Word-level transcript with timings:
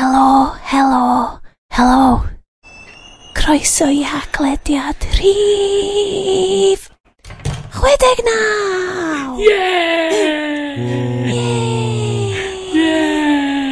Helo, 0.00 0.56
helo, 0.64 1.40
helo. 1.76 2.24
Croeso 3.36 3.84
i 3.92 4.00
haglediad 4.00 4.96
rhif. 5.18 6.88
Chwedeg 7.74 8.22
naw! 8.24 9.36
Yeah! 9.44 10.08
Yeah! 12.72 13.66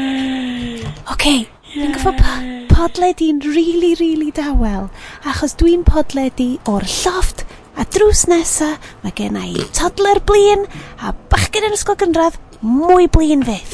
Oce, 1.14 1.48
dwi'n 1.72 1.96
gwybod 1.96 2.20
pa 2.20 2.34
podledi'n 2.74 3.40
rili, 3.46 3.56
really, 3.56 3.96
really 3.96 4.28
dawel, 4.36 4.92
achos 5.24 5.56
dwi'n 5.56 5.80
podledi 5.88 6.60
o'r 6.68 6.84
lloft 6.84 7.46
a 7.80 7.88
drws 7.88 8.28
nesa, 8.28 8.76
mae 9.00 9.16
gen 9.16 9.40
i 9.40 9.56
toddler 9.72 10.20
blin, 10.28 10.68
a 11.00 11.16
bachgen 11.32 11.72
yn 11.72 11.78
ysgol 11.80 11.96
gynradd, 12.04 12.36
mwy 12.60 13.08
blin 13.16 13.48
fydd. 13.48 13.72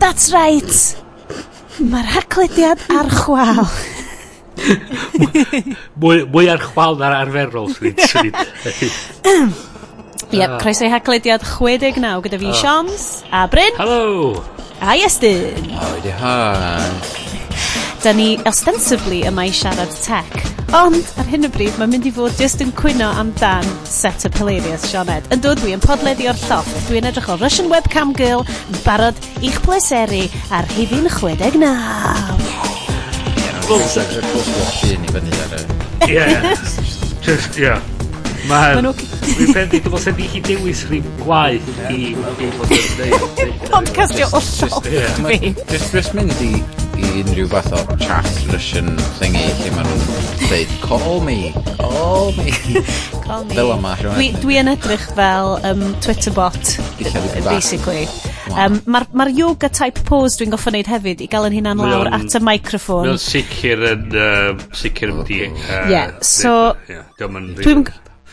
That's 0.00 0.32
right! 0.32 0.72
Mae'r 1.78 2.08
haglediad 2.16 2.82
ar 2.92 3.08
chwal. 3.14 3.64
mwy, 6.00 6.24
mwy 6.26 6.50
ar 6.52 6.62
chwal 6.72 6.98
na'r 7.00 7.16
arferol, 7.22 7.70
swn 7.72 7.92
i'n 7.92 9.54
Iep, 10.30 10.60
croeso 10.62 10.86
i 10.86 10.92
haglediad 10.92 11.42
69 11.46 12.22
gyda 12.26 12.38
fi. 12.42 12.50
Ah. 12.52 12.60
Sioms, 12.60 13.08
a 13.34 13.46
Bryn. 13.50 13.74
Helo. 13.80 14.44
A 14.80 14.94
Iestyn. 14.98 15.74
Oedi 15.90 16.14
di. 16.14 17.29
Da 18.00 18.12
ni 18.16 18.38
ostensibly 18.48 19.18
yma 19.28 19.42
i 19.44 19.50
siarad 19.52 19.90
tech, 20.00 20.32
ond 20.72 21.04
ar 21.20 21.26
hyn 21.28 21.44
o 21.44 21.50
bryd 21.52 21.74
mae'n 21.76 21.90
mynd 21.92 22.06
i 22.08 22.12
fod 22.16 22.32
just 22.40 22.62
yn 22.64 22.70
cwyno 22.78 23.10
amdan 23.20 23.66
set-up 23.84 24.38
hilarious 24.40 24.86
Sioned. 24.88 25.28
Yn 25.34 25.42
dod 25.44 25.60
dwi 25.60 25.74
yn 25.76 25.82
podledi 25.84 26.24
o'r 26.30 26.40
lloff, 26.46 26.70
dwi'n 26.86 27.10
edrych 27.10 27.28
o 27.28 27.36
Russian 27.42 27.68
Webcam 27.68 28.14
Girl 28.16 28.46
yn 28.48 28.80
barod 28.86 29.20
i'ch 29.44 29.60
pleseru 29.66 30.22
ar 30.48 30.64
hifin 30.78 31.12
69. 31.12 31.60
Ie. 36.08 36.24
Ie. 36.24 36.56
Just, 37.28 37.60
ie. 37.60 37.76
Mae'n... 38.48 38.94
Dwi'n 38.96 39.52
pen 39.52 39.68
dwi'n 39.76 39.90
bod 39.92 40.00
sy'n 40.00 40.16
di 40.16 40.32
chi 40.32 40.40
dewis 40.48 40.86
rhyw 40.88 41.04
gwaith 41.20 41.68
i... 41.92 42.14
Podcastio 43.68 44.32
o 44.32 44.40
lloff 44.40 44.88
fi. 44.88 45.52
Dwi'n 45.52 46.16
mynd 46.16 46.48
i 46.48 46.54
i 47.00 47.22
unrhyw 47.22 47.48
fath 47.50 47.72
o 47.76 47.80
chat 48.00 48.28
Russian 48.50 48.92
thingy 49.18 49.44
lle 49.60 49.72
maen 49.74 49.88
nhw'n 49.88 50.30
dweud 50.44 50.74
call 50.84 51.20
me, 51.24 51.38
call 51.78 52.32
me. 52.36 52.52
Call 53.30 53.44
me. 53.46 53.54
Fel 53.54 53.70
yma. 53.76 53.92
Dwi, 54.02 54.26
dwi 54.42 54.56
yn 54.58 54.72
edrych 54.72 55.04
fel 55.14 55.52
um, 55.68 55.84
Twitter 56.02 56.34
bot, 56.34 56.72
basically. 57.46 58.08
Um, 58.50 58.80
Mae'r 58.90 59.06
ma 59.14 59.28
yoga 59.30 59.70
type 59.70 60.02
pose 60.08 60.40
dwi'n 60.40 60.50
goffa 60.50 60.72
wneud 60.72 60.90
hefyd 60.90 61.22
i 61.22 61.30
gael 61.30 61.46
yn 61.46 61.54
hunan 61.60 61.78
lawr 61.84 62.10
on, 62.10 62.16
at 62.18 62.34
y 62.34 62.42
microphone. 62.42 63.06
Mae'n 63.12 63.22
sicr 63.22 63.86
yn... 63.92 64.06
Uh, 64.10 64.68
sicr 64.74 65.14
yn 65.14 65.22
di... 65.28 65.44
Uh, 65.46 65.84
yeah, 65.92 66.16
so... 66.26 66.74
Yeah, 66.90 67.06
dwi'n... 67.22 67.86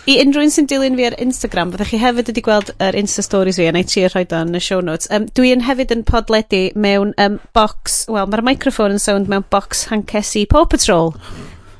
I 0.07 0.13
unrhyw 0.23 0.45
un 0.45 0.53
sy'n 0.55 0.67
dilyn 0.71 0.95
fi 0.95 1.03
ar 1.03 1.15
Instagram, 1.19 1.73
byddwch 1.73 1.89
chi 1.91 1.97
hefyd 1.99 2.29
wedi 2.31 2.43
gweld 2.45 2.69
yr 2.79 2.95
Insta 2.95 3.23
Stories 3.25 3.57
fi, 3.59 3.65
a 3.67 3.73
na 3.75 3.81
i 3.83 3.87
trio 3.87 4.07
rhoi 4.07 4.23
o 4.23 4.37
yn 4.45 4.55
y 4.55 4.61
show 4.63 4.79
notes. 4.79 5.09
Um, 5.11 5.25
dwi 5.35 5.49
yn 5.51 5.65
hefyd 5.67 5.91
yn 5.91 6.05
podledu 6.07 6.61
mewn 6.79 7.11
um, 7.19 7.35
box, 7.57 8.05
wel, 8.07 8.29
mae'r 8.31 8.45
microphone 8.47 8.95
yn 8.95 9.03
sound 9.03 9.27
mewn 9.27 9.43
box 9.51 9.83
hankesi 9.91 10.45
Paw 10.47 10.63
Patrol, 10.71 11.11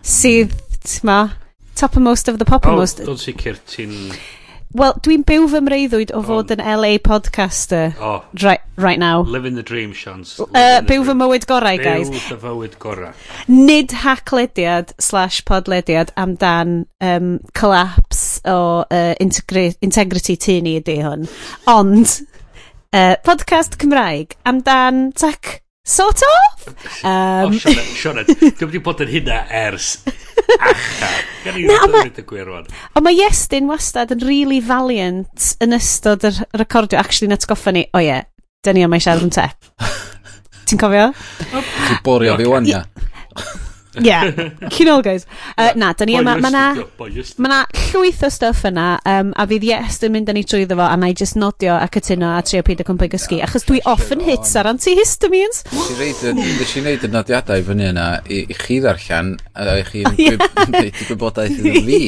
sydd, 0.03 0.52
ma, 1.08 1.22
top 1.80 1.95
of 1.95 2.03
most 2.03 2.28
of 2.28 2.42
the 2.42 2.50
pop 2.50 2.67
of 2.67 2.75
most. 2.75 3.00
Oh, 3.08 3.16
sicr, 3.16 3.61
ti'n 3.72 3.95
Wel, 4.75 4.93
dwi'n 4.99 5.21
byw 5.23 5.45
fy 5.47 5.59
mreiddwyd 5.63 6.11
o 6.11 6.19
fod 6.27 6.49
yn 6.51 6.59
LA 6.59 6.97
podcaster 6.99 7.93
oh. 8.03 8.19
right, 8.43 8.59
right 8.75 8.99
now. 8.99 9.21
Living 9.23 9.55
the 9.55 9.63
dream, 9.63 9.93
Sean. 9.95 10.25
Uh, 10.51 10.81
byw 10.83 11.05
fy 11.07 11.15
mywyd 11.15 11.47
gorau, 11.47 11.79
guys. 11.79 12.11
Byw 12.11 12.23
fy 12.25 12.39
mywyd 12.41 12.75
gorau. 12.83 13.13
Nid 13.47 13.95
hacklediad 14.03 14.91
slash 14.99 15.39
podlediad 15.47 16.11
amdan 16.19 16.81
um, 16.99 17.37
collapse 17.55 18.42
o 18.43 18.83
uh, 18.83 19.14
integri 19.23 19.69
integrity 19.80 20.36
tu 20.36 20.59
ni 20.61 20.75
ydy 20.81 20.99
hwn. 21.05 21.30
Ond, 21.71 22.17
uh, 22.92 23.15
podcast 23.23 23.80
Cymraeg 23.80 24.36
amdan 24.52 25.08
tech 25.15 25.61
Sort 25.87 26.20
of. 26.20 26.75
Oh, 27.03 27.09
um, 27.09 27.53
oh, 27.53 27.75
Sionan, 28.02 28.27
dwi 28.27 28.65
wedi 28.65 28.81
bod 28.83 28.99
yn 29.05 29.11
hynna 29.14 29.37
ers 29.55 29.93
acha. 30.59 31.11
Gan 31.45 31.59
i 31.59 31.64
wneud 31.67 32.20
y 32.20 32.25
gwir 32.27 32.48
rwan. 32.49 32.67
Ond 32.95 33.05
mae 33.05 33.15
Iestyn 33.23 33.70
wastad 33.71 34.11
yn 34.15 34.25
really 34.27 34.59
valiant 34.64 35.53
yn 35.64 35.75
ystod 35.77 36.25
yr 36.27 36.42
recordio. 36.59 36.99
Actually, 36.99 37.31
na 37.31 37.39
goffa 37.39 37.73
ni, 37.75 37.86
o 37.87 37.99
oh, 37.99 38.03
ie, 38.03 38.09
yeah, 38.09 38.27
dyn 38.67 38.80
ni 38.80 38.83
am 38.87 38.98
eisiau 38.98 39.15
siarad 39.15 39.27
yn 39.30 39.33
te. 39.37 39.48
Ti'n 40.67 40.81
cofio? 40.81 41.08
Ti'n 41.53 42.04
borio 42.04 42.36
fi 42.39 42.52
wan, 42.52 42.67
ia 42.67 42.83
yeah. 44.02 44.31
Cyn 44.73 44.91
ôl, 44.91 45.03
guys. 45.05 45.25
Uh, 45.58 45.71
na, 45.75 45.93
da 45.93 46.05
ni 46.05 46.17
yma, 46.19 46.37
ma 46.41 46.52
na, 46.53 46.63
ma 47.37 47.52
na 47.52 47.59
llwyth 47.87 48.23
o 48.27 48.30
stuff 48.33 48.65
yna, 48.67 48.87
um, 49.08 49.33
a 49.37 49.47
fydd 49.49 49.65
yes 49.67 49.99
yn 50.05 50.13
mynd 50.15 50.31
â 50.31 50.35
ni 50.37 50.43
trwyddo 50.47 50.77
fo, 50.77 50.87
a 50.87 50.97
na 50.99 51.11
i 51.11 51.15
just 51.17 51.37
nodio 51.39 51.75
a 51.77 51.87
cytuno 51.93 52.33
a 52.37 52.43
trio 52.45 52.63
peidio 52.67 52.87
cwmpau 52.87 53.11
gysgu, 53.13 53.41
achos 53.45 53.67
dwi 53.67 53.81
off 53.89 54.11
yn 54.15 54.23
hits 54.27 54.55
ar 54.59 54.69
antihistamines. 54.71 55.63
Nes 55.73 56.75
i 56.77 56.83
wneud 56.83 57.07
y 57.07 57.11
nodiadau 57.13 57.65
fyny 57.67 57.89
yna 57.91 58.07
i, 58.25 58.43
i 58.45 58.57
chi 58.57 58.80
ddarllen, 58.83 59.36
a 59.57 59.80
i 59.81 59.86
chi'n 59.87 60.15
gwneud 60.17 60.87
i 60.87 61.09
gwybodaeth 61.09 61.59
iddo 61.61 61.83
fi. 61.87 62.02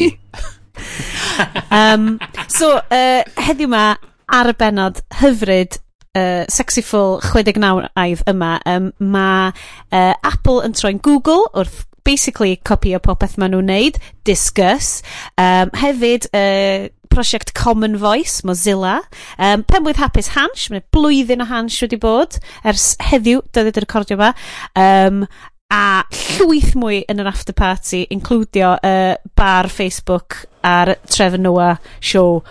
um, 1.79 2.16
so, 2.47 2.75
uh, 2.79 3.22
heddiw 3.47 3.72
ma, 3.72 3.85
ar 4.29 4.51
y 4.51 4.57
benod 4.57 5.01
hyfryd 5.23 5.79
uh, 6.18 6.46
sexyful 6.50 7.20
69 7.22 7.90
aidd 8.00 8.24
yma, 8.30 8.58
um, 8.70 8.90
mae 9.00 9.52
uh, 9.52 10.14
Apple 10.25 10.64
yn 10.66 10.75
troi'n 10.78 11.02
Google 11.06 11.46
wrth 11.53 11.86
basically 12.08 12.56
copio 12.66 12.97
popeth 13.03 13.36
maen 13.38 13.53
nhw'n 13.53 13.70
neud, 13.70 14.00
Discuss, 14.25 15.03
um, 15.38 15.70
hefyd 15.78 16.30
uh, 16.34 16.88
prosiect 17.09 17.53
Common 17.58 17.97
Voice, 17.97 18.42
Mozilla, 18.47 19.00
um, 19.38 19.66
penwydd 19.68 20.00
hapus 20.02 20.31
Hansh, 20.38 20.70
mae'n 20.72 20.86
blwyddyn 20.94 21.44
o 21.44 21.50
Hansh 21.50 21.81
wedi 21.84 22.00
bod 22.02 22.40
ers 22.64 22.94
heddiw, 23.12 23.44
dydyd 23.53 23.81
y 23.81 23.86
recordio 23.86 24.18
yma, 24.18 24.31
um, 24.80 25.24
a 25.70 26.02
llwyth 26.09 26.74
mwy 26.80 27.03
yn 27.12 27.22
yr 27.22 27.30
after 27.30 27.53
party, 27.53 28.06
includio 28.14 28.74
uh, 28.81 29.14
bar 29.38 29.70
Facebook 29.70 30.46
a'r 30.66 30.96
Trevor 31.09 31.41
Noah 31.41 31.76
show 32.02 32.41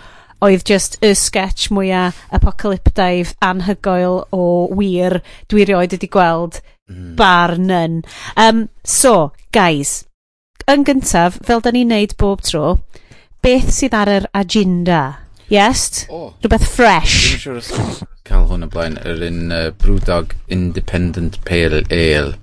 oedd 0.45 0.65
just 0.67 0.97
y 1.03 1.13
sketch 1.17 1.69
mwyaf 1.75 2.19
apocalyptaidd 2.35 3.35
anhygoel 3.43 4.21
o 4.35 4.43
wir 4.79 5.19
dwi 5.51 5.65
rioed 5.67 5.95
wedi 5.95 6.11
gweld 6.11 6.61
mm. 6.89 7.15
bar 7.19 7.57
nyn. 7.59 8.01
Um, 8.39 8.67
so, 8.83 9.31
guys, 9.55 10.03
yn 10.69 10.85
gyntaf, 10.87 11.39
fel 11.45 11.63
da 11.65 11.73
ni'n 11.75 11.91
neud 11.93 12.15
bob 12.21 12.43
tro, 12.45 12.77
beth 13.43 13.73
sydd 13.75 13.97
ar 13.97 14.11
yr 14.19 14.29
agenda? 14.37 15.01
Yes? 15.49 16.05
Oh. 16.13 16.35
Rhywbeth 16.43 16.67
fresh. 16.69 17.39
Dwi'n 17.41 17.63
siŵr 17.65 18.05
cael 18.29 18.45
hwn 18.45 18.67
y 18.67 18.69
blaen, 18.69 18.99
yr 19.09 19.23
un 19.25 19.39
uh, 19.49 19.63
Brewdog 19.81 20.35
Independent 20.53 21.39
Pale 21.47 21.81
Ale. 21.89 22.37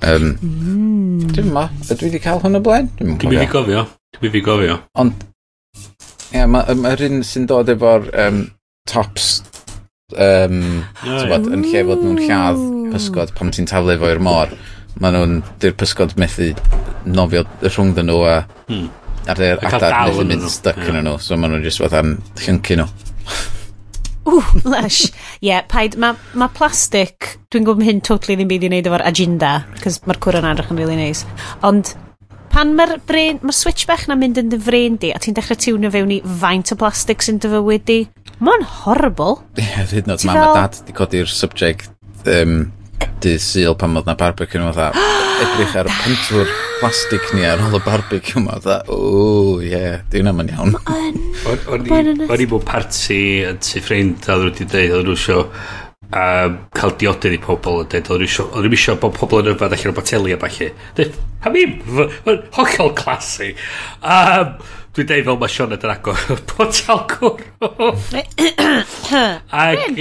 Um, 0.00 0.32
mm. 0.34 1.30
Dwi'n 1.30 1.52
ma, 1.54 1.68
dwi 1.86 2.08
wedi 2.08 2.22
cael 2.22 2.42
hwn 2.42 2.58
y 2.58 2.62
blaen? 2.66 2.90
Dwi'n 2.98 3.14
mynd 3.22 3.52
cofio. 3.52 3.84
Dwi'n 4.18 4.34
mynd 4.34 4.46
cofio. 4.48 4.80
Ond 4.98 5.28
Ie, 6.30 6.38
yeah, 6.38 6.46
mae'r 6.46 6.76
ma 6.78 6.92
un 7.08 7.22
sy'n 7.26 7.46
dod 7.50 7.70
efo'r 7.72 8.04
um, 8.24 8.44
tops 8.86 9.40
um, 10.14 10.60
oh, 11.06 11.24
bod, 11.30 11.48
yn 11.50 11.64
lle 11.66 11.82
fod 11.88 12.04
nhw'n 12.04 12.20
lladd 12.22 12.60
pysgod 12.92 13.32
pan 13.38 13.50
ti'n 13.54 13.66
taflu 13.70 13.96
fo 13.98 14.10
i'r 14.10 14.22
môr 14.22 14.54
Mae 15.00 15.14
nhw'n 15.14 15.36
dy'r 15.62 15.74
pysgod 15.78 16.16
methu 16.20 16.50
nofio 17.06 17.44
rhwng 17.62 17.94
dyn 17.96 18.10
nhw 18.10 18.20
a 18.26 18.36
hmm. 18.68 18.88
ar 19.30 19.42
yr 19.46 19.62
adar 19.70 19.96
methu 20.06 20.26
mynd 20.26 20.44
nhw. 20.44 20.52
stuck 20.54 20.78
yeah. 20.78 20.92
yn 20.92 21.06
nhw 21.06 21.16
so 21.22 21.38
mae 21.38 21.50
nhw'n 21.50 21.66
just 21.66 21.82
fatha'n 21.82 22.18
llyncu 22.44 22.78
nhw 22.78 22.90
Ww, 24.30 24.42
lush. 24.68 25.06
Ie, 25.40 25.48
yeah, 25.48 25.62
paid, 25.66 25.96
mae 25.98 26.12
ma 26.38 26.50
plastic, 26.52 27.38
dwi'n 27.50 27.64
gwybod 27.66 27.86
hyn 27.86 28.02
totally 28.04 28.36
ddim 28.36 28.50
byd 28.50 28.66
i 28.66 28.68
wneud 28.68 28.88
efo'r 28.90 29.06
agenda, 29.08 29.54
cos 29.80 29.96
mae'r 30.04 30.20
cwr 30.22 30.38
yn 30.42 30.48
edrych 30.50 30.68
yn 30.74 30.78
really 30.78 30.98
nice. 30.98 31.24
Ond 31.66 31.94
pan 32.60 32.74
mae'r 32.76 32.98
brain, 33.08 33.38
mae'r 33.40 33.56
switch 33.56 33.86
bech 33.88 34.02
na 34.10 34.16
mynd 34.20 34.40
yn 34.40 34.50
dy 34.52 34.58
frein 34.60 34.98
di, 35.00 35.14
a 35.16 35.20
ti'n 35.22 35.36
dechrau 35.36 35.56
tiwnio 35.56 35.90
fewn 35.94 36.10
i 36.12 36.18
faint 36.42 36.72
o 36.74 36.76
plastig 36.80 37.24
sy'n 37.24 37.38
dy 37.40 37.48
fywyd 37.54 37.86
di, 37.88 38.00
mae'n 38.44 38.66
horrible. 38.82 39.38
Ie, 39.56 39.64
yeah, 39.64 39.86
hyd 39.88 40.04
yn 40.04 40.12
oed 40.12 40.26
mam 40.28 40.40
a 40.42 40.50
dad 40.58 40.76
di 40.84 40.96
codi'r 40.96 41.30
subject 41.32 41.88
um, 42.28 42.66
dydd 43.24 43.40
syl 43.40 43.78
pan 43.80 43.96
oedd 43.96 44.10
na 44.10 44.16
barbecue 44.20 44.60
nhw, 44.60 44.74
fatha, 44.76 45.06
edrych 45.46 45.78
ar 45.80 45.88
y 45.88 45.96
pentwr 46.02 46.52
plastig 46.82 47.32
ni 47.36 47.46
ar 47.48 47.64
ôl 47.64 47.78
y 47.78 47.82
barbecue 47.86 48.42
yma, 48.42 48.58
fatha, 48.58 48.82
o, 48.92 49.56
ie, 49.64 49.80
dwi'n 50.12 50.28
am 50.28 50.44
yn 50.44 50.52
iawn. 50.52 50.76
O'n 51.72 52.44
i 52.44 52.50
bod 52.50 52.66
parti 52.68 53.22
yn 53.48 53.62
tu 53.64 53.80
ffrind, 53.80 54.20
a 54.28 54.36
ddod 54.36 54.50
wedi 54.52 54.68
dweud, 54.68 54.98
oedd 55.00 55.14
nhw 55.14 55.46
um, 56.10 56.58
cael 56.76 56.96
diodydd 57.00 57.36
i 57.36 57.40
pobl 57.44 57.84
yn 57.84 57.92
dweud, 57.92 58.10
oedd 58.16 58.68
i'n 58.68 58.76
isio 58.76 58.96
bod 59.00 59.16
pobl 59.16 59.44
yn 59.44 59.54
yfad 59.54 59.76
allan 59.76 59.94
o 59.94 59.96
boteli 59.96 60.34
a 60.34 60.42
falle. 60.42 60.72
A 61.40 61.54
mi, 61.54 61.64
hollol 62.56 62.92
clasu. 62.98 63.54
Um, 64.02 64.60
Dwi'n 64.90 65.06
deud 65.06 65.22
fel 65.22 65.36
mae 65.38 65.52
Sean 65.54 65.70
yn 65.70 65.84
agor 65.86 66.18
botel 66.50 67.02
cwrw. 67.12 67.44
Ac... 69.62 70.00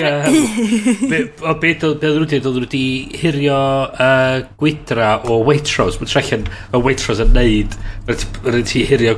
O 1.45 1.53
beth 1.61 1.85
oedd 1.85 2.07
nhw 2.07 2.23
wedi 2.23 2.39
oedd 2.39 2.47
nhw 2.47 2.63
wedi 2.63 2.81
hirio 3.21 3.59
uh, 3.85 4.39
gwydra 4.57 5.11
o 5.29 5.37
Waitrose. 5.45 6.01
Mae'n 6.01 6.09
trellian 6.09 6.49
y 6.49 6.81
Waitrose 6.87 7.27
yn 7.27 7.37
neud. 7.37 7.77
Mae'n 8.09 8.65
ti 8.71 8.81
hirio 8.89 9.13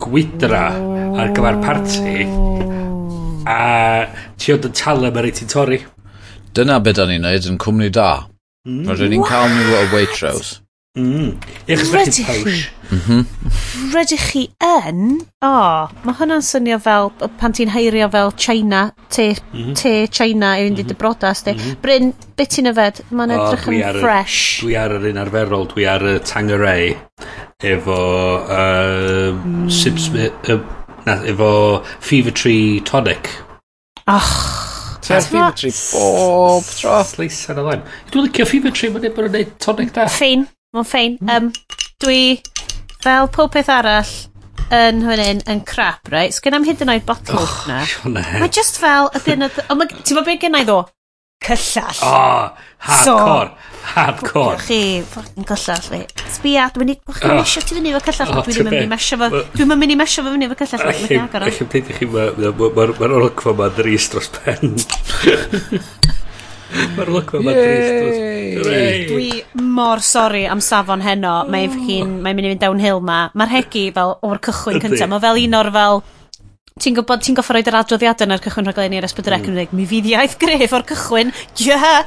gwydra 0.00 0.64
ar 1.20 1.36
gyfer 1.36 1.60
parti. 1.68 2.24
Oh. 2.24 3.44
A 3.44 3.60
ti 4.40 4.56
oedd 4.56 4.70
yn 4.70 4.78
talu 4.80 5.10
mae'n 5.10 5.20
rhaid 5.20 5.42
ti'n 5.42 5.52
torri. 5.52 5.82
Dyna 6.54 6.80
beth 6.82 6.98
o'n 6.98 7.12
i'n 7.14 7.22
neud 7.22 7.46
yn 7.46 7.60
cwmni 7.62 7.92
da. 7.94 8.10
Mm. 8.66 8.82
Roedden 8.88 9.14
ni'n 9.14 9.22
cael 9.26 9.52
nhw 9.54 9.76
o 9.78 9.84
Waitrose. 9.94 10.58
Mm. 10.98 11.36
Rydych 11.68 12.26
chi? 12.26 12.64
Mm 12.90 13.00
-hmm. 13.06 13.26
Rydych 13.94 14.24
chi 14.32 14.42
yn? 14.58 15.20
O, 15.46 15.46
oh, 15.46 15.92
mae 16.02 16.16
hwnna'n 16.18 16.42
swnio 16.42 16.80
fel 16.82 17.12
pan 17.38 17.54
ti'n 17.54 17.70
heirio 17.70 18.08
fel 18.10 18.32
China, 18.34 18.80
te, 19.08 19.28
mm 19.30 19.60
-hmm. 19.60 19.76
te 19.78 19.92
China 20.10 20.56
i 20.58 20.64
fynd 20.66 20.80
i 20.80 20.82
dy 20.82 20.94
mhm. 20.94 20.98
brodas. 20.98 21.44
Mm 21.46 21.54
-hmm. 21.54 21.76
Bryn, 21.82 22.10
beth 22.36 22.50
ti'n 22.56 22.72
yfed? 22.72 23.04
Mae'n 23.10 23.34
edrych 23.36 23.68
oh, 23.68 23.74
yn 23.74 24.00
fresh. 24.00 24.64
Dwi 24.64 24.74
ar 24.76 24.96
yr 24.98 25.06
un 25.12 25.22
arferol, 25.22 25.68
dwi 25.70 25.86
ar 25.86 26.02
y 26.02 26.16
Tangeray 26.18 26.96
efo 27.62 28.00
uh, 28.42 29.30
mm. 29.30 29.70
Sibsmith, 29.70 30.50
uh, 30.50 30.58
na, 31.06 31.20
efo 31.22 31.84
Fever 32.00 32.34
Tree 32.34 32.82
Tonic. 32.82 33.30
Och. 34.10 34.69
Fever 35.10 35.52
Tree 35.58 35.74
bob 35.90 36.64
tro. 36.78 36.96
Sleisan 37.08 37.58
o 37.58 37.66
ddoen. 37.66 37.84
Dwi'n 38.12 38.28
licio 38.28 38.46
Fevertree, 38.46 38.92
mae'n 38.94 39.14
bod 39.16 39.26
yn 39.26 39.36
neud 39.38 39.52
tonic 39.62 39.90
da. 39.96 40.06
Ffein, 40.10 40.46
mae'n 40.76 40.86
ffein. 40.86 41.16
Um, 41.26 41.50
dwi, 42.02 42.20
fel 43.02 43.30
pob 43.34 43.50
peth 43.56 43.72
arall, 43.74 44.12
yn 44.70 45.02
hwnnw 45.02 45.42
yn 45.50 45.64
crap, 45.66 46.06
right? 46.14 46.34
Sgyn 46.36 46.60
am 46.60 46.66
hyd 46.68 46.84
yn 46.84 46.94
oed 46.94 47.06
botl 47.08 47.40
oh, 47.40 47.58
na. 47.66 47.82
Mae 48.06 48.50
just 48.54 48.78
fel, 48.82 49.10
ydyn, 49.18 49.48
ond 49.48 49.96
ti'n 49.98 50.18
ma 50.18 50.26
beth 50.26 50.42
gennau 50.44 50.66
ddo? 50.68 50.80
cyllall. 51.40 51.96
Oh, 52.02 52.50
hardcore. 52.78 53.48
So, 53.48 53.56
hardcore. 53.94 54.56
Pwcio 54.56 54.66
chi, 54.66 55.02
ffocin 55.08 55.46
cyllall 55.48 55.86
fi. 55.88 56.00
Sbia, 56.34 56.66
dwi'n 56.74 56.84
mynd 56.84 56.92
i... 56.92 56.98
Dwi'n 57.08 57.32
mynd 57.32 57.40
mesio 57.40 57.62
ti 57.64 57.76
fyny 57.78 57.94
fo 57.96 58.02
cyllall. 58.06 58.34
Dwi 58.44 58.54
ddim 58.54 58.68
yn 58.68 58.74
mynd 58.74 58.84
i 58.84 58.90
mesio 58.92 59.18
fo... 59.20 59.30
Dwi'n 59.56 59.72
mynd 59.72 59.94
i 59.94 59.98
mesio 60.00 60.24
fo 60.26 60.34
fyny 60.34 60.50
fo 60.50 60.58
cyllall. 60.60 60.84
Dwi'n 60.84 61.00
mynd 61.00 61.16
i 61.16 61.20
agor 61.24 61.46
o. 61.46 61.50
Dwi'n 61.50 61.70
mynd 61.72 61.80
i 61.80 61.98
chi, 61.98 62.04
mae'r 63.00 63.16
olygfa 63.20 63.56
ma'n 63.56 63.74
dris 63.78 64.10
dros 64.12 64.30
pen. 64.36 64.76
Mae'r 66.70 67.08
olygfa 67.10 67.40
ma'n 67.42 67.56
dris 67.56 67.88
dros 67.96 68.18
Dwi 69.10 69.64
mor 69.80 70.04
sori 70.04 70.44
am 70.46 70.60
safon 70.62 71.02
heno. 71.02 71.40
Mae'n 71.50 71.74
mynd 72.22 72.44
i 72.44 72.52
fynd 72.52 72.62
downhill 72.62 73.00
ma. 73.02 73.24
Mae'r 73.34 73.56
hegi 73.56 73.88
fel 73.96 74.18
o'r 74.28 74.44
cychwyn 74.44 74.82
cyntaf. 74.84 75.08
Mae 75.10 75.24
fel 75.24 75.40
un 75.46 75.62
o'r 75.62 75.72
fel 75.80 76.02
ti'n 76.80 76.96
gwybod, 76.96 77.22
ti'n 77.24 77.36
goffa 77.38 77.56
roed 77.56 77.68
yr 77.70 77.78
adroddiadau 77.80 78.26
yn 78.26 78.34
yr 78.36 78.42
cychwyn 78.44 78.68
rhaglen 78.68 78.96
i'r 78.96 79.06
S4C 79.08 79.36
yn 79.40 79.58
dweud, 79.58 79.74
mi 79.76 79.86
fydd 79.90 80.08
iaith 80.12 80.36
gref 80.40 80.74
o'r 80.76 80.86
cychwyn, 80.88 81.32
yeah! 81.60 82.00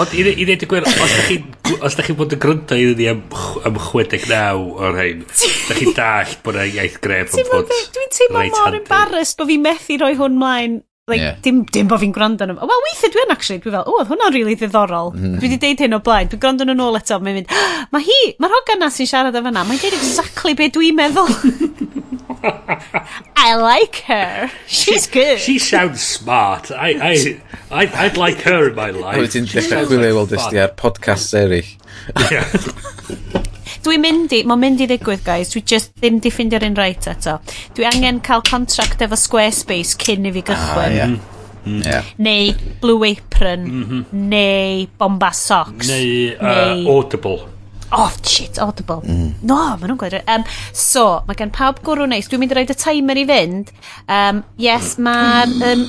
Ond 0.00 0.16
i, 0.16 0.24
i 0.32 0.48
ddweud 0.48 0.66
y 0.66 0.70
gwir, 0.70 0.88
os 0.88 0.98
da 0.98 1.22
chi'n 1.28 1.46
chi, 1.68 2.06
chi 2.08 2.18
bod 2.18 2.34
yn 2.34 2.42
gryndo 2.42 2.78
i 2.78 2.88
ddweud 2.90 3.12
am, 3.12 3.22
am 3.68 3.80
69 3.86 4.66
o'r 4.88 5.00
hyn, 5.02 5.24
da 5.28 5.78
chi'n 5.78 5.94
dall 5.96 6.36
bod 6.44 6.58
yna 6.58 6.68
iaith 6.74 6.98
gref 7.04 7.38
yn 7.38 7.50
bod 7.52 7.72
Dwi'n 7.94 8.12
teimlo 8.18 8.44
mor 8.56 8.78
embarrassed 8.82 9.38
bod 9.38 9.50
fi 9.52 9.58
methu 9.62 10.02
roi 10.02 10.14
hwn 10.18 10.38
mlaen 10.42 10.78
Like, 11.08 11.22
yeah. 11.22 11.36
dim, 11.40 11.62
dim 11.72 11.88
bod 11.88 12.02
fi'n 12.02 12.10
gwrando 12.12 12.44
nhw. 12.44 12.58
Wel, 12.68 12.82
weithio 12.84 13.08
dwi'n 13.14 13.30
actually, 13.32 13.62
dwi'n 13.64 13.78
fel, 13.78 13.86
o, 13.88 13.94
oedd 13.96 14.10
hwnna'n 14.10 14.34
really 14.34 14.58
ddiddorol. 14.60 15.14
Mm-hmm. 15.14 15.38
Dwi 15.40 15.48
wedi 15.48 15.58
deud 15.62 15.80
hyn 15.86 15.96
o 15.96 16.00
blaen, 16.04 16.28
dwi'n 16.28 16.42
gwrando 16.42 16.66
nhw'n 16.68 16.82
ôl 16.84 16.98
eto, 17.00 17.16
mae'n 17.24 17.38
mynd, 17.38 17.54
mae 17.94 18.04
hi, 18.04 18.18
mae'r 18.36 18.56
hogan 18.58 18.84
na 18.84 18.90
sy'n 18.92 19.08
siarad 19.08 19.40
o 19.40 19.42
fyna, 19.46 19.64
mae'n 19.64 19.80
deud 19.80 19.96
exactly 19.96 20.52
be 20.58 20.68
dwi'n 20.74 21.00
meddwl. 21.00 21.32
I 23.36 23.54
like 23.56 23.96
her. 24.06 24.50
She's 24.66 25.06
she, 25.06 25.12
good. 25.12 25.38
She 25.38 25.58
sounds 25.58 26.02
smart. 26.02 26.70
I, 26.70 26.90
I, 26.90 27.40
I, 27.70 28.04
I'd 28.04 28.16
like 28.16 28.42
her 28.42 28.68
in 28.68 28.74
my 28.76 28.90
life. 28.90 29.18
Wyt 29.22 29.34
ti'n 29.36 29.48
dechrau 29.48 29.86
chwilio 29.88 30.14
weld 30.18 30.34
ysdi 30.36 30.60
ar 30.62 30.74
podcast 30.78 31.34
eraill. 31.38 31.72
Dwi'n 33.84 34.02
mynd 34.02 34.32
i, 34.34 34.42
mae'n 34.48 34.60
mynd 34.60 34.82
i 34.84 34.88
ddigwydd 34.90 35.24
guys, 35.24 35.52
dwi 35.54 35.62
just 35.72 35.94
ddim 35.96 36.18
di 36.20 36.32
ffindio'r 36.34 36.66
un 36.68 36.78
reit 36.78 37.08
eto. 37.08 37.38
Dwi 37.76 37.86
angen 37.88 38.20
cael 38.26 38.44
contract 38.46 39.04
efo 39.06 39.16
Squarespace 39.16 39.96
cyn 40.02 40.28
i 40.28 40.34
fi 40.34 40.44
ah, 40.44 40.48
gychwyn. 40.50 40.88
Ah, 40.88 40.96
yeah. 40.98 41.12
Mm. 41.12 41.36
Mm-hmm. 41.68 41.82
Yeah. 41.84 42.04
Neu 42.18 42.80
Blue 42.80 43.04
Apron, 43.04 43.64
mm 43.68 43.84
-hmm. 43.84 44.04
neu 44.12 44.86
Bomba 44.98 45.32
Socks. 45.32 45.88
Neu, 45.88 46.36
uh, 46.36 46.42
neu... 46.42 46.88
Audible 46.96 47.57
oh 47.92 48.10
shit 48.22 48.58
audible 48.62 49.00
mm. 49.04 49.30
no 49.42 49.60
maen 49.76 49.88
nhw'n 49.92 50.00
gweud 50.00 50.18
um, 50.24 50.44
so 50.72 51.06
mae 51.28 51.38
gen 51.38 51.54
pawb 51.54 51.80
gwrw 51.86 52.08
neis 52.10 52.28
dwi'n 52.28 52.44
mynd 52.44 52.54
i 52.54 52.60
roed 52.60 52.74
y 52.74 52.78
timer 52.78 53.20
i 53.20 53.24
fynd 53.28 53.72
um, 54.06 54.44
yes 54.60 54.96
mae'r 55.02 55.56
um, 55.70 55.88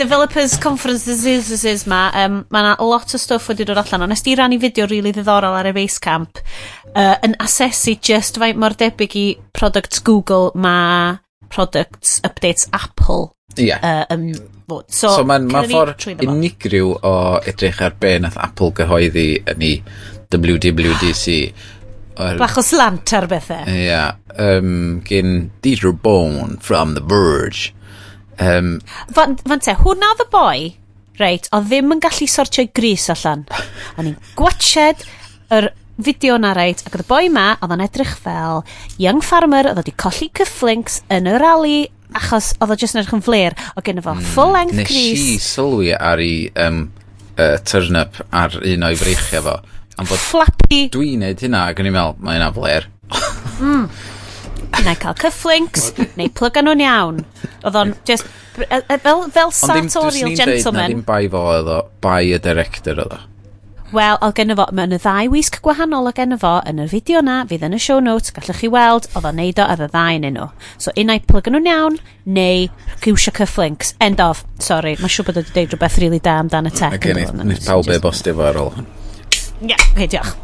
developers 0.00 0.56
conferences 0.56 1.86
ma 1.86 2.10
um, 2.24 2.44
mae 2.50 2.64
yna 2.64 2.76
lot 2.90 3.14
o 3.14 3.20
stuff 3.20 3.50
wedi 3.50 3.66
dod 3.68 3.80
allan 3.82 4.06
ond 4.06 4.14
nes 4.14 4.24
di 4.24 4.36
rannu 4.38 4.60
fideo 4.62 4.86
rili 4.86 5.00
really 5.00 5.16
ddiddorol 5.16 5.58
ar 5.58 5.68
y 5.70 5.74
Basecamp 5.76 6.40
uh, 6.94 7.16
yn 7.26 7.36
asesu 7.44 7.98
just 8.10 8.40
faint 8.40 8.60
mor 8.60 8.76
debyg 8.80 9.18
i 9.20 9.26
products 9.56 10.00
Google 10.06 10.50
ma 10.54 11.18
products 11.50 12.20
updates 12.24 12.68
Apple 12.72 13.34
Ie. 13.58 13.66
Yeah. 13.66 13.82
Uh, 13.82 14.14
um, 14.14 14.32
bod. 14.66 14.86
so, 14.88 15.10
so 15.18 15.26
mae'n 15.26 15.50
ma 15.50 15.64
ffordd 15.66 16.06
unigryw 16.24 16.94
o 17.02 17.14
edrych 17.50 17.82
ar 17.84 17.96
be 18.00 18.14
nath 18.22 18.38
Apple 18.40 18.72
gyhoeddi 18.78 19.28
yn 19.50 19.66
ei 19.66 19.76
WWDC. 20.30 21.36
Or, 22.20 22.36
Bach 22.40 22.58
o 22.60 22.64
slant 22.64 23.12
ar 23.16 23.26
bethau. 23.30 23.64
Ie. 23.70 23.86
Yeah, 23.86 24.16
um, 24.36 25.00
gyn 25.06 25.50
Dieter 25.64 25.94
Bone 25.96 26.58
from 26.60 26.94
The 26.94 27.04
Verge. 27.04 27.72
Um, 28.40 28.78
Fan 29.12 29.36
te, 29.36 29.74
hwnna 29.82 30.14
the 30.16 30.26
boy, 30.32 30.70
reit, 31.20 31.48
o 31.52 31.60
ddim 31.64 31.92
yn 31.92 32.00
gallu 32.00 32.28
sortio'i 32.30 32.70
gris 32.76 33.08
allan. 33.12 33.44
O'n 34.00 34.08
i'n 34.08 34.18
gwachod 34.38 35.04
yr 35.52 35.70
fideo 36.00 36.38
na 36.40 36.54
reit, 36.56 36.80
ac 36.86 36.94
oedd 36.96 37.04
y 37.04 37.08
boi 37.08 37.26
ma, 37.32 37.50
oedd 37.60 37.74
o'n 37.76 37.84
edrych 37.84 38.14
fel 38.24 38.62
young 39.02 39.20
farmer, 39.24 39.68
oedd 39.68 39.82
wedi 39.82 39.96
colli 40.00 40.30
cyfflinks 40.36 41.02
yn 41.12 41.28
y 41.28 41.34
rali, 41.40 41.80
achos 42.16 42.54
oedd 42.58 42.72
o 42.74 42.78
jyst 42.80 42.96
yn 42.96 43.02
edrych 43.02 43.18
yn 43.18 43.26
flir, 43.26 43.58
o 43.76 43.84
gen 43.84 44.00
efo 44.00 44.14
hmm, 44.14 44.30
full 44.34 44.54
length 44.56 44.78
nes 44.78 44.88
gris. 44.88 45.10
Nes 45.10 45.26
i 45.34 45.36
sylwi 45.44 45.92
ar 45.96 46.22
ei 46.24 46.46
um, 46.64 46.86
uh, 47.36 47.58
turn 47.68 48.00
up 48.00 48.22
ar 48.32 48.56
un 48.62 48.88
o'i 48.88 48.98
freichio 48.98 49.44
fo. 49.44 49.58
Am 50.00 50.08
bod 50.08 50.20
Flappy. 50.24 50.86
Dwi'n 50.94 51.20
neud 51.20 51.42
hynna 51.44 51.66
ac 51.68 51.80
yn 51.82 51.90
i'n 51.90 51.92
meddwl, 51.92 52.14
mae 52.24 52.38
hynna 52.38 52.48
fler. 52.56 52.86
mm. 53.60 53.88
Neu 54.80 54.96
cael 54.96 55.16
cyfflinks, 55.20 55.90
neu 56.16 56.30
plygan 56.32 56.64
nhw'n 56.64 56.82
iawn. 56.86 57.18
Oedd 57.68 57.74
o'n 57.76 57.90
just, 58.08 58.28
e, 58.56 58.78
e, 58.78 58.96
fel, 59.02 59.26
fel 59.34 59.50
sartorial 59.52 60.32
gentleman. 60.38 60.86
Ond 60.86 60.94
ddim 60.94 61.02
bai 61.04 61.26
fo 61.28 61.42
oedd 61.50 61.68
o, 61.68 61.82
bai 62.00 62.30
y 62.32 62.38
director 62.40 63.02
oedd 63.04 63.18
o. 63.18 63.18
Wel, 63.90 64.16
oedd 64.22 64.38
gen 64.38 64.54
fo, 64.54 64.68
mae 64.72 64.86
yn 64.88 64.94
y 64.96 65.00
ddau 65.02 65.28
wisg 65.34 65.58
gwahanol 65.66 66.08
o 66.08 66.12
gen 66.16 66.32
fo 66.40 66.52
yn 66.70 66.80
y 66.80 66.86
fideo 66.88 67.20
na, 67.26 67.40
fydd 67.50 67.66
yn 67.68 67.76
y 67.76 67.80
show 67.82 67.98
notes, 68.00 68.32
gallwch 68.32 68.62
chi 68.62 68.70
weld, 68.72 69.10
oedd 69.12 69.28
o'n 69.28 69.36
neud 69.36 69.60
o 69.60 69.66
ar 69.66 69.82
y 69.84 69.90
ddau 69.90 70.16
yn 70.16 70.28
nhw. 70.30 70.46
So, 70.80 70.94
unau 71.02 71.20
plygan 71.26 71.58
nhw'n 71.58 71.68
iawn, 71.74 71.98
neu 72.38 72.70
cywsio 73.04 73.34
cyfflinks. 73.36 73.92
End 74.00 74.24
of. 74.24 74.46
Sorry, 74.62 74.94
mae'n 75.02 75.12
siŵr 75.12 75.28
bod 75.28 75.42
wedi 75.42 75.56
deud 75.58 75.74
rhywbeth 75.74 76.00
rili 76.00 76.14
really 76.14 76.24
da 76.24 76.38
amdan 76.40 76.70
y 76.70 76.74
tech. 76.78 76.96
Ac 76.96 77.04
gen 77.04 77.20
i, 77.20 77.26
nid 77.50 77.66
pawb 77.66 77.92
e 77.92 78.00
bostio 78.00 78.38
fo 78.38 78.48
ar 78.48 78.62
ôl 78.62 78.72
hwn. 78.78 78.88
Ie, 79.60 79.76
okay, 79.92 80.06
diolch. 80.06 80.36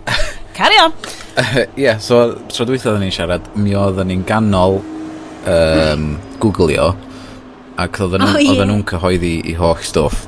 Carry 0.57 0.77
on. 0.81 0.93
Ie, 1.37 1.67
yeah, 1.77 1.99
so 2.01 2.35
tro 2.53 2.67
dwytho 2.69 2.91
oedden 2.91 3.07
ni'n 3.07 3.15
siarad, 3.17 3.47
mi 3.61 3.73
oedden 3.77 4.11
ni'n 4.11 4.25
ganol 4.29 4.79
um, 5.49 6.07
googlio, 6.43 6.91
ac 7.81 8.01
oedden 8.05 8.25
nhw'n 8.25 8.37
oh, 8.37 8.45
yeah. 8.45 8.69
nhw 8.69 8.83
cyhoeddi 8.91 9.33
i 9.49 9.55
holl 9.57 9.81
stwff. 9.85 10.27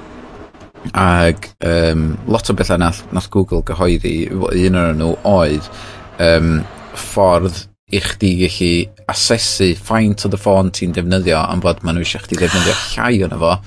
Ac 0.97 1.51
um, 1.69 2.11
lot 2.33 2.49
o 2.49 2.57
bethau 2.57 2.81
nath, 2.81 3.03
nath 3.13 3.29
Google 3.35 3.61
gyhoeddi, 3.69 4.15
un 4.33 4.81
o'r 4.81 4.97
nhw 4.97 5.13
oedd 5.29 5.69
um, 6.25 6.59
ffordd 6.97 7.67
i 7.93 8.01
chdi 8.05 8.35
gallu 8.43 8.73
asesu 9.09 9.75
faint 9.81 10.25
o 10.25 10.33
dy 10.33 10.41
ffôn 10.41 10.73
ti'n 10.77 10.97
defnyddio 10.97 11.41
am 11.41 11.65
fod 11.65 11.85
maen 11.85 12.01
nhw 12.01 12.09
eisiau 12.09 12.25
chdi 12.25 12.41
defnyddio 12.41 12.77
llai 12.95 13.15
o'n 13.29 13.37
efo. 13.37 13.55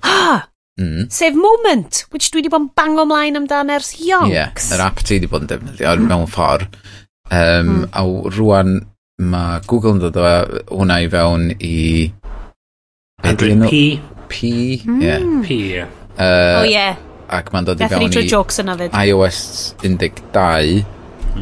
Ah! 0.00 0.49
Mm. 0.80 1.10
Sef 1.12 1.34
Moment, 1.36 2.06
which 2.10 2.30
dwi 2.32 2.40
wedi 2.40 2.52
bod 2.52 2.64
yn 2.64 2.70
bang 2.78 2.96
ymlaen 3.02 3.36
amdan 3.42 3.72
ers 3.74 3.92
yonks. 4.00 4.30
Ie, 4.30 4.38
yeah, 4.38 4.54
yr 4.76 4.84
app 4.86 5.02
ti 5.04 5.18
wedi 5.18 5.28
bod 5.30 5.44
yn 5.44 5.50
defnyddio 5.50 5.92
mm. 5.98 6.06
mewn 6.08 6.30
ffordd. 6.30 6.78
Um, 7.30 7.74
mm. 7.74 7.82
A 7.92 8.04
rwan 8.38 8.78
mae 9.20 9.60
Google 9.68 9.98
yn 9.98 10.02
dod 10.06 10.16
o 10.16 10.30
hwnna 10.72 11.00
i 11.04 11.10
fewn 11.12 11.50
i... 11.58 11.76
Android 13.28 13.66
P. 13.68 13.82
P, 14.30 14.48
ie. 14.48 14.80
Mm. 14.86 15.02
Yeah. 15.04 15.26
P, 15.44 15.58
ie. 15.58 15.74
Yeah. 15.76 15.96
Uh, 16.16 16.60
oh, 16.62 16.64
ie. 16.64 16.72
Yeah. 16.72 17.06
Ac 17.30 17.52
mae'n 17.54 17.68
dod 17.68 17.82
i 17.84 17.90
fewn 17.90 18.08
i 18.08 18.24
jokes 18.26 18.58
yna 18.62 18.78
fyd. 18.80 18.96
iOS 18.96 19.42
12. 19.84 20.80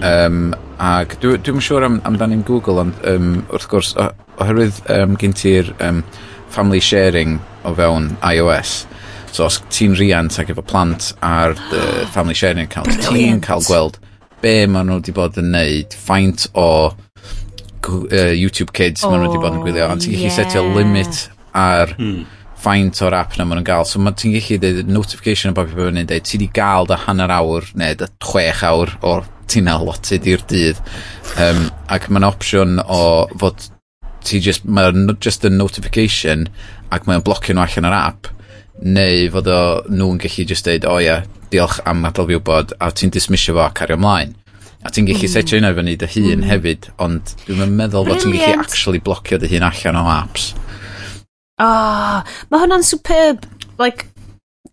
Um, 0.05 0.51
ac 0.83 1.15
dwi'n 1.23 1.43
dwi, 1.47 1.63
siŵr 1.65 1.87
am, 1.87 2.01
amdani'n 2.07 2.43
Google, 2.47 2.83
ond 2.83 3.07
um, 3.09 3.31
wrth 3.55 3.71
gwrs, 3.71 3.95
oherwydd 4.39 4.83
um, 4.95 5.17
gen 5.19 5.35
ti'r 5.39 5.73
um, 5.83 6.03
family 6.55 6.83
sharing 6.83 7.39
o 7.67 7.73
fewn 7.79 8.13
iOS, 8.27 8.83
So 9.39 9.47
os 9.47 9.61
ti'n 9.71 9.93
riant 9.95 10.35
ac 10.43 10.49
efo 10.51 10.65
plant 10.67 11.13
ar 11.23 11.53
the 11.71 11.83
family 12.15 12.35
sharing 12.35 12.65
account, 12.67 12.91
ti'n 13.07 13.39
cael 13.45 13.63
gweld 13.63 14.01
be 14.43 14.55
maen 14.67 14.89
nhw 14.91 14.97
wedi 14.99 15.13
bod 15.15 15.37
yn 15.39 15.53
neud, 15.55 15.95
faint 15.95 16.49
o 16.59 16.65
uh, 16.91 18.33
YouTube 18.35 18.73
Kids 18.75 19.05
oh, 19.05 19.13
maen 19.13 19.23
nhw 19.23 19.29
wedi 19.29 19.43
bod 19.45 19.55
yn 19.55 19.63
gwylio, 19.63 19.87
ond 19.93 20.03
ti'n 20.03 20.17
gallu 20.17 20.27
oh, 20.27 20.33
yeah. 20.33 20.35
setio 20.35 20.65
limit 20.75 21.21
ar 21.55 21.93
hmm. 21.95 22.25
faint 22.59 22.99
o'r 23.07 23.15
app 23.21 23.37
na 23.39 23.47
maen 23.47 23.61
nhw'n 23.61 23.69
gael. 23.69 23.87
So 23.87 24.03
ti'n 24.03 24.35
gallu 24.35 24.59
dweud 24.65 24.91
notification 24.91 25.53
o 25.53 25.59
bob 25.59 25.71
beth 25.71 25.93
yn 25.93 26.01
dweud, 26.03 26.27
ti 26.27 26.35
wedi 26.35 26.49
gael 26.59 26.91
dy 26.91 26.99
hanner 27.05 27.35
awr 27.37 27.69
neu 27.79 27.99
dy 28.01 28.09
chwech 28.27 28.65
awr 28.67 28.97
o'r 29.07 29.29
ti'n 29.47 29.71
aloted 29.71 30.27
i'r 30.33 30.43
dydd. 30.51 30.81
Um, 31.39 31.69
ac 31.95 32.09
mae'n 32.11 32.27
opsiwn 32.27 32.83
o 32.83 33.05
fod 33.39 33.69
ti 34.27 34.43
just, 34.43 34.67
mae'n 34.67 35.15
just 35.23 35.47
a 35.47 35.53
notification 35.55 36.49
ac 36.91 37.07
mae'n 37.07 37.23
blocio 37.23 37.55
nhw 37.55 37.69
allan 37.69 37.89
yr 37.93 37.97
app 38.01 38.33
neu 38.83 39.29
fod 39.35 39.49
o 39.53 39.61
nhw'n 39.91 40.21
gallu 40.23 40.47
just 40.49 40.69
deud, 40.69 40.87
o 40.87 40.97
oh, 40.97 41.01
ia, 41.03 41.23
diolch 41.53 41.81
am 41.89 42.05
adael 42.09 42.29
fi 42.29 42.39
wybod, 42.39 42.77
a 42.81 42.91
ti'n 42.95 43.15
dismisio 43.15 43.57
fo 43.57 43.65
a 43.65 43.73
cario 43.75 43.99
ymlaen. 43.99 44.37
A 44.87 44.93
ti'n 44.95 45.09
gallu 45.09 45.27
mm. 45.27 45.33
setio 45.33 45.59
hynna 45.59 45.75
fyny 45.77 45.97
dy 45.99 46.11
hun 46.15 46.43
mm. 46.43 46.49
hefyd, 46.53 46.91
ond 47.03 47.35
dwi'n 47.47 47.75
meddwl 47.81 48.07
bod 48.09 48.23
ti'n 48.23 48.37
gallu 48.37 48.63
actually 48.67 49.03
blocio 49.03 49.41
dy 49.41 49.51
hun 49.55 49.67
allan 49.71 49.99
o 49.99 50.05
apps. 50.13 50.53
Oh, 51.59 52.23
mae 52.51 52.63
hwnna'n 52.63 52.87
superb. 52.87 53.49
Like, 53.79 54.07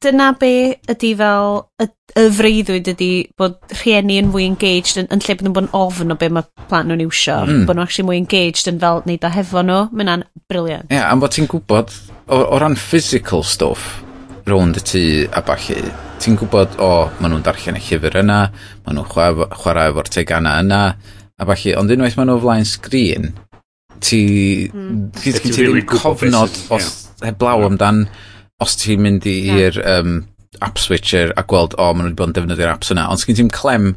dyna 0.06 0.32
be 0.40 0.76
ydy 0.92 1.12
fel 1.18 1.64
y, 1.82 1.88
y 2.20 2.26
freuddwyd 2.38 2.90
ydy 2.94 3.10
bod 3.40 3.58
rhieni 3.80 4.20
yn 4.22 4.32
fwy 4.34 4.46
engaged 4.50 5.00
yn, 5.02 5.10
yn 5.14 5.24
lle 5.24 5.38
bod 5.38 5.48
nhw'n 5.48 5.56
bod 5.56 5.68
yn 5.68 5.78
ofn 5.80 6.14
o 6.14 6.18
be 6.20 6.30
mae 6.34 6.68
plant 6.70 6.90
nhw'n 6.90 7.06
iwsio 7.06 7.38
mm. 7.46 7.64
bod 7.68 7.78
nhw'n 7.78 7.86
actually 7.88 8.08
mwy 8.10 8.20
engaged 8.22 8.70
yn 8.72 8.82
fel 8.84 9.02
neud 9.08 9.26
o 9.26 9.32
hefo 9.34 9.64
nhw 9.66 9.80
mae 9.92 10.04
hwnna'n 10.04 10.26
briliant 10.52 10.92
ie, 10.92 10.98
yeah, 11.00 11.10
am 11.10 11.24
bod 11.24 11.36
ti'n 11.36 11.50
gwybod 11.52 11.94
o, 12.27 12.41
o 12.55 12.60
ran 12.60 12.75
physical 12.75 13.44
stuff 13.44 14.01
rownd 14.46 14.77
y 14.77 14.84
tŷ 14.86 15.03
a 15.34 15.41
bachu, 15.46 15.77
ti'n 16.22 16.38
gwybod, 16.38 16.77
o, 16.84 17.08
maen 17.17 17.34
nhw'n 17.34 17.46
darllen 17.46 17.79
y 17.79 17.82
llyfr 17.82 18.20
yna, 18.22 18.39
maen 18.86 19.00
nhw'n 19.00 19.10
chwarae, 19.10 19.48
chwarae 19.58 19.89
efo'r 19.89 20.12
tegana 20.13 20.60
yna, 20.62 20.82
a 21.41 21.48
bachu, 21.50 21.74
ond 21.79 21.94
unwaith 21.96 22.17
maen 22.20 22.29
nhw 22.29 22.38
flaen 22.44 22.67
sgrin, 22.70 23.32
ti, 24.05 24.22
mm. 24.70 25.01
ti, 25.17 25.34
ti, 25.34 25.50
ti 25.50 25.65
really 25.65 25.82
ddim 25.82 25.98
cofnod 25.98 26.62
os, 26.77 26.91
heblaw 27.25 27.63
yeah. 27.63 27.72
amdan 27.72 28.03
os 28.62 28.77
ti'n 28.84 29.01
mynd 29.01 29.25
i'r 29.32 29.82
yeah. 29.82 29.98
um, 29.98 30.20
app 30.62 30.77
switcher 30.82 31.34
a 31.34 31.46
gweld, 31.50 31.74
o, 31.82 31.89
maen 31.89 32.05
nhw 32.05 32.13
wedi 32.13 32.22
bod 32.22 32.32
yn 32.32 32.38
defnyddio'r 32.38 32.75
apps 32.75 32.94
yna, 32.94 33.10
ond 33.10 33.24
sgyn 33.24 33.41
ti'n 33.41 33.53
clem 33.53 33.96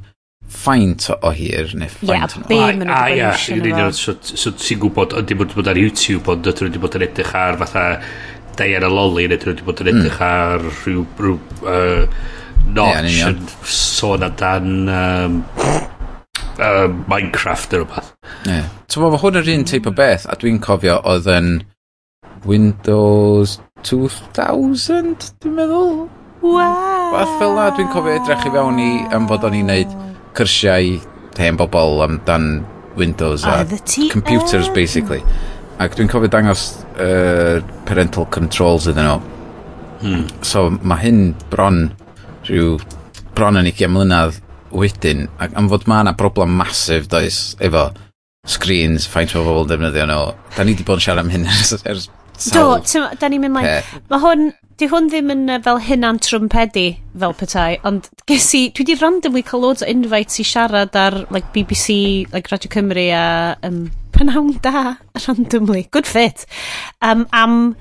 faint 0.48 1.10
o 1.12 1.30
hir 1.30 1.74
neu 1.76 1.90
faint 1.92 2.08
yeah, 2.08 2.38
o... 2.40 2.54
Ie, 2.54 2.88
a 2.88 3.00
ie, 3.12 3.28
yn 3.52 3.66
union, 3.68 3.92
so, 3.92 4.14
so 4.22 4.52
ti'n 4.56 4.80
gwybod, 4.80 5.14
ydy 5.20 5.36
dim 5.36 5.44
bod 5.52 5.68
ar 5.68 5.78
YouTube, 5.78 6.24
ond 6.32 6.44
dydyn 6.46 6.68
nhw 6.68 6.72
wedi 6.72 6.82
bod 6.82 6.96
yn 6.96 7.04
edrych 7.04 7.34
ar 7.36 7.60
fatha 7.60 7.84
Diana 8.58 8.88
Lolly, 8.90 9.28
neu 9.28 9.36
dydyn 9.36 9.52
nhw 9.52 9.58
wedi 9.58 9.68
bod 9.68 9.82
yn 9.84 9.90
mm. 9.92 10.00
edrych 10.00 10.22
ar 10.24 10.66
rhyw, 10.70 11.04
rhyw 11.20 11.36
uh, 11.68 12.18
notch 12.78 13.20
yn 13.28 13.44
sôn 13.68 14.24
amdan 14.24 14.72
um, 14.88 15.38
uh, 16.56 16.88
Minecraft 17.12 17.76
neu 17.76 17.84
rhywbeth. 17.84 18.12
Ie. 18.48 18.60
Ti'n 18.88 19.04
bod, 19.04 19.20
hwn 19.20 19.42
yr 19.42 19.54
un 19.58 19.68
teip 19.68 19.88
o 19.90 19.94
beth, 20.00 20.28
a 20.32 20.38
dwi'n 20.40 20.62
cofio 20.64 20.98
oedd 21.12 21.28
yn 21.36 21.56
Windows 22.48 23.58
2000, 23.84 25.32
dwi'n 25.42 25.58
meddwl? 25.60 26.06
Wow! 26.40 27.12
Fath 27.12 27.38
fel 27.40 27.56
na, 27.58 27.70
dwi'n 27.76 27.92
cofio 27.92 28.16
edrych 28.16 28.48
i 28.48 28.52
fewn 28.54 28.78
i 28.80 28.92
am 29.12 29.28
fod 29.28 29.44
o'n 29.44 29.60
i'n 29.60 29.68
neud 29.68 29.98
cyrsiau 30.38 30.98
hen 31.38 31.58
bobl 31.58 32.02
amdan 32.02 32.66
Windows 32.98 33.44
a 33.44 33.64
computers, 34.10 34.68
basically. 34.74 35.22
Ac 35.78 35.94
dwi'n 35.94 36.10
cofio 36.10 36.30
dangos 36.32 36.64
uh, 36.98 37.62
parental 37.86 38.26
controls 38.34 38.88
iddyn 38.90 39.06
nhw. 39.06 39.20
Hmm. 40.02 40.26
So 40.46 40.66
mae 40.82 41.04
hyn 41.04 41.22
bron 41.52 41.88
rhyw 42.48 42.76
bron 43.38 43.60
yn 43.60 43.70
20 43.70 43.94
mlynedd 43.94 44.40
wedyn 44.74 45.28
ac 45.42 45.54
am 45.58 45.70
fod 45.70 45.86
mae 45.90 46.02
yna 46.02 46.16
broblem 46.18 46.58
masif 46.58 47.06
does 47.10 47.54
efo 47.62 47.88
screens, 48.48 49.06
faint 49.06 49.34
o 49.38 49.44
bobl 49.46 49.68
defnyddio 49.70 50.08
nhw. 50.10 50.32
Da 50.56 50.66
ni 50.66 50.74
wedi 50.74 50.86
bod 50.88 50.98
yn 50.98 51.06
siarad 51.06 51.22
am 51.22 51.30
hyn 51.34 51.46
ers, 51.54 51.76
ers 51.84 52.08
Do, 52.54 52.64
da 53.18 53.28
ni'n 53.28 53.42
mynd 53.42 53.54
mlaen. 53.56 53.86
Mae 54.10 54.22
hwn, 54.22 54.48
di 54.78 54.88
hwn 54.90 55.08
ddim 55.10 55.32
yn 55.34 55.54
fel 55.64 55.80
hynna'n 55.82 56.20
trwmpedi 56.22 56.86
fel 57.18 57.34
petai, 57.38 57.78
ond 57.88 58.08
ges 58.30 58.46
i, 58.54 58.68
dwi 58.74 58.86
di 58.86 58.98
randomly 59.00 59.42
cael 59.46 59.64
loads 59.64 59.82
o 59.82 59.88
invites 59.90 60.38
i 60.42 60.46
siarad 60.46 60.96
ar 60.98 61.24
like, 61.34 61.50
BBC, 61.56 62.28
like 62.34 62.52
Radio 62.52 62.70
Cymru 62.74 63.08
a 63.14 63.24
um, 63.66 63.88
prynawn 64.14 64.54
da, 64.62 64.96
randomly, 65.26 65.88
good 65.90 66.06
fit, 66.06 66.46
um, 67.02 67.26
am 67.32 67.76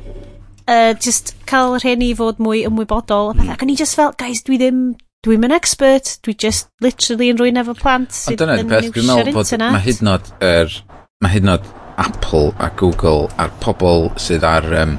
uh, 0.67 0.93
just 0.93 1.35
cael 1.49 1.77
rheini 1.77 2.13
fod 2.17 2.41
mwy 2.41 2.65
ymwybodol. 2.67 3.35
Mm. 3.37 3.53
Ac 3.53 3.65
o'n 3.65 3.73
i 3.73 3.77
just 3.79 3.97
fel, 3.99 4.15
guys, 4.17 4.41
dwi 4.47 4.59
ddim 4.61 4.87
dwi'n 5.25 5.45
yn 5.45 5.53
expert, 5.55 6.17
dwi 6.25 6.33
just 6.37 6.71
literally 6.83 7.29
yn 7.33 7.41
rwy'n 7.41 7.61
efo 7.61 7.77
plant 7.77 8.13
sydd 8.15 8.41
yn 8.41 8.55
niwsio'r 8.57 8.63
internet. 8.63 8.87
Peth, 8.87 8.95
dwi'n 8.95 9.11
meddwl 9.11 9.35
bod 9.37 9.67
mae 9.75 9.85
hyd 9.85 10.07
nod, 10.07 10.31
er, 10.45 10.79
mae 11.21 11.37
hyd 11.37 11.47
nod 11.47 11.75
Apple 11.97 12.53
a 12.61 12.69
Google 12.77 13.27
a'r 13.41 13.53
pobl 13.63 14.11
sydd 14.21 14.45
ar 14.47 14.67
um, 14.83 14.97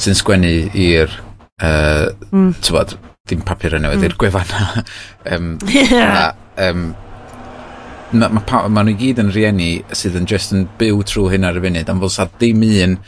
sy'n 0.00 0.18
sgwennu 0.18 0.54
i'r 0.74 1.12
uh, 1.62 2.10
mm. 2.30 2.54
tywod, 2.64 2.96
dim 3.30 3.44
papur 3.46 3.76
yn 3.78 3.86
newydd, 3.86 4.02
mm. 4.02 4.08
i'r 4.08 4.16
gwefanna 4.20 4.84
um, 5.36 5.52
yeah. 5.74 6.24
a, 6.24 6.68
um, 6.68 6.88
mae 8.14 8.30
ma, 8.30 8.42
ma, 8.42 8.64
ma 8.70 8.82
nhw 8.84 8.94
i 8.94 8.98
gyd 8.98 9.22
yn 9.22 9.30
rieni 9.34 9.70
sydd 9.94 10.18
yn 10.20 10.26
just 10.30 10.54
yn 10.54 10.66
byw 10.80 11.00
trwy 11.08 11.34
hyn 11.34 11.46
ar 11.48 11.58
y 11.58 11.64
funud 11.64 11.90
am 11.90 12.02
fod 12.02 12.14
sa 12.14 12.28
dim 12.42 12.62
un 12.66 12.98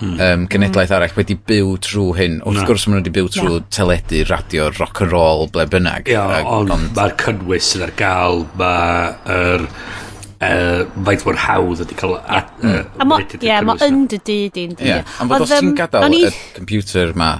um, 0.00 0.46
genedlaeth 0.50 0.90
mm. 0.90 0.96
arall 0.96 1.16
wedi 1.18 1.36
byw 1.50 1.74
trwy 1.84 2.16
hyn 2.18 2.38
wrth 2.44 2.62
no. 2.62 2.66
gwrs 2.68 2.86
maen 2.86 2.96
nhw 2.98 3.02
wedi 3.02 3.14
byw 3.18 3.32
trwy 3.34 3.56
yeah. 3.56 3.66
teledu, 3.76 4.22
radio, 4.30 4.68
rock 4.78 5.02
and 5.04 5.14
roll, 5.14 5.46
ble 5.54 5.66
bynnag 5.70 6.10
yeah, 6.10 6.38
ond, 6.46 6.72
ond 6.74 6.94
mae'r 6.96 7.16
cynnwys 7.20 7.72
sydd 7.74 7.86
ar 7.88 7.94
gael 7.98 8.46
mae'r 8.60 9.34
er, 9.36 9.66
uh, 10.40 10.84
faint 11.06 11.24
mor 11.26 11.40
hawdd 11.44 11.84
ydy 11.84 11.96
cael 11.98 12.16
yeah. 12.16 12.40
at, 12.40 12.52
uh, 12.64 13.38
yeah, 13.44 13.62
ma 13.64 13.76
yn 13.86 14.04
dy 14.10 14.20
dyd 14.26 14.60
i'n 14.64 14.76
yeah. 14.80 15.16
ond 15.20 15.32
bod 15.32 15.46
os 15.46 15.54
ti'n 15.54 15.74
gadael 15.78 16.16
y 16.16 16.32
computer 16.56 17.14
ma 17.18 17.36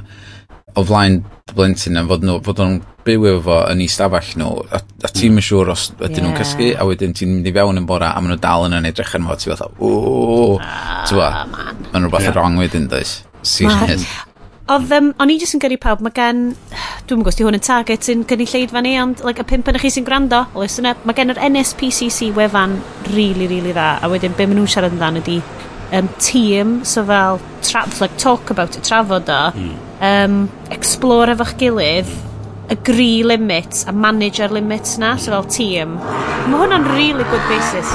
o 0.78 0.84
flaen 0.86 1.20
blentyn 1.50 1.98
yn 1.98 2.08
fod, 2.10 2.24
nhw, 2.26 2.38
fod 2.46 2.60
nhw'n 2.62 2.76
byw 3.06 3.26
efo 3.32 3.40
fo 3.48 3.56
yn 3.72 3.80
ei 3.82 3.90
stafell 3.90 4.34
nhw 4.38 4.50
a, 4.68 4.78
a 4.78 5.10
ti'n 5.10 5.34
mm. 5.34 5.46
siŵr 5.48 5.72
os 5.72 5.88
ydyn 5.96 6.20
yeah. 6.20 6.26
nhw'n 6.28 6.38
cysgu 6.38 6.70
a 6.76 6.86
wedyn 6.86 7.16
ti'n 7.16 7.32
mynd 7.32 7.50
i 7.50 7.54
fewn 7.56 7.80
yn 7.80 7.88
bora 7.88 8.12
a 8.14 8.22
maen 8.22 8.34
nhw 8.34 8.42
dal 8.44 8.68
yn 8.68 8.78
yn 8.78 8.90
edrych 8.92 9.16
yn 9.18 9.26
fo 9.26 9.38
ti'n 9.40 9.54
fatha 9.56 9.70
ooo 9.80 10.58
ti'n 10.60 11.16
fa 11.16 11.30
maen 11.50 11.84
nhw 11.90 12.04
rhywbeth 12.06 12.28
yeah. 12.28 12.36
wrong 12.36 12.60
wedyn 12.60 12.88
does 12.92 13.20
Serious. 13.42 14.04
Oedd, 14.70 14.92
um, 14.94 15.08
o'n 15.18 15.30
i 15.32 15.34
jyst 15.40 15.56
yn 15.56 15.62
gyrru 15.64 15.76
pawb, 15.82 16.02
mae 16.06 16.14
gen, 16.14 16.42
dwi'n 17.10 17.24
gwybod, 17.24 17.34
di 17.34 17.42
hwn 17.42 17.56
yn 17.58 17.62
target 17.66 18.06
yn 18.12 18.20
gynulleidfa 18.30 18.82
ni, 18.84 18.92
ond 19.02 19.22
like, 19.26 19.42
y 19.42 19.48
pimp 19.50 19.66
yn 19.66 19.78
chi 19.82 19.90
sy'n 19.90 20.06
gwrando, 20.06 20.44
listen 20.54 20.86
up, 20.86 21.00
mae 21.08 21.16
gen 21.18 21.34
yr 21.34 21.40
NSPCC 21.48 22.28
wefan 22.36 22.76
really, 23.08 23.48
really 23.50 23.72
dda, 23.74 23.96
a 23.98 24.10
wedyn 24.12 24.36
be 24.38 24.46
maen 24.46 24.60
nhw'n 24.60 24.70
siarad 24.70 24.94
amdano 24.94 25.24
ydy 25.24 25.40
um, 25.98 26.12
team, 26.22 26.76
so 26.86 27.02
fel, 27.08 27.42
tra, 27.66 27.82
like, 27.98 28.14
talk 28.22 28.54
about 28.54 28.78
it, 28.78 28.86
trafod 28.86 29.32
o, 29.34 29.40
um, 30.06 30.38
explore 30.70 31.34
efo'ch 31.34 31.56
gilydd, 31.58 32.14
agree 32.70 33.24
limits 33.26 33.82
a 33.90 33.92
manage 33.92 34.38
our 34.38 34.54
limits 34.54 34.94
na, 35.02 35.16
so 35.16 35.34
fel 35.34 35.50
team. 35.50 35.98
Mae 35.98 36.62
hwnna'n 36.62 36.86
really 36.94 37.26
good 37.34 37.44
basis. 37.50 37.90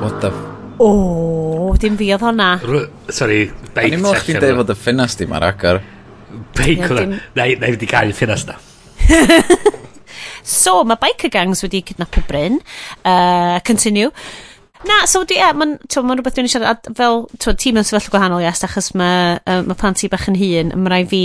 What 0.00 0.24
the 0.24 0.53
O, 0.82 1.74
dim 1.80 1.98
fi 1.98 2.10
oedd 2.14 2.24
hwnna. 2.24 2.48
R 2.64 3.12
sorry, 3.14 3.44
beic. 3.74 3.92
Ni'n 3.92 4.02
mwch 4.02 4.24
chi'n 4.26 4.40
dweud 4.42 4.58
fod 4.62 4.72
y 4.74 4.78
ffinas 4.78 5.18
di 5.18 5.28
ma'r 5.30 5.46
agor. 5.52 5.82
Beic 6.56 6.82
hwnna. 6.88 7.20
Na 7.36 7.46
i 7.46 7.54
wedi 7.60 7.90
cael 7.90 8.10
y 8.10 8.16
ffinas 8.16 8.46
na. 8.48 8.56
so, 10.42 10.80
mae 10.88 10.98
biker 11.02 11.30
gangs 11.34 11.62
wedi 11.66 11.84
cydnapio 11.86 12.24
Bryn. 12.28 12.58
Uh, 13.04 13.60
continue. 13.66 14.10
Na, 14.84 15.04
so 15.08 15.22
di, 15.24 15.38
yeah, 15.38 15.54
mae'n 15.56 15.78
ma 16.04 16.16
rhywbeth 16.16 16.34
dwi'n 16.36 16.50
siarad, 16.52 16.90
fel, 16.98 17.22
tw, 17.40 17.54
ti 17.56 17.70
mewn 17.72 17.86
sefyllfa 17.88 18.12
gwahanol, 18.12 18.42
yes, 18.44 18.60
achos 18.66 18.90
mae 18.98 19.38
uh, 19.40 19.62
ma 19.64 19.76
plant 19.80 20.02
i 20.04 20.10
bach 20.12 20.26
yn 20.28 20.36
hun, 20.36 20.74
mae 20.76 20.92
rai 20.92 21.04
fi 21.08 21.22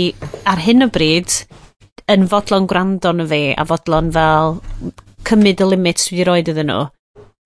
ar 0.48 0.62
hyn 0.64 0.86
o 0.86 0.88
bryd 0.88 1.34
yn 2.10 2.24
fodlon 2.30 2.68
gwrando 2.70 3.12
na 3.12 3.26
fi, 3.28 3.50
a 3.52 3.66
fodlon 3.68 4.08
fel 4.16 4.56
cymryd 5.28 5.60
y 5.60 5.68
limits 5.68 6.08
dwi 6.08 6.22
wedi 6.22 6.28
roed 6.30 6.50
iddyn 6.54 6.72
nhw. 6.72 6.86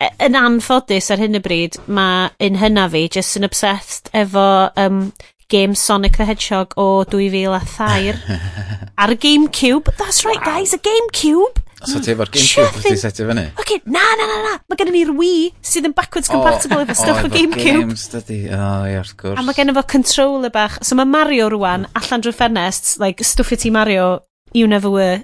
E, 0.02 0.08
yn 0.26 0.34
anffodus 0.34 1.12
ar 1.14 1.20
hyn 1.22 1.38
o 1.38 1.40
bryd, 1.42 1.76
mae 1.86 2.32
un 2.42 2.58
hynna 2.58 2.88
fi 2.90 3.04
just 3.14 3.38
yn 3.38 3.46
obsessed 3.46 4.10
efo 4.16 4.46
um, 4.80 5.04
game 5.52 5.76
Sonic 5.78 6.16
the 6.18 6.26
Hedgehog 6.26 6.74
o 6.80 7.04
2003 7.04 8.16
ar 9.02 9.14
y 9.14 9.18
Gamecube. 9.22 9.94
That's 9.98 10.24
right, 10.24 10.42
guys, 10.42 10.74
a 10.74 10.80
Gamecube. 10.82 11.62
So 11.84 12.00
ti 12.00 12.14
efo'r 12.14 12.32
Gamecube 12.32 12.80
wedi 12.80 12.98
setio 12.98 13.28
fyny? 13.28 13.46
Ok, 13.60 13.72
na, 13.86 14.02
na, 14.18 14.26
na, 14.26 14.42
na. 14.48 14.58
Mae 14.66 14.80
gen 14.80 14.94
i'r 14.98 15.14
Wii 15.14 15.48
sydd 15.62 15.86
yn 15.90 15.94
backwards 15.94 16.32
oh, 16.32 16.40
compatible 16.40 16.80
oh, 16.80 16.86
efo 16.88 16.98
stuff 16.98 17.22
oh, 17.22 17.28
o 17.28 17.32
Gamecube. 17.36 17.84
Games, 17.84 18.08
dydy. 18.10 18.40
O, 18.50 18.58
oh, 18.58 18.90
ie, 18.90 18.98
wrth 18.98 19.14
gwrs. 19.20 19.38
A 19.38 19.46
mae 19.46 19.58
gen 19.58 19.74
fo 19.78 19.86
controller 19.94 20.54
bach. 20.54 20.80
So 20.82 20.98
mae 20.98 21.06
Mario 21.06 21.52
rwan, 21.54 21.86
allan 22.00 22.24
drwy 22.24 22.34
ffenest, 22.34 22.96
like, 23.02 23.26
stwffio 23.26 23.62
ti 23.62 23.70
Mario 23.74 24.08
you 24.54 24.66
never 24.66 24.90
were. 24.90 25.22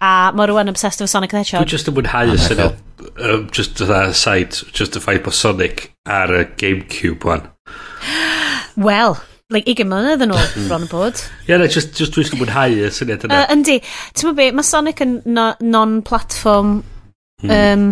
A 0.00 0.32
mae 0.36 0.50
rwan 0.50 0.68
obsessed 0.68 1.00
efo 1.00 1.08
Sonic 1.08 1.32
the 1.32 1.42
Hedgehog. 1.42 1.64
Dwi 1.64 1.76
just 1.76 1.88
yn 1.90 1.96
mwynhau 1.96 2.34
y 2.34 2.40
syniad 2.42 2.80
um, 3.14 3.46
just 3.54 3.78
fatha 3.80 4.14
side 4.14 4.58
just 4.74 4.98
y 4.98 5.02
ffaith 5.04 5.22
bod 5.24 5.38
Sonic 5.38 5.86
ar 6.04 6.34
y 6.34 6.42
Gamecube 6.60 7.30
wan 7.30 7.48
well 8.76 9.16
like 9.52 9.68
20 9.70 9.86
mlynedd 9.88 10.24
yn 10.24 10.34
ôl 10.34 10.50
bron 10.68 10.86
y 10.86 10.90
bod. 10.90 11.20
Ie 11.44 11.52
yeah, 11.52 11.60
no, 11.60 11.68
just, 11.70 11.94
just 11.98 12.16
dwi'n 12.16 12.40
mwynhau 12.40 12.74
y 12.74 12.90
syniad 12.94 13.26
yna. 13.28 13.44
Uh, 13.44 13.54
yndi. 13.54 13.78
Ti'n 14.16 14.28
mwyn 14.30 14.38
be? 14.40 14.50
Mae 14.58 14.66
Sonic 14.66 15.02
yn 15.04 15.18
no, 15.36 15.46
non-platform 15.60 16.76
um, 17.44 17.88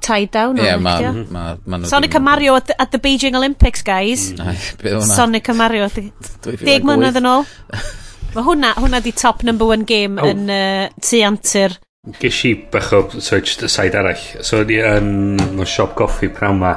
tied 0.00 0.30
down 0.30 0.56
yeah, 0.56 0.78
ma, 0.80 0.96
ma, 1.28 1.56
ma 1.66 1.82
Sonic 1.84 2.14
and 2.14 2.24
Mario 2.24 2.54
at 2.56 2.70
the, 2.70 2.80
at 2.80 2.92
the 2.92 2.98
Beijing 2.98 3.36
Olympics 3.36 3.82
guys. 3.82 4.32
Mm. 4.32 5.02
Sonic 5.04 5.48
and 5.48 5.58
Mario 5.58 5.88
10 5.88 6.86
mlynedd 6.86 7.20
yn 7.20 7.28
ôl. 7.34 7.44
Mae 8.30 8.44
hwnna, 8.46 8.74
hwnna 8.78 9.00
di 9.02 9.10
top 9.10 9.42
number 9.42 9.66
one 9.66 9.82
game 9.82 10.20
oh. 10.22 10.28
yn 10.30 10.50
uh, 10.54 10.86
tu 11.02 11.18
antur. 11.26 11.74
Ges 12.20 12.36
i 12.46 12.52
bach 12.72 12.92
o, 12.94 13.00
so 13.18 13.40
just 13.42 13.64
y 13.66 13.70
side 13.70 13.98
arall. 13.98 14.20
So, 14.46 14.62
ni 14.66 14.78
yn 14.78 15.40
um, 15.40 15.64
siop 15.66 15.96
goffi 15.98 16.30
prawn 16.36 16.60
ma, 16.62 16.76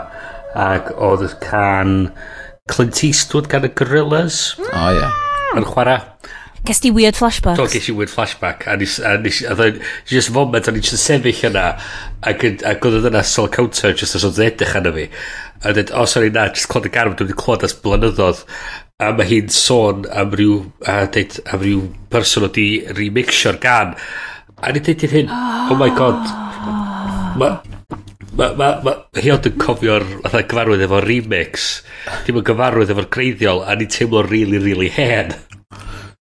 ac 0.57 0.89
oedd 0.97 1.27
y 1.27 1.29
can 1.43 1.93
Clint 2.71 3.03
Eastwood 3.05 3.51
gan 3.51 3.67
y 3.67 3.71
Gorillas. 3.77 4.41
O, 4.57 4.65
oh, 4.65 4.89
ie. 4.89 4.97
Yeah. 4.97 5.21
Yn 5.59 5.69
chwarae. 5.69 6.01
Ges 6.63 6.79
di 6.79 6.91
weird 6.95 7.17
flashbacks? 7.19 7.59
Do, 7.59 7.65
ges 7.67 7.89
i 7.91 7.93
weird 7.95 8.11
flashback. 8.11 8.63
A 8.71 8.77
nis, 8.79 8.95
a 9.03 9.17
nis, 9.19 9.41
a 9.43 9.55
ddyn, 9.59 9.81
just 10.07 10.31
moment, 10.31 10.69
a 10.69 10.71
nis 10.71 10.93
yn 10.95 11.01
sefyll 11.01 11.41
yna, 11.49 11.63
ac, 12.23 12.45
ac 12.69 12.87
oedd 12.87 13.09
yna 13.09 13.23
sol 13.27 13.49
counter, 13.51 13.91
just 13.99 14.15
as 14.15 14.23
oedd 14.23 14.39
edrych 14.45 14.77
yna 14.79 14.93
fi. 14.95 15.09
A 15.59 15.73
dweud, 15.75 15.91
o, 15.91 16.05
oh, 16.05 16.07
sorry, 16.07 16.31
na, 16.31 16.47
just 16.55 16.71
clod 16.71 16.87
y 16.87 16.93
garw, 16.95 17.17
dwi'n 17.19 17.35
clod 17.35 17.67
as 17.67 17.75
blynyddoedd. 17.83 18.45
A 19.03 19.11
mae 19.11 19.27
hi'n 19.27 19.51
sôn 19.51 20.07
am 20.07 20.31
ryw, 20.39 20.61
a 20.87 21.01
dweud, 21.11 21.37
am 21.51 21.65
ryw 21.67 21.83
person 22.13 22.47
oedd 22.47 22.63
i 22.63 22.69
remixio'r 22.95 23.59
gan. 23.63 23.97
A 24.63 24.71
ni 24.71 24.79
dweud 24.87 25.03
hyn, 25.17 25.35
oh, 25.35 25.75
my 25.75 25.91
god. 25.99 26.23
ma, 27.43 27.55
Mae 28.33 28.55
ma, 28.57 28.67
ma, 28.81 28.93
hi 29.21 29.29
ond 29.29 29.45
yn 29.45 29.59
cofio'r 29.61 30.05
fatha 30.23 30.39
gyfarwydd 30.47 30.87
efo 30.87 31.03
remix. 31.03 31.67
Dim 32.25 32.39
yn 32.39 32.47
gyfarwydd 32.47 32.89
efo'r 32.95 33.11
greiddiol, 33.13 33.61
a 33.67 33.75
ni 33.77 33.85
teimlo'n 33.85 34.31
really, 34.31 34.63
really 34.63 34.89
hen. 34.95 35.35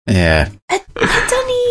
Yeah. 0.08 0.48
Ydy 0.72 1.40
ni... 1.48 1.64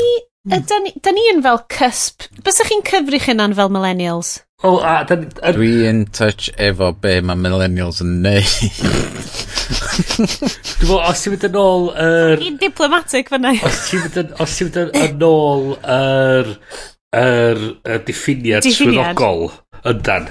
Ydy 0.58 0.82
ni... 0.84 0.91
Da 1.03 1.13
ni 1.15 1.24
yn 1.32 1.41
fel 1.46 1.62
cysp... 1.74 2.27
Bysa'ch 2.46 2.70
chi'n 2.72 2.84
cyfri 2.88 3.20
chynan 3.24 3.56
fel 3.58 3.72
millennials? 3.74 4.38
O, 4.65 4.77
a... 4.79 5.00
da, 5.10 5.20
a... 5.41 5.53
Dwi 5.58 5.88
in 5.89 6.06
touch 6.13 6.51
efo 6.62 6.91
be 7.01 7.17
mae 7.25 7.38
millennials 7.39 8.01
yn 8.06 8.20
neud. 8.25 8.46
Dwi'n 10.08 10.29
meddwl, 10.86 11.01
os 11.01 11.24
ti'n 11.24 11.34
mynd 11.34 11.48
yn 11.50 11.58
ôl... 11.62 11.89
Er... 12.03 12.46
I'n 12.46 12.62
diplomatic 12.62 13.34
fyna. 13.34 13.56
Os 13.65 13.82
ti'n 13.89 14.06
mynd 14.06 14.22
yn, 14.84 14.94
yn 15.01 15.25
ôl 15.32 15.74
yr... 15.82 16.53
Er, 17.17 17.58
er, 17.88 18.01
diffiniad 18.03 18.65
swyddogol 18.67 19.46
yndan. 19.88 20.25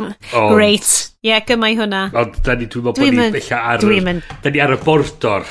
Mm. 0.00 0.14
Great. 0.32 0.88
Ie, 1.20 1.28
yeah, 1.28 1.42
gymau 1.44 1.76
hwnna. 1.76 2.06
Ond 2.16 2.38
da 2.46 2.54
ni 2.56 2.64
dwi'n 2.64 2.86
meddwl 2.88 2.96
bod 2.96 3.12
ni 3.12 3.26
bella 3.36 3.58
ar... 3.74 3.82
Dwi'n 3.84 4.06
mynd. 4.06 4.30
Da 4.42 4.52
ni 4.54 4.62
ar 4.64 4.72
y 4.74 4.78
bordor. 4.82 5.44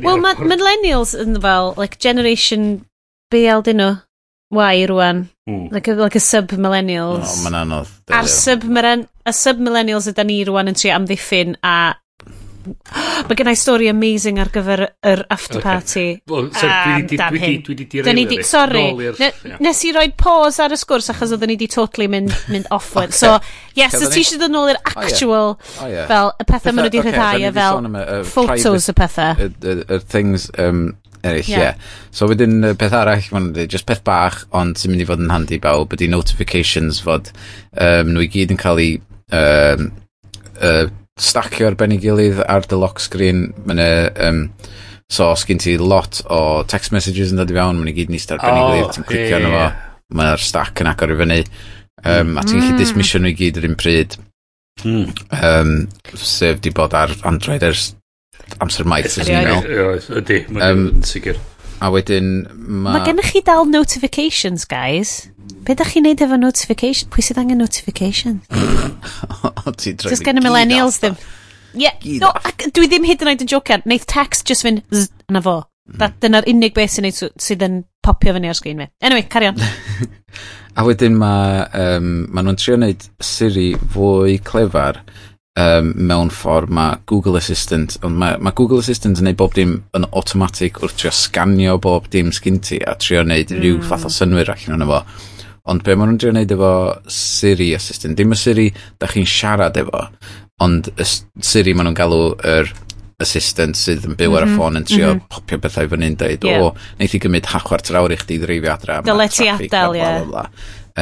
Wel, 0.00 0.20
ma 0.22 0.32
millennials 0.40 1.12
yn 1.18 1.36
fel, 1.42 1.74
like, 1.76 2.00
generation 2.00 2.84
BL 3.32 3.64
dyn 3.66 3.80
nhw. 3.82 3.92
Y 4.52 4.84
rwan. 4.84 5.24
Mm. 5.48 5.72
Like, 5.72 5.88
a, 5.88 5.94
like 5.96 6.16
a 6.16 6.20
sub-millennials. 6.20 7.38
No, 7.38 7.44
mae'n 7.46 7.58
anodd. 7.62 7.92
A'r 8.12 8.28
sub-millennials 8.28 9.38
sub 9.40 10.12
ydyn 10.12 10.28
ni 10.28 10.42
rwan 10.44 10.68
yn 10.68 10.76
trio 10.76 10.92
amddiffyn 10.96 11.56
a 11.64 11.94
Mae 12.62 13.38
gen 13.38 13.50
i 13.50 13.56
stori 13.58 13.88
amazing 13.90 14.38
ar 14.42 14.50
gyfer 14.52 14.84
yr 15.08 15.24
after 15.32 15.62
party. 15.62 16.04
Okay. 16.18 16.22
Well, 16.30 16.48
dwi 16.52 17.40
wedi 17.68 17.86
di 17.90 18.02
rei 18.04 18.26
fi. 18.30 18.38
Sorry, 18.46 18.84
nes 19.62 19.82
i 19.88 19.92
roi 19.96 20.08
pause 20.18 20.62
ar 20.64 20.74
y 20.74 20.78
sgwrs 20.80 21.12
achos 21.14 21.34
oedden 21.34 21.52
ni 21.52 21.58
di 21.60 21.68
totally 21.70 22.08
mynd, 22.12 22.34
mynd 22.52 22.70
offward. 22.74 23.14
So, 23.16 23.36
yes, 23.78 23.96
so 23.96 24.10
ti 24.10 24.22
eisiau 24.22 24.42
dod 24.42 24.52
yn 24.52 24.58
ôl 24.60 24.72
i'r 24.74 24.80
actual, 24.92 25.56
fel, 25.78 26.32
y 26.32 26.48
pethau 26.48 26.72
maen 26.72 26.82
nhw 26.82 26.88
wedi 26.90 27.04
rhyddhau, 27.04 27.38
a 27.38 27.50
e 27.50 27.54
fel 27.58 28.26
photos 28.32 28.90
y 28.90 28.96
pethau. 28.98 29.46
Y 29.62 30.00
things, 30.12 30.48
um, 30.58 30.84
eraill, 31.22 31.46
ie. 31.46 31.52
Yeah. 31.52 31.66
yeah. 31.72 31.92
So 32.14 32.28
wedyn 32.30 32.62
uh, 32.66 32.74
peth 32.78 32.96
arall, 32.96 33.28
maen 33.34 33.52
dweud, 33.56 33.70
just 33.72 33.88
peth 33.88 34.02
bach, 34.06 34.42
ond 34.56 34.80
sy'n 34.80 34.94
mynd 34.94 35.04
i 35.04 35.08
fod 35.08 35.22
yn 35.22 35.32
handi 35.32 35.60
bawb, 35.62 35.94
ydy 35.96 36.10
notifications 36.12 37.02
fod 37.04 37.32
um, 37.76 38.12
nhw 38.14 38.26
i 38.26 38.30
gyd 38.32 38.54
yn 38.54 38.60
cael 38.60 38.82
eu 38.82 38.98
um, 39.32 39.88
uh, 40.60 40.86
stacio 41.20 41.68
ar 41.68 41.76
ben 41.78 41.94
ei 41.94 42.00
gilydd 42.00 42.40
ar 42.48 42.66
dy 42.68 42.78
lock 42.78 43.02
screen. 43.02 43.46
Mae'n 43.66 43.82
um, 44.26 44.42
so 45.12 45.30
os 45.32 45.44
gen 45.48 45.60
ti 45.62 45.76
lot 45.80 46.22
o 46.32 46.62
text 46.68 46.94
messages 46.94 47.32
yn 47.32 47.40
dod 47.40 47.52
i 47.52 47.58
fewn, 47.58 47.80
mae'n 47.80 47.92
i 47.92 47.96
gyd 47.96 48.12
yn 48.12 48.18
eistedd 48.18 48.40
ar 48.40 48.48
ben 48.48 48.60
ei 48.60 48.68
gilydd, 48.70 48.92
ti'n 48.96 49.08
clicio 49.08 49.38
arno 49.38 49.54
fo, 49.54 49.64
mae'r 50.18 50.44
stack 50.48 50.84
yn 50.84 50.92
agor 50.92 51.14
i 51.14 51.18
fyny, 51.22 51.40
um, 52.02 52.36
a 52.36 52.44
ti'n 52.46 52.60
gallu 52.60 52.74
mm. 52.74 52.80
dismisio 52.80 53.20
nhw 53.20 53.32
i 53.32 53.38
gyd 53.38 53.60
yr 53.60 53.70
un 53.70 53.78
pryd. 53.80 54.18
Mm. 54.88 55.08
Um, 55.36 55.74
sef 56.16 56.62
di 56.64 56.72
bod 56.74 56.96
ar 56.96 57.12
Android 57.28 57.64
ers 57.68 57.90
amser 58.64 58.88
maith. 58.88 59.18
Ydy, 59.20 59.36
ydy, 59.36 59.56
ydy, 59.60 59.62
ydy, 59.62 60.20
ydy, 60.20 60.20
ydy, 60.20 60.44
ydy, 60.56 61.16
ydy, 61.20 61.32
ydy, 61.32 61.40
A 61.82 61.90
wedyn 61.90 62.32
ma... 62.54 62.94
Mae 62.94 63.06
gennych 63.08 63.32
chi 63.34 63.42
dal 63.46 63.66
notifications, 63.66 64.64
guys. 64.70 65.16
Be 65.66 65.74
da 65.78 65.86
chi'n 65.86 66.06
neud 66.06 66.22
efo 66.22 66.38
notification? 66.38 67.10
Pwy 67.10 67.24
sydd 67.26 67.40
angen 67.42 67.58
notification? 67.62 68.40
o, 69.66 69.72
ti'n 69.74 69.98
trefnu 69.98 70.14
Just 70.14 70.26
gen 70.26 70.38
y 70.38 70.44
millennials 70.44 71.00
ddim. 71.02 71.18
Yeah, 71.78 71.96
no, 72.20 72.30
ac 72.36 72.66
dwi 72.76 72.88
ddim 72.90 73.06
hyd 73.08 73.22
yn 73.24 73.32
oed 73.32 73.44
yn 73.44 73.50
jocan. 73.50 73.84
Neith 73.88 74.06
text 74.10 74.46
just 74.50 74.66
fynd 74.66 74.84
zzz, 74.92 75.10
yna 75.32 75.42
fo. 75.44 75.56
Mm. 75.90 76.18
Dyna'r 76.22 76.48
unig 76.52 76.74
beth 76.76 76.94
sy'n 76.94 77.10
sydd 77.10 77.64
yn 77.66 77.82
popio 78.04 78.34
fyny 78.36 78.50
ar 78.50 78.58
sgrin 78.58 78.84
fi. 78.84 78.90
Anyway, 79.02 79.26
carry 79.32 79.50
on. 79.50 79.58
a 80.78 80.86
wedyn 80.86 81.18
mae 81.18 81.66
um, 81.78 82.12
ma 82.30 82.44
nhw'n 82.44 82.58
trio 82.60 82.78
wneud 82.78 83.06
Siri 83.22 83.72
fwy 83.94 84.38
clefar 84.46 85.02
um, 85.60 85.92
mewn 85.96 86.30
ffordd 86.32 86.72
mae 86.72 86.98
Google 87.10 87.36
Assistant, 87.40 87.98
ond 88.06 88.16
mae, 88.20 88.38
ma 88.40 88.52
Google 88.56 88.80
Assistant 88.82 89.20
yn 89.20 89.28
neud 89.28 89.40
bob 89.40 89.56
dim 89.56 89.78
yn 89.96 90.06
automatic 90.10 90.80
wrth 90.82 90.96
trio 91.00 91.12
sganio 91.16 91.78
bob 91.82 92.08
dim 92.12 92.32
sgyn 92.32 92.60
ti 92.64 92.80
a 92.80 92.96
trio 93.00 93.24
wneud 93.26 93.52
mm. 93.52 93.60
rhyw 93.60 93.82
fath 93.88 94.08
o 94.08 94.12
synwyr 94.12 94.52
allan 94.54 94.78
o'n 94.78 94.86
efo. 94.86 95.02
Ond 95.72 95.84
be 95.86 95.94
maen 95.94 96.10
nhw'n 96.10 96.22
trio 96.22 96.32
wneud 96.32 96.54
efo 96.56 96.72
Siri 97.12 97.72
Assistant, 97.76 98.16
dim 98.18 98.32
y 98.34 98.38
Siri 98.38 98.70
da 99.00 99.10
chi'n 99.10 99.28
siarad 99.28 99.76
efo, 99.82 100.06
ond 100.64 100.90
y 100.96 101.06
Siri 101.06 101.76
maen 101.76 101.90
nhw'n 101.90 102.00
galw 102.00 102.24
yr 102.56 102.72
assistant 103.22 103.78
sydd 103.78 104.06
yn 104.08 104.16
byw 104.18 104.32
ar 104.34 104.46
y 104.46 104.48
mhm. 104.48 104.58
ffôn 104.58 104.78
yn 104.80 104.86
trio 104.88 105.08
mm 105.12 105.18
-hmm. 105.18 105.28
popio 105.30 105.58
bethau 105.62 105.88
fyny 105.92 106.08
yn 106.10 106.16
deud, 106.18 106.46
yeah. 106.48 106.64
o, 106.64 106.72
wneud 106.96 107.14
i 107.14 107.20
gymryd 107.22 107.50
hachwart 107.52 107.90
yr 107.92 108.00
awr 108.00 108.14
i 108.14 108.18
chdi 108.18 108.40
ddreifio 108.42 108.72
adra. 108.72 109.00
Dyle 109.06 109.28
ti 109.30 109.46
adael, 109.52 109.98
ie. 110.00 110.46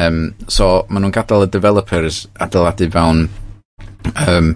Um, 0.01 0.19
so, 0.47 0.67
maen 0.89 1.07
nhw'n 1.07 1.15
gadael 1.15 1.47
y 1.47 1.51
developers 1.51 2.25
adeiladu 2.43 2.91
fewn 2.93 3.25
um, 4.27 4.53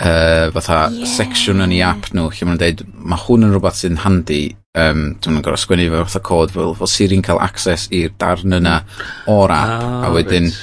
uh, 0.00 0.50
fatha 0.54 0.78
yeah. 0.90 1.06
section 1.08 1.62
yn 1.64 1.74
ei 1.74 1.82
app 1.86 2.10
nhw 2.12 2.28
lle 2.28 2.48
maen 2.48 2.56
nhw'n 2.56 2.62
deud 2.62 2.84
mae 2.92 3.24
hwn 3.26 3.46
yn 3.46 3.54
rhywbeth 3.54 3.80
sy'n 3.82 4.00
handi 4.04 4.42
um, 4.78 5.04
dwi'n 5.22 5.42
gorau 5.44 5.60
sgwennu 5.60 5.88
fe 5.92 6.04
fatha 6.06 6.22
cod 6.28 6.54
fel, 6.54 6.76
fel 6.78 6.92
Siri'n 6.94 7.24
cael 7.24 7.42
access 7.44 7.88
i'r 7.94 8.14
darn 8.20 8.58
yna 8.60 8.78
o'r 9.32 9.54
app 9.56 9.84
oh, 9.84 9.98
a 10.08 10.14
wedyn 10.16 10.48
right. 10.48 10.62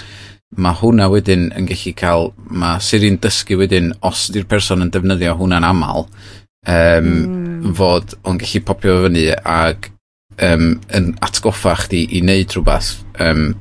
mae 0.66 0.80
hwnna 0.82 1.10
wedyn 1.14 1.48
yn 1.58 1.70
gallu 1.70 1.96
cael 2.00 2.32
mae 2.50 2.82
Siri'n 2.84 3.22
dysgu 3.24 3.60
wedyn 3.62 3.94
os 4.06 4.28
ydy'r 4.32 4.50
person 4.50 4.86
yn 4.86 4.92
defnyddio 4.94 5.38
hwnna'n 5.40 5.70
aml 5.70 6.06
um, 6.08 7.14
mm. 7.14 7.72
fod 7.78 8.18
o'n 8.24 8.42
gallu 8.42 8.66
popio 8.66 9.00
fyny 9.06 9.30
ag 9.38 9.92
um, 10.44 10.70
yn 10.96 11.14
atgoffa 11.26 11.76
chdi 11.86 12.06
i 12.10 12.24
wneud 12.24 12.56
rhywbeth 12.56 12.94
um, 13.22 13.52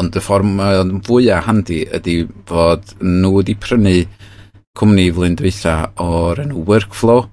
ond 0.00 0.16
y 0.16 0.22
ffordd 0.22 0.48
mae 0.58 0.80
o'n 0.80 0.98
fwyaf 1.06 1.46
handi 1.48 1.82
ydy 1.98 2.18
fod 2.48 2.96
nhw 3.00 3.32
wedi 3.38 3.56
prynu 3.60 3.96
cwmni 4.76 5.08
flwyddyn 5.12 5.38
dweitha 5.40 5.76
o'r 6.02 6.42
enw 6.44 6.64
Workflow. 6.68 7.26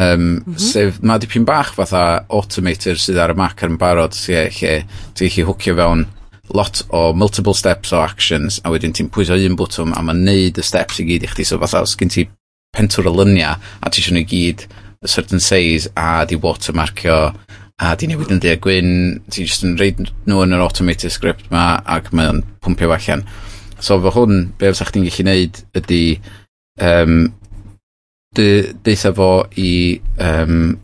Um, 0.00 0.22
mm 0.22 0.42
-hmm. 0.46 0.58
Sef, 0.58 0.98
mae 1.02 1.20
dipyn 1.20 1.44
bach 1.44 1.74
fatha 1.76 2.24
automator 2.28 2.98
sydd 2.98 3.20
ar 3.20 3.34
y 3.34 3.38
Mac 3.38 3.62
ar 3.62 3.70
yn 3.70 3.78
barod 3.78 4.16
lle, 4.24 4.48
lle 4.48 4.74
ti'n 5.14 5.28
gallu 5.28 5.48
hwcio 5.50 5.76
fewn 5.76 6.06
lot 6.54 6.82
o 6.90 7.12
multiple 7.12 7.54
steps 7.54 7.92
o 7.92 8.00
actions 8.02 8.60
a 8.64 8.70
wedyn 8.72 8.92
ti'n 8.92 9.10
pwysio 9.12 9.36
un 9.36 9.56
bwtwm 9.56 9.92
a 9.96 10.02
mae'n 10.02 10.24
neud 10.26 10.58
y 10.58 10.64
steps 10.64 11.00
i 11.00 11.06
gyd 11.08 11.26
i 11.26 11.30
chdi 11.30 11.46
so 11.48 11.58
fatha 11.62 11.82
os 11.86 11.94
gen 11.96 12.12
ti 12.12 12.26
pentwr 12.76 13.08
o 13.08 13.14
lyniau 13.14 13.56
a 13.56 13.90
ti 13.90 14.02
eisiau 14.02 14.16
nhw 14.16 14.26
gyd 14.32 14.66
a 15.02 15.08
certain 15.08 15.40
size 15.40 15.90
a 15.96 16.24
di 16.28 16.38
watermarkio 16.40 17.18
a 17.82 17.96
di 17.98 18.06
newid 18.06 18.30
yn 18.30 18.40
ddi 18.42 18.54
gwyn, 18.62 18.92
ti 19.32 19.42
jyst 19.46 19.64
yn 19.66 19.74
reid 19.80 20.04
nhw 20.04 20.44
yn 20.44 20.54
yr 20.54 20.62
automated 20.62 21.10
script 21.10 21.48
ma 21.50 21.80
ac 21.90 22.12
mae'n 22.14 22.36
o'n 22.36 22.44
pwmpio 22.62 22.92
allan. 22.94 23.24
So 23.82 23.98
fo 24.04 24.12
hwn, 24.14 24.52
be 24.58 24.70
fysa 24.70 24.86
chdi'n 24.86 25.08
gallu 25.08 25.26
neud 25.26 25.58
ydy 25.80 26.02
um, 26.78 27.16
deitha 28.38 29.12
fo 29.16 29.32
i 29.58 29.72
um, 30.22 30.78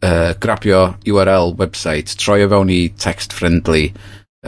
uh, 0.00 0.32
grabio 0.40 0.86
URL 1.04 1.54
website, 1.60 2.16
troi 2.16 2.40
o 2.46 2.48
fewn 2.50 2.72
i 2.72 2.80
text-friendly 2.96 3.90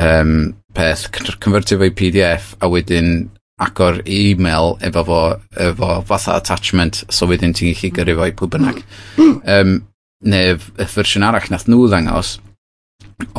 um, 0.01 0.55
peth, 0.73 1.11
convertio 1.45 1.79
fo 1.83 1.91
i 1.91 1.95
PDF 2.01 2.55
a 2.65 2.73
wedyn 2.73 3.29
agor 3.63 4.01
e-mail 4.09 4.79
efo 4.83 5.05
fo, 5.07 5.23
efo 5.69 5.95
fatha 6.09 6.41
attachment, 6.41 7.05
so 7.13 7.29
wedyn 7.29 7.53
ti'n 7.53 7.77
gallu 7.77 7.93
gyrru 8.01 8.21
fo 8.23 8.29
i 8.33 8.37
pwy 8.41 8.55
bynnag. 8.57 8.85
Um, 9.43 9.81
neu 10.23 10.57
y 10.57 10.89
fersiwn 10.89 11.27
arall 11.27 11.51
nath 11.51 11.69
nhw 11.71 11.87
ddangos 11.91 12.37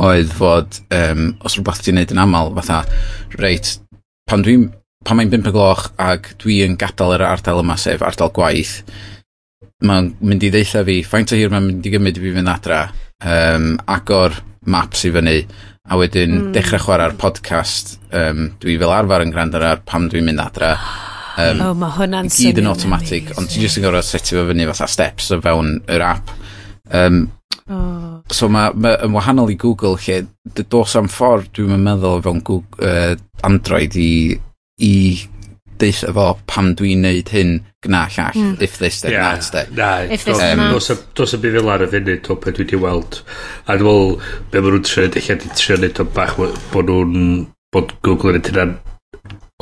oedd 0.00 0.32
fod 0.32 0.80
um, 0.94 1.26
os 1.44 1.56
rhywbeth 1.56 1.82
ti'n 1.84 1.98
neud 1.98 2.12
yn 2.14 2.22
aml 2.22 2.52
fatha 2.58 2.82
reit 3.40 3.74
pan 4.28 4.44
dwi'n 4.44 4.68
pan 5.04 5.18
mae'n 5.18 5.32
5 5.32 5.50
o 5.50 5.52
gloch 5.54 5.84
ag 6.00 6.30
dwi 6.40 6.62
yn 6.64 6.78
gadael 6.80 7.18
yr 7.18 7.26
ardal 7.28 7.60
yma 7.60 7.76
sef 7.80 8.04
ardal 8.04 8.32
gwaith 8.36 8.78
mae'n 9.84 10.14
mynd 10.24 10.46
i 10.46 10.50
ddeitha 10.52 10.84
fi 10.86 11.00
faint 11.06 11.34
o 11.34 11.38
hir 11.38 11.52
mae'n 11.52 11.68
mynd 11.68 11.88
i 11.88 11.92
gymryd 11.92 12.20
i 12.20 12.24
fi 12.24 12.34
fynd 12.38 12.52
adra 12.52 12.80
um, 13.20 13.74
agor 13.96 14.38
maps 14.70 15.04
i 15.04 15.12
fyny 15.14 15.40
a 15.84 15.98
wedyn 16.00 16.38
mm. 16.38 16.52
dechrau 16.54 16.80
chwarae'r 16.80 17.16
podcast 17.20 17.98
um, 18.16 18.46
dwi 18.62 18.78
fel 18.80 18.94
arfer 18.94 19.26
yn 19.26 19.34
gwrando 19.34 19.60
ar 19.60 19.82
pam 19.84 20.08
dwi'n 20.12 20.30
mynd 20.30 20.40
adra 20.40 20.72
um, 21.42 21.60
oh, 21.60 21.74
mae 21.76 21.96
hwnna'n 21.98 22.32
gyd 22.32 22.62
yn 22.62 22.70
automatic 22.72 23.34
ond 23.36 23.52
ti'n 23.52 23.66
just 23.66 23.80
yn 23.80 23.84
gorfod 23.84 24.08
setio 24.08 24.40
fo 24.40 24.48
fyny 24.52 24.68
fatha 24.70 24.88
steps 24.88 25.28
o 25.36 25.40
fewn 25.44 25.76
yr 25.92 26.06
app 26.14 26.32
Um, 26.90 27.32
oh. 27.68 28.22
So 28.32 28.48
mae, 28.52 28.72
ma, 28.76 28.96
yn 29.04 29.14
wahanol 29.16 29.52
i 29.52 29.58
Google 29.60 29.96
lle 30.00 30.24
dos 30.68 30.96
am 31.00 31.08
ffordd 31.12 31.52
dwi'n 31.56 31.80
meddwl 31.80 32.24
fewn 32.24 32.42
Google, 32.44 32.84
uh, 32.84 33.14
Android 33.46 33.96
i, 34.00 34.36
i 34.84 34.94
deitha 35.80 36.12
fo 36.14 36.26
pam 36.50 36.72
dwi'n 36.78 37.02
neud 37.04 37.30
hyn 37.34 37.56
gna 37.84 38.04
llall 38.14 38.38
mm. 38.38 38.62
if 38.62 38.78
this 38.78 39.00
then 39.02 39.12
yeah, 39.12 39.34
that's 39.34 39.50
that 39.50 39.72
na, 39.72 39.90
if 40.02 40.24
this 40.24 40.38
then 40.38 40.62
dos, 40.72 40.90
a, 40.90 40.96
dos 41.18 41.34
y 41.34 41.40
bydd 41.42 41.58
fel 41.58 41.72
ar 41.74 41.84
y 41.84 41.90
funud 41.94 42.30
o 42.30 42.38
beth 42.44 42.58
dwi 42.58 42.66
wedi 42.66 42.80
weld 42.84 43.20
a 43.66 43.76
dwi'n 43.80 43.88
meddwl 43.88 44.14
be 44.52 44.62
maen 44.62 44.76
nhw'n 44.76 44.88
trio 44.88 45.08
eich 45.10 45.30
di 45.42 45.52
trio 45.58 45.80
neud 45.82 46.00
o 46.00 46.08
bach 46.18 46.36
bod 46.38 46.92
nhw'n 46.92 47.46
bod 47.74 47.96
Google 48.06 48.34
yn 48.34 48.42
edrych 48.42 48.93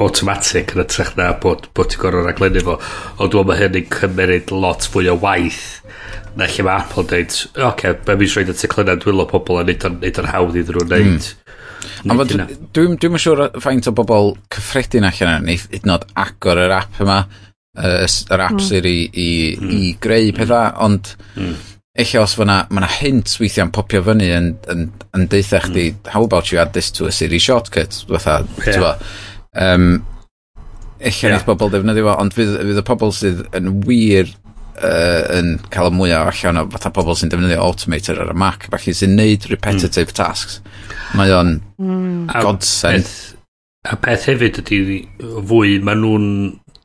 automatic 0.01 0.73
yn 0.73 0.85
ytrach 0.87 1.13
na 1.19 1.29
bod, 1.41 1.67
bod 1.77 1.91
ti'n 1.93 2.01
gorfod 2.01 2.25
raglennu 2.25 2.63
fo 2.65 2.79
ond 3.21 3.33
dwi'n 3.33 3.49
meddwl 3.49 3.61
hynny'n 3.61 3.91
cymeryd 3.93 4.53
lot 4.55 4.87
fwy 4.89 5.11
o 5.13 5.19
waith 5.21 5.83
na 6.39 6.49
lle 6.49 6.65
mae 6.65 6.81
Apple 6.81 7.05
dweud 7.11 7.29
oce, 7.29 7.51
okay, 7.69 7.99
mae 8.07 8.21
mis 8.23 8.37
rhaid 8.37 8.53
y 8.53 8.57
teclynau 8.57 9.01
dwylo 9.03 9.27
pobl 9.29 9.61
a 9.61 9.67
neud 9.69 9.85
o'n 9.85 10.31
hawdd 10.33 10.57
iddyn 10.63 10.79
nhw'n 10.79 10.93
neud 10.95 11.29
mm. 11.29 11.39
Dwi'n 12.03 12.63
dwi, 12.73 12.85
dwi 13.03 13.21
siŵr 13.21 13.61
faint 13.63 13.89
o 13.91 13.93
bobl 13.95 14.33
cyffredin 14.55 15.07
allan 15.07 15.43
yna, 15.43 15.47
neu 15.47 15.61
hyd 15.61 15.85
nod 15.87 16.07
agor 16.19 16.61
yr 16.63 16.75
app 16.75 17.01
yma, 17.03 17.19
yr 17.83 18.45
app 18.47 18.57
mm. 18.57 18.65
sy'n 18.65 18.89
i, 18.89 18.97
i, 19.13 19.29
mm. 19.59 19.75
i 19.77 19.93
greu 20.03 20.33
pethau, 20.37 20.73
ond 20.87 21.13
mm. 21.37 21.53
eich 22.03 22.15
os 22.21 22.37
fyna, 22.39 22.63
mae 22.71 22.85
yna 22.85 22.91
hint 22.97 23.35
weithiau'n 23.43 23.75
popio 23.75 24.03
fyny 24.07 24.31
yn, 24.35 24.49
yn, 24.73 24.87
yn 25.19 25.29
deitha 25.31 25.63
chdi, 25.67 25.91
mm. 25.93 26.15
how 26.15 26.25
about 26.27 26.53
you 26.53 26.63
add 26.63 26.73
this 26.73 26.91
to 26.95 27.11
a 27.11 27.13
series 27.15 27.45
shortcut, 27.45 27.99
fatha, 28.09 28.41
yeah. 28.67 28.97
Um, 29.53 30.05
eich 31.03 31.23
yeah. 31.25 31.43
bobl 31.45 31.73
defnyddio 31.73 32.07
fo, 32.07 32.15
ond 32.23 32.35
fydd, 32.37 32.55
fydd 32.61 32.81
y 32.81 32.85
pobl 32.87 33.13
sydd 33.17 33.43
yn 33.59 33.73
wir 33.85 34.31
uh, 34.79 35.25
yn 35.37 35.57
cael 35.73 35.91
y 35.91 35.97
mwyaf 35.97 36.31
allan 36.31 36.63
o 36.63 36.65
fatha 36.73 36.93
pobl 36.95 37.19
sy'n 37.19 37.33
defnyddio 37.33 37.61
Automator 37.65 38.23
ar 38.23 38.33
y 38.33 38.39
Mac, 38.39 38.69
falle 38.73 38.95
sy'n 38.97 39.17
neud 39.19 39.49
repetitive 39.51 40.13
mm. 40.13 40.17
tasks. 40.19 40.61
Mae 41.19 41.35
o'n 41.37 41.59
mm. 41.83 42.33
godsend. 42.33 43.13
A 43.91 43.99
peth 43.99 44.29
hefyd 44.31 44.63
ydy 44.63 44.81
fwy, 45.51 45.77
maen 45.83 46.05
nhw'n 46.05 46.27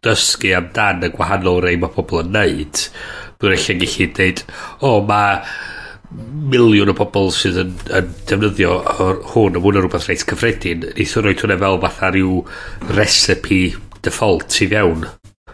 dysgu 0.05 0.55
amdan 0.57 1.05
y 1.05 1.11
gwahanol 1.13 1.61
rei 1.63 1.77
mae 1.79 1.93
pobl 1.93 2.23
yn 2.23 2.33
neud. 2.35 2.85
Dwi'n 3.37 3.53
eich 3.53 3.69
gallu 3.69 4.11
dweud, 4.17 4.43
o, 4.81 4.95
oh, 4.95 5.01
mae 5.05 5.43
miliwn 6.15 6.91
o 6.91 6.95
bobl 6.95 7.31
sydd 7.35 7.57
yn, 7.63 7.71
yn 7.91 8.11
defnyddio 8.29 8.77
hwn 9.33 9.57
a 9.57 9.61
mwyn 9.61 9.79
o 9.79 9.81
rhywbeth 9.83 10.07
reit 10.07 10.23
cyffredin 10.29 10.85
neithio 10.87 11.19
rhoi 11.23 11.35
hwnna 11.41 11.57
fel 11.63 11.79
fatha 11.83 12.07
rhyw 12.13 12.33
recipe 12.95 13.61
default 14.05 14.51
i 14.63 14.65
fewn 14.71 15.01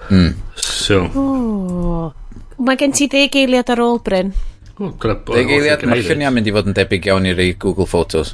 mm. 0.10 0.32
so 0.62 0.98
oh. 1.18 2.13
mae 2.62 2.78
gen 2.78 2.94
ti 2.94 3.06
ddeg 3.10 3.34
eiliad 3.42 3.70
ar 3.74 3.82
ôl 3.82 4.00
Bryn 4.06 4.30
oh, 4.78 4.94
ddeg 4.94 5.48
eiliad 5.58 5.82
mae 5.89 6.06
lluniau 6.06 6.34
mynd 6.36 6.50
i 6.50 6.56
fod 6.56 6.70
yn 6.70 6.78
debyg 6.78 7.04
iawn 7.10 7.30
i 7.30 7.34
rei 7.38 7.52
Google 7.58 7.89
Photos. 7.89 8.30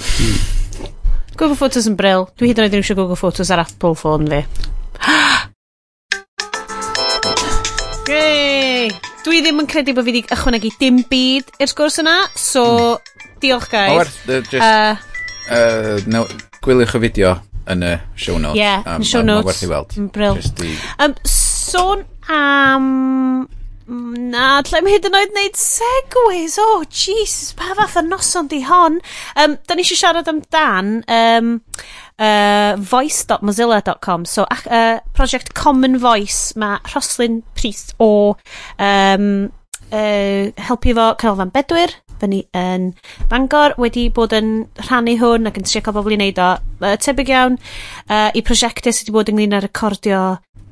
Hmm. 0.00 0.38
Google 1.36 1.58
Photos 1.58 1.86
yn 1.90 1.96
bril 1.98 2.22
dwi 2.34 2.46
hyd 2.50 2.58
yn 2.58 2.64
oed 2.66 2.74
yn 2.74 2.82
eisiau 2.82 2.98
Google 2.98 3.20
Photos 3.20 3.50
ar 3.54 3.62
Apple 3.62 3.96
phone 3.98 4.26
fi 4.26 4.40
Yay! 8.10 8.39
Dwi 9.24 9.42
ddim 9.44 9.60
yn 9.62 9.68
credu 9.68 9.94
bod 9.96 10.06
fi 10.06 10.14
wedi 10.14 10.22
ychwanegu 10.24 10.72
dim 10.80 11.02
byd 11.10 11.52
i'r 11.60 11.70
sgwrs 11.70 12.00
yna, 12.02 12.16
so 12.38 12.64
mm. 12.96 13.36
diolch 13.42 13.68
guys. 13.72 13.92
O, 13.92 14.00
werth, 14.00 14.48
just, 14.48 14.64
uh, 14.64 14.96
uh, 15.52 16.00
no, 16.10 16.24
gwyliwch 16.64 16.96
y 16.96 17.02
fideo 17.04 17.34
yn 17.70 17.84
y 17.84 17.94
show 18.16 18.38
notes. 18.40 18.56
Ie, 18.56 18.64
yeah, 18.64 18.86
um, 18.88 19.04
show 19.04 19.24
notes. 19.26 19.60
Mae'n 19.60 19.74
werth 19.74 19.96
mm, 19.96 20.08
i 20.08 20.20
weld. 20.32 20.50
Bril. 20.58 20.76
Um, 21.04 21.16
sôn 21.28 22.06
am 22.32 23.48
Mm, 23.90 24.30
na, 24.30 24.60
lle 24.62 24.80
mae 24.86 24.94
hyd 24.94 25.06
yn 25.08 25.16
oed 25.18 25.32
wneud 25.34 25.56
segways. 25.58 26.56
O, 26.62 26.66
oh, 26.78 26.82
Jesus, 26.86 27.50
pa 27.58 27.74
fath 27.74 27.98
o 27.98 28.04
noson 28.06 28.50
di 28.50 28.60
hon. 28.68 29.00
Um, 29.34 29.56
da 29.66 29.74
ni 29.74 29.82
eisiau 29.82 29.98
siarad 29.98 30.30
amdan 30.30 31.00
um, 31.10 31.56
uh, 32.22 32.76
voice.mozilla.com. 32.78 34.28
So, 34.30 34.46
uh, 34.46 35.00
prosiect 35.16 35.56
Common 35.58 35.98
Voice, 35.98 36.54
mae 36.60 36.78
Rhoslyn 36.92 37.40
Priest 37.58 37.96
o 37.98 38.36
um, 38.78 39.26
uh, 39.90 40.44
helpu 40.68 40.94
fo 40.94 41.10
Canolfan 41.18 41.50
Bedwyr 41.54 41.96
fyny 42.20 42.42
yn 42.56 42.90
Bangor 43.30 43.74
wedi 43.80 44.08
bod 44.12 44.34
yn 44.36 44.50
rhannu 44.84 45.16
hwn 45.20 45.48
ac 45.48 45.56
yn 45.56 45.66
trio 45.66 45.80
cael 45.86 45.96
bobl 45.96 46.14
i 46.14 46.18
wneud 46.18 46.40
o 46.42 46.50
uh, 46.60 46.94
tebyg 47.00 47.32
iawn 47.32 47.56
uh, 47.56 48.28
i 48.36 48.44
prosiectau 48.44 48.92
sydd 48.92 49.08
wedi 49.08 49.16
bod 49.16 49.32
ynglyn 49.32 49.56
â 49.56 49.62
recordio 49.64 50.20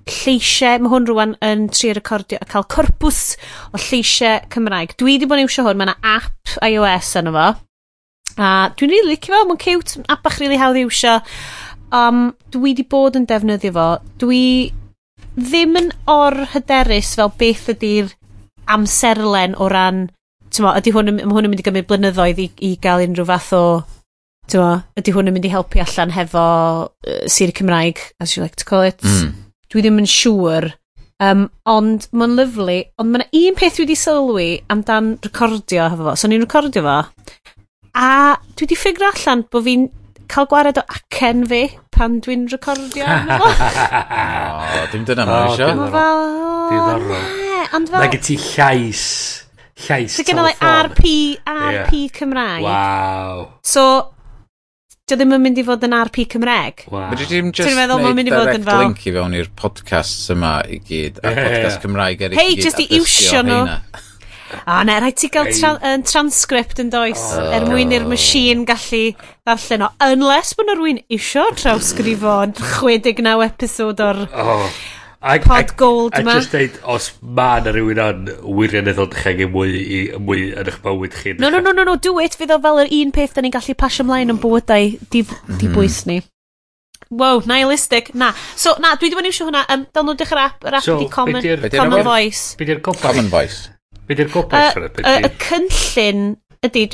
lleisiau, 0.09 0.81
mae 0.83 0.92
hwn 0.92 1.09
rwan 1.09 1.35
yn 1.44 1.68
tri 1.75 1.92
recordio, 1.97 2.40
a 2.40 2.49
cael 2.49 2.66
corpws 2.71 3.23
o 3.73 3.81
lleisiau 3.81 4.42
Cymraeg. 4.53 4.97
Dwi 4.99 5.16
wedi 5.16 5.29
bod 5.29 5.40
yn 5.40 5.49
iwsio 5.49 5.64
hwn, 5.66 5.79
mae 5.81 5.88
yna 5.88 5.97
app 6.16 6.59
iOS 6.64 7.14
yn 7.21 7.33
fo. 7.37 7.47
A 8.38 8.51
dwi'n 8.79 8.92
rili 8.92 9.01
really 9.03 9.16
licio 9.16 9.35
fo, 9.35 9.44
mae'n 9.49 9.62
cute, 9.62 10.05
app 10.07 10.25
bach 10.27 10.38
rili 10.38 10.53
really 10.53 10.62
hawdd 10.62 10.81
iwsio. 10.83 11.18
Um, 11.94 12.23
dwi 12.53 12.71
wedi 12.71 12.87
bod 12.88 13.18
yn 13.18 13.27
defnyddio 13.29 13.75
fo. 13.77 13.88
Dwi 14.23 14.44
ddim 15.38 15.79
yn 15.81 15.92
or 16.11 16.37
hyderus 16.55 17.14
fel 17.18 17.35
beth 17.38 17.68
ydy'r 17.75 18.14
amserlen 18.68 19.57
o 19.59 19.71
ran, 19.73 20.09
Mo, 20.59 20.73
ydy 20.75 20.90
hwn, 20.90 21.12
mae 21.12 21.29
hwn 21.29 21.47
yn 21.47 21.53
mynd 21.53 21.61
i 21.61 21.64
gymryd 21.66 21.87
blynyddoedd 21.87 22.38
i, 22.40 22.47
i 22.64 22.71
gael 22.83 23.05
unrhyw 23.05 23.27
fath 23.29 23.53
o 23.55 23.62
Tyma, 24.49 24.79
ydy 24.97 25.12
hwn 25.12 25.29
yn 25.29 25.35
mynd 25.37 25.44
i 25.44 25.51
helpu 25.53 25.83
allan 25.83 26.14
hefo 26.14 26.42
uh, 26.88 27.18
Siri 27.29 27.53
Cymraeg, 27.53 28.01
as 28.18 28.33
you 28.35 28.42
like 28.42 28.57
to 28.57 28.64
call 28.64 28.81
it. 28.81 28.97
Mm 29.05 29.35
dwi 29.73 29.85
ddim 29.85 30.01
yn 30.03 30.09
siŵr. 30.09 30.71
Um, 31.19 31.49
ond 31.67 32.07
mae'n 32.15 32.37
lyflu. 32.39 32.79
Ond 33.03 33.15
mae'n 33.15 33.27
un 33.27 33.59
peth 33.59 33.79
dwi 33.79 33.87
wedi 33.87 33.99
sylwi 33.99 34.49
amdan 34.73 35.17
recordio 35.25 35.89
hefo 35.91 36.11
fo. 36.11 36.17
So 36.19 36.31
ni'n 36.31 36.45
recordio 36.45 36.85
fo. 36.87 36.99
A 37.99 38.11
dwi 38.55 38.67
wedi 38.67 38.79
ffigur 38.79 39.09
allan 39.11 39.43
bod 39.51 39.67
fi'n 39.67 39.89
cael 40.29 40.47
gwared 40.51 40.79
o 40.79 40.85
acen 40.95 41.43
fi 41.51 41.63
pan 41.95 42.21
dwi'n 42.25 42.47
recordio. 42.53 43.09
o, 43.43 44.87
dim 44.93 45.09
dyna 45.09 45.27
mae'n 45.27 45.51
eisiau. 45.51 45.75
Mae 45.81 45.93
fel... 45.97 46.25
Diddorol. 46.69 47.29
Ond 47.79 47.93
fel... 47.93 48.05
Nag 48.05 48.19
ti 48.23 48.39
llais. 48.39 49.05
Llais. 49.87 50.15
So 50.15 50.27
gen 50.27 50.43
i 50.43 50.55
RP, 50.55 51.11
RP 51.43 51.93
yeah. 52.05 52.15
Cymraeg. 52.15 52.63
Wow. 52.67 53.45
So 53.67 53.85
Dio 55.09 55.16
ddim 55.16 55.31
yn 55.33 55.40
mynd 55.40 55.59
i 55.61 55.62
fod 55.64 55.85
yn 55.87 55.94
RP 55.97 56.27
Cymreg. 56.35 56.83
Wow. 56.92 57.07
Fedri 57.14 57.29
ddim 57.31 57.47
just 57.49 57.64
Ti'n 57.64 57.79
meddwl 57.79 58.03
ma'n 58.03 58.16
mynd 58.18 58.29
i 58.29 58.35
fod 58.35 58.51
yn 58.53 58.66
fel- 58.66 58.83
link 58.85 59.07
i 59.09 59.14
fewn 59.14 59.37
i'r 59.38 59.49
podcasts 59.57 60.29
yma 60.35 60.59
i 60.68 60.77
gyd. 60.85 61.23
A 61.23 61.33
podcast 61.33 61.87
Cymraeg 61.87 62.27
eraill 62.27 62.42
Hei, 62.42 62.53
i 62.53 62.59
gyd. 62.59 62.66
just 62.68 62.83
i 62.85 62.87
iwsio 62.99 63.40
nhw. 63.47 63.62
heina. 63.64 64.05
A 64.68 64.83
ne, 64.85 64.99
rhaid 65.01 65.16
ti 65.21 65.29
gael 65.33 65.49
tra 65.53 65.75
yn 65.85 66.05
transcript 66.09 66.81
yn 66.81 66.92
does, 66.92 67.25
oh. 67.37 67.49
er 67.57 67.66
mwyn 67.68 67.92
i'r 67.97 68.05
machine 68.09 68.64
gallu 68.68 69.03
ddarllen 69.49 69.85
o. 69.85 69.90
Unless 70.09 70.57
bod 70.57 70.68
na 70.68 70.77
rwy'n 70.77 71.03
isio 71.12 71.47
trawsgrifo 71.57 72.37
69 72.61 73.49
episod 73.49 74.01
o'r... 74.05 74.23
Oh, 74.33 74.68
pod 75.21 75.75
gold 75.77 76.17
yma. 76.19 76.37
A 76.37 76.41
just 76.41 76.55
deud, 76.55 76.79
os 76.87 77.11
ma 77.21 77.59
na 77.63 77.73
rhywun 77.75 78.01
yn 78.03 78.33
wirioneddol 78.45 79.11
dycheg 79.13 79.43
i 79.45 79.49
mwy, 79.51 79.75
i, 79.79 80.01
mwy 80.23 80.49
yn 80.53 80.71
eich 80.71 80.81
bywyd 80.85 81.17
chi. 81.19 81.35
No, 81.43 81.51
no, 81.51 81.61
no, 81.65 81.75
no, 81.75 81.87
no, 81.89 81.97
do 81.99 82.17
it. 82.23 82.37
Fydd 82.39 82.55
o 82.55 82.61
fel 82.65 82.83
yr 82.85 82.93
un 83.01 83.15
peth 83.15 83.37
da 83.37 83.45
ni'n 83.45 83.55
gallu 83.55 83.77
pasio 83.79 84.07
ymlaen 84.07 84.35
yn 84.35 84.43
bywydau 84.43 84.93
di, 85.11 85.25
mhm. 85.27 85.61
di 85.61 85.71
bwys 85.75 86.03
ni. 86.11 86.21
Wow, 87.11 87.43
nihilistic. 87.49 88.13
Na. 88.15 88.35
So, 88.55 88.77
na, 88.83 88.95
dwi 88.95 89.09
wedi 89.09 89.17
bod 89.17 89.25
yn 89.25 89.33
iwsio 89.33 89.49
hwnna. 89.49 89.65
Um, 89.73 89.87
Dyl 89.95 90.05
nhw 90.07 90.19
dechrau'r 90.21 90.45
app, 90.45 90.67
yr 90.69 90.77
app 90.79 90.85
so, 90.85 90.99
ydi 90.99 91.09
Common, 91.13 91.47
common 91.73 92.05
Voice. 92.07 92.53
Be 92.61 92.69
di'r 92.69 92.83
gobaith? 92.85 93.07
Common 93.07 93.31
Voice. 93.33 93.71
Be 94.07 94.19
di'r 94.19 94.31
gobaith? 94.35 95.01
Y 95.01 95.33
cynllun 95.47 96.29
ydy, 96.66 96.85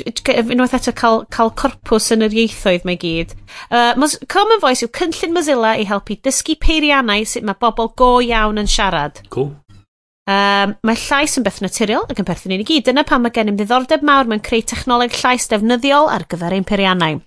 unwaith 0.53 0.75
eto 0.77 0.93
cael, 0.95 1.23
cael 1.33 1.51
corpws 1.57 2.11
yn 2.13 2.25
yr 2.27 2.35
ieithoedd 2.43 2.85
mae 2.87 2.97
gyd. 3.01 3.33
Uh, 3.69 3.93
Common 4.31 4.61
Voice 4.61 4.85
yw 4.85 4.91
cynllun 4.95 5.35
Mozilla 5.35 5.75
i 5.79 5.87
helpu 5.89 6.19
dysgu 6.21 6.57
peiriannau 6.61 7.25
sut 7.27 7.45
mae 7.47 7.57
bobl 7.61 7.91
go 7.97 8.17
iawn 8.23 8.61
yn 8.61 8.69
siarad. 8.69 9.23
Cool. 9.33 9.53
Um, 10.25 10.73
mae 10.81 10.97
llais 10.97 11.35
yn 11.37 11.45
beth 11.45 11.61
naturiol 11.61 12.07
ac 12.09 12.17
yn 12.21 12.25
perthyn 12.25 12.55
i 12.55 12.59
ni 12.59 12.65
gyd. 12.65 12.87
Dyna 12.87 13.05
pam 13.05 13.25
mae 13.25 13.33
gennym 13.33 13.57
ddiddordeb 13.59 14.05
mawr 14.05 14.29
mewn 14.29 14.41
creu 14.45 14.63
technoleg 14.65 15.13
llais 15.19 15.45
defnyddiol 15.51 16.09
ar 16.09 16.25
gyfer 16.29 16.55
ein 16.55 16.65
peiriannau. 16.65 17.19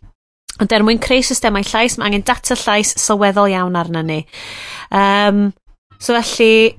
Ond 0.59 0.75
er 0.75 0.83
mwyn 0.83 0.99
creu 0.99 1.23
systemau 1.23 1.63
llais, 1.63 1.95
mae 1.99 2.09
angen 2.09 2.27
data 2.27 2.57
llais 2.59 2.91
sylweddol 2.99 3.53
iawn 3.53 3.79
arna 3.79 4.03
ni. 4.03 4.25
Um, 4.91 5.53
so 5.99 6.19
felly, 6.19 6.75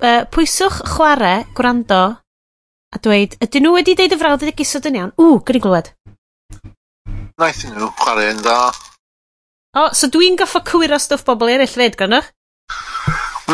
uh, 0.00 0.24
pwyswch 0.32 0.80
chwarae, 0.94 1.44
gwrando, 1.56 2.00
a 2.90 2.98
dweud 2.98 3.36
ydyn 3.44 3.66
nhw 3.66 3.74
wedi 3.76 3.94
deud 3.98 4.14
y 4.16 4.18
frawd 4.18 4.44
ydy 4.46 4.64
isod 4.64 4.88
yn 4.90 4.98
iawn? 4.98 5.12
Ww, 5.20 5.38
gyda 5.46 5.62
glywed. 5.66 5.90
Naeth 7.40 7.62
nhw 7.68 7.90
chwarae 8.00 8.32
yn 8.34 8.42
dda. 8.42 8.56
O, 9.78 9.84
so 9.94 10.10
dwi'n 10.10 10.38
goffo 10.40 10.62
cywiro 10.66 10.98
stwff 10.98 11.22
bobl 11.28 11.52
eraill 11.52 11.70
fyd, 11.70 11.94
gwrnwch? 12.00 12.32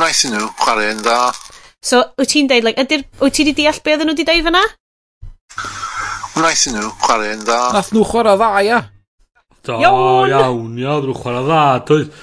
Naeth 0.00 0.24
nhw 0.32 0.48
chwarae 0.62 0.94
yn 0.94 1.04
dda. 1.04 1.18
So, 1.84 2.00
wyt 2.18 2.32
ti'n 2.32 2.48
deud, 2.50 2.64
like, 2.66 2.80
ydy'r, 2.82 3.04
wyt 3.20 3.36
ti 3.36 3.44
wedi 3.44 3.56
deall 3.60 3.82
be 3.84 3.92
oedden 3.92 4.08
nhw 4.10 4.16
wedi 4.16 4.26
deud 4.30 4.46
fyna? 4.48 4.62
Wnaethon 6.36 6.78
nhw 6.78 6.88
chwarae 7.04 7.34
yn 7.36 7.44
dda. 7.44 7.58
Nath 7.76 7.92
nhw 7.94 8.06
chwarae 8.08 8.40
dda, 8.40 8.48
ia. 8.64 8.80
Do, 9.66 9.76
iawn, 9.84 10.32
iawn, 10.32 10.80
iawn, 10.80 11.06
nhw 11.10 11.18
chwarae 11.20 11.44
dda. 11.46 11.60
Doedd, 11.90 12.16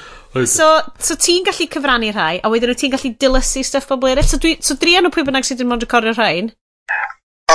So, 0.49 0.65
so 0.97 1.13
ti'n 1.13 1.43
gallu 1.45 1.67
cyfrannu 1.69 2.07
rhai, 2.09 2.39
a 2.41 2.49
wedyn 2.49 2.71
wyt 2.71 2.79
ti'n 2.81 2.93
gallu 2.95 3.11
dilysu 3.21 3.61
stuff 3.61 3.85
bobl 3.91 4.09
eraill. 4.09 4.25
So, 4.25 4.39
dwi, 4.41 4.55
so 4.65 4.73
drian 4.81 5.05
o 5.05 5.11
pwy 5.13 5.27
bynnag 5.27 5.45
sydd 5.45 5.59
wedi 5.61 5.69
mod 5.69 5.85
recordio 5.85 6.15
rhain, 6.17 6.49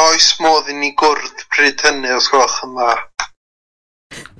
oes 0.06 0.32
modd 0.42 0.70
i 0.72 0.76
ni 0.78 0.92
gwrdd 0.98 1.44
pryd 1.54 1.84
hynny 1.86 2.12
os 2.16 2.28
gwelwch 2.32 2.62
yn 2.66 2.74
dda? 2.78 2.96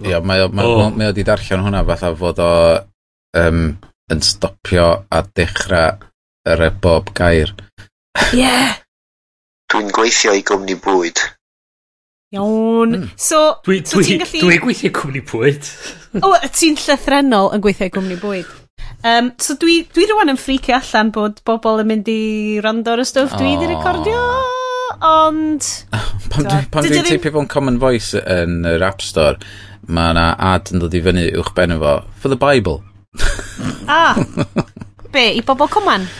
Ia, 0.08 0.20
mae 0.24 0.44
o, 0.44 0.50
mae, 0.54 0.66
oh. 0.66 0.90
mae 0.94 1.10
o 1.10 1.14
di 1.14 1.24
darllen 1.26 1.64
hwnna 1.66 1.84
fatha 1.86 2.12
fod 2.18 2.42
o 2.42 2.52
um, 3.38 3.64
yn 4.12 4.22
stopio 4.24 4.90
a 5.10 5.22
dechrau 5.36 5.98
yr 6.48 6.64
e 6.68 6.70
bob 6.84 7.12
gair. 7.16 7.52
Ie! 8.32 8.44
Yeah. 8.44 8.78
Dwi'n 9.68 9.90
gweithio 9.92 10.32
i 10.32 10.44
gwmni 10.48 10.78
bwyd. 10.80 11.20
Iawn. 12.32 12.94
Mm. 12.94 13.10
So, 13.20 13.58
dwi, 13.66 13.82
so 13.84 14.00
dwi, 14.00 14.16
gallu... 14.22 14.44
Dwi 14.46 14.60
gweithio 14.64 14.88
i 14.88 14.94
gwmni 14.96 15.24
bwyd. 15.28 15.68
o, 16.24 16.32
ti'n 16.56 16.78
llythrenol 16.80 17.52
yn 17.56 17.64
gweithio 17.64 17.90
i 17.90 17.94
gwmni 17.94 18.16
bwyd. 18.22 18.54
Um, 19.06 19.32
so 19.38 19.54
dwi, 19.60 19.82
dwi 19.94 20.08
rwan 20.10 20.32
yn 20.32 20.40
ffricio 20.40 20.78
allan 20.78 21.12
bod 21.14 21.42
bobl 21.46 21.84
yn 21.84 21.92
mynd 21.92 22.08
i 22.10 22.22
rando 22.64 22.96
ar 22.96 23.04
y 23.04 23.06
stwff 23.08 23.36
dwi 23.36 23.52
wedi 23.54 23.74
recordio 23.74 24.22
ond... 25.04 25.70
Pam 26.32 26.84
dwi'n 26.84 27.06
teipio 27.06 27.32
fo'n 27.34 27.48
Common 27.50 27.78
Voice 27.82 28.20
yn 28.20 28.62
yr 28.68 28.84
App 28.86 29.02
Store, 29.04 29.38
mae 29.88 30.12
yna 30.14 30.30
ad 30.50 30.72
yn 30.74 30.82
dod 30.82 30.96
i 30.96 31.02
fyny 31.04 31.28
uwch 31.38 31.54
ben 31.56 31.74
efo, 31.76 32.00
for 32.20 32.32
the 32.32 32.38
Bible. 32.38 32.82
ah, 33.88 34.18
be, 35.12 35.30
i 35.38 35.42
bobl 35.44 35.70
coman? 35.72 36.06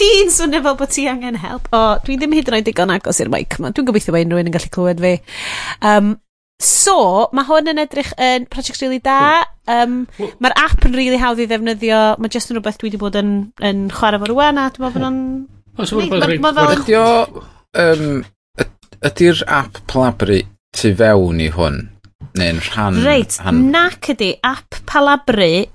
Ti'n 0.00 0.30
swnio 0.32 0.62
fel 0.64 0.76
bod 0.78 0.92
ti 0.94 1.04
angen 1.10 1.36
help. 1.42 1.68
O, 1.76 1.80
dwi 2.06 2.16
ddim 2.16 2.32
hyd 2.36 2.48
yn 2.48 2.56
oed 2.60 2.66
digon 2.68 2.92
agos 2.94 3.20
i'r 3.20 3.30
mic 3.32 3.58
yma. 3.58 3.72
Dwi'n 3.74 3.88
gobeithio 3.88 4.14
bod 4.14 4.24
unrhyw 4.24 4.40
un 4.40 4.48
yn 4.48 4.54
gallu 4.54 4.70
clywed 4.72 5.02
fi. 5.02 5.12
Um, 5.84 6.14
so, 6.62 6.96
mae 7.36 7.48
hwn 7.48 7.72
yn 7.74 7.82
edrych 7.82 8.12
yn 8.16 8.46
project 8.52 8.80
really 8.80 9.00
da. 9.04 9.44
Hmm. 9.68 10.06
Um, 10.16 10.30
Mae'r 10.40 10.56
app 10.56 10.86
yn 10.88 10.96
really 10.96 11.20
hawdd 11.20 11.42
i 11.42 11.48
ddefnyddio. 11.50 12.00
Mae 12.16 12.32
jyst 12.32 12.52
yn 12.52 12.58
rhywbeth 12.58 12.80
dwi 12.80 12.88
wedi 12.88 13.02
bod 13.02 13.18
yn, 13.20 13.34
yn 13.66 13.88
chwarae 13.92 14.22
fo 14.22 14.30
rwan 14.32 14.62
a 14.62 14.68
dwi'n 14.70 14.86
meddwl 14.86 14.96
bod 14.96 15.08
yn 15.10 15.18
hmm. 15.18 15.59
Ydio... 15.84 17.04
Um, 17.80 18.22
ydy'r 19.06 19.42
app 19.46 19.80
Palabri 19.90 20.42
tu 20.76 20.92
fewn 20.98 21.40
i 21.40 21.48
hwn? 21.54 21.80
Neu'n 22.38 22.60
rhan... 22.68 23.00
Reit, 23.04 23.38
han... 23.44 23.64
nac 23.72 24.10
ydy 24.12 24.34
app 24.46 24.82
Palabri 24.90 25.66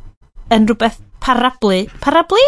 yn 0.53 0.69
rhywbeth 0.69 1.01
parablu. 1.23 1.85
Parablu? 2.03 2.45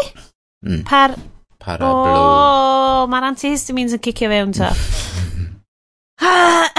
Mm. 0.66 0.84
Par... 0.88 1.18
Parablu. 1.64 2.14
O, 2.14 2.22
oh, 2.22 3.02
mae'r 3.12 3.32
antihistamines 3.32 3.98
yn 3.98 4.04
cicio 4.06 4.30
fewn 4.32 4.56
ta. 4.56 4.72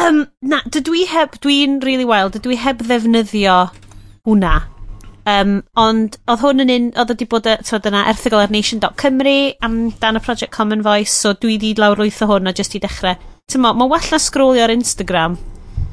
um, 0.06 0.24
na, 0.48 0.62
dydw 0.64 0.96
i 1.02 1.04
heb, 1.10 1.36
dwi'n 1.44 1.78
really 1.84 2.06
wild, 2.08 2.36
dydw 2.38 2.54
i 2.54 2.60
heb 2.62 2.86
ddefnyddio 2.86 3.60
hwnna 4.28 4.56
Um, 5.28 5.58
ond 5.76 6.16
oedd 6.30 6.40
hwn 6.40 6.62
yn 6.64 6.72
un, 6.72 6.88
oedd 6.96 7.10
wedi 7.12 7.26
bod, 7.28 7.48
tywed 7.66 7.88
yna, 7.90 8.04
erthigol 8.12 8.40
ar 8.40 8.52
nation.cymru 8.54 9.36
am 9.66 9.78
dan 10.00 10.16
y 10.16 10.22
Project 10.24 10.54
Common 10.54 10.84
Voice, 10.86 11.12
so 11.12 11.34
dwi 11.36 11.58
di 11.60 11.74
lawr 11.76 12.00
wyth 12.00 12.22
o 12.24 12.30
hwn 12.30 12.48
a 12.48 12.54
jyst 12.56 12.78
i 12.78 12.82
dechrau. 12.84 13.18
Tymo, 13.50 13.74
mae 13.76 13.90
well 13.90 14.10
na 14.12 14.20
scrolio 14.22 14.64
ar 14.64 14.72
Instagram, 14.72 15.36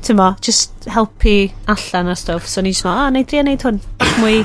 tymo, 0.05 0.29
just 0.45 0.87
helpu 0.91 1.37
allan 1.71 2.13
a 2.13 2.17
stwff, 2.19 2.47
so 2.47 2.63
ni 2.63 2.71
jyst 2.75 2.87
ma, 2.87 2.95
a, 2.95 3.07
ah, 3.07 3.13
neud 3.15 3.33
a 3.35 3.45
neud 3.47 3.65
hwn, 3.67 3.81
mwy 4.21 4.43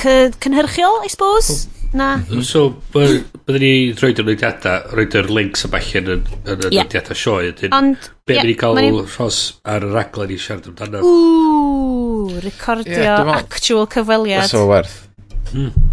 cynhyrchiol, 0.00 1.02
I 1.04 1.12
suppose? 1.12 1.66
Na. 1.96 2.10
Mm-hmm. 2.18 2.44
So, 2.44 2.68
byddwn 2.92 3.62
ni 3.62 3.72
roed 3.96 4.20
yr 4.20 4.26
nodiadau, 4.28 4.92
roed 4.98 5.16
yr 5.16 5.30
links 5.32 5.64
y 5.64 5.70
bach 5.72 5.90
yn 5.96 6.12
y 6.12 6.16
nodiadau 6.50 7.16
sioe. 7.16 7.52
Ond, 7.72 8.10
Be 8.26 8.36
yeah, 8.36 8.44
ni 8.44 8.56
cael 8.58 8.80
rhos 9.06 9.40
ar 9.64 9.86
y 9.86 9.90
raglen 9.94 10.34
i 10.34 10.38
siarad 10.42 10.68
amdano. 10.72 11.00
Ww, 11.06 12.40
recordio 12.44 12.98
yeah, 13.00 13.32
actual 13.36 13.86
cyfweliad. 13.92 14.48
Fysa 14.50 14.64
werth. 14.68 14.96
Mm. 15.54 15.92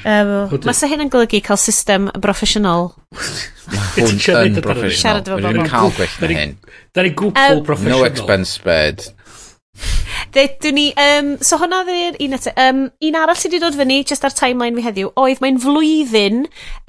Um, 0.00 0.60
Mae 0.64 0.76
sa 0.76 0.88
hyn 0.88 1.02
yn 1.04 1.10
golygu 1.12 1.40
cael 1.44 1.58
system 1.60 2.10
broffesiynol. 2.20 2.92
Hwn 3.96 4.20
yn 4.20 4.60
broffesiynol. 4.60 4.98
Siarad 5.00 5.30
efo 5.30 5.40
bobl. 5.40 5.58
Mae'n 5.58 5.72
cael 5.72 5.96
gwell 5.96 6.18
na 6.20 6.30
hyn. 6.36 6.54
Da 6.94 7.04
ni 7.04 7.14
gwbl 7.16 7.64
broffesiynol. 7.66 8.04
No 8.04 8.06
expense 8.08 8.54
spared. 8.60 9.08
Dydyn 10.34 10.76
ni, 10.78 10.86
um, 10.94 11.32
so 11.42 11.58
hwnna 11.58 11.80
ddi'r 11.88 12.18
un 12.22 12.36
eto. 12.36 12.52
Um, 12.60 12.84
un 13.08 13.18
arall 13.18 13.38
sydd 13.38 13.56
wedi 13.56 13.64
dod 13.64 13.78
fyny, 13.78 14.00
just 14.06 14.26
ar 14.26 14.34
timeline 14.36 14.78
fi 14.78 14.84
heddiw, 14.86 15.10
oedd 15.18 15.42
mae'n 15.42 15.58
flwyddyn 15.62 16.44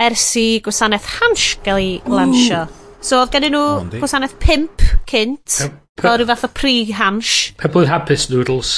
ers 0.06 0.27
i 0.38 0.45
gwasanaeth 0.65 1.10
Hansh 1.17 1.56
gael 1.65 1.82
ei 1.82 1.91
lansio. 2.06 2.67
So 3.01 3.23
oedd 3.23 3.34
gen 3.34 3.49
nhw 3.49 3.63
gwasanaeth 3.97 4.38
5 4.45 4.86
cynt, 5.10 5.58
o 6.04 6.13
rhyw 6.13 6.30
fath 6.30 6.45
o 6.45 6.51
pre-Hansh. 6.54 7.36
Pebble 7.62 7.89
Hapus 7.89 8.30
Noodles. 8.30 8.75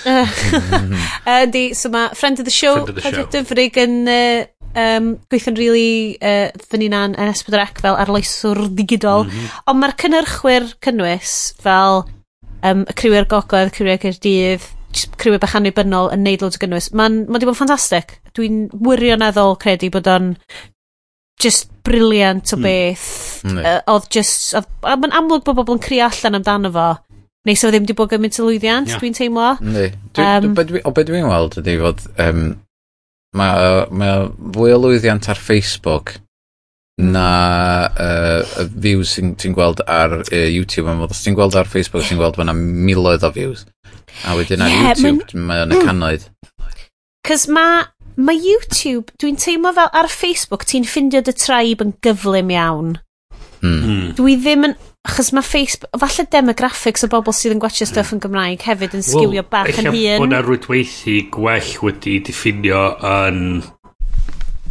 Ydy, 1.38 1.70
so 1.76 1.90
mae 1.92 2.10
Friend 2.16 2.40
of 2.42 2.48
the 2.48 2.54
Show, 2.54 2.86
Pedro 2.90 3.28
Dyfrig 3.30 3.78
yn 3.78 4.00
uh, 4.10 4.46
um, 4.74 5.10
gweithio'n 5.30 5.58
really 5.58 6.16
uh, 6.18 6.48
fyny 6.70 6.90
na'n 6.90 7.14
yn 7.14 7.30
esbydrec 7.30 7.82
fel 7.84 7.98
arloeswr 8.00 8.66
digidol. 8.74 9.28
Mm 9.28 9.36
-hmm. 9.36 9.60
Ond 9.70 9.82
mae'r 9.82 9.98
cynnyrchwyr 10.02 10.72
cynnwys 10.82 11.36
fel 11.62 12.04
um, 12.66 12.84
y 12.88 12.96
criwyr 12.98 13.28
gogledd, 13.30 13.72
criwyr 13.74 14.00
Caerdydd, 14.02 14.66
criwyr 15.20 15.40
bach 15.42 15.56
annibynnol 15.58 16.10
yn 16.14 16.24
neud 16.26 16.42
loads 16.44 16.58
o 16.58 16.62
gynnwys. 16.62 16.90
Mae'n 16.96 17.24
ma 17.30 17.40
di 17.40 17.48
bod 17.48 17.54
yn 17.54 17.60
ffantastig. 17.60 18.16
Dwi'n 18.36 18.62
wirioneddol 18.86 19.56
credu 19.62 19.90
bod 19.94 20.10
o'n 20.10 20.32
just 21.40 21.70
briliant 21.86 22.52
o 22.52 22.58
hmm. 22.58 22.66
beth. 22.66 23.06
Mm. 23.48 23.60
Uh, 23.62 23.78
oedd 23.94 24.08
just... 24.12 24.56
Mae'n 24.84 25.14
amlwg 25.16 25.46
bod 25.46 25.60
bobl 25.60 25.78
yn 25.78 25.84
crio 25.84 26.08
allan 26.08 26.40
amdano 26.40 26.72
fo. 26.74 26.88
Neu 27.48 27.56
so 27.56 27.70
ddim 27.72 27.86
wedi 27.86 27.96
bod 27.96 28.10
gymaint 28.12 28.36
o 28.42 28.48
lwyddiant, 28.48 28.90
yeah. 28.90 29.00
dwi'n 29.00 29.16
teimlo. 29.16 29.52
Ne. 29.64 29.86
Dwi, 30.16 30.26
um, 30.26 30.50
dwi, 30.58 30.82
o 30.84 30.92
beth 30.96 31.08
dwi'n 31.12 31.30
weld 31.30 31.60
ydy 31.62 31.78
fod... 31.80 32.04
Um, 32.20 32.50
mae 33.36 33.84
ma 33.94 34.06
fwy 34.56 34.72
o 34.74 34.78
lwyddiant 34.82 35.28
ar 35.30 35.38
Facebook 35.38 36.16
na 37.00 37.26
uh, 37.90 38.40
y 38.62 38.66
views 38.86 39.14
sy'n 39.16 39.34
ti 39.40 39.52
gweld 39.56 39.82
ar 39.86 40.20
uh, 40.20 40.46
YouTube 40.46 40.90
ond 40.90 41.06
os 41.08 41.22
ti'n 41.24 41.38
gweld 41.38 41.58
ar 41.58 41.70
Facebook 41.70 42.06
ti'n 42.06 42.20
gweld 42.20 42.38
fyna 42.40 42.54
miloedd 42.56 43.26
o 43.26 43.32
views. 43.34 43.66
A 44.28 44.36
wedyn 44.38 44.64
ar 44.64 44.72
yeah, 44.72 44.92
YouTube 44.98 45.38
mae 45.38 45.64
o'n 45.64 45.72
y 45.72 45.78
hmm. 45.78 45.88
canoedd 45.88 46.28
Cys 47.26 47.46
mae 47.52 47.84
ma 48.20 48.34
YouTube 48.34 49.12
dwi'n 49.20 49.38
teimlo 49.40 49.72
fel 49.76 49.92
ar 49.96 50.08
Facebook 50.12 50.66
ti'n 50.68 50.88
ffindio 50.88 51.22
dy 51.24 51.34
traib 51.36 51.84
yn 51.84 51.94
gyflym 52.04 52.52
iawn. 52.52 52.98
Mm. 53.60 54.14
dwi 54.16 54.38
ddim 54.40 54.64
yn 54.70 54.74
achos 55.04 55.34
mae 55.36 55.44
Facebook 55.44 55.98
falle 56.00 56.24
demographics 56.32 57.04
o 57.04 57.10
bobl 57.12 57.34
sydd 57.36 57.52
yn 57.52 57.60
gwachio 57.60 57.84
stuff 57.88 58.08
hmm. 58.08 58.16
yn 58.16 58.22
Gymraeg 58.24 58.64
hefyd 58.64 58.96
yn 58.96 59.04
sgiwio 59.04 59.42
well, 59.42 59.50
bach 59.52 59.80
yn 59.82 59.90
hun 59.90 60.22
bod 60.22 60.32
na 60.32 60.40
rwydweithi 60.44 61.16
gwell 61.32 61.74
wedi 61.84 62.14
diffinio 62.24 62.86
yn 63.04 63.60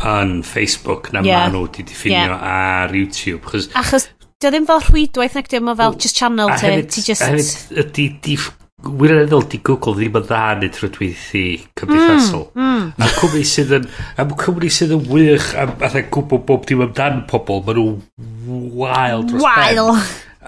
yn 0.06 0.40
Facebook 0.48 1.12
na 1.14 1.24
yeah. 1.26 1.44
maen 1.44 1.56
nhw 1.56 1.66
wedi 1.68 1.86
diffinio 1.90 2.22
yeah. 2.32 2.48
ar 2.86 2.96
YouTube. 2.96 3.44
Chos, 3.50 3.68
Achos, 3.80 4.08
dio 4.40 4.54
ddim 4.54 4.68
fel 4.70 4.82
rhwydwaith 4.86 5.36
nag 5.36 5.52
dio, 5.52 5.64
mae 5.66 5.80
fel 5.80 6.00
just 6.00 6.20
channel 6.20 6.54
te. 6.56 6.72
Ti 6.88 7.04
just... 7.04 7.26
A 7.26 7.34
hefyd, 7.34 7.84
ydy, 7.84 8.08
di, 8.24 8.38
wirioneddol 8.80 9.44
di 9.52 9.60
Google 9.66 9.98
ddim 9.98 10.16
yn 10.22 10.26
dda 10.30 10.46
nid 10.62 10.80
rhwydweithi 10.80 11.44
cymdeithasol. 11.80 12.48
Mm, 12.56 12.72
mm. 12.78 12.88
A 13.04 13.12
cwmni 13.18 13.44
sydd 13.48 13.76
yn, 13.80 13.92
am 14.22 14.34
cwmni 14.40 14.72
sydd 14.72 14.96
yn 14.96 15.04
wych 15.10 15.52
am 15.60 15.76
atha 15.84 16.06
gwybod 16.08 16.48
bob 16.48 16.66
dim 16.70 16.86
amdan 16.88 17.26
pobl, 17.30 17.62
maen 17.68 17.84
nhw 17.84 18.64
wild 18.80 19.30
dros 19.34 19.44
Wael. 19.44 19.94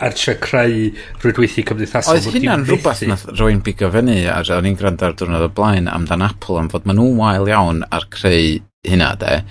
Ar 0.02 0.16
trio 0.16 0.38
creu 0.42 0.90
rhwydweithi 1.20 1.68
cymdeithasol. 1.68 2.22
Oedd 2.22 2.40
hynna'n 2.40 2.64
rhywbeth 2.70 3.04
nath 3.12 3.28
rwy'n 3.36 3.60
bigo 3.66 3.92
fyny, 3.92 4.24
a 4.32 4.40
o'n 4.56 4.70
i'n 4.70 4.80
gwrando 4.80 5.10
ar 5.10 5.18
diwrnod 5.20 5.50
o 5.50 5.54
blaen 5.58 5.92
amdan 5.92 6.24
Apple, 6.26 6.62
am 6.62 6.72
fod 6.72 6.88
maen 6.88 7.02
nhw'n 7.02 7.20
wael 7.20 7.52
iawn 7.52 7.84
ar 7.92 8.08
creu 8.16 8.62
hynna 8.88 9.14
de. 9.20 9.42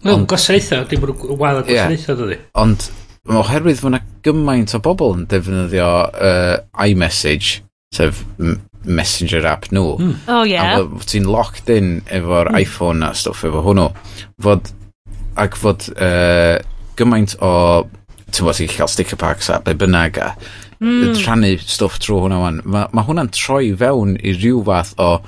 Wel, 0.00 0.14
Ond 0.14 0.28
gwasanaethau, 0.30 0.86
dim 0.88 1.04
ond 1.04 1.24
wael 1.40 1.62
gwasanaethau 1.66 2.14
yeah. 2.14 2.22
dydy. 2.22 2.38
Ond 2.60 2.88
oherwydd 3.28 3.82
fod 3.82 3.92
yna 3.92 4.02
gymaint 4.24 4.72
o 4.76 4.80
bobl 4.84 5.14
yn 5.18 5.26
defnyddio 5.30 5.90
uh, 6.08 6.54
iMessage, 6.86 7.60
sef 7.94 8.22
messenger 8.84 9.44
app 9.46 9.68
nhw. 9.74 9.98
Mm. 10.00 10.14
Oh, 10.32 10.42
yeah. 10.48 10.78
A 10.78 10.86
fod 10.88 11.08
ti'n 11.12 11.28
locked 11.28 11.68
in 11.72 11.98
efo'r 12.08 12.52
mm. 12.52 12.60
iPhone 12.62 13.04
a 13.04 13.12
stwff 13.16 13.44
efo 13.48 13.64
hwnnw. 13.66 13.90
Fod, 14.40 14.72
ac 15.40 15.58
fod 15.60 15.90
uh, 15.96 16.56
gymaint 16.98 17.36
o, 17.44 17.52
ti'n 18.30 18.48
bod 18.48 18.56
ti'n 18.56 18.72
cael 18.72 18.90
sticker 18.90 19.20
packs 19.20 19.50
a 19.52 19.60
be 19.64 19.76
bynnag 19.76 20.20
a 20.22 20.32
mm. 20.80 21.12
rhannu 21.20 21.54
stwff 21.60 22.00
trwy 22.00 22.24
hwnna 22.24 22.40
wan. 22.40 22.62
Mae 22.64 22.88
ma 22.96 23.04
hwnna'n 23.04 23.32
troi 23.36 23.74
fewn 23.76 24.16
i 24.16 24.34
ryw 24.38 24.64
fath 24.66 24.96
o 24.96 25.18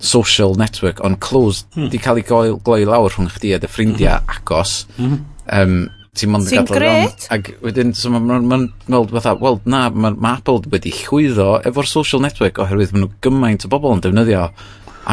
social 0.00 0.56
network, 0.56 1.04
ond 1.04 1.20
closed 1.20 1.68
hmm. 1.76 1.90
di 1.92 2.00
cael 2.00 2.22
ei 2.22 2.24
gloi 2.26 2.82
lawr 2.88 3.12
rhwng 3.12 3.30
chdi 3.36 3.54
a 3.54 3.60
dy 3.60 3.68
ffrindiau 3.68 4.20
mm 4.20 4.26
-hmm. 4.26 4.40
agos. 4.40 4.74
Mm 4.96 5.18
um, 5.52 5.78
ti'n 6.16 6.32
mond 6.32 6.50
yn 6.50 6.66
gadael 6.66 6.82
rong. 6.82 7.14
Ac 7.34 7.52
wedyn, 7.64 7.94
so 7.96 8.10
mae'n 8.12 8.26
ma, 8.26 8.40
ma, 8.42 8.58
ma, 8.90 9.02
fatha, 9.12 9.36
wel, 9.40 9.60
na, 9.70 9.84
mae 9.94 10.16
ma 10.18 10.34
Apple 10.38 10.66
wedi 10.72 10.92
llwyddo 11.04 11.60
efo'r 11.70 11.88
social 11.88 12.22
network 12.24 12.58
oherwydd 12.62 12.94
maen 12.94 13.06
nhw 13.06 13.14
gymaint 13.24 13.66
o 13.66 13.72
bobl 13.72 13.94
yn 13.96 14.04
defnyddio 14.04 14.48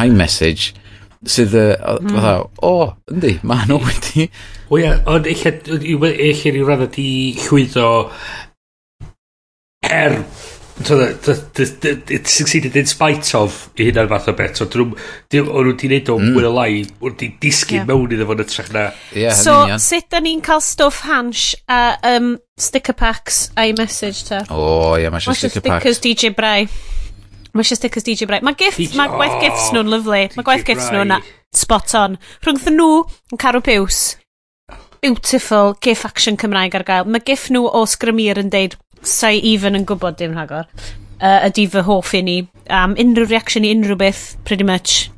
iMessage 0.04 0.74
sydd 1.26 1.54
uh, 1.58 1.72
mm. 1.98 2.12
fatha, 2.14 2.34
o, 2.66 2.74
yndi, 3.12 3.36
maen 3.46 3.70
nhw 3.70 3.80
wedi... 3.86 4.28
O 4.68 4.80
ia, 4.80 4.98
ond 5.10 5.26
eich 5.30 5.46
eich 5.48 6.44
i 6.50 6.52
radda 6.60 6.90
ti 6.92 7.08
chwyddo 7.46 7.88
er 9.88 10.20
it 10.78 12.28
succeeded 12.28 12.76
in 12.76 12.86
spite 12.86 13.34
of 13.34 13.68
i 13.78 13.88
hynna'r 13.88 14.08
fath 14.10 14.28
o 14.30 14.34
beth. 14.38 14.60
So 14.60 14.68
dyn 14.68 14.92
nhw 14.92 15.44
o'n 15.46 15.68
nhw 15.68 15.72
wedi 15.72 15.90
neud 15.92 16.12
o 16.12 16.18
mm. 16.18 16.34
mwy 16.36 16.46
o 16.48 16.52
lai 16.54 16.68
o'n 16.82 17.14
wedi 17.14 17.30
disgyn 17.42 17.80
yeah. 17.80 17.88
mewn 17.88 18.14
iddo 18.16 18.28
fo'n 18.28 18.44
ytrach 18.44 18.70
na 18.74 18.84
yeah, 19.16 19.34
so 19.36 19.56
sut 19.82 20.10
da 20.12 20.22
ni'n 20.24 20.44
cael 20.44 20.62
stuff 20.64 21.02
hans 21.08 21.50
a 21.68 21.96
um, 22.14 22.36
sticker 22.58 22.96
packs 22.96 23.48
a 23.56 23.68
i 23.70 23.74
message 23.78 24.28
ta 24.28 24.44
o 24.48 24.60
oh, 24.60 24.92
ie 24.94 25.04
yeah, 25.04 25.14
mae 25.14 25.22
eisiau 25.22 25.36
sticker 25.38 25.66
packs. 25.66 25.82
stickers 25.82 26.04
DJ 26.04 26.32
Brai 26.36 26.68
mae 27.52 27.66
eisiau 27.66 27.80
stickers 27.80 28.06
DJ 28.06 28.30
Brai 28.30 28.40
mae 28.46 28.58
gifts 28.58 28.94
mae 28.98 29.10
gwaith 29.12 29.36
oh, 29.36 29.42
gifts 29.42 29.68
nhw'n 29.74 29.92
lyflu 29.96 30.22
mae 30.38 30.46
gwaith 30.46 30.66
gifts 30.68 30.92
nhw'n 30.94 31.18
spot 31.54 31.94
on. 31.96 32.18
Rhwngth 32.44 32.68
nhw 32.72 33.04
yn 33.32 33.40
carw 33.40 33.62
piws. 33.64 34.16
Beautiful 35.02 35.76
gif 35.84 36.04
action 36.04 36.36
Cymraeg 36.40 36.74
ar 36.74 36.84
gael. 36.86 37.08
Mae 37.08 37.24
gif 37.24 37.48
nhw 37.54 37.68
o 37.70 37.84
Sgrimir 37.88 38.40
yn 38.40 38.50
deud 38.52 38.76
sa'i 39.02 39.38
even 39.52 39.78
yn 39.78 39.86
gwybod 39.88 40.18
dim 40.18 40.34
rhagor, 40.36 40.66
uh, 41.20 41.40
ydy 41.48 41.68
fy 41.70 41.84
hoff 41.86 42.14
i 42.14 42.22
ni. 42.24 42.38
Um, 42.70 42.96
unrhyw 42.98 43.28
reaction 43.30 43.66
i 43.66 43.72
unrhyw 43.74 43.98
beth, 44.00 44.24
pretty 44.48 44.66
much. 44.66 45.08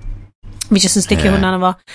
Mi 0.70 0.82
jyst 0.82 1.00
yn 1.00 1.06
sticio 1.06 1.30
yeah. 1.30 1.38
hwnna 1.38 1.54
na 1.54 1.60
fo. 1.62 1.94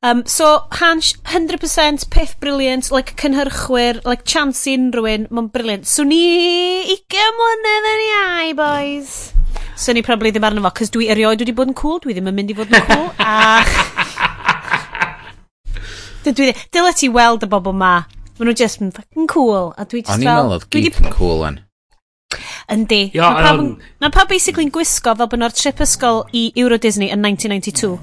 Um, 0.00 0.22
so, 0.30 0.64
Hans, 0.78 1.14
100% 1.26 2.06
peth 2.10 2.36
briliant, 2.40 2.92
like 2.94 3.16
cynhyrchwyr, 3.18 4.04
like 4.06 4.24
chance 4.24 4.62
i 4.70 4.76
unrhywun 4.78 5.26
mae'n 5.28 5.50
briliant. 5.54 5.88
So 5.90 6.06
ni 6.06 6.22
20 6.86 7.34
mlynedd 7.40 7.88
yn 7.94 8.04
iau, 8.06 8.52
boys. 8.60 9.16
So 9.78 9.94
ni 9.94 10.04
probably 10.06 10.30
ddim 10.34 10.46
arno 10.46 10.62
fo, 10.62 10.70
cos 10.78 10.94
dwi 10.94 11.10
erioed 11.10 11.42
wedi 11.42 11.56
bod 11.56 11.72
yn 11.72 11.78
cool, 11.78 11.98
dwi 12.04 12.14
ddim 12.14 12.30
yn 12.30 12.38
mynd 12.38 12.54
i 12.54 12.58
fod 12.58 12.70
yn 12.74 12.86
cool, 12.90 13.10
ach... 13.26 13.74
Dyle 16.28 16.92
ti 16.92 17.08
weld 17.08 17.46
y 17.46 17.48
bobl 17.48 17.72
ma 17.72 18.02
Maen 18.38 18.50
nhw 18.50 18.56
just 18.58 18.82
yn 18.84 18.92
fucking 18.94 19.26
cool. 19.30 19.72
A 19.76 19.84
dwi 19.88 20.02
just 20.04 20.14
O'n 20.16 20.22
i'n 20.22 20.28
fel... 20.30 20.36
meddwl 20.44 20.56
oedd 20.58 20.68
dwi 20.70 20.84
'di- 20.84 20.94
yn 21.04 21.14
cool 21.16 21.44
yn. 21.48 21.58
Yndi. 22.68 23.00
Ie, 23.16 23.20
Mae 23.22 23.44
pawb 23.46 23.60
yn- 23.62 23.70
yym. 24.04 24.10
Pawb 24.12 24.28
basically'n 24.32 24.72
gwisgo 24.74 25.14
fel 25.16 25.30
bod 25.32 25.40
nhw'r 25.40 25.54
trip 25.56 25.78
ysgol 25.84 26.20
i 26.36 26.42
Euro 26.60 26.76
Disney 26.78 27.08
yn 27.14 27.22
1992. 27.24 27.94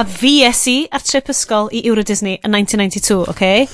A 0.00 0.04
fues 0.08 0.62
i 0.72 0.78
ar 0.90 1.04
trip 1.04 1.28
ysgol 1.34 1.68
i 1.76 1.82
Euro 1.90 2.02
Disney 2.06 2.38
yn 2.40 2.54
1992, 2.56 3.20
oce? 3.28 3.34
Okay? 3.34 3.68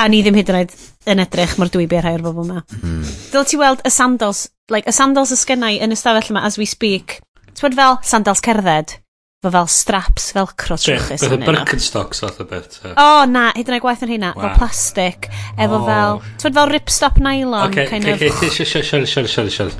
A 0.00 0.08
ni 0.08 0.22
ddim 0.24 0.38
hyd 0.38 0.48
yn 0.48 0.60
oed 0.62 0.72
yn 1.12 1.20
edrych 1.20 1.58
mor 1.60 1.68
dwi 1.72 1.84
ar 1.98 2.06
rhai 2.06 2.14
o'r 2.16 2.24
bobl 2.24 2.46
yma. 2.46 2.62
Mm. 2.80 3.04
Dyl 3.34 3.46
ti 3.48 3.60
weld 3.60 3.84
y 3.84 3.92
sandals, 3.92 4.46
like, 4.72 4.88
y 4.88 4.96
sandals 4.96 5.32
y 5.34 5.38
sgynnau 5.40 5.76
yn 5.84 5.92
y 5.92 5.98
stafell 6.00 6.32
yma 6.32 6.46
as 6.48 6.56
we 6.60 6.64
speak. 6.68 7.18
Ti'n 7.52 7.66
bod 7.68 7.76
fel 7.76 7.98
sandals 8.06 8.40
cerdded? 8.44 8.96
Fo 9.40 9.48
fel 9.48 9.68
straps 9.72 10.26
velcro 10.36 10.76
trwchus 10.76 11.22
Beth 11.24 11.32
y 11.32 11.36
Birkenstocks 11.40 12.18
fath 12.20 12.42
o 12.42 12.44
beth 12.48 12.74
O 12.90 12.92
oh, 12.92 13.20
na, 13.24 13.46
hyd 13.56 13.70
yn 13.70 13.76
oed 13.78 13.84
gwaith 13.86 14.02
yn 14.04 14.10
rheina 14.10 14.32
wow. 14.34 14.42
Fel 14.42 14.58
plastic 14.58 15.28
Efo 15.56 15.78
oh. 15.78 15.86
fel 15.86 16.18
Ti'n 16.42 16.56
fel 16.58 16.72
ripstop 16.74 17.20
nylon 17.24 17.70
okay, 17.70 17.86
kind 17.88 18.10
of. 18.10 18.20
ok, 18.20 18.34
ok 18.36 18.52
Sian, 18.52 18.84
sian, 18.84 19.06
sian, 19.08 19.28
sian, 19.32 19.48
sian 19.54 19.72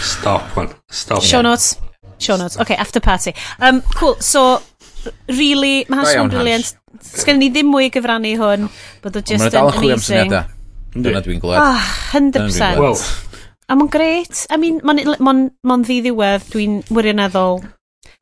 Stop 0.00 0.56
one 0.56 0.72
Stop. 0.88 1.20
Show 1.26 1.42
notes. 1.44 1.74
Show 2.22 2.38
notes. 2.38 2.56
Ok, 2.56 2.70
after 2.78 3.02
party. 3.04 3.34
Um, 3.60 3.82
Cool, 3.98 4.16
so 4.20 4.62
Really, 5.26 5.82
mae 5.90 6.00
hans 6.00 6.14
yn 6.16 6.32
briliant 6.32 6.72
Sgen 7.02 7.40
ni 7.42 7.50
ddim 7.52 7.68
mwy 7.68 7.90
gyfrannu 7.92 8.32
hwn 8.40 8.68
Bod 9.04 9.20
o 9.20 9.24
just 9.26 9.52
dal 9.52 9.68
yn 9.74 9.90
amazing. 9.90 10.32
Dyna 10.96 11.20
dwi'n 11.26 11.42
gwled 11.42 11.60
Ah, 11.60 11.84
100% 12.14 12.80
Wel. 12.80 12.96
A 13.68 13.76
mae'n 13.76 13.92
gret. 13.92 14.46
I 14.52 14.58
mean, 14.60 14.80
mae'n 14.84 15.46
ma 15.64 15.76
ddi 15.80 16.00
ddiddiwedd. 16.00 16.48
Dwi'n 16.52 16.80
wirioneddol. 16.92 17.62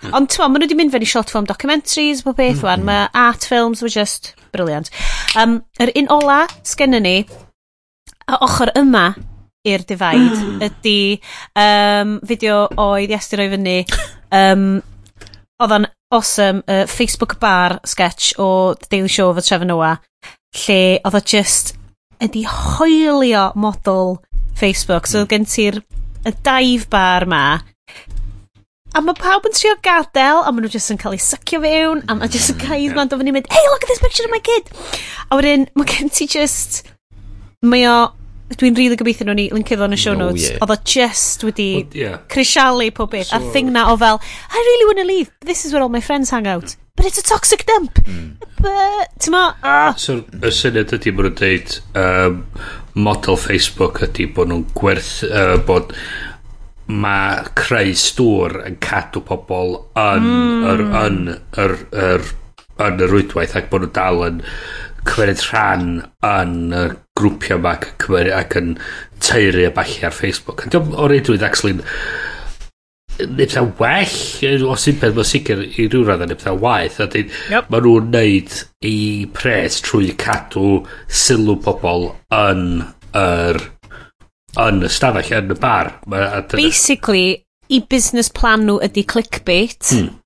Hmm. 0.01 0.15
Ond 0.17 0.31
ti'n 0.33 0.47
maen 0.47 0.57
nhw 0.57 0.67
wedi 0.67 0.79
mynd 0.79 0.95
fewn 0.95 1.05
i 1.05 1.09
short 1.09 1.33
film 1.33 1.49
documentaries, 1.49 2.25
pob 2.25 2.39
beth 2.41 2.65
wan. 2.65 2.85
Hmm, 2.85 2.89
hmm. 2.89 3.11
Mae 3.13 3.29
art 3.29 3.47
films 3.49 3.83
were 3.85 3.93
just 3.93 4.35
brilliant. 4.53 4.91
Um, 5.39 5.61
yr 5.81 5.93
un 5.97 6.11
ola 6.13 6.45
sgennyn 6.67 7.05
ni, 7.07 7.17
a 8.31 8.39
ochr 8.47 8.73
yma 8.79 9.11
i'r 9.69 9.85
difaid, 9.85 10.37
ydy 10.65 11.01
um, 11.59 12.17
fideo 12.27 12.63
oedd 12.81 13.13
Iastir 13.13 13.43
roi 13.43 13.51
fyny. 13.53 13.77
Um, 14.33 14.69
oedd 15.61 15.75
o'n 15.77 15.89
awesome 16.11 16.65
uh, 16.67 16.87
Facebook 16.89 17.37
bar 17.43 17.79
sketch 17.85 18.33
o 18.41 18.75
The 18.81 18.89
Daily 18.91 19.13
Show 19.13 19.35
efo 19.35 19.45
Trevor 19.45 19.69
Noah, 19.69 20.01
lle 20.65 20.81
oedd 21.05 21.19
o 21.19 21.23
just 21.35 21.75
ydi 22.21 22.47
hoelio 22.49 23.51
model 23.55 24.19
Facebook. 24.57 25.09
So 25.09 25.27
gen 25.29 25.47
ti'r 25.49 25.81
y 26.27 26.33
dive 26.45 26.89
bar 26.93 27.29
ma, 27.31 27.61
A 28.90 29.00
mae 29.05 29.14
pawb 29.14 29.44
yn 29.46 29.55
trio 29.55 29.76
gadael, 29.87 30.40
a 30.42 30.50
maen 30.50 30.64
nhw 30.66 30.72
jyst 30.74 30.90
yn 30.90 30.98
cael 30.98 31.14
ei 31.14 31.20
sycio 31.22 31.61
fewn, 31.62 32.00
a 32.11 32.16
mae 32.18 32.31
jyst 32.33 32.50
yn 32.57 32.57
cael 32.59 32.81
ei 32.81 32.88
ddod 32.90 33.20
fyny 33.20 33.35
mynd, 33.37 33.50
hey, 33.53 33.68
look 33.70 33.85
at 33.87 33.92
this 33.92 34.03
picture 34.03 34.24
of 34.26 34.33
my 34.33 34.40
kid! 34.42 34.72
A 35.31 35.38
wedyn, 35.38 35.68
mae 35.79 35.87
gen 35.87 36.11
ti 36.11 36.26
just... 36.31 36.83
Mae 37.62 37.85
o... 37.87 37.98
Dwi'n 38.50 38.74
rili 38.74 38.88
really 38.88 38.98
gobeithio 38.98 39.29
nhw'n 39.29 39.38
ni 39.38 39.44
linkio 39.55 39.76
fo 39.79 39.87
yn 39.87 39.94
y 39.94 39.96
show 40.03 40.16
notes. 40.18 40.42
No, 40.42 40.57
yeah. 40.57 40.62
Oedd 40.64 40.72
o 40.74 40.76
just 40.83 41.44
wedi 41.46 41.66
well, 41.76 41.92
yeah. 41.94 42.16
crisialu 42.33 42.88
pob 42.96 43.12
beth. 43.12 43.29
So, 43.29 43.38
a 43.38 43.53
thing 43.55 43.70
na 43.70 43.85
o 43.92 43.94
fel, 44.00 44.18
I 44.50 44.64
really 44.68 44.88
want 44.88 44.98
to 44.98 45.07
leave. 45.07 45.31
This 45.46 45.62
is 45.64 45.72
where 45.72 45.85
all 45.85 45.92
my 45.92 46.00
friends 46.03 46.35
hang 46.35 46.48
out. 46.50 46.74
But 46.96 47.07
it's 47.07 47.20
a 47.22 47.22
toxic 47.22 47.62
dump. 47.68 48.03
Mm. 48.11 48.42
But, 48.59 49.14
ti'n 49.22 49.37
ma... 49.37 49.44
Uh. 49.62 49.94
So, 49.94 50.24
y 50.35 50.50
syniad 50.50 50.90
ydy 50.98 51.14
bod 51.14 51.29
nhw'n 51.29 51.38
deud, 51.38 51.76
um, 52.03 52.42
model 52.98 53.38
Facebook 53.38 54.03
ydy 54.09 54.26
bod 54.35 54.50
nhw'n 54.50 54.66
gwerth... 54.74 55.20
Uh, 55.31 55.55
bod 55.70 55.94
mae 56.90 57.42
creu 57.59 57.94
stŵr 57.96 58.61
yn 58.66 58.79
cadw 58.83 59.22
pobl 59.26 59.76
yn 60.00 60.26
mm. 60.26 60.68
yr, 60.72 60.85
yn, 61.03 61.18
yr, 61.64 61.76
yr, 62.05 62.31
yn 62.87 63.05
y 63.05 63.11
rwydwaith 63.11 63.57
ac 63.59 63.68
bod 63.72 63.87
nhw 63.87 63.92
dal 63.96 64.24
yn 64.26 64.40
cymeryd 65.09 65.44
rhan 65.48 65.87
yn 66.26 66.57
y 66.76 66.83
grwpio 67.16 67.61
yma 67.61 67.76
ac, 67.76 67.92
cymeryd, 68.03 68.35
ac 68.37 68.59
yn 68.61 68.74
teiri 69.22 69.68
a 69.68 69.72
balli 69.76 70.05
ar 70.07 70.16
Facebook. 70.16 70.66
Dwi'n 70.72 70.92
o 70.96 71.09
reidrwydd 71.11 71.46
actually 71.46 71.79
nid 73.20 73.50
ta 73.53 73.62
well, 73.81 74.14
os 74.72 74.87
yw'n 74.88 75.00
peth 75.00 75.16
mae'n 75.16 75.29
sicr 75.29 75.64
i 75.68 75.88
ryw 75.88 76.07
radd 76.09 76.24
yn 76.24 76.37
ta 76.40 76.55
waith, 76.57 77.00
a 77.05 77.09
dyn, 77.12 77.33
yep. 77.53 77.68
maen 77.72 77.85
nhw'n 77.85 78.14
neud 78.14 78.55
i 78.87 78.96
pres 79.37 79.81
trwy 79.85 80.14
cadw 80.20 80.81
sylw 81.22 81.59
pobl 81.64 82.11
yn 82.37 82.64
yr 83.11 83.61
er 83.61 83.80
yn 84.59 84.83
y 84.87 84.91
stafell, 84.91 85.31
yn 85.39 85.55
y 85.55 85.59
bar. 85.61 85.93
Ma, 86.11 86.43
Basically, 86.57 87.43
i 87.71 87.81
business 87.91 88.31
plan 88.35 88.67
nhw 88.67 88.81
ydy 88.87 89.05
clickbait. 89.09 89.93
Hmm. 89.93 90.17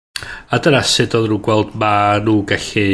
A 0.55 0.61
dyna 0.63 0.81
sut 0.87 1.17
oedd 1.19 1.29
nhw'n 1.29 1.45
gweld 1.45 1.75
ma 1.81 1.95
nhw 2.23 2.39
gallu 2.49 2.87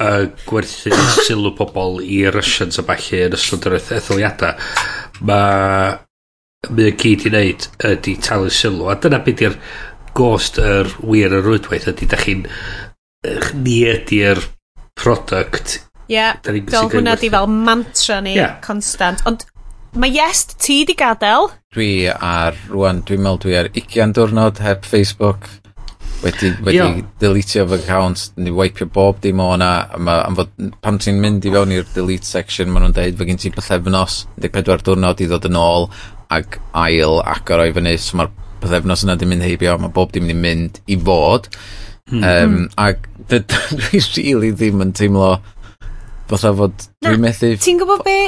uh, 0.00 0.24
gwerthu 0.48 0.94
sylw 1.26 1.52
pobl 1.58 2.00
i 2.04 2.22
Russians 2.32 2.80
a 2.80 2.86
falle 2.86 3.26
yn 3.28 3.36
ystod 3.36 3.68
yr 3.68 3.78
etholiadau. 3.80 4.54
Mae 5.28 5.92
mae 6.64 6.88
y 6.88 6.94
gyd 6.96 7.26
i 7.28 7.32
wneud 7.32 7.68
ydy 7.90 8.16
talu 8.24 8.52
sylw. 8.52 8.88
A 8.88 8.96
dyna 8.96 9.20
beth 9.24 9.44
i'r 9.44 9.58
gost 10.16 10.60
yr 10.62 10.88
wir 11.02 11.34
yr 11.34 11.44
rwydwaith 11.44 11.90
ydy, 11.92 12.08
da 12.08 12.20
chi'n 12.20 12.46
ni 13.60 13.80
ydy'r 13.90 14.40
product 14.94 15.80
Ie, 16.04 16.18
yeah, 16.18 16.36
fel 16.68 16.90
hwnna 16.92 17.14
di 17.16 17.30
fel 17.32 17.46
mantra 17.48 18.18
ni, 18.20 18.34
yeah. 18.36 18.58
constant. 18.64 19.22
Ond 19.28 19.46
Mae 19.94 20.10
yes, 20.10 20.40
ti 20.58 20.80
di 20.82 20.96
gadael? 20.98 21.52
Dwi 21.74 22.08
ar, 22.10 22.56
rwan, 22.66 23.04
dwi'n 23.06 23.20
meddwl 23.22 23.38
dwi 23.44 23.52
ar 23.60 23.68
20 23.76 24.14
diwrnod 24.16 24.58
heb 24.64 24.86
Facebook. 24.90 25.46
Wedi, 26.24 26.50
wedi 26.66 26.80
yeah. 26.80 26.96
deletio 27.22 27.62
fy 27.70 27.76
account, 27.78 28.24
ni 28.34 28.50
wipio 28.50 28.88
bob 28.90 29.20
dim 29.22 29.42
o 29.44 29.52
hwnna. 29.52 29.68
Am 29.94 30.38
fod, 30.38 30.50
pam 30.82 30.98
ti'n 30.98 31.20
mynd 31.22 31.46
i 31.46 31.52
fewn 31.54 31.74
i'r 31.76 31.86
delete 31.94 32.26
section, 32.26 32.72
maen 32.72 32.88
nhw'n 32.88 32.96
deud 32.96 33.20
fe 33.20 33.28
gen 33.28 33.38
ti 33.38 33.52
bythefnos, 33.54 34.16
14 34.42 34.82
diwrnod 34.88 35.22
i 35.22 35.28
ddod 35.30 35.46
yn 35.50 35.60
ôl 35.60 35.86
ac 36.34 36.58
ail 36.80 37.20
agor 37.22 37.62
o'i 37.62 37.76
fyny. 37.78 37.94
So 38.02 38.18
mae'r 38.18 38.34
bythefnos 38.64 39.06
yna 39.06 39.18
di 39.20 39.30
mynd 39.30 39.46
heibio, 39.46 39.76
mae 39.78 39.94
bob 39.94 40.10
dim 40.16 40.26
di 40.26 40.34
mynd 40.34 40.82
i 40.90 40.98
fod. 40.98 41.46
Hmm. 42.10 42.18
Um, 42.18 42.58
hmm. 42.58 42.66
ac 42.82 43.06
dwi 43.30 44.02
really 44.18 44.50
ddim 44.58 44.82
yn 44.88 44.90
teimlo 44.96 45.36
fatha 46.26 46.50
fod 46.64 46.90
dwi'n 46.98 47.22
methu... 47.22 47.54
Ti'n 47.62 47.78
gwybod 47.78 48.02
be? 48.10 48.18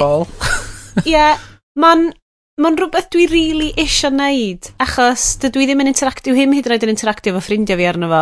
Ie, 1.02 1.10
yeah, 1.10 1.42
Mae'n 1.76 2.08
mae'n 2.56 2.76
rhywbeth 2.80 3.10
dwi 3.12 3.26
rili 3.28 3.48
really 3.52 3.72
eisiau 3.76 4.14
neud, 4.16 4.70
achos 4.80 5.34
dydw 5.42 5.60
i 5.60 5.66
ddim 5.68 5.82
yn 5.84 5.90
interactio, 5.90 6.32
hym 6.36 6.54
hyd 6.56 6.68
yn 6.68 6.74
oed 6.76 6.84
yn 6.86 6.92
interactio 6.94 7.34
fo 7.34 7.42
ffrindiau 7.44 7.76
fi 7.76 7.88
arno 7.88 8.08
fo. 8.08 8.20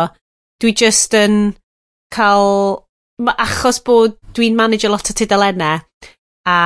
Dwi 0.59 0.73
just 0.75 1.15
yn 1.15 1.53
cael, 2.11 2.81
achos 3.31 3.79
bod 3.85 4.17
dwi'n 4.35 4.57
manage 4.59 4.87
a 4.87 4.91
lot 4.91 5.07
o 5.07 5.15
tudalennau, 5.15 5.79
a 6.51 6.57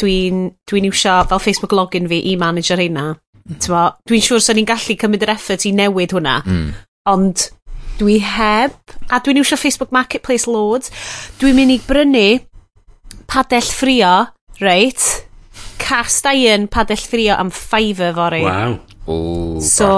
dwi'n 0.00 0.46
dwi 0.68 0.82
iwsio 0.88 1.18
fel 1.28 1.42
Facebook 1.44 1.74
login 1.76 2.08
fi 2.08 2.22
i 2.32 2.38
manage 2.40 2.72
ar 2.72 2.80
hynna. 2.80 3.10
Mm. 3.12 3.58
Dwi'n 3.60 4.24
siŵr 4.24 4.40
sy'n 4.40 4.60
ni'n 4.60 4.68
gallu 4.70 4.96
cymryd 4.96 5.26
yr 5.26 5.34
effort 5.34 5.66
i 5.68 5.74
newid 5.76 6.14
hwnna, 6.16 6.38
mm. 6.46 6.70
ond 7.12 7.50
dwi 8.00 8.16
heb, 8.24 8.78
a 9.12 9.20
dwi'n 9.20 9.42
iwsio 9.42 9.60
Facebook 9.60 9.92
Marketplace 9.92 10.48
loads, 10.48 10.88
dwi'n 11.42 11.58
mynd 11.58 11.76
i 11.76 11.78
brynu 11.84 12.26
padell 13.28 13.68
ffrio, 13.68 14.14
reit, 14.62 15.04
cast 15.82 16.28
iron 16.30 16.68
padell 16.70 17.02
ffrio 17.02 17.38
am 17.38 17.50
Fiverr 17.54 18.14
fori. 18.16 18.44
Wow. 18.46 18.78
Ooh, 19.10 19.60
so, 19.60 19.90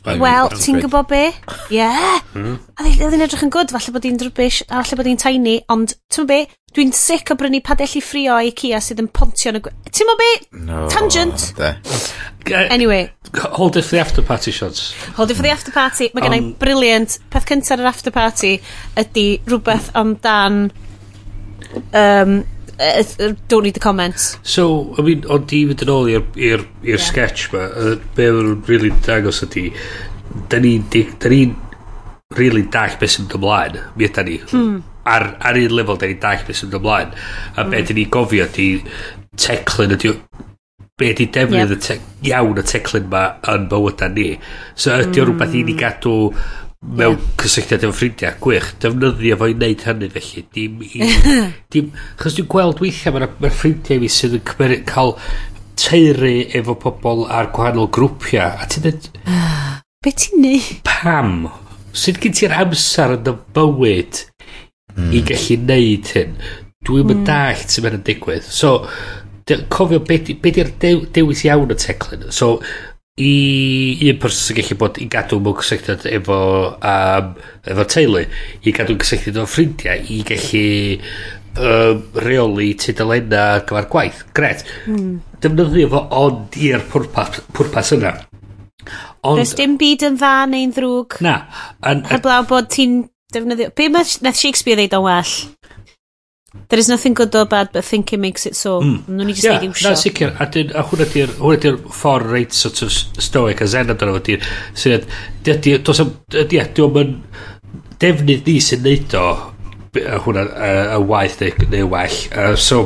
Wel, 0.00 0.48
ti'n 0.56 0.78
gwybod 0.80 1.08
be? 1.10 1.26
Ie. 1.28 1.76
Yeah. 1.76 2.20
Hmm. 2.32 2.56
Oedd 2.80 3.12
hi'n 3.12 3.24
edrych 3.26 3.42
yn 3.44 3.52
gwrdd, 3.52 3.72
falle 3.74 3.92
bod 3.92 4.06
hi'n 4.08 4.16
drwbish, 4.20 4.62
a 4.68 4.80
falle 4.80 4.96
bod 4.96 5.10
hi'n 5.10 5.20
tiny, 5.20 5.58
ond 5.72 5.92
ti'n 6.12 6.28
be, 6.28 6.38
dwi'n 6.76 6.94
sic 6.96 7.28
o 7.32 7.36
brynu 7.36 7.60
padell 7.64 7.98
i 7.98 8.02
ffrio 8.04 8.38
i 8.40 8.54
Kia 8.56 8.80
sydd 8.80 9.02
yn 9.02 9.10
pontio 9.12 9.52
yn 9.52 9.60
y... 9.60 9.74
Ti'n 9.90 10.12
be? 10.22 10.30
No, 10.64 10.86
Tangent. 10.92 11.50
De. 11.58 11.74
Eh, 12.48 12.68
anyway. 12.72 13.10
Hold 13.58 13.76
it 13.76 13.84
for 13.84 13.96
the 13.96 14.00
after 14.00 14.22
party 14.22 14.50
shots. 14.50 14.94
Hold 15.18 15.30
it 15.30 15.36
for 15.36 15.44
the 15.44 15.52
after 15.52 15.74
party. 15.74 16.08
Mae 16.14 16.24
gennau 16.24 16.46
um, 16.46 16.52
briliant. 16.62 17.18
Peth 17.30 17.46
cyntaf 17.50 17.82
yr 17.82 17.90
after 17.90 18.14
party 18.14 18.56
ydy 18.98 19.26
rhywbeth 19.44 19.92
amdan 20.00 20.70
um, 21.92 22.40
uh, 22.80 23.32
don't 23.48 23.64
need 23.64 23.74
the 23.74 23.84
comments 23.86 24.36
so 24.42 24.94
I 24.98 25.06
mean 25.06 25.26
ond 25.28 25.54
i 25.56 25.64
fynd 25.70 25.84
yn 25.86 25.94
ôl 25.94 26.12
i'r 26.12 26.66
yeah. 26.82 27.00
sketch 27.00 27.50
ma 27.54 27.66
uh, 27.68 27.96
be 28.16 28.28
o'n 28.32 28.62
really 28.70 28.92
dangos 29.06 29.42
ydi 29.46 29.68
da 30.50 30.60
ni'n 30.62 30.86
da 30.90 31.32
ni'n 31.32 31.56
really 32.38 32.62
dach 32.76 32.98
beth 33.00 33.16
sy'n 33.16 33.30
ymlaen 33.38 33.80
mi 33.96 34.06
ydyn 34.06 34.30
ni 34.30 34.38
hmm. 34.42 34.76
ar, 35.10 35.32
ar 35.40 35.58
un 35.58 35.76
lefel 35.78 35.98
da 36.00 36.10
ni'n 36.10 36.22
dach 36.22 36.46
beth 36.46 36.62
sy'n 36.62 36.78
ymlaen 36.78 37.10
a 37.16 37.62
hmm. 37.62 37.72
be 37.74 37.82
da 37.88 37.98
ni'n 37.98 38.14
gofio 38.18 38.46
di 38.54 38.70
teclyn 39.40 39.96
ydi 39.96 40.14
be 41.00 41.12
di 41.16 41.26
defnydd 41.32 41.76
yep. 41.76 42.08
iawn 42.28 42.60
y 42.60 42.64
teclyn 42.68 43.06
ma 43.12 43.22
yn 43.54 43.68
bywyda 43.70 44.10
ni 44.12 44.28
so 44.74 44.92
ydy 44.92 45.22
mm. 45.22 45.30
rhywbeth 45.30 45.56
i 45.56 45.62
ni 45.64 45.76
gadw 45.80 46.16
mewn 46.80 47.18
yeah. 47.18 47.32
cysylltiad 47.42 47.82
efo 47.84 47.92
ffrindiau 47.92 48.36
gwych 48.40 48.70
defnyddio 48.80 49.36
fo 49.36 49.48
i 49.50 49.54
wneud 49.56 49.82
hynny 49.84 50.08
felly 50.14 50.44
dim 50.56 50.78
i 50.86 51.08
dim 51.74 51.90
chos 52.20 52.38
dwi'n 52.38 52.48
gweld 52.54 52.80
weithiau 52.80 53.16
mae'r 53.16 53.34
ma 53.42 53.50
ffrindiau 53.52 54.00
fi 54.00 54.08
sydd 54.14 54.38
yn 54.38 54.46
cymer, 54.48 54.74
cael 54.88 55.12
teiri 55.80 56.34
efo 56.56 56.78
pobl 56.80 57.26
ar 57.28 57.50
gwahanol 57.52 57.90
grwpiau 57.92 58.56
a 58.64 58.68
ti'n 58.72 58.86
dweud 58.86 59.10
be 60.04 60.14
ti'n 60.16 60.46
neud 60.46 60.72
pam 60.88 61.34
Sut 62.00 62.20
gen 62.22 62.34
ti'r 62.38 62.52
amser 62.54 63.16
yn 63.16 63.26
y 63.26 63.32
bywyd 63.56 64.20
mm. 64.94 65.08
i 65.10 65.20
hmm. 65.20 65.24
gallu 65.26 65.56
neud 65.66 66.12
hyn 66.14 66.36
dwi'n 66.86 67.08
mm. 67.10 67.24
dall 67.26 67.64
sy'n 67.64 67.84
mynd 67.84 67.96
yn 67.96 67.98
hmm. 67.98 68.06
digwydd 68.06 68.46
so 68.46 68.76
cofio 69.74 69.98
be 70.06 70.52
di'r 70.54 70.70
dewis 70.80 71.42
iawn 71.44 71.74
y 71.74 71.76
teclyn 71.82 72.28
so 72.32 72.54
i 73.20 74.10
un 74.10 74.20
person 74.22 74.46
sy'n 74.46 74.60
gallu 74.60 74.78
bod 74.80 75.00
i 75.02 75.08
gadw 75.12 75.40
mewn 75.42 75.58
cysylltiad 75.60 76.06
efo 76.08 76.38
um, 76.76 77.34
efo 77.74 77.86
teulu 77.94 78.24
i 78.24 78.74
gadw 78.76 78.96
cysylltiad 79.02 79.40
efo 79.40 79.50
ffrindiau 79.50 80.08
i 80.14 80.22
gallu 80.28 80.64
um, 81.58 82.02
reoli 82.24 82.72
tudalenna 82.80 83.44
gyfer 83.66 83.88
gwaith. 83.92 84.24
Gret. 84.36 84.64
Mm. 84.86 85.20
defnyddio 85.40 85.92
fo 85.92 86.02
ond 86.20 86.58
i'r 86.60 86.84
pwrpas, 86.90 87.40
pwrpas 87.56 87.94
yna. 87.96 88.16
Ond 89.28 89.40
Does 89.40 89.54
dim 89.58 89.76
byd 89.80 90.06
yn 90.08 90.18
dda 90.20 90.34
neu'n 90.50 90.74
ddrwg. 90.76 91.20
Na. 91.24 91.40
An, 91.86 92.04
heblaw 92.08 92.46
bod 92.48 92.70
ti'n 92.72 93.02
defnyddio 93.34 93.72
be 93.76 93.88
mae 93.92 94.36
Shakespeare 94.36 94.78
ddeud 94.80 94.96
o 94.98 95.04
well? 95.06 95.34
There 96.68 96.78
is 96.78 96.88
nothing 96.88 97.14
good 97.14 97.34
or 97.36 97.44
bad, 97.44 97.70
but 97.72 97.84
thinking 97.84 98.20
makes 98.20 98.44
it 98.46 98.56
so. 98.56 98.80
Mm. 98.80 99.04
Nw'n 99.06 99.26
ni 99.26 99.34
just 99.38 99.46
yeah, 99.46 99.60
neud 99.60 99.70
iwsio. 99.70 99.86
Na, 99.86 99.98
sicr. 99.98 100.32
A, 100.34 100.48
dyn, 100.50 100.72
a 100.74 100.82
hwnna 100.86 101.06
di'r 101.12 101.34
di 101.62 101.72
ffordd 101.94 102.32
reit 102.34 102.56
sort 102.56 102.82
of 102.82 102.90
stoic 103.22 103.62
a 103.62 103.68
zen 103.70 103.92
amdano 103.94 104.16
fo 104.16 104.22
di'r 104.26 104.48
syniad. 104.74 105.06
Dydy, 105.46 105.76
dos 105.86 106.02
am, 106.02 106.10
dydy, 106.34 106.58
diolch 106.74 106.98
yn 107.04 107.14
defnydd 108.02 108.50
ni 108.50 108.56
sy'n 108.66 108.82
neud 108.86 109.14
o 109.20 109.26
a 109.98 110.18
hwnna 110.24 110.46
y 110.96 110.98
waith 111.10 111.40
neu, 111.42 111.68
neu 111.70 111.90
well. 111.90 112.18
Uh, 112.30 112.56
so, 112.58 112.82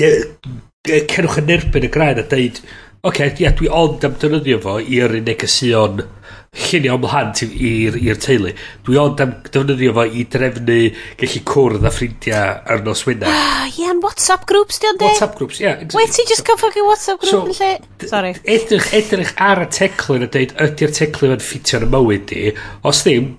cerwch 0.00 1.40
yn 1.42 1.52
erbyn 1.56 1.88
y 1.88 1.92
graen 1.92 2.20
a 2.20 2.24
deud, 2.32 2.62
oce, 3.00 3.12
okay, 3.12 3.34
ia, 3.44 3.52
dwi 3.56 3.68
ond 3.72 4.04
am 4.08 4.16
dynyddio 4.20 4.60
fo 4.64 4.78
i'r 4.80 5.20
unig 5.20 5.44
y 5.44 5.52
sion 5.52 6.02
llunio 6.50 6.96
ymlaen 6.98 7.30
i'r 7.46 7.96
i'r 8.00 8.18
teulu. 8.18 8.50
Dwi 8.86 8.96
ond 8.98 9.20
am 9.22 9.34
defnyddio 9.46 9.92
fo 9.94 10.04
i 10.04 10.24
drefnu 10.32 10.78
gallu 11.20 11.42
cwrdd 11.46 11.86
a 11.86 11.92
ffrindiau 11.94 12.56
ar 12.74 12.82
nos 12.86 13.04
wyna. 13.06 13.30
Ah, 13.30 13.68
ie, 13.68 13.84
yeah, 13.84 13.94
WhatsApp 14.02 14.48
groups 14.50 14.80
di 14.82 14.88
ond 14.90 15.04
WhatsApp 15.04 15.36
groups, 15.38 15.60
ie. 15.60 15.68
Yeah. 15.68 15.84
Wait, 15.94 16.10
ti 16.16 16.24
just 16.28 16.42
cael 16.46 16.58
fucking 16.58 16.86
WhatsApp 16.88 17.22
group 17.22 17.30
so, 17.30 17.42
yn 17.46 17.54
lle? 17.54 18.08
Sorry. 18.10 18.32
Edrych, 18.56 18.88
edrych 18.98 19.30
ar 19.50 19.62
y 19.62 19.68
teclyn 19.76 20.26
a 20.26 20.30
dweud, 20.34 20.56
ydy'r 20.66 20.96
teclyn 20.98 21.36
yn 21.36 21.44
ffitio 21.44 21.78
yn 21.78 21.86
y 21.86 21.90
mywyd 21.94 22.26
di. 22.32 22.42
Os 22.90 23.04
ddim, 23.06 23.30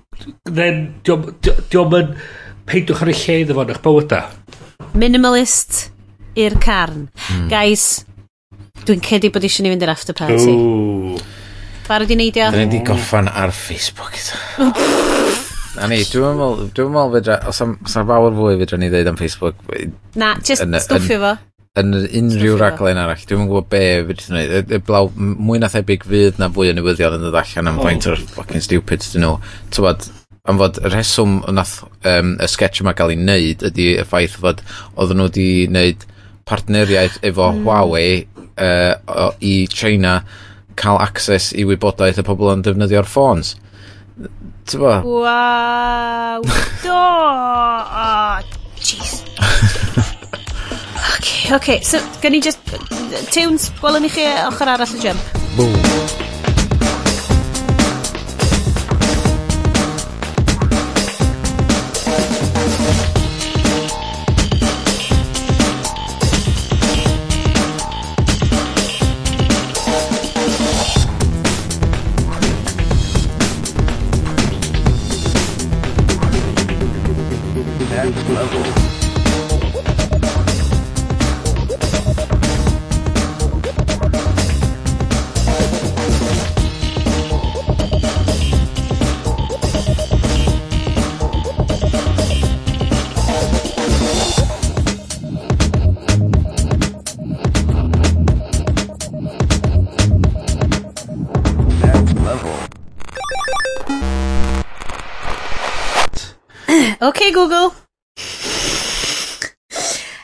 then 0.48 0.80
diolch 1.04 1.98
yn 2.00 2.16
peidwch 2.68 3.04
ar 3.04 3.12
y 3.12 3.18
lle 3.18 3.38
iddo 3.42 3.58
fo 3.58 3.66
yn 3.66 3.74
eich 3.74 3.84
bywyda. 3.84 4.22
Minimalist 4.96 5.84
i'r 6.40 6.56
carn. 6.64 7.10
Mm. 7.28 7.46
Guys, 7.52 7.86
dwi'n 8.88 9.04
cedi 9.04 9.28
bod 9.34 9.44
eisiau 9.44 9.68
ni 9.68 9.76
fynd 9.76 9.84
i'r 9.84 9.92
after 9.92 10.16
party. 10.16 10.56
Ooh. 10.56 11.40
Barod 11.88 12.10
i 12.12 12.16
neidio? 12.18 12.50
Dyn 12.52 12.68
ni 12.68 12.78
wedi 12.78 12.82
goffan 12.86 13.28
ar 13.28 13.52
Facebook. 13.56 14.18
Na 15.76 15.88
ni, 15.88 16.02
dwi'n 16.04 16.36
meddwl, 16.36 16.66
dwi'n 16.76 16.92
meddwl 16.92 17.14
fedra, 17.16 17.38
os 17.48 17.62
am, 17.64 17.78
os 17.86 17.96
am 17.96 18.08
fawr 18.10 18.34
fwy 18.36 18.58
fedra 18.60 18.78
ni 18.78 18.90
ddeud 18.92 19.08
am 19.08 19.18
Facebook. 19.18 19.62
Na, 20.20 20.34
just 20.44 20.64
yn, 20.64 20.76
stwffio 20.84 21.18
fo. 21.22 21.32
Yn 21.80 21.94
unrhyw 21.96 22.58
raglen 22.60 23.00
arall, 23.00 23.22
dwi'n 23.28 23.46
gwybod 23.48 23.70
be 23.72 23.84
fyddi 24.10 24.26
ti'n 24.26 24.74
Y 24.76 24.80
Blaw, 24.84 25.08
mwy 25.16 25.62
na 25.62 25.70
thebyg 25.72 26.04
fydd 26.04 26.40
na 26.42 26.50
fwy 26.52 26.68
o 26.70 26.76
newyddion 26.76 27.16
yn 27.16 27.24
dod 27.24 27.38
allan 27.40 27.70
am 27.72 27.80
faint 27.80 28.10
o'r 28.10 28.20
fucking 28.36 28.64
stupid 28.64 29.06
dyn 29.14 29.24
nhw. 29.24 29.38
Tywad, 29.72 30.04
am 30.52 30.60
fod 30.60 30.82
y 30.82 30.92
rheswm 30.92 31.40
nath 31.56 31.78
um, 32.04 32.36
y 32.36 32.50
sketch 32.52 32.82
yma 32.84 32.92
gael 32.98 33.14
ei 33.14 33.20
wneud 33.22 33.64
ydy 33.70 33.88
y 33.96 34.04
ffaith 34.04 34.36
fod 34.42 34.60
oedden 34.92 35.22
nhw 35.22 35.30
wedi 35.30 35.48
wneud 35.70 36.06
partneriaeth 36.50 37.20
efo. 37.24 37.48
Mm. 37.56 37.64
Huawei 37.64 38.24
uh, 38.52 38.94
o, 39.08 39.28
i 39.40 39.54
China 39.72 40.18
cael 40.76 41.00
access 41.02 41.52
i 41.56 41.66
wybodaeth 41.68 42.20
y 42.22 42.26
pobl 42.26 42.52
yn 42.54 42.64
defnyddio'r 42.66 43.08
ffôns. 43.08 43.54
Tyfo? 44.68 44.98
Waw! 45.04 46.42
Do! 46.84 46.92
Oh, 46.92 48.40
jeez. 48.80 49.22
okay, 51.16 51.54
okay. 51.56 51.80
So, 51.80 52.00
gen 52.22 52.38
i 52.38 52.42
just... 52.42 52.60
Tunes, 53.32 53.70
gwelwn 53.80 54.08
i 54.08 54.12
chi 54.12 54.28
ochr 54.48 54.74
arall 54.74 54.98
y 54.98 55.02
jump. 55.06 55.40
Boom. 55.56 56.31
Google. 107.32 107.72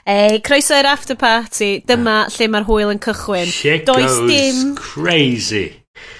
Ei, 0.08 0.40
croeso 0.40 0.72
i'r 0.78 0.86
after 0.88 1.16
party. 1.20 1.82
Dyma 1.88 2.22
uh, 2.24 2.30
lle 2.32 2.46
mae'r 2.48 2.64
hwyl 2.68 2.92
yn 2.94 3.00
cychwyn. 3.04 3.50
Shit 3.52 3.84
Does 3.88 3.98
goes 3.98 4.30
dim... 4.30 4.74
crazy. 4.76 5.66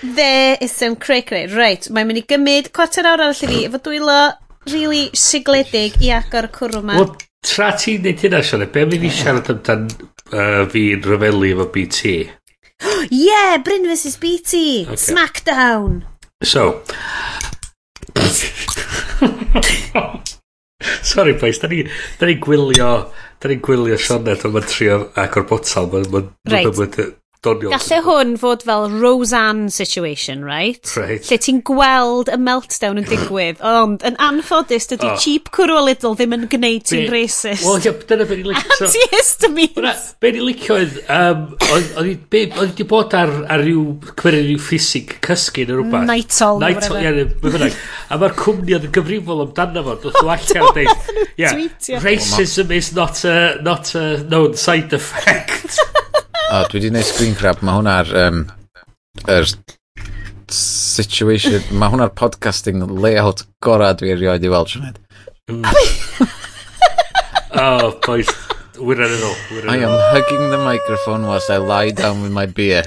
There 0.02 0.58
is 0.60 0.72
some 0.72 0.96
cray 0.96 1.22
cray. 1.22 1.46
Right, 1.46 1.88
mae'n 1.88 2.10
mynd 2.10 2.20
i 2.20 2.24
gymryd 2.28 2.68
cwarter 2.76 3.08
awr 3.08 3.22
arall 3.22 3.40
i 3.46 3.48
fi, 3.48 3.62
efo 3.68 3.80
dwylo 3.86 4.18
really 4.68 5.08
sigledig 5.16 5.96
i 6.04 6.12
agor 6.12 6.50
y 6.50 6.52
cwrw 6.58 6.82
ma. 6.84 6.98
Wel, 7.00 7.14
tra 7.48 7.70
ti'n 7.80 8.04
neud 8.04 8.20
hynna, 8.26 8.42
Sione, 8.44 8.68
be 8.74 8.84
mi 8.90 9.00
fi 9.00 9.10
siarad 9.22 9.48
amdan 9.54 9.88
uh, 9.88 10.68
fi'n 10.68 11.08
rhyfelu 11.08 11.54
efo 11.54 11.70
BT? 11.72 12.14
yeah, 13.24 13.56
Bryn 13.64 13.88
vs 13.88 14.20
BT! 14.20 14.52
Okay. 14.84 15.00
Smackdown! 15.08 16.02
So... 16.44 16.84
Sorry 21.08 21.36
boys, 21.40 21.60
da 21.62 21.70
ni, 21.72 21.84
da 22.20 22.28
ni 22.28 22.36
gwylio, 22.42 22.90
da 23.40 23.48
ni 23.48 23.56
gwylio 23.64 23.96
Sionet 23.96 24.44
o'n 24.44 24.58
trio 24.68 24.98
agor 25.16 25.46
botal. 25.48 25.88
Mae'n... 25.94 26.28
Reit 26.52 27.00
doniol. 27.44 27.72
Galle 27.74 27.98
hwn 28.06 28.34
fod 28.40 28.64
fel 28.66 28.88
Roseanne 28.98 29.68
situation, 29.72 30.44
right? 30.46 30.82
Right. 30.98 31.22
Lle 31.28 31.38
ti'n 31.42 31.60
gweld 31.66 32.30
y 32.32 32.38
meltdown 32.42 33.00
yn 33.02 33.06
digwydd, 33.08 33.60
ond 33.78 34.04
yn 34.06 34.18
anffodus, 34.22 34.88
dydy 34.90 35.10
oh. 35.10 35.18
cheap 35.22 35.50
cwrw 35.54 35.78
little 35.86 36.14
ddim 36.18 36.34
yn 36.36 36.46
gwneud 36.50 36.86
ti'n 36.88 37.06
racist. 37.12 37.66
Wel, 37.66 37.78
ie, 37.84 37.94
dyna 38.10 38.26
beth 38.28 38.42
i'n 38.42 38.50
licio. 38.50 38.88
Antihistamines. 38.88 40.06
Be 40.22 40.32
ni'n 40.34 40.46
licio 40.48 40.78
oedd, 40.78 40.98
um, 41.14 41.44
oedd 41.74 42.24
wedi 42.32 42.88
bod 42.88 43.14
ar, 43.18 43.34
ar 43.50 43.64
ryw, 43.64 43.84
cymryd 44.14 44.48
ryw 44.48 44.62
ffisig 44.62 45.16
cysgu 45.24 45.68
neu 45.68 45.82
rhywbeth. 45.82 46.08
Nightol. 46.10 46.62
Nightol, 46.64 46.98
ie, 47.02 47.28
fe 47.38 47.54
fynnag. 47.54 47.78
A 48.08 48.20
mae'r 48.20 48.36
cwmni 48.38 48.78
oedd 48.78 48.88
yn 48.90 48.96
gyfrifol 48.98 49.44
amdano 49.46 49.86
fo, 49.86 49.98
dod 50.06 50.20
o 50.24 50.26
allan 50.34 50.72
dweud, 50.74 51.14
yeah, 51.38 51.54
racism 52.02 52.74
is 52.74 52.92
not 52.96 53.22
a, 53.28 53.38
not 53.62 53.94
a 53.98 54.24
known 54.24 54.58
side 54.58 54.92
effect. 54.96 55.78
O, 56.48 56.62
dwi 56.64 56.78
wedi 56.78 56.88
gwneud 56.88 57.04
screen 57.04 57.34
grab. 57.36 57.60
Mae 57.60 57.76
hwnna'r... 57.76 58.08
Um, 58.16 58.38
er 59.28 59.44
situation... 60.48 61.58
Mae 61.76 61.92
hwnna'r 61.92 62.14
podcasting 62.16 62.80
layout 62.88 63.42
gorau 63.64 63.92
dwi 64.00 64.14
erioed 64.14 64.46
i 64.46 64.52
weld, 64.52 64.72
Sionet. 64.72 64.96
Mm. 65.52 65.66
Oh, 67.58 67.98
boys. 68.06 68.30
We're 68.78 69.02
in 69.02 69.12
it 69.12 69.24
all. 69.26 69.36
We're 69.50 69.64
in 69.64 69.70
I 69.74 69.76
am 69.82 69.90
all. 69.90 70.00
hugging 70.14 70.50
the 70.50 70.60
microphone 70.62 71.26
whilst 71.26 71.50
I 71.50 71.58
lie 71.58 71.90
down 71.90 72.22
with 72.22 72.32
my 72.32 72.46
beer. 72.46 72.82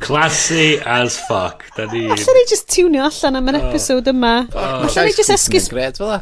Classy 0.00 0.80
as 0.84 1.16
fuck. 1.28 1.64
Da 1.76 1.86
ni... 1.86 2.04
Alla 2.10 2.34
ni 2.36 2.44
just 2.50 2.68
tunio 2.68 3.06
allan 3.08 3.40
am 3.40 3.48
yr 3.48 3.60
episod 3.62 4.12
yma. 4.12 4.34
Alla 4.52 5.06
ni 5.06 5.16
just 5.16 5.32
esgus... 5.32 5.70
Gred 5.72 5.96
fel 6.02 6.18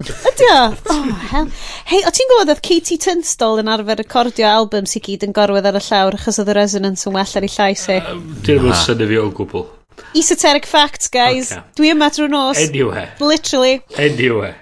Ydy 0.00 0.46
o? 0.48 0.60
Oh, 0.88 1.08
hell. 1.30 1.48
Hei, 1.90 2.00
o 2.08 2.10
ti'n 2.14 2.30
gwybod 2.30 2.50
oedd 2.54 2.62
Katie 2.64 2.96
Tunstall 3.00 3.60
yn 3.60 3.68
arfer 3.70 4.00
recordio 4.00 4.48
album 4.48 4.86
sy'n 4.88 5.04
gyd 5.04 5.26
yn 5.26 5.34
gorwedd 5.36 5.68
ar 5.68 5.76
y 5.76 5.82
llawr 5.84 6.16
achos 6.16 6.40
oedd 6.40 6.48
y 6.48 6.56
resonance 6.56 7.04
yn 7.08 7.16
well 7.18 7.36
ar 7.36 7.44
ei 7.44 7.52
llais 7.52 7.84
i? 7.92 7.98
Dwi'n 8.46 8.64
mynd 8.64 8.78
syni 8.80 9.08
fi 9.10 9.18
o 9.20 9.26
gwbl. 9.36 9.66
Esoteric 10.16 10.66
facts, 10.66 11.12
guys. 11.12 11.52
Okay. 11.52 11.76
Dwi 11.76 11.92
yma 11.92 12.08
drwy 12.14 12.30
nos. 12.32 12.60
Anyway. 12.62 13.04
Literally. 13.20 13.82
Anyway. 14.00 14.54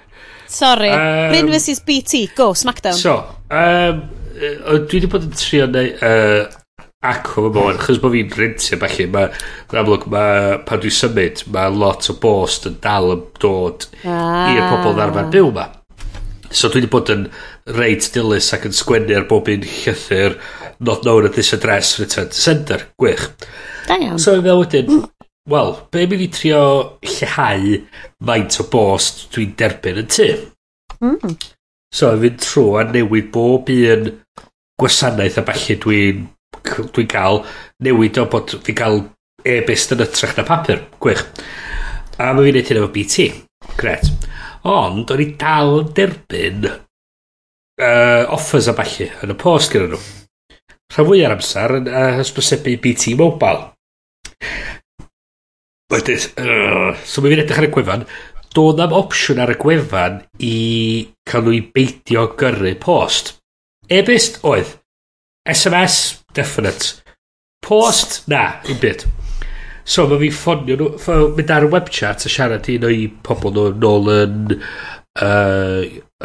Sorry. 0.51 0.91
Um, 0.91 1.31
Bryn 1.31 1.53
vs 1.55 1.85
BT. 1.87 2.24
Go, 2.35 2.51
Smackdown. 2.59 2.99
So, 2.99 3.20
um, 3.55 4.03
dwi 4.35 4.99
wedi 4.99 5.11
bod 5.14 5.31
yn 5.31 5.39
trio 5.39 5.70
neu, 5.70 5.95
uh, 5.95 6.60
acw 7.01 7.47
yma 7.49 7.63
o'n, 7.65 7.79
chys 7.81 7.99
bod 8.01 8.13
fi'n 8.13 8.33
rentio 8.37 8.77
falle, 8.81 9.07
mae, 9.09 9.29
yn 9.73 9.79
amlwg, 9.81 10.03
mae, 10.13 10.57
pan 10.69 10.81
dwi'n 10.83 10.93
symud, 10.93 11.45
mae 11.55 11.73
lot 11.73 12.09
o 12.13 12.17
bost 12.21 12.67
yn 12.69 12.75
dal 12.85 13.15
yn 13.15 13.23
dod 13.41 13.87
ah. 14.05 14.51
i'r 14.53 14.67
pobl 14.69 14.99
ddarfa'r 14.99 15.31
byw 15.33 15.49
yma. 15.49 15.65
So 16.51 16.69
dwi 16.69 16.83
wedi 16.83 16.91
bod 16.93 17.13
yn 17.15 17.23
reit 17.79 18.11
dilys 18.13 18.51
ac 18.53 18.67
yn 18.69 18.75
sgwennu 18.77 19.15
ar 19.17 19.25
bob 19.31 19.49
un 19.49 19.65
llythyr 19.65 20.37
not 20.81 21.07
known 21.07 21.29
at 21.29 21.39
this 21.39 21.55
address 21.57 21.99
return 22.01 22.29
to 22.29 22.37
sender. 22.37 22.83
Gwych. 23.01 23.29
Da 23.87 23.97
iawn. 23.97 24.19
So 24.21 24.35
fel 24.43 24.61
wedyn, 24.61 24.91
mm. 24.91 25.29
wel, 25.49 25.73
be 25.95 26.05
mi 26.11 26.19
ni 26.21 26.27
trio 26.35 26.65
lleihau 27.07 27.79
faint 28.27 28.59
o 28.61 28.67
bost 28.73 29.23
dwi'n 29.33 29.55
derbyn 29.57 30.03
yn 30.03 30.11
tu. 30.11 30.29
Mm. 31.01 31.39
So 31.95 32.13
fi'n 32.21 32.37
trwy 32.45 32.83
a 32.83 32.85
newid 32.91 33.33
bob 33.33 33.73
un 33.73 34.13
gwasanaeth 34.81 35.41
a 35.41 35.47
falle 35.49 35.79
dwi'n 35.87 36.29
dwi'n 36.65 37.11
cael 37.11 37.43
newid 37.85 38.21
o 38.21 38.27
bod 38.31 38.55
fi'n 38.67 38.79
cael 38.79 39.03
e-bist 39.47 39.95
yn 39.95 40.05
ytrach 40.05 40.37
na 40.37 40.47
papur. 40.49 40.85
Gwych. 41.03 41.25
A 42.21 42.33
mae 42.35 42.47
fi'n 42.49 42.59
neud 42.59 42.71
hyn 42.71 42.81
efo 42.83 42.93
BT. 42.95 43.29
Gret. 43.81 44.11
Ond, 44.69 45.09
o'n 45.09 45.25
i 45.25 45.29
dal 45.41 45.79
yn 45.81 45.93
derbyn 45.97 46.67
uh, 46.69 48.25
offers 48.35 48.69
a 48.69 48.75
falle 48.77 49.09
yn 49.25 49.35
y 49.35 49.37
post 49.41 49.73
gyda 49.73 49.91
nhw. 49.93 50.01
Rhan 50.91 51.07
fwy 51.07 51.23
ar 51.25 51.37
amser 51.37 51.77
yn 51.79 51.89
uh, 51.89 52.09
hysbosebu 52.19 52.77
BT 52.83 53.15
Mobile. 53.19 53.71
Wedyn, 55.91 56.27
uh, 56.39 56.91
so 57.03 57.23
mae 57.23 57.33
fi'n 57.33 57.45
edrych 57.45 57.63
ar 57.63 57.67
y 57.67 57.73
gwefan, 57.75 58.05
doedd 58.55 58.83
am 58.85 58.95
opsiwn 58.99 59.41
ar 59.43 59.55
y 59.55 59.59
gwefan 59.59 60.21
i 60.43 60.57
cael 61.27 61.47
nhw 61.47 61.57
i 61.57 61.63
beidio 61.75 62.29
gyrru 62.39 62.75
post. 62.83 63.37
E-bist 63.91 64.43
oedd. 64.47 64.77
SMS, 65.51 66.20
Definite. 66.37 66.95
Post? 67.66 68.22
Na, 68.31 68.61
un 68.70 68.78
byd. 68.83 69.05
So 69.91 70.05
mae 70.11 70.20
fi 70.22 70.28
ffonio 70.35 70.76
nhw, 70.78 70.91
ffo- 71.01 71.31
mynd 71.37 71.51
ar 71.55 71.66
y 71.66 71.70
web 71.72 71.89
chat 71.93 72.26
a 72.26 72.31
siarad 72.31 72.68
i 72.70 72.76
un 72.78 72.87
o'i 72.89 73.07
pobl 73.26 73.51
nhw 73.57 73.70
nôl 73.83 74.11
yn, 74.14 74.53
uh, 75.24 75.81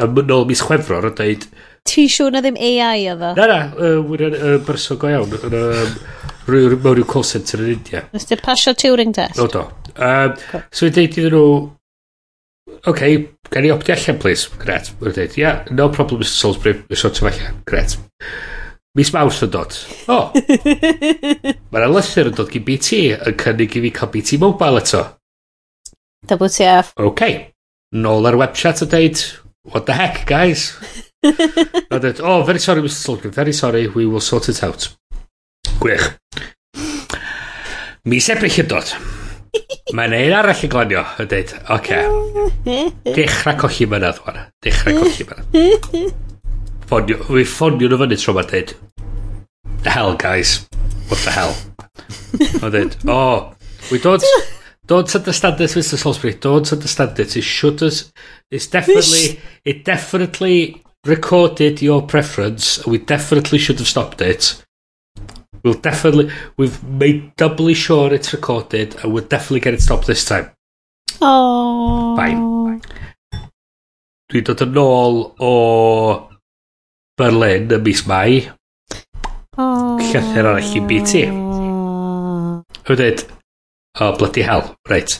ym, 0.05 0.19
nôl 0.29 0.45
mis 0.49 0.61
Chwefror 0.65 1.07
a 1.09 1.13
dweud, 1.17 1.47
Ti 1.85 2.07
siŵr 2.09 2.31
na 2.33 2.39
ddim 2.41 2.55
AI 2.57 3.03
oedd 3.11 3.21
o? 3.21 3.31
na 3.37 3.45
na, 3.49 3.57
uh, 3.77 3.99
wyrion 4.09 4.33
uh, 4.39 4.55
berson 4.65 4.97
go 4.97 5.09
iawn, 5.11 5.33
yn, 5.37 5.53
um, 5.59 5.91
rhyw, 6.49 6.71
mewn 6.81 6.95
rhyw 6.97 7.05
call 7.11 7.25
centre 7.29 7.61
yn 7.61 7.75
India. 7.75 8.01
Nes 8.13 8.25
ti 8.25 8.37
pasio 8.41 8.73
Turing 8.73 9.13
test? 9.13 9.37
O, 9.41 9.45
do. 9.53 9.67
Um, 9.95 10.33
so 10.73 10.89
i 10.89 10.93
dweud 10.95 11.13
iddyn 11.19 11.35
nhw, 11.35 11.43
OK, 12.89 13.03
gen 13.53 13.67
i 13.69 13.71
opti 13.73 13.93
allan, 13.93 14.17
please. 14.21 14.49
Gret. 14.61 14.89
Mae'n 14.99 15.13
dweud, 15.19 15.37
yeah, 15.37 15.61
no 15.77 15.87
problem, 15.93 16.21
Mr 16.25 16.33
Salisbury. 16.41 16.79
Mae'n 16.89 17.01
sort 17.03 17.21
of 17.21 17.29
allan. 17.29 17.61
Gret. 17.69 17.97
Mis 18.95 19.11
Mawrth 19.11 19.43
yn 19.43 19.51
dod. 19.51 19.75
O! 20.07 20.17
Mae 21.71 21.81
'na 21.81 21.87
lythyr 21.91 22.29
yn 22.29 22.35
dod 22.37 22.51
gin 22.53 22.63
BT 22.63 22.99
yn 23.17 23.35
cynnig 23.41 23.75
i 23.75 23.81
fi 23.83 23.91
cael 23.97 24.11
BT 24.13 24.39
Mobile 24.39 24.79
eto. 24.79 25.01
WTF. 26.31 26.93
OK. 27.03 27.25
Nôl 27.95 28.27
ar 28.29 28.37
web 28.39 28.55
chat 28.55 28.81
a 28.81 28.87
deud, 28.89 29.19
what 29.67 29.85
the 29.85 29.93
heck, 29.93 30.23
guys? 30.25 30.73
a 31.91 31.99
dweud, 31.99 32.21
oh, 32.23 32.43
very 32.43 32.59
sorry, 32.59 32.81
Mr 32.81 33.01
Slocum, 33.03 33.31
very 33.31 33.53
sorry, 33.53 33.87
we 33.87 34.05
will 34.05 34.21
sort 34.21 34.47
it 34.49 34.63
out. 34.63 34.87
Gwych. 35.79 36.07
Mis 38.05 38.29
ebryll 38.31 38.61
yn 38.63 38.71
dod. 38.71 38.95
Mae'n 39.95 40.15
ein 40.15 40.33
arall 40.39 40.63
yn 40.65 40.71
glanio 40.71 41.03
yn 41.19 41.29
dweud, 41.31 41.51
oce. 41.75 41.99
Dechrau 43.11 43.59
colli 43.59 43.91
mynydd, 43.91 44.23
wana. 44.23 44.47
Dechrau 44.63 45.03
colli 45.03 45.27
mynydd. 45.33 46.15
Ffonio, 46.85 47.17
fi 47.25 47.43
ffonio 47.49 47.89
nhw 47.89 47.97
fyny 47.97 48.17
tro 48.21 48.35
ma'n 48.37 48.49
dweud, 48.51 48.75
the 49.83 49.89
hell, 49.89 50.15
guys. 50.15 50.67
What 51.07 51.19
the 51.21 51.31
hell? 51.31 51.55
Mae'n 52.35 52.71
dweud, 52.71 52.95
oh, 53.07 53.55
we 53.91 53.99
don't, 53.99 54.23
don't 54.87 55.15
understand 55.15 55.57
this, 55.57 55.75
Mr. 55.75 55.97
Salisbury. 55.97 56.33
Don't 56.33 56.71
understand 56.71 57.15
this. 57.15 57.35
It 57.35 57.43
should 57.43 57.81
us, 57.83 58.11
it's 58.51 58.67
definitely, 58.67 59.39
it 59.63 59.85
definitely 59.85 60.83
recorded 61.05 61.81
your 61.81 62.01
preference. 62.01 62.85
We 62.85 62.97
definitely 62.97 63.59
should 63.59 63.79
have 63.79 63.87
stopped 63.87 64.21
it. 64.21 64.63
We'll 65.63 65.73
definitely, 65.73 66.31
we've 66.57 66.83
made 66.83 67.35
doubly 67.35 67.73
sure 67.73 68.13
it's 68.13 68.33
recorded 68.33 68.95
and 69.01 69.13
we'll 69.13 69.25
definitely 69.25 69.61
get 69.61 69.73
it 69.73 69.81
stopped 69.81 70.07
this 70.07 70.25
time. 70.25 70.51
Oh. 71.21 72.15
Fine. 72.15 72.81
Dwi'n 74.29 74.45
dod 74.45 74.61
yn 74.65 74.77
ôl 74.81 75.19
o 75.37 75.51
Berlin 77.17 77.69
y 77.69 77.77
mis 77.85 78.01
Mai. 78.09 78.31
llythyr 80.01 80.47
arall 80.49 80.75
i 80.75 80.81
BT. 80.89 81.25
Hwyd 82.85 82.99
dweud, 82.99 83.23
oh, 83.99 84.11
bloody 84.17 84.43
hell, 84.45 84.73
reit. 84.89 85.19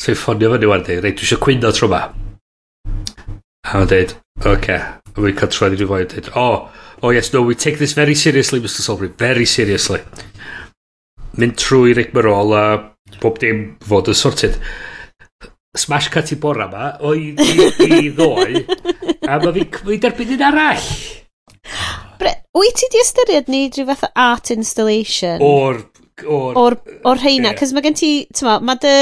So 0.00 0.12
i 0.12 0.18
ffonio 0.18 0.52
fyny 0.54 0.68
wan 0.70 0.84
dweud, 0.86 1.02
reit, 1.04 1.18
dwi 1.18 1.26
eisiau 1.26 1.40
cwyno 1.42 1.72
tro 1.76 1.88
ma. 1.92 2.02
A 3.66 3.72
mae'n 3.74 3.90
dweud, 3.90 4.14
oce. 4.40 4.54
Okay. 4.54 4.80
A 5.10 5.16
fi'n 5.16 5.38
cael 5.40 5.52
troed 5.54 5.74
i 5.74 5.80
fi 5.80 5.88
fwy, 5.90 6.06
dweud, 6.12 6.30
oh, 6.38 6.68
oh 7.02 7.12
yes, 7.14 7.32
no, 7.34 7.42
we 7.42 7.56
take 7.58 7.80
this 7.80 7.96
very 7.98 8.14
seriously, 8.14 8.60
Mr 8.60 8.84
Solbury, 8.84 9.10
very 9.18 9.46
seriously. 9.48 10.00
Mynd 11.40 11.58
trwy 11.58 11.94
Rick 11.96 12.14
Marol 12.16 12.54
a 12.56 12.64
bob 13.20 13.38
dim 13.42 13.64
fod 13.86 14.10
yn 14.10 14.18
sorted. 14.18 14.58
Smash 15.78 16.10
cut 16.10 16.32
i 16.34 16.38
bora 16.40 16.66
ma, 16.70 16.92
o 17.00 17.14
i, 17.14 17.32
i, 17.38 17.70
i 17.86 18.10
ddoe, 18.14 18.64
a 19.26 19.38
mae 19.42 19.66
fi'n 19.72 20.04
derbyn 20.06 20.36
un 20.36 20.46
arall. 20.50 20.92
Brett, 22.20 22.44
wyt 22.56 22.76
ti 22.76 22.88
di 22.92 23.00
ystyried 23.00 23.50
neud 23.52 23.76
rhyw 23.78 23.88
fath 23.90 24.06
o 24.08 24.12
art 24.28 24.52
installation? 24.54 25.42
O'r... 25.44 25.84
O'r, 26.20 26.56
or, 26.60 26.74
or 27.08 27.16
rheina, 27.16 27.54
cos 27.56 27.70
mae 27.72 27.80
gen 27.86 27.94
ti, 27.96 28.10
Tyma, 28.36 28.58
mae 28.60 28.76
dy 28.82 28.92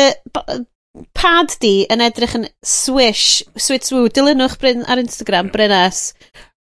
pad 1.18 1.56
di 1.58 1.72
yn 1.90 2.02
edrych 2.04 2.36
yn 2.38 2.46
swish, 2.62 3.42
switch 3.58 3.90
woo, 3.90 4.06
dilynwch 4.06 4.54
Bryn 4.62 4.84
ar 4.86 5.02
Instagram, 5.02 5.50
Brynes, 5.50 6.12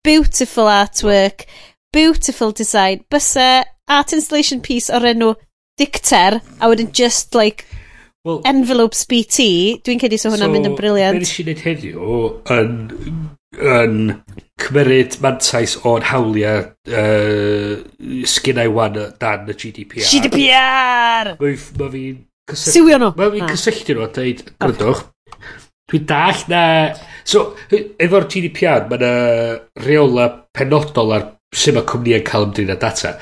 Beautiful 0.05 0.69
artwork, 0.69 1.43
beautiful 1.91 2.51
design, 2.51 3.03
byse 3.11 3.65
art 3.89 4.13
installation 4.13 4.61
piece 4.61 4.93
o'r 4.93 5.09
enw 5.11 5.33
Dicter, 5.75 6.39
a 6.61 6.69
wedyn 6.71 6.93
just 6.95 7.35
like 7.35 7.65
well, 8.23 8.39
envelopes 8.47 9.03
BT, 9.09 9.81
dwi'n 9.83 9.99
cedi 9.99 10.19
so 10.21 10.31
hwnna'n 10.31 10.47
so, 10.47 10.53
mynd 10.53 10.69
yn 10.69 10.77
briliant. 10.77 11.19
So, 11.19 11.19
beth 11.19 11.27
nes 11.27 11.33
i 11.35 11.45
wneud 11.47 11.63
heddiw 11.65 12.13
yn, 12.55 12.77
yn 13.73 13.97
cymryd 14.61 15.17
mantais 15.23 15.75
o'n 15.83 16.05
hawliau 16.09 16.63
uh, 16.95 17.73
sgynnau 18.29 18.71
wan 18.75 18.95
dan 19.19 19.49
y 19.51 19.57
GDPR. 19.57 20.07
GDPR! 20.07 21.33
Mae 21.41 21.57
ma 21.79 21.89
fi'n... 21.91 22.21
Siwio 22.55 22.99
nhw! 23.01 23.11
Mae 23.19 23.33
fi'n 23.35 23.47
ah. 23.47 23.53
cysylltu 23.53 23.97
nhw 23.97 24.05
a 24.05 24.09
dweud, 24.15 24.43
gwrandwch, 24.55 25.03
dwi'n 25.91 26.07
dall 26.09 26.45
na... 26.51 26.63
So, 27.25 27.47
efo'r 27.73 28.29
GDPR, 28.31 28.87
mae 28.91 29.01
yna 29.01 29.13
reola 29.85 30.29
penodol 30.55 31.15
ar 31.17 31.27
sut 31.55 31.75
mae 31.75 31.87
cwmniau'n 31.89 32.25
cael 32.27 32.47
ymdrin 32.49 32.73
â 32.73 32.77
data. 32.79 33.15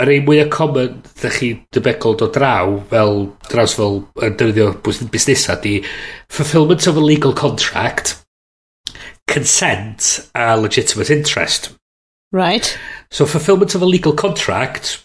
Yr 0.00 0.10
ein 0.14 0.24
mwyaf 0.24 0.48
common, 0.54 1.00
ddech 1.20 1.36
chi 1.36 1.50
debygol 1.74 2.16
dod 2.20 2.32
draw, 2.34 2.78
fel 2.90 3.26
draws 3.50 3.76
fel 3.76 4.00
yn 4.24 4.36
defnyddio 4.40 4.72
busnesau, 4.84 5.58
di 5.60 5.80
fulfillment 6.32 6.86
of 6.88 6.96
a 6.96 7.04
legal 7.04 7.36
contract, 7.36 8.14
consent 9.30 10.26
a 10.34 10.56
legitimate 10.58 11.10
interest. 11.10 11.70
Right. 12.32 12.76
So 13.10 13.26
fulfillment 13.26 13.74
of 13.74 13.82
a 13.82 13.86
legal 13.86 14.14
contract, 14.14 14.98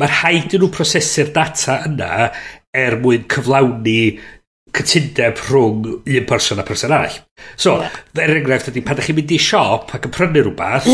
mae'r 0.00 0.14
rhaid 0.22 0.56
i 0.56 0.60
nhw 0.60 0.70
prosesu'r 0.72 1.30
data 1.36 1.78
yna 1.88 2.28
er 2.76 2.98
mwyn 3.02 3.24
cyflawni 3.32 4.00
cytundeb 4.76 5.40
rhwng 5.48 5.86
un 5.88 6.26
person 6.28 6.60
a 6.60 6.66
person 6.66 6.92
all. 6.92 7.16
So, 7.56 7.78
yeah. 7.80 7.96
er 8.24 8.36
enghraifft 8.36 8.70
ydy, 8.72 8.84
pan 8.84 8.98
ydych 8.98 9.08
chi'n 9.10 9.18
mynd 9.18 9.32
i 9.34 9.40
siop 9.42 9.94
ac 9.96 10.08
yn 10.08 10.14
prynu 10.14 10.44
rhywbeth, 10.44 10.88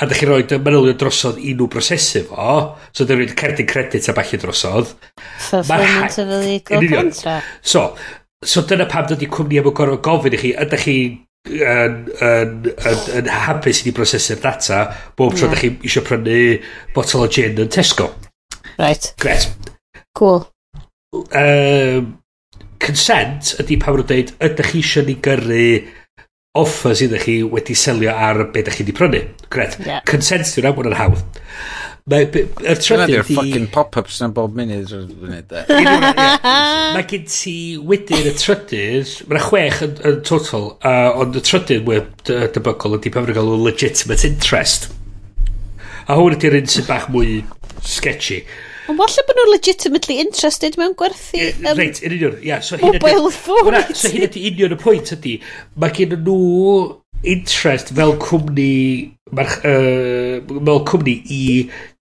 a 0.00 0.06
ydych 0.06 0.20
chi'n 0.20 0.30
rhoi 0.30 0.60
manylion 0.66 1.00
drosodd 1.00 1.40
i 1.40 1.54
nhw 1.56 1.68
brosesu 1.72 2.24
fo, 2.28 2.58
so 2.92 3.06
ydych 3.06 3.32
chi'n 3.32 3.40
cerdyn 3.42 3.70
credit 3.70 4.10
a 4.12 4.16
falle 4.16 4.42
drosodd. 4.44 4.94
Fulfillment 5.48 6.20
of 6.24 6.36
a 6.36 6.42
legal 6.44 6.86
contract. 6.94 7.56
So, 7.62 7.86
so 8.44 8.64
dyna 8.68 8.88
pam 8.90 9.08
dydy 9.08 9.28
cwmni 9.32 9.60
am 9.60 9.72
y 9.72 9.74
gorfod 9.80 10.04
gofyn 10.06 10.36
i 10.36 10.44
chi, 10.44 10.54
ydych 10.66 10.86
chi'n 10.86 11.18
yn, 11.48 11.96
yn, 12.20 12.56
yn, 12.68 13.04
yn 13.20 13.30
hapus 13.32 13.80
i 13.80 13.88
ni 13.88 13.94
brosesu'r 13.96 14.40
data 14.42 14.80
bob 15.16 15.34
tro 15.34 15.48
yeah. 15.48 15.54
da 15.54 15.60
chi 15.60 15.70
eisiau 15.88 16.04
prynu 16.06 16.40
botol 16.94 17.24
o 17.24 17.30
gin 17.32 17.60
yn 17.64 17.72
Tesco. 17.72 18.10
Right. 18.78 19.12
Gret. 19.20 19.48
Cool. 20.16 20.44
Um, 21.14 22.18
consent 22.80 23.54
ydy 23.60 23.80
pa 23.80 23.94
fod 23.94 24.06
dweud 24.10 24.34
ydych 24.36 24.70
chi 24.74 24.84
eisiau 24.84 25.08
ni 25.08 25.16
gyrru 25.24 25.64
offers 26.60 27.02
iddo 27.04 27.18
chi 27.22 27.40
wedi 27.46 27.76
selio 27.78 28.12
ar 28.12 28.44
be 28.52 28.64
ydych 28.64 28.78
chi 28.78 28.84
wedi 28.84 28.96
prynu. 29.00 29.24
Gret. 29.52 29.78
Yeah. 29.86 30.04
Consent 30.08 30.52
dwi'n 30.54 30.70
am 30.70 30.76
bod 30.76 30.90
yn 30.92 30.98
hawdd. 31.00 31.40
Mae 32.08 32.26
y 32.26 32.74
trydydd 32.80 33.18
i... 33.18 33.34
fucking 33.36 33.66
pop-ups 33.74 34.20
na 34.22 34.30
bob 34.34 34.56
munud. 34.56 34.92
Mae 36.94 37.04
gen 37.10 37.26
ti 37.28 37.54
wedyn 37.90 38.30
y 38.30 38.32
trydydd, 38.40 39.12
mae'n 39.30 39.44
chwech 39.44 39.82
yn, 39.86 39.94
yn 40.08 40.22
total, 40.26 40.70
uh, 40.80 41.10
ond 41.20 41.36
y 41.36 41.44
trydydd 41.44 41.84
mwy 41.86 42.00
debygol 42.30 42.96
ydy 42.98 43.12
pan 43.14 43.28
gael 43.28 43.52
legitimate 43.66 44.26
interest. 44.28 44.90
A 46.08 46.16
hwn 46.18 46.38
ydy'r 46.38 46.58
un 46.62 46.70
sy'n 46.72 46.88
bach 46.88 47.10
mwy 47.12 47.42
sketchy. 47.86 48.40
Ond 48.90 48.98
falle 48.98 49.26
bod 49.28 49.38
nhw'n 49.38 49.52
legitimately 49.52 50.16
interested 50.24 50.78
mewn 50.80 50.96
gwerthu... 50.98 51.44
Um, 51.60 51.76
Reit, 51.78 52.00
yn 52.02 52.16
union, 52.16 52.40
ia. 52.40 52.56
Yeah, 52.56 52.64
so 52.64 52.80
mobile 52.80 53.30
phone. 53.34 53.76
so 53.94 54.10
hyn 54.10 54.26
ydy 54.26 54.42
union 54.48 54.74
y 54.74 54.80
pwynt 54.80 55.12
ydy, 55.14 55.36
mae 55.78 55.94
gen 55.94 56.16
nhw 56.16 56.40
interest 57.22 57.92
fel 57.96 58.16
cwmni 58.20 59.12
march, 59.36 59.60
uh, 59.64 60.40
fel 60.64 60.82
cwmni 60.88 61.16
i 61.30 61.44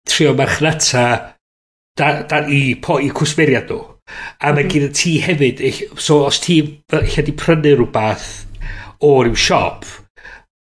trio 0.08 0.34
marchnata 0.34 1.36
da, 1.98 2.12
da, 2.24 2.44
i, 2.48 2.76
po, 2.82 3.00
i 3.04 3.12
cwsmeriad 3.12 3.72
nhw. 3.72 3.82
A 4.42 4.54
mae 4.54 4.64
mhm. 4.64 4.72
gyda 4.72 4.92
ti 4.96 5.18
hefyd, 5.22 5.64
so 6.00 6.24
os 6.30 6.40
ti 6.42 6.62
lle 6.96 7.26
di 7.26 7.36
prynu 7.38 7.76
rhywbeth 7.76 8.30
o 9.06 9.20
ryw 9.26 9.36
siop, 9.38 9.86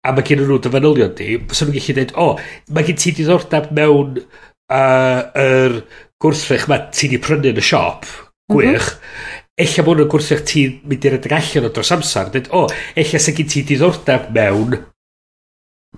a 0.04 0.12
mae 0.12 0.26
gen 0.26 0.42
nhw 0.42 0.58
dy 0.62 0.72
fanylion 0.74 1.14
di, 1.16 1.38
fysa 1.48 1.68
nhw'n 1.68 1.78
gallu 1.78 1.96
dweud, 1.96 2.14
o, 2.18 2.26
oh, 2.26 2.74
mae 2.74 2.88
gen 2.88 2.98
ti 3.00 3.14
diddordeb 3.16 3.70
mewn 3.78 4.18
uh, 4.20 5.20
yr 5.38 5.80
gwrthrych 6.20 6.66
mae 6.68 6.90
ti 6.92 7.08
di 7.14 7.22
prynu 7.22 7.54
yn 7.54 7.62
y 7.62 7.64
siop, 7.70 8.04
mhm. 8.04 8.56
gwych, 8.56 8.94
mm 8.94 8.98
-hmm 8.98 9.37
ella 9.58 9.84
bod 9.84 9.98
hwn 9.98 10.04
yn 10.06 10.12
gwrsio 10.12 10.38
chdi 10.38 10.62
mynd 10.88 11.08
i'r 11.08 11.18
edrych 11.18 11.34
allan 11.38 11.68
o 11.68 11.72
dros 11.74 11.90
amser. 11.94 12.30
Dweud, 12.34 12.52
o, 12.52 12.62
oh, 12.64 12.78
ella 12.98 13.20
se 13.22 13.34
gen 13.34 13.50
ti 13.50 13.64
diddordeb 13.66 14.30
mewn 14.34 14.78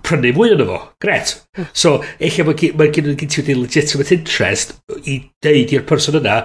prynu 0.01 0.33
mwy 0.35 0.55
o'n 0.55 0.65
fo. 0.65 0.79
Gret. 1.03 1.35
Hmm. 1.57 1.69
So, 1.73 1.93
ella 2.19 2.47
mae 2.47 2.57
gen 2.59 2.75
ma 2.79 2.89
gen 2.89 3.15
ti 3.21 3.41
wedi 3.41 3.57
legitimate 3.59 4.17
interest 4.17 4.75
i 5.05 5.19
deud 5.43 5.75
i'r 5.75 5.85
person 5.89 6.17
yna, 6.21 6.41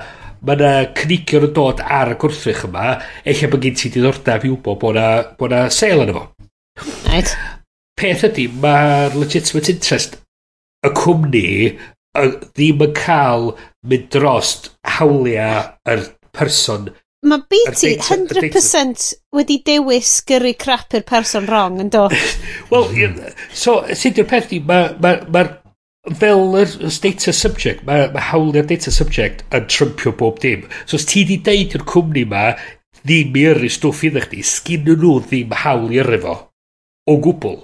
mae 0.46 0.58
yna 0.58 0.72
cynigion 0.98 1.48
yn 1.48 1.56
dod 1.56 1.82
ar 1.82 2.12
y 2.12 2.18
gwrthrych 2.20 2.66
yma, 2.68 2.96
ella 3.24 3.50
mae 3.52 3.64
gen 3.64 3.80
ti 3.80 3.92
diddordeb 3.94 4.44
i 4.44 4.52
wybod 4.52 4.80
bod 4.82 4.98
yna 5.00 5.08
bo 5.38 5.50
na 5.52 5.66
sale 5.72 6.06
yn 6.06 6.14
fo. 6.18 6.26
Right. 7.06 7.32
Peth 7.96 8.26
ydy, 8.28 8.50
mae'r 8.60 9.16
legitimate 9.16 9.72
interest 9.72 10.18
y 10.84 10.92
cwmni 10.92 11.46
ddim 12.16 12.84
yn 12.84 12.92
cael 12.96 13.50
mynd 13.88 14.10
drost 14.12 14.70
hawliau 14.96 15.64
yr 15.92 16.04
person 16.36 16.90
Mae 17.26 17.42
BT 17.50 17.96
100% 17.98 19.04
wedi 19.34 19.58
dewis 19.66 20.10
gyrru 20.28 20.52
crap 20.58 20.94
i'r 20.94 21.04
person 21.06 21.46
wrong 21.50 21.80
yn 21.82 21.90
do. 21.90 22.06
Wel, 22.70 23.16
so, 23.50 23.80
sydd 23.90 24.20
yw'r 24.22 24.28
peth 24.30 24.50
di, 24.52 24.60
mae'r 24.62 24.94
ma, 25.02 25.14
ma, 25.34 25.42
fel 26.20 26.54
yr 26.60 26.74
data 27.02 27.34
subject, 27.34 27.82
mae 27.88 28.06
ma 28.14 28.22
hawliau'r 28.28 28.68
data 28.70 28.94
subject 28.94 29.42
yn 29.56 29.66
trympio 29.72 30.14
bob 30.18 30.38
dim. 30.42 30.68
So, 30.84 31.00
os 31.00 31.08
ti 31.10 31.24
di 31.26 31.40
deud 31.42 31.74
i'r 31.74 31.86
cwmni 31.88 32.22
ma, 32.30 32.52
ddim 33.02 33.34
i 33.38 33.44
yrru 33.50 33.72
stwff 33.74 34.06
iddo 34.06 34.22
chdi, 34.22 34.44
sgyn 34.46 34.86
nhw 34.86 35.16
ddim 35.26 35.58
hawl 35.64 35.90
i 35.90 36.00
yrru 36.04 36.20
fo. 36.22 36.36
O 37.10 37.18
gwbl. 37.22 37.58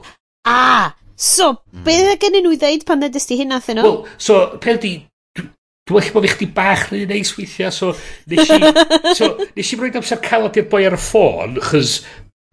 Ah, 0.51 0.91
so, 1.15 1.53
mm. 1.71 1.87
beth 1.87 2.19
gen 2.23 2.41
i 2.41 2.43
nhw 2.43 2.57
i 2.57 2.61
ddeud 2.61 2.87
pan 2.89 3.03
ddedys 3.03 3.31
ti 3.31 3.39
hynna 3.39 3.63
thyn 3.63 3.79
nhw? 3.79 3.87
Wel, 3.87 4.19
so, 4.19 4.43
peth 4.63 4.83
di, 4.83 4.97
Dwi'n 5.89 5.97
well 5.99 6.13
bod 6.15 6.27
fi 6.29 6.35
chdi 6.37 6.47
bach 6.55 6.85
rhy 6.93 7.01
neis 7.11 7.33
weithiau, 7.35 7.73
so 7.75 7.93
nes 8.31 8.51
i 8.55 8.59
so 9.19 9.33
nes 9.57 9.73
i 9.75 9.79
roed 9.81 9.97
amser 9.99 10.21
calad 10.23 10.59
i'r 10.61 10.69
boi 10.71 10.85
ar 10.87 10.95
y 10.95 11.01
ffôn, 11.03 11.57
chys 11.71 11.97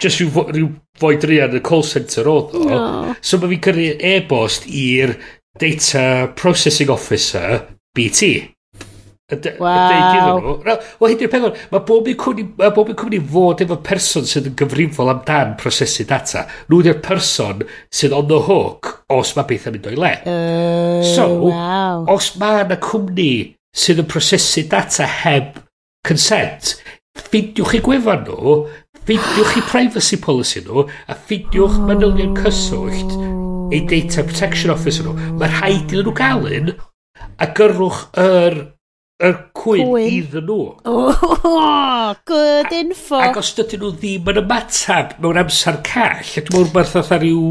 just 0.01 0.21
rhyw, 0.23 0.31
fo- 0.33 0.47
ryw 0.55 0.69
foi 1.01 1.17
druan 1.21 1.53
yn 1.53 1.59
y 1.59 1.63
call 1.69 1.83
centre 1.85 2.25
odd 2.31 2.55
o. 2.57 2.63
No. 2.65 3.15
So 3.21 3.37
mae 3.41 3.51
fi'n 3.53 3.61
gyrru 3.67 3.85
e-bost 4.15 4.65
i'r 4.71 5.13
data 5.61 6.05
processing 6.39 6.89
officer, 6.93 7.67
BT. 7.97 8.31
A 9.29 9.37
dy- 9.37 9.51
Waw. 9.61 9.75
Deud 9.91 9.99
iddyn 9.99 10.27
nw... 10.41 10.77
Wel 11.03 11.11
hyd 11.13 11.21
i'r 11.25 11.29
peth 11.33 11.43
'wan 11.45 11.57
ma' 11.73 11.81
bob 11.85 12.07
un 12.09 12.15
cwmni 12.23 12.45
ma' 12.57 12.71
bob 12.73 12.87
un 12.89 12.97
cwmni 12.97 13.19
fod 13.33 13.61
efo 13.65 13.75
person 13.85 14.25
sydd 14.29 14.47
yn 14.49 14.55
gyfrifol 14.57 15.11
amdan 15.13 15.51
prosesu 15.61 16.05
data. 16.09 16.47
Nw 16.71 16.79
ydy'r 16.81 16.97
person 17.05 17.61
sydd 17.93 18.15
on 18.17 18.25
the 18.31 18.39
hook 18.47 18.95
os 19.13 19.35
mae 19.37 19.45
beth 19.51 19.67
yn 19.69 19.77
mynd 19.77 19.89
o'i 19.91 19.99
le. 20.01 20.11
Uh, 20.25 21.03
So... 21.13 21.27
wow. 21.45 22.05
...os 22.15 22.31
mae 22.41 22.63
yna 22.65 22.79
cwmni 22.83 23.29
sydd 23.85 24.01
yn 24.01 24.09
prosesu 24.09 24.65
data 24.71 25.05
heb 25.21 25.59
consent 26.07 26.73
ffidiwch 27.19 27.73
eu 27.77 27.83
gwefan 27.85 28.21
nhw, 28.25 28.55
ffidiwch 29.03 29.57
eu 29.59 29.63
privacy 29.69 30.17
policy 30.23 30.61
nhw, 30.65 30.85
a 31.11 31.15
ffeindiwch 31.19 31.77
manylion 31.85 32.33
cyswllt 32.39 33.13
ei 33.75 33.81
data 33.91 34.23
protection 34.25 34.71
officer 34.73 35.05
nhw. 35.05 35.13
Mae 35.37 35.51
rhaid 35.53 35.83
iddyn 35.91 36.07
nhw 36.07 36.13
gael 36.17 36.47
un, 36.49 36.71
a 37.37 37.49
gyrwch 37.59 37.99
yr 38.23 38.57
Yr 39.19 39.33
cwyn, 39.51 39.89
cwyn. 39.89 40.13
iddyn 40.15 40.45
nhw. 40.47 40.59
Oh, 41.49 42.15
good 42.25 42.71
info. 42.71 43.17
Ac 43.19 43.39
os 43.41 43.49
dydyn 43.57 43.81
nhw 43.83 43.89
ddim 43.97 44.29
yn 44.31 44.39
ymatab 44.39 45.17
mewn 45.19 45.39
amser 45.41 45.81
call, 45.83 46.21
a 46.23 46.43
dwi'n 46.45 46.45
meddwl 46.45 46.69
rhywbeth 46.69 46.93
fatha 46.95 47.17
rhyw... 47.19 47.41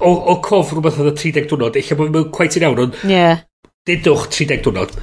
O, 0.00 0.12
o 0.32 0.38
cof 0.44 0.72
rhywbeth 0.72 0.96
fatha 0.96 1.12
30 1.12 1.50
diwrnod, 1.50 1.76
eich 1.76 1.92
bod 1.98 2.14
mewn 2.14 2.32
cwaith 2.32 2.56
yn 2.56 2.64
iawn, 2.64 2.80
ond... 2.86 2.96
Yeah. 3.04 3.44
Dedwch 3.88 4.32
30 4.32 4.64
diwrnod. 4.64 4.96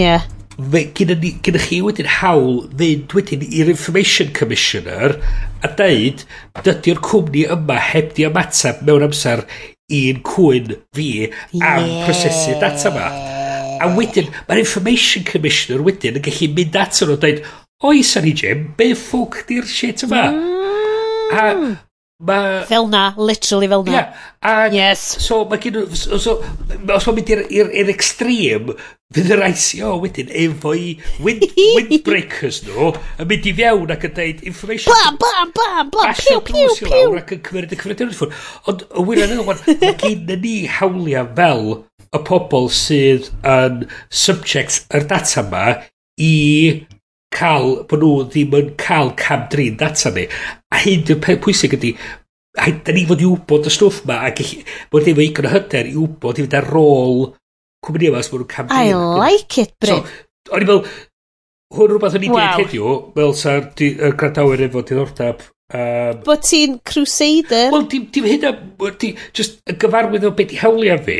Yeah. 0.00 0.28
Fe, 0.60 0.84
gyda, 1.00 1.16
ni, 1.24 1.32
gyda 1.40 1.64
chi 1.64 1.80
wedyn 1.88 2.12
hawl 2.20 2.62
fynd 2.76 3.16
wedyn 3.16 3.48
i'r 3.48 3.72
Information 3.72 4.36
Commissioner 4.36 5.16
a 5.64 5.72
deud 5.80 6.26
dydy'r 6.60 7.00
cwmni 7.06 7.48
yma 7.56 7.80
heb 7.88 8.12
di 8.18 8.28
ymateb 8.28 8.84
mewn 8.84 9.08
amser 9.08 9.46
i'n 9.88 10.20
cwyn 10.26 10.74
fi 10.92 11.12
am 11.56 11.62
yeah. 11.64 12.00
prosesu 12.04 12.60
data 12.60 12.92
yma. 12.92 13.39
A 13.80 13.90
wedyn, 13.96 14.30
mae'r 14.48 14.62
Information 14.62 15.26
Commissioner 15.28 15.84
wedyn 15.86 16.18
yn 16.20 16.26
gallu 16.26 16.50
mynd 16.56 16.80
at 16.80 17.00
nhw 17.00 17.16
a 17.16 17.20
dweud, 17.20 17.44
oes 17.90 18.16
ar 18.20 18.26
i 18.28 18.34
Jim, 18.36 18.66
be 18.76 18.90
ffwc 18.92 19.44
di'r 19.48 19.68
shit 19.68 20.04
yma? 20.06 20.26
Mm. 20.34 20.50
A 21.30 21.46
ma... 22.20 22.64
Fel 22.68 22.86
na, 22.92 23.14
literally 23.16 23.68
fel 23.68 23.84
na. 23.84 23.92
Yeah, 23.92 24.16
a, 24.42 24.68
yes. 24.72 25.00
So, 25.24 25.44
mae 25.48 25.60
gen 25.62 25.80
so, 25.96 26.18
so, 26.20 26.36
os 26.92 27.06
mae'n 27.08 27.16
mynd 27.16 27.32
i'r 27.48 27.92
extreme, 27.92 28.76
fydd 29.14 29.32
yr 29.34 29.44
ICO 29.48 29.94
wedyn 30.04 30.32
efo 30.44 30.74
i 30.76 30.92
wind, 31.24 31.46
windbreakers 31.76 32.60
nhw 32.68 32.92
yn 32.92 33.30
mynd 33.30 33.48
i 33.48 33.54
fewn 33.62 33.94
ac 33.96 34.08
yn 34.10 34.16
deud 34.18 34.44
information... 34.52 34.92
Bam, 34.94 35.20
bam, 35.22 35.54
bam, 35.56 35.92
bam, 35.96 36.12
piw, 36.20 36.42
piw, 36.46 36.74
piw. 36.84 37.16
Ac 37.22 37.34
yn 37.36 37.44
cymryd 37.48 37.72
y 37.72 37.80
cyfrifiadur 37.80 38.16
ffwrdd. 38.18 38.42
Ond, 38.70 38.84
y 38.92 39.06
wir 39.08 39.24
yn 39.24 39.40
wirioneddol, 39.46 39.80
mae 39.80 39.96
gen 40.04 40.44
ni 40.44 40.56
hawliau 40.78 41.32
fel 41.40 41.64
y 42.10 42.20
pobl 42.26 42.70
sydd 42.74 43.28
yn 43.46 43.84
subjects 44.22 44.84
yr 44.94 45.06
data 45.10 45.44
yma 45.44 45.66
i 46.20 46.32
cael, 47.34 47.84
bod 47.90 48.02
nhw 48.02 48.24
ddim 48.32 48.56
yn 48.58 48.72
cael 48.80 49.12
cam 49.18 49.44
drin 49.52 49.78
data 49.80 50.10
ni. 50.14 50.26
A 50.74 50.80
hyn 50.82 51.04
yw'r 51.06 51.20
peth 51.22 51.42
pwysig 51.44 51.76
ydy, 51.78 51.92
a 52.58 52.72
da 52.86 52.94
ni 52.94 53.04
fod 53.06 53.22
i 53.22 53.28
wybod 53.28 53.68
y 53.70 53.74
stwff 53.74 54.02
yma, 54.04 54.18
ac 54.30 54.42
bod 54.90 55.06
efo 55.10 55.22
igon 55.22 55.48
o 55.50 55.54
hyder 55.54 55.92
i 55.92 55.94
wybod 55.98 56.40
i 56.40 56.46
fynd 56.46 56.58
ar 56.58 56.74
ôl 56.82 57.22
cwmni 57.86 58.10
yma 58.10 58.24
os 58.24 58.32
bod 58.32 58.42
nhw'n 58.42 58.50
cam 58.56 58.72
drin. 58.72 58.90
I 58.90 59.22
like 59.22 59.62
it, 59.62 59.76
Bryn. 59.78 60.02
So, 60.02 60.50
o'n 60.56 60.66
i 60.66 60.70
fel, 60.72 60.82
hwn 61.76 61.94
rhywbeth 61.94 62.18
o'n 62.18 62.26
i 62.26 62.34
wow. 62.34 62.42
deud 62.42 62.66
heddiw, 62.66 62.98
fel 63.14 63.38
sa'r 63.38 63.72
er 63.86 64.18
gradawyr 64.18 64.66
efo 64.66 64.82
diddordeb 64.82 65.48
Um, 65.70 66.22
Bod 66.26 66.42
ti'n 66.42 66.80
crusader? 66.82 67.68
Wel, 67.70 67.84
dim, 67.86 68.08
dim 68.10 68.24
hynna, 68.26 68.50
di, 68.98 69.12
just 69.36 69.60
y 69.70 69.76
gyfarwydd 69.78 70.26
o 70.26 70.32
beth 70.34 70.54
i 70.56 70.58
hawliau 70.58 70.98
fi, 71.06 71.18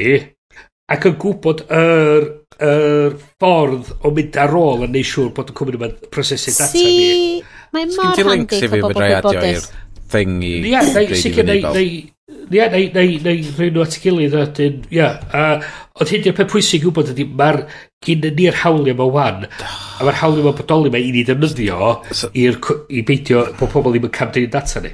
Ac 0.91 1.07
yn 1.07 1.18
gwybod 1.22 1.64
yr, 1.70 2.24
yr 2.66 3.18
ffordd 3.38 3.93
o 4.03 4.11
mynd 4.14 4.38
ar 4.43 4.55
ôl 4.59 4.86
yn 4.86 4.95
neud 4.97 5.07
siŵr 5.07 5.28
bod 5.36 5.53
y 5.53 5.59
cwmni 5.61 5.78
yma'n 5.78 5.99
prosesu 6.11 6.51
data 6.57 6.70
si, 6.72 6.86
ni. 6.86 7.43
Mae 7.76 7.86
mor 7.93 8.11
handi 8.11 8.49
cael 8.51 8.80
bobl 8.82 8.99
gwybodus. 8.99 9.68
Thing 10.11 10.41
i... 10.43 10.57
Ia, 10.72 10.82
sicr 11.14 11.47
neu... 11.47 11.61
Ia, 12.51 12.66
neu, 12.72 12.88
neu, 12.95 13.12
neu 13.22 13.43
rhywun 13.55 13.76
nhw 13.76 13.82
at 13.84 13.95
ei 13.95 14.01
gilydd 14.03 14.34
a 14.34 14.43
dyn, 14.57 14.80
ia. 14.91 15.09
Ond 16.01 16.11
hyn 16.11 16.24
di'r 16.24 16.34
peth 16.34 16.51
pwysig 16.51 16.82
gwybod 16.82 17.12
ydy, 17.12 17.26
mae'r 17.38 17.61
gyn 18.03 18.26
ni'r 18.26 18.59
hawliau 18.64 18.95
yma 18.97 19.07
wan, 19.14 19.45
a 19.47 20.07
mae'r 20.07 20.18
hawliau 20.18 20.43
yma 20.49 20.55
bodoli 20.59 20.91
yma 20.91 20.99
i 20.99 21.12
ni 21.14 21.22
ddefnyddio 21.28 21.91
i 22.34 23.05
beidio 23.07 23.45
bod 23.61 23.70
pobl 23.70 23.95
ddim 23.95 24.09
yn 24.09 24.14
camdyn 24.16 24.51
data 24.51 24.82
ni. 24.82 24.91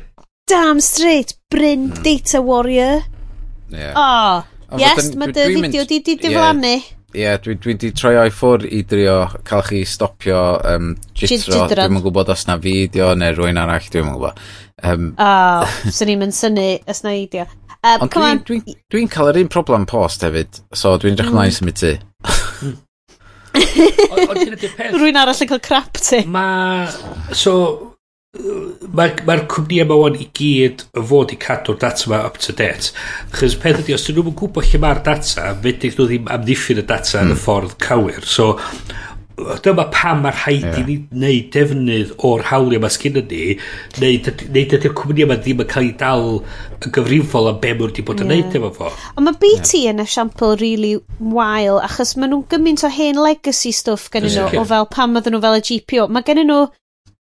Damn 0.52 0.82
straight, 0.84 1.32
Bryn 1.50 1.88
Data 2.04 2.42
Warrior. 2.44 3.06
Yeah. 3.72 3.96
Oh, 3.96 4.44
Yes, 4.80 5.10
mae 5.18 5.32
dy 5.32 5.48
fideo 5.54 5.84
di 5.88 6.00
di 6.04 6.16
diflannu. 6.20 6.76
Ie, 7.16 7.28
dwi 7.40 7.54
wedi 7.64 7.92
troi 7.96 8.16
o'i 8.20 8.32
ffwr 8.34 8.66
i 8.68 8.82
drio 8.84 9.18
cael 9.46 9.62
chi 9.64 9.84
stopio 9.88 10.40
um, 10.68 10.90
jitro. 11.16 11.62
Dwi'n 11.70 12.02
gwybod 12.04 12.32
os 12.34 12.44
na 12.48 12.58
fideo 12.60 13.14
neu 13.16 13.36
rwy'n 13.38 13.60
arall, 13.62 13.86
dwi'n 13.92 14.10
gwybod. 14.10 14.42
Um, 14.84 15.14
oh, 15.22 15.78
sy'n 15.88 16.10
ni'n 16.10 16.20
mynd 16.20 16.36
syni 16.36 16.68
os 16.84 17.00
na 17.06 17.14
idio. 17.16 17.46
Um, 17.86 18.02
Ond 18.04 18.12
dwi'n 18.12 18.42
dwi, 18.44 18.60
dwi, 18.66 18.76
dwi 18.92 19.06
cael 19.12 19.30
yr 19.30 19.40
un 19.44 19.52
problem 19.52 19.86
post 19.88 20.26
hefyd, 20.26 20.60
so 20.76 20.96
dwi'n 21.00 21.16
drach 21.16 21.30
mm. 21.30 21.38
mlaen 21.38 21.56
symud 21.56 21.80
ti. 21.80 21.94
Rwy'n 24.96 25.20
arall 25.22 25.42
yn 25.46 25.50
cael 25.54 25.62
crap 25.64 26.00
ti. 26.02 26.24
Ma, 26.28 26.46
so, 27.32 27.54
mae'r 28.96 29.22
ma 29.26 29.36
cwmni 29.50 29.80
yma 29.84 29.98
wan 30.00 30.18
i 30.20 30.28
gyd 30.36 30.84
yn 30.96 31.08
fod 31.10 31.34
i 31.34 31.40
cadw'r 31.40 31.80
data 31.82 32.08
yma 32.08 32.22
up 32.28 32.38
to 32.42 32.54
date. 32.56 32.92
Chos 33.34 33.56
peth 33.62 33.82
ydy, 33.82 33.96
os 33.96 34.06
dyn 34.06 34.20
nhw'n 34.20 34.36
gwybod 34.38 34.70
lle 34.70 34.82
mae'r 34.82 35.02
data, 35.06 35.50
fydych 35.64 35.98
nhw 35.98 36.08
ddim 36.10 36.30
amddiffyn 36.36 36.82
y 36.82 36.86
data 36.86 37.18
mm. 37.18 37.26
yn 37.26 37.34
y 37.34 37.36
hmm. 37.36 37.42
ffordd 37.44 37.76
cywir. 37.86 38.26
So, 38.26 38.54
dyma 39.36 39.84
pam 39.92 40.22
mae'r 40.24 40.36
rhaid 40.38 40.62
yeah. 40.64 40.78
i 40.80 40.84
ni 40.86 40.94
wneud 41.12 41.50
defnydd 41.52 42.12
o'r 42.24 42.44
hawliau 42.48 42.80
mae 42.80 42.94
sgyn 42.94 43.18
ni, 43.28 43.42
neu 44.00 44.20
dydy'r 44.24 44.94
cwmni 44.96 45.26
yma 45.26 45.36
ddim 45.40 45.60
yn 45.60 45.68
cael 45.68 45.90
ei 45.90 45.92
dal 46.00 46.38
yn 46.38 46.94
gyfrifol 46.96 47.50
am 47.50 47.60
be 47.60 47.74
mwyn 47.74 47.90
wedi 47.90 48.04
bod 48.06 48.22
yn 48.24 48.32
yeah. 48.32 48.46
neud 48.46 48.56
efo 48.60 48.72
fo. 48.78 48.94
Ond 49.12 49.28
mae 49.28 49.36
BT 49.42 49.82
yeah. 49.82 49.92
yn 49.92 50.00
esiampl 50.06 50.56
really 50.62 50.94
wael, 51.20 51.82
achos 51.84 52.16
maen 52.16 52.32
nhw'n 52.32 52.48
gymaint 52.52 52.86
o 52.88 52.92
hen 52.96 53.20
legacy 53.20 53.74
stuff 53.76 54.08
gen 54.14 54.24
yeah. 54.24 54.38
nhw, 54.38 54.56
yeah. 54.56 54.64
o 54.64 54.70
fel 54.72 54.88
pam 54.96 55.20
oedden 55.20 55.36
nhw 55.36 55.44
fel 55.44 55.60
y 55.60 55.64
GPO. 55.68 56.08
Mae 56.16 56.24
gen 56.26 56.44
nhw 56.46 56.64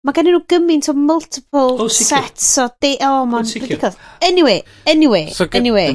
Mae 0.05 0.13
gen 0.17 0.29
nhw 0.29 0.43
gymaint 0.53 0.91
o 0.93 0.95
multiple 0.99 1.79
oh, 1.87 1.89
sets 1.89 2.51
o... 2.61 2.67
De, 2.83 2.97
oh, 3.07 3.23
ma'n 3.29 3.47
ridiculous. 3.49 3.97
Anyway, 4.21 4.61
anyway, 4.87 5.31
so, 5.33 5.47
anyway. 5.57 5.95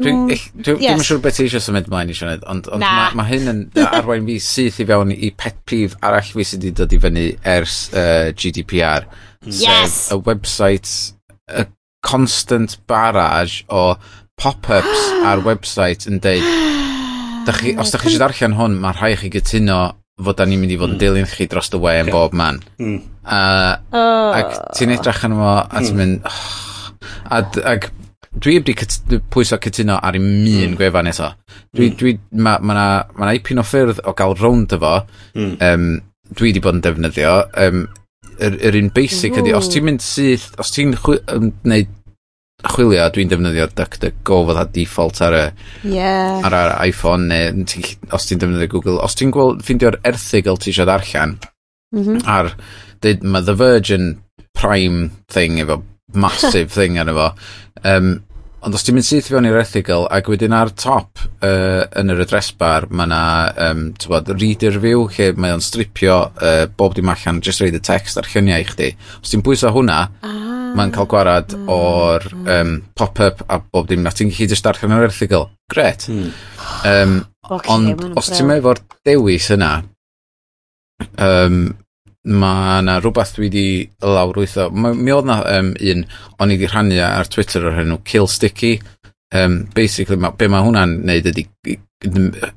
Dwi'n 0.00 0.22
mm, 0.26 0.40
dwi, 0.60 0.72
yes. 0.84 1.02
siŵr 1.08 1.20
beth 1.24 1.38
eisiau 1.40 1.62
symud 1.64 1.86
mlaen 1.88 2.10
i 2.12 2.16
siarad, 2.16 2.42
ond, 2.52 2.66
ond 2.72 2.84
mae 2.84 3.16
ma 3.16 3.24
hyn 3.24 3.48
yn 3.48 3.60
arwain 3.96 4.26
fi 4.28 4.34
syth 4.44 4.82
i 4.84 4.86
fewn 4.88 5.12
i 5.12 5.30
pet 5.36 5.56
peeve 5.68 5.96
arall 6.04 6.32
fi 6.36 6.44
sydd 6.44 6.66
wedi 6.66 6.76
dod 6.80 6.92
i 6.92 6.98
fyny 7.00 7.24
ers 7.52 7.76
uh, 7.96 8.28
GDPR. 8.36 9.08
Mm. 9.44 9.54
Yes! 9.60 9.98
Y 10.12 10.18
website, 10.28 10.92
y 11.48 11.64
constant 12.04 12.76
barrage 12.88 13.64
o 13.72 13.86
pop-ups 14.36 15.06
ar 15.28 15.44
website 15.44 16.08
yn 16.08 16.20
deud, 16.24 16.44
chi, 17.56 17.76
os 17.80 17.92
da 17.92 18.00
chi 18.00 18.12
eisiau 18.12 18.26
darllen 18.26 18.56
hwn, 18.60 18.80
mae 18.80 18.96
rhai 18.96 19.14
chi 19.20 19.32
gytuno 19.32 19.80
fod 20.16 20.38
da 20.38 20.46
ni'n 20.48 20.62
mynd 20.62 20.72
i 20.72 20.78
fod 20.80 20.94
yn 20.94 20.96
mm. 20.96 21.02
dilyn 21.02 21.28
chi 21.28 21.46
dros 21.50 21.68
dy 21.72 21.80
we 21.82 21.92
yn 22.00 22.08
yeah. 22.08 22.14
bob 22.14 22.36
man. 22.36 22.62
Mm. 22.80 22.98
A, 23.28 23.40
oh. 23.92 24.32
Ac 24.38 24.56
ti'n 24.78 24.94
edrych 24.96 25.24
yn 25.28 25.36
fo, 25.36 25.52
a 25.60 25.82
ti'n 25.82 25.92
mm. 25.92 26.00
mynd... 26.00 26.28
Oh, 26.30 26.88
a, 27.36 27.42
ac 27.74 27.90
dwi 28.36 28.58
wedi 28.58 28.74
pwyso 29.32 29.58
cytuno 29.60 29.98
ar 30.00 30.16
un 30.18 30.24
un 30.24 30.72
mm. 30.72 30.78
gwefan 30.80 31.10
eto. 31.12 31.30
Dwi, 31.76 31.90
mm. 31.90 31.98
dwi, 32.00 32.14
ma, 32.40 32.56
ma, 32.60 32.76
na, 32.76 32.86
ma 33.16 33.28
na 33.28 33.36
ipyn 33.36 33.60
o 33.60 33.66
ffyrdd 33.66 34.02
o 34.04 34.16
gael 34.16 34.36
rownd 34.40 34.76
efo. 34.76 34.94
Mm. 35.36 35.54
Um, 35.68 35.86
dwi 36.32 36.50
wedi 36.50 36.64
bod 36.64 36.78
yn 36.78 36.84
defnyddio. 36.84 37.36
Um, 37.66 37.84
yr, 38.40 38.58
yr 38.70 38.80
un 38.80 38.90
basic 38.96 39.36
ydy, 39.40 39.54
os 39.56 39.68
ti'n 39.72 39.86
mynd 39.88 40.04
syth, 40.04 40.50
os 40.60 40.72
ti'n 40.72 40.96
gwneud 40.96 41.92
chwilio, 42.64 43.04
dwi'n 43.12 43.28
defnyddio 43.28 43.66
DuckDuckGo 43.76 44.38
fatha 44.48 44.64
default 44.72 45.20
ar 45.26 45.36
y 45.36 45.42
yeah. 45.92 46.40
ar, 46.46 46.54
ar 46.56 46.74
iPhone 46.88 47.28
neu 47.28 47.66
ti, 47.68 47.82
os 48.16 48.28
ti'n 48.28 48.40
defnyddio 48.40 48.70
Google. 48.72 49.00
Os 49.04 49.16
ti'n 49.18 49.32
gweld, 49.34 49.60
ffindio'r 49.66 50.00
erthigol 50.08 50.60
ti 50.60 50.72
eisiau 50.72 50.88
darllen 50.88 51.36
mhm. 51.94 52.22
ar, 52.24 52.54
dweud 53.04 53.26
mae 53.26 53.44
The 53.44 53.56
Virgin 53.60 54.14
Prime 54.56 55.10
thing 55.32 55.60
efo 55.60 55.82
massive 56.16 56.72
thing 56.78 56.96
arno 57.02 57.18
fo. 57.18 57.28
Um, 57.84 58.14
ond 58.64 58.74
os 58.74 58.82
ti'n 58.86 58.96
mynd 58.96 59.06
syth 59.06 59.28
fewn 59.30 59.46
i'r 59.46 59.60
erthigol 59.60 60.08
ac 60.10 60.32
wedyn 60.32 60.56
ar 60.56 60.72
top 60.72 61.20
uh, 61.44 61.84
yn 62.00 62.10
yr 62.10 62.24
address 62.24 62.56
bar 62.56 62.88
mae 62.88 63.04
yna 63.06 63.22
um, 63.68 63.86
bod, 64.08 64.32
reader 64.40 64.80
view 64.82 65.04
lle 65.12 65.28
mae 65.36 65.54
o'n 65.54 65.62
stripio 65.62 66.22
uh, 66.32 66.64
bob 66.72 66.96
dim 66.96 67.12
allan 67.12 67.44
just 67.44 67.60
read 67.62 67.76
y 67.76 67.84
text 67.84 68.16
ar 68.16 68.26
lluniau 68.32 68.64
i 68.64 68.66
chdi. 68.72 68.94
Os 69.20 69.30
ti'n 69.30 69.44
bwyso 69.44 69.76
hwnna 69.76 70.00
ah 70.24 70.55
mae'n 70.76 70.92
cael 70.94 71.08
gwarad 71.10 71.54
o'r 71.72 72.26
um, 72.36 72.76
pop-up 72.96 73.42
a 73.48 73.60
bob 73.60 73.88
dim. 73.90 74.04
Na 74.04 74.12
ti'n 74.14 74.30
gallu 74.32 74.50
just 74.52 74.66
darllen 74.66 74.94
yr 74.96 75.08
erthigol 75.08 75.48
gret. 75.72 76.08
Mm. 76.12 76.30
um, 76.92 77.16
okay, 77.56 77.72
ond 77.74 78.18
os 78.18 78.30
ti'n 78.32 78.54
efo'r 78.56 78.82
dewis 79.06 79.50
yna 79.56 79.72
um, 81.22 81.64
mae 82.26 82.80
yna 82.82 82.98
rhywbeth 82.98 83.36
dwi 83.36 83.46
wedi 83.46 83.66
lawrwytho 84.02 84.68
mi 84.74 85.14
oedd 85.14 85.28
na 85.30 85.40
um, 85.56 85.72
un 85.78 86.04
o'n 86.40 86.52
i 86.52 86.58
wedi 86.58 86.70
rhannu 86.70 87.00
ar 87.06 87.30
Twitter 87.30 87.68
o'r 87.68 87.80
hynny 87.80 88.00
Kill 88.04 88.30
Sticky. 88.30 88.76
Um, 89.34 89.64
basically 89.74 90.16
ma, 90.22 90.30
be 90.30 90.46
mae 90.46 90.62
hwnna'n 90.62 91.00
neud 91.06 91.26
ydy 91.32 91.48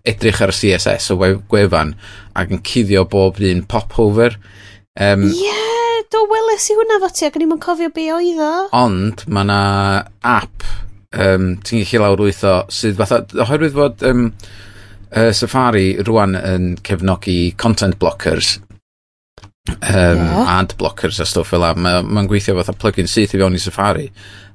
edrych 0.06 0.44
ar 0.46 0.54
y 0.54 0.58
CSS 0.58 1.10
o 1.16 1.18
gwefan 1.50 1.96
ac 2.38 2.54
yn 2.54 2.62
cuddio 2.62 3.08
bob 3.10 3.42
un 3.42 3.66
popover 3.66 4.38
um, 5.00 5.26
yeah 5.34 5.79
do 6.14 6.24
weles 6.32 6.70
i 6.70 6.78
hwnna 6.78 7.00
fo 7.04 7.10
ti 7.14 7.28
ac 7.28 7.38
o'n 7.38 7.46
i'm 7.46 7.56
yn 7.56 7.62
cofio 7.64 7.92
be 7.96 8.08
oedd 8.16 8.42
o. 8.44 8.54
Ond 8.78 9.26
mae 9.28 9.48
yna 9.48 9.60
app 10.26 10.66
um, 11.16 11.52
ti'n 11.66 11.84
gallu 11.84 12.04
lawr 12.04 12.24
wytho 12.28 12.56
sydd 12.74 12.98
fatha, 13.00 13.22
oherwydd 13.44 13.76
fod 13.76 14.04
um, 14.10 14.28
uh, 15.12 15.32
Safari 15.36 15.92
rwan 16.08 16.38
yn 16.40 16.74
cefnogi 16.86 17.40
content 17.58 18.00
blockers 18.02 18.58
um, 19.70 20.22
yeah. 20.22 20.60
ad 20.60 20.76
blockers 20.78 21.20
a 21.20 21.28
stwff 21.28 21.54
fel 21.54 21.64
la. 21.64 21.74
Mae'n 21.76 22.08
ma 22.08 22.26
gweithio 22.30 22.58
fatha 22.60 22.78
plug-in 22.78 23.10
syth 23.10 23.36
i 23.36 23.42
fewn 23.42 23.58
i 23.58 23.64
Safari. 23.64 24.08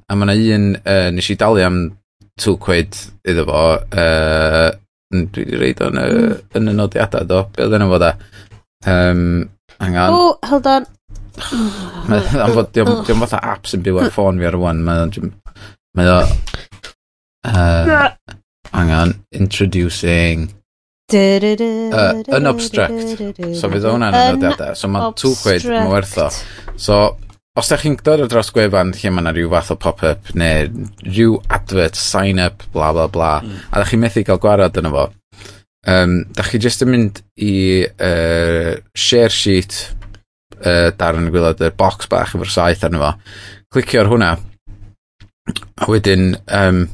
A 0.09 0.17
mae 0.17 0.29
yna 0.35 0.55
un, 0.55 0.71
uh, 0.81 1.11
nes 1.15 1.29
i 1.33 1.37
dalu 1.39 1.63
am 1.65 1.83
2 2.41 2.57
quid 2.61 2.97
iddo 3.27 3.45
fo, 3.47 3.61
uh, 3.95 4.71
dwi 5.15 5.45
wedi 5.45 5.59
reid 5.61 5.81
o'n 5.85 5.97
mm. 6.01 6.33
yn 6.59 6.71
y 6.71 6.75
nodiadau 6.75 7.27
do, 7.29 7.45
be 7.55 7.63
oedd 7.65 7.77
enw 7.77 7.91
fo 7.93 8.01
da? 8.01 8.11
Um, 8.85 9.21
hang 9.79 9.97
on. 9.97 10.13
O, 10.13 10.19
oh, 10.19 10.49
hold 10.49 10.67
on, 10.69 10.87
Am 11.35 12.53
fod, 12.55 12.71
diolch 12.75 13.11
yn 13.13 13.23
fatha 13.23 13.41
apps 13.53 13.75
yn 13.77 13.83
byw 13.85 14.01
ar 14.03 14.11
ffôn 14.13 14.39
fi 14.41 14.49
ar 14.49 14.59
ywan, 14.59 14.83
mae 14.85 16.11
o... 16.11 16.19
Uh, 17.45 18.07
angen, 18.75 19.17
introducing... 19.31 20.49
Uh, 21.13 22.23
unobstruct. 22.33 23.19
So 23.53 23.69
fydd 23.69 23.85
hwnna'n 23.85 24.15
yn 24.17 24.39
nodiadau. 24.39 24.73
So 24.79 24.89
mae 24.89 25.11
tŵ 25.19 25.35
quid, 25.43 25.67
mae 25.69 25.91
werth 25.91 26.15
o. 26.23 26.31
So, 26.81 26.97
os 27.55 27.69
da 27.71 27.77
chi'n 27.79 27.95
dod 28.03 28.23
o 28.25 28.29
dros 28.31 28.49
gwefan 28.55 28.91
lle 28.97 29.11
mae 29.13 29.23
yna 29.23 29.35
rhyw 29.35 29.51
fath 29.53 29.75
o 29.75 29.77
pop-up 29.79 30.31
neu 30.35 30.65
rhyw 31.05 31.37
advert, 31.53 31.95
sign-up, 31.99 32.65
bla 32.73 32.89
bla 32.95 33.05
bla, 33.11 33.35
mm. 33.45 33.69
a 33.69 33.83
da 33.83 33.85
chi'n 33.87 34.01
methu 34.01 34.25
cael 34.27 34.41
gwarad 34.43 34.81
yna 34.81 34.91
fo, 34.95 35.05
um, 35.93 36.17
da 36.35 36.47
chi 36.47 36.59
jyst 36.65 36.83
yn 36.83 36.91
mynd 36.91 37.21
i 37.37 37.53
uh, 37.85 38.73
share 38.97 39.31
sheet 39.31 39.77
uh, 40.61 40.91
darn 40.97 41.29
y 41.29 41.33
gwylod, 41.33 41.63
y 41.63 41.71
box 41.77 42.09
bach 42.11 42.35
efo'r 42.35 42.51
saith 42.51 42.85
arno 42.87 43.01
fo. 43.01 43.13
Clicio 43.73 44.03
ar 44.03 44.11
hwnna. 44.11 44.31
A 45.81 45.89
wedyn, 45.91 46.31
um, 46.57 46.85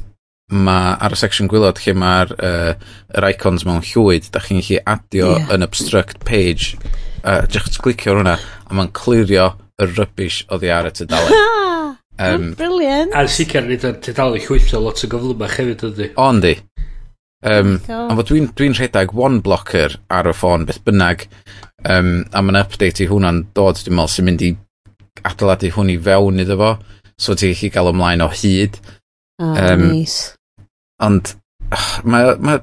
mae 0.52 0.96
ar 1.00 1.14
y 1.16 1.20
section 1.20 1.48
gwylod 1.48 1.80
lle 1.84 1.94
mae'r 1.96 2.34
uh, 2.36 2.72
yr 3.16 3.28
icons 3.30 3.66
mewn 3.68 3.84
llwyd, 3.88 4.28
da 4.34 4.42
chi'n 4.44 4.60
gallu 4.60 4.82
adio 4.94 5.32
yeah. 5.36 5.54
yn 5.56 5.66
obstruct 5.66 6.24
page. 6.28 6.76
Uh, 7.22 7.42
Jech 7.52 7.78
clicio 7.82 8.14
ar 8.14 8.22
hwnna, 8.22 8.38
a 8.68 8.76
mae'n 8.76 8.92
clirio 8.96 9.52
y 9.80 9.88
rybys 9.92 10.42
oddi 10.52 10.72
ar 10.74 10.90
y 10.90 10.94
tydalen. 10.98 11.38
um, 12.18 12.50
Brilliant. 12.60 13.14
A'r 13.16 13.30
sicr 13.32 13.64
nid 13.66 13.86
yn 13.88 14.00
tydalen 14.04 14.42
llwythio 14.44 14.82
lot 14.82 15.02
o 15.02 15.10
gyflymach 15.14 15.56
hefyd 15.60 15.86
ydy. 15.92 16.12
O, 16.16 16.28
yndi. 16.28 16.56
Um, 17.42 17.80
oh. 17.90 18.06
ond 18.12 18.22
dwi'n 18.28 18.52
dwi 18.54 18.68
rhedeg 18.70 19.10
one 19.18 19.40
blocker 19.42 19.96
ar 20.14 20.28
y 20.30 20.34
ffôn 20.36 20.62
beth 20.68 20.78
bynnag 20.86 21.24
Um, 21.90 22.10
a 22.30 22.42
mae'n 22.44 22.60
update 22.60 23.02
i 23.02 23.08
hwnna'n 23.10 23.42
dod, 23.56 23.80
dwi'n 23.82 23.96
meddwl, 23.98 24.12
sy'n 24.12 24.28
mynd 24.28 24.44
i 24.46 24.50
adeiladu 25.26 25.72
hwn 25.74 25.92
i 25.92 25.98
fewn 26.02 26.42
iddo 26.42 26.56
fo, 26.60 26.72
so 27.18 27.34
ti'n 27.38 27.54
gallu 27.54 27.72
gael 27.74 27.92
ymlaen 27.92 28.24
o 28.24 28.28
hyd. 28.32 28.78
Oh, 29.42 29.54
um, 29.58 29.86
nice. 29.88 30.36
Ond, 31.02 31.32
mae, 32.06 32.34
mae, 32.38 32.60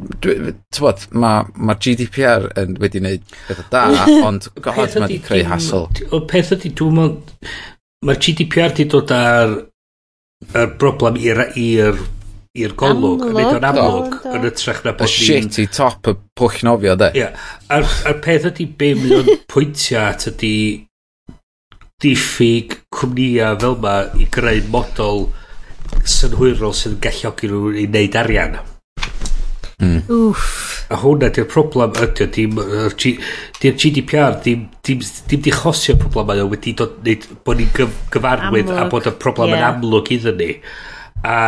bod, 0.79 1.03
mae, 1.11 1.49
mae 1.55 1.81
GDPR 1.83 2.47
yn 2.61 2.77
wedi 2.79 3.01
wneud 3.03 3.25
beth 3.49 3.65
da, 3.73 3.83
ond 4.27 4.47
god 4.61 4.79
mae 4.79 5.03
wedi 5.07 5.19
creu 5.25 5.43
hasl. 5.49 5.89
O 6.15 6.21
peth 6.29 6.53
ydy, 6.55 6.71
dwi'n 6.79 6.95
meddwl, 6.99 7.51
mae'r 8.07 8.23
GDPR 8.23 8.71
wedi 8.71 8.87
dod 8.93 9.11
ar, 9.15 9.57
y 10.47 10.65
broblem 10.79 11.19
i'r 11.19 11.43
i'r 12.57 12.73
golwg 12.73 13.27
yn 13.27 13.35
neud 13.37 13.57
o'n 13.59 13.65
amlwg 13.69 14.15
yn 14.31 14.45
ytrach 14.49 14.79
na 14.85 14.95
bod 14.97 15.05
ni'n... 15.05 15.49
shit 15.49 15.59
i 15.61 15.67
top 15.69 16.09
y 16.09 16.15
pwll 16.39 16.63
nofio 16.65 16.95
de 16.97 17.11
Ie, 17.19 17.27
a'r, 17.75 17.85
ar 18.09 18.17
peth 18.25 18.47
ydy 18.49 18.65
be 18.79 18.95
mynd 18.97 19.17
o'n 19.19 19.43
pwyntio 19.51 20.01
at 20.01 20.25
ydy 20.31 20.55
diffyg 22.01 22.79
cwmnïa 22.95 23.53
fel 23.61 23.77
ma 23.83 23.99
i 24.17 24.25
greu 24.33 24.63
model 24.73 25.27
synhwyrol 26.09 26.73
sydd 26.73 26.97
yn 26.97 27.05
galluogi 27.05 27.51
nhw 27.51 27.63
i 27.75 27.85
wneud 27.85 28.19
arian 28.23 28.57
mm. 29.77 30.09
Oof. 30.09 30.49
a 30.89 30.97
hwnna 31.03 31.29
di'r 31.35 31.49
problem 31.53 31.93
ydy 32.01 32.31
dim, 32.33 32.57
di'r 32.97 33.77
GDPR 33.77 34.41
dim, 34.41 34.69
dim, 34.81 35.05
dim 35.29 35.45
di 35.45 35.53
chosio 35.53 35.99
problemau 36.01 36.49
wedi 36.49 36.73
dod, 36.73 36.97
bod 37.45 37.61
ni'n 37.61 37.73
gyf, 37.77 38.05
gyfarwydd 38.15 38.73
a 38.73 38.89
bod 38.89 39.05
y 39.05 39.19
problem 39.21 39.53
yeah. 39.53 39.59
yn 39.61 39.69
amlwg 39.75 40.17
iddyn 40.17 40.41
ni 40.41 40.55
a 41.23 41.39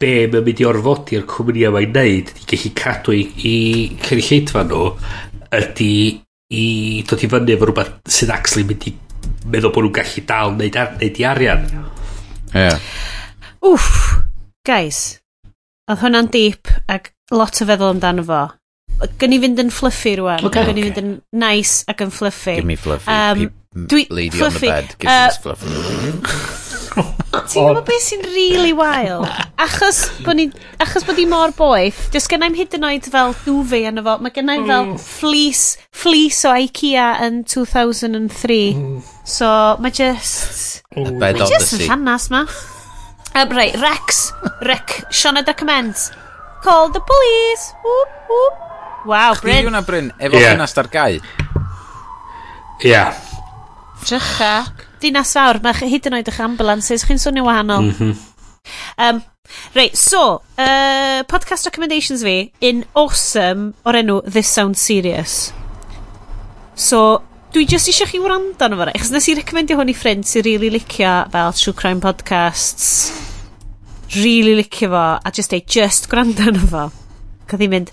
be 0.00 0.12
mae'n 0.28 0.44
mynd 0.44 0.60
i 0.60 0.66
orfodi'r 0.68 1.24
cwmnïau 1.30 1.72
mae'n 1.74 1.94
neud 1.96 2.32
i 2.34 2.46
gallu 2.50 2.72
cadw 2.76 3.14
i, 3.16 3.22
i 3.48 3.54
cynulleidfa 4.04 4.64
nhw 4.68 4.84
ydy 5.60 5.94
i 6.54 6.66
dod 7.08 7.24
i 7.24 7.30
fyny 7.32 7.54
efo 7.54 7.68
rhywbeth 7.68 7.94
sydd 8.16 8.32
actually 8.34 8.66
mynd 8.68 8.88
i 8.90 8.94
meddwl 9.48 9.72
bod 9.72 9.86
nhw'n 9.86 9.96
gallu 9.96 10.24
dal 10.28 10.54
neud, 10.58 10.76
ar, 10.80 10.94
neud 11.00 11.20
i 11.20 11.26
arian. 11.28 11.64
Yeah. 12.54 12.78
Wff, 13.64 14.20
guys, 14.68 15.00
oedd 15.88 16.04
hwnna'n 16.04 16.30
deep 16.34 16.70
ac 16.92 17.12
lot 17.34 17.60
o 17.60 17.68
feddwl 17.68 17.94
amdano 17.94 18.26
fo. 18.28 18.44
Gyn 19.20 19.34
i 19.34 19.40
fynd 19.42 19.64
yn 19.64 19.72
fluffy 19.74 20.14
rwan. 20.20 20.44
Okay. 20.50 20.68
Gyn 20.68 20.80
i 20.80 20.86
fynd 20.88 21.02
yn 21.02 21.12
nice 21.40 21.82
ac 21.90 22.04
yn 22.04 22.12
fluffy. 22.14 22.58
Give 22.60 22.68
me 22.68 22.78
fluffy. 22.78 23.10
Um, 23.10 23.48
dwi, 23.88 24.06
lady 24.10 24.36
fluffy. 24.36 24.70
on 24.70 24.76
the 24.76 24.88
bed. 24.88 24.96
Give 25.00 25.10
uh, 25.10 25.26
me 25.32 25.42
fluffy. 25.48 26.70
Ti'n 26.94 27.66
gwybod 27.66 27.86
beth 27.88 28.04
sy'n 28.04 28.22
really 28.30 28.72
wild? 28.76 29.26
Achos 29.60 30.04
bod 30.24 30.38
ni, 30.38 30.46
achos 30.82 31.06
bod 31.06 31.18
ni 31.18 31.26
mor 31.30 31.54
boeth, 31.56 31.98
dys 32.14 32.28
gennai'm 32.30 32.54
hyd 32.54 32.76
yn 32.78 32.86
oed 32.86 33.08
fel 33.10 33.34
duvet 33.44 33.88
yn 33.90 33.98
efo, 34.02 34.16
mae 34.22 34.34
gennai'm 34.34 34.62
mm. 34.62 34.70
fel 34.70 34.92
fleece, 35.02 35.82
fleece 35.94 36.46
o 36.50 36.54
Ikea 36.66 37.08
yn 37.26 37.42
2003. 37.50 38.60
Mm. 38.78 39.02
So 39.26 39.50
mae 39.82 39.94
just... 39.94 40.84
Mae 40.94 41.34
just 41.42 41.74
yn 41.78 41.86
llanas 41.88 42.30
ma. 42.30 42.44
Um, 43.34 43.50
right, 43.50 43.74
Rex. 43.82 44.30
Rick. 44.62 45.02
Sean 45.10 45.36
a 45.36 45.54
comments. 45.54 46.12
Call 46.62 46.90
the 46.90 47.00
police. 47.00 47.74
Whoop, 47.82 48.08
whoop. 48.30 48.54
Wow, 49.06 49.34
Chdi 49.34 49.42
Bryn. 49.42 49.66
Chdi 49.66 49.86
Bryn, 49.86 50.12
efo 50.18 50.38
yeah. 50.38 50.54
ffenast 50.54 50.78
ar 50.78 50.88
gau. 50.88 51.18
Ia. 51.18 51.20
Yeah. 52.84 53.23
Drycha. 54.04 54.54
Dinas 55.00 55.34
fawr, 55.36 55.60
mae 55.64 55.88
hyd 55.88 56.08
yn 56.08 56.18
oed 56.18 56.28
eich 56.30 56.40
ambulances, 56.44 57.04
chi'n 57.08 57.20
swnio 57.20 57.46
wahanol. 57.48 57.92
Um, 58.96 59.22
Reit, 59.74 59.96
so, 59.96 60.40
uh, 60.56 61.22
podcast 61.28 61.66
recommendations 61.68 62.22
fi, 62.24 62.52
in 62.60 62.84
awesome 62.96 63.74
o'r 63.84 63.98
enw 64.00 64.22
This 64.24 64.48
Sounds 64.48 64.80
Serious. 64.80 65.52
So, 66.74 67.20
dwi 67.54 67.66
jyst 67.68 67.90
eisiau 67.92 68.08
chi 68.08 68.22
wrando 68.22 68.66
arno 68.66 68.80
fo, 68.80 68.88
achos 68.88 69.12
nes 69.12 69.28
i 69.30 69.36
recomendio 69.38 69.76
hwn 69.78 69.92
i 69.92 69.96
ffrind 69.96 70.26
sy'n 70.26 70.46
really 70.48 70.72
licio 70.74 71.12
fel 71.34 71.54
True 71.60 71.76
Crime 71.76 72.02
Podcasts. 72.02 73.12
Really 74.16 74.56
licio 74.58 74.90
fo, 74.90 75.04
a 75.20 75.34
just 75.34 75.52
ei 75.54 75.62
just 75.76 76.08
gwrando 76.10 76.48
arno 76.48 76.64
fo. 76.72 76.88
Ca 77.44 77.60
ddim 77.60 77.76
mynd, 77.76 77.92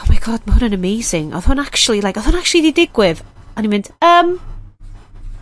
oh 0.00 0.08
my 0.08 0.18
god, 0.24 0.48
mae 0.48 0.56
hwn 0.56 0.70
yn 0.70 0.80
amazing. 0.80 1.32
Oedd 1.36 1.50
hwn 1.50 1.60
actually, 1.62 2.00
like, 2.00 2.18
oedd 2.18 2.32
hwn 2.32 2.40
actually 2.40 2.70
di 2.70 2.74
digwydd. 2.80 3.20
A 3.54 3.62
ni'n 3.62 3.76
mynd, 3.76 3.92
um, 4.00 4.38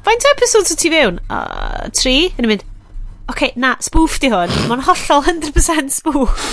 faint 0.04 0.26
episodes 0.34 0.72
o 0.72 0.78
ti 0.78 0.90
fewn? 0.92 1.20
Uh, 1.32 1.88
tri? 1.96 2.16
Yn 2.38 2.48
mynd, 2.50 2.64
oce, 2.64 3.30
okay, 3.34 3.52
na, 3.60 3.74
spoof 3.84 4.18
di 4.22 4.30
hwn. 4.32 4.52
Mae'n 4.70 4.84
hollol 4.88 5.24
100% 5.26 5.94
spoof. 5.94 6.50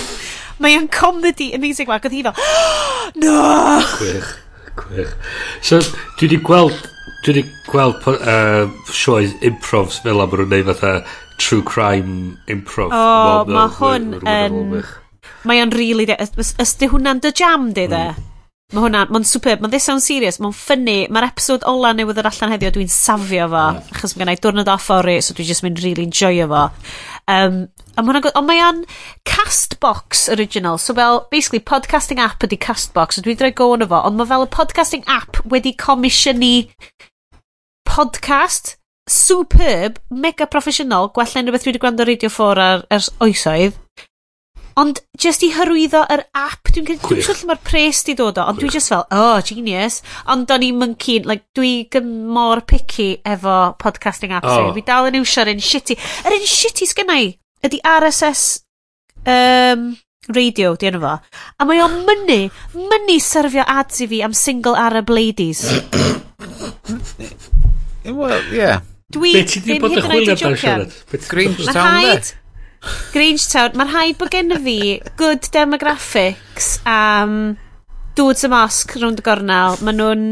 Mae 0.62 0.76
Mae'n 0.76 0.88
comedy 0.94 1.50
amazing 1.56 1.90
ma, 1.90 1.98
Oedd 1.98 2.14
hi 2.14 2.22
fel, 2.26 2.38
oh, 2.38 3.10
no! 3.18 3.36
Gwych, 3.98 4.32
gwych. 4.78 5.14
So, 5.64 5.80
dwi 6.18 6.28
wedi 6.28 6.40
gweld, 6.44 6.88
dwi 7.24 7.34
wedi 7.34 7.44
gweld 7.68 8.08
uh, 8.08 8.68
sioes 8.92 9.36
improvs 9.44 10.00
fel 10.04 10.22
am 10.22 10.36
rwy'n 10.36 10.52
neud 10.52 10.68
fatha 10.70 10.96
true 11.42 11.64
crime 11.66 12.36
improv. 12.52 12.92
O, 12.92 12.98
oh, 12.98 13.48
mae 13.50 13.72
hwn 13.78 14.12
yn... 14.22 14.82
Mae 15.48 15.62
o'n 15.62 15.72
rili... 15.74 16.06
Really 16.06 16.60
Ysdi 16.62 16.86
hwnna'n 16.92 17.22
dy 17.22 17.32
jam, 17.34 17.72
di, 17.74 17.88
de? 17.90 18.04
Mm. 18.12 18.31
Mae 18.72 18.86
hwnna, 18.86 19.02
mae'n 19.12 19.24
super, 19.28 19.58
mae'n 19.60 19.72
This 19.74 19.84
sound 19.84 20.00
Serious, 20.00 20.38
mae'n 20.40 20.54
ffynnu, 20.56 20.94
mae'r 21.12 21.26
episod 21.26 21.64
ola 21.68 21.90
newydd 21.92 22.22
yr 22.22 22.28
allan 22.30 22.54
heddiw, 22.54 22.70
dwi'n 22.72 22.88
safio 22.88 23.44
fo, 23.52 23.64
mm. 23.74 23.90
achos 23.92 24.14
mae 24.14 24.22
gennau 24.22 24.38
diwrnod 24.46 24.70
off 24.72 24.86
fory, 24.88 25.18
so 25.20 25.36
dwi'n 25.36 25.48
just 25.50 25.64
mynd 25.66 25.82
really 25.84 26.06
enjoyo 26.06 26.46
fo. 26.48 26.62
Um, 27.28 27.58
a 28.00 28.04
ma 28.06 28.14
ond 28.16 28.48
mae 28.48 28.62
o'n 28.64 28.80
Castbox 29.28 30.24
original, 30.32 30.80
so 30.80 30.96
fel, 30.96 31.20
basically, 31.34 31.60
podcasting 31.60 32.22
app 32.24 32.48
ydi 32.48 32.56
Castbox, 32.64 33.20
so 33.20 33.26
dwi'n 33.26 33.42
droi 33.42 33.52
go 33.60 33.68
yn 33.76 33.84
fo, 33.90 34.00
ond 34.08 34.16
mae 34.16 34.32
fel 34.32 34.46
y 34.46 34.50
podcasting 34.56 35.04
app 35.18 35.42
wedi 35.52 35.74
comisiynu 35.76 36.54
podcast, 37.92 38.78
superb, 39.04 40.00
mega 40.08 40.48
professional, 40.48 41.12
gwella 41.12 41.44
unrhyw 41.44 41.58
beth 41.58 41.68
dwi 41.68 41.74
wedi 41.74 41.84
gwrando 41.84 42.08
radio 42.08 42.32
4 42.32 42.64
ar, 42.70 42.88
ers 42.96 43.12
oesoedd, 43.20 43.76
Ond 44.80 45.00
just 45.20 45.42
i 45.44 45.50
hyrwyddo 45.52 46.02
yr 46.14 46.22
app, 46.38 46.70
dwi'n 46.72 46.86
dwi, 46.88 46.96
dwi 47.02 47.24
siŵr 47.24 47.40
lle 47.40 47.48
mae'r 47.50 47.62
pres 47.66 48.02
di 48.06 48.14
dod 48.18 48.40
o, 48.40 48.46
ond 48.48 48.60
dwi 48.60 48.70
just 48.72 48.92
fel, 48.92 49.04
oh, 49.12 49.40
genius. 49.44 50.00
Ond 50.32 50.46
do'n 50.48 50.64
i'n 50.68 50.78
monkey, 50.80 51.20
like, 51.28 51.44
dwi 51.56 51.88
mor 52.02 52.62
picky 52.68 53.10
efo 53.28 53.74
podcasting 53.82 54.32
apps. 54.36 54.52
Oh. 54.52 54.70
Fi 54.76 54.84
dal 54.86 55.10
yn 55.10 55.20
iwsio'r 55.20 55.52
un 55.52 55.60
shitty. 55.62 55.98
Yr 56.24 56.38
un 56.38 56.48
shitty 56.48 56.88
sgynna 56.88 57.18
i 57.20 57.28
ydy 57.62 57.82
RSS 57.86 58.46
um, 59.26 59.90
radio, 60.32 60.76
di 60.78 60.88
enw 60.90 61.02
fo. 61.02 61.16
A 61.58 61.68
mae 61.68 61.82
o'n 61.84 61.98
mynnu, 62.08 62.40
mynnu 62.78 63.18
syrfio 63.22 63.66
ads 63.68 64.02
i 64.04 64.08
fi 64.10 64.22
am 64.24 64.36
single 64.36 64.78
Arab 64.78 65.12
ladies. 65.12 65.66
Wel, 68.08 68.40
yeah. 68.54 68.80
Dwi 69.12 69.34
ddim 69.44 69.84
hyd 69.84 69.98
yn 70.00 70.14
oed 70.16 70.30
i 70.32 70.36
jwcian. 70.40 70.86
Green 71.28 71.58
Town, 71.68 72.22
Grangetown, 73.12 73.76
mae'n 73.78 73.92
rhaid 73.92 74.18
bod 74.20 74.32
gen 74.34 74.54
fi 74.64 74.78
good 75.20 75.46
demographics 75.54 76.74
am 76.88 77.34
um, 77.34 77.44
dudes 78.18 78.44
y 78.44 78.50
mosg 78.52 78.96
rhwng 78.98 79.20
y 79.20 79.26
gornel. 79.26 79.78
Maen 79.84 80.00
nhw'n 80.00 80.24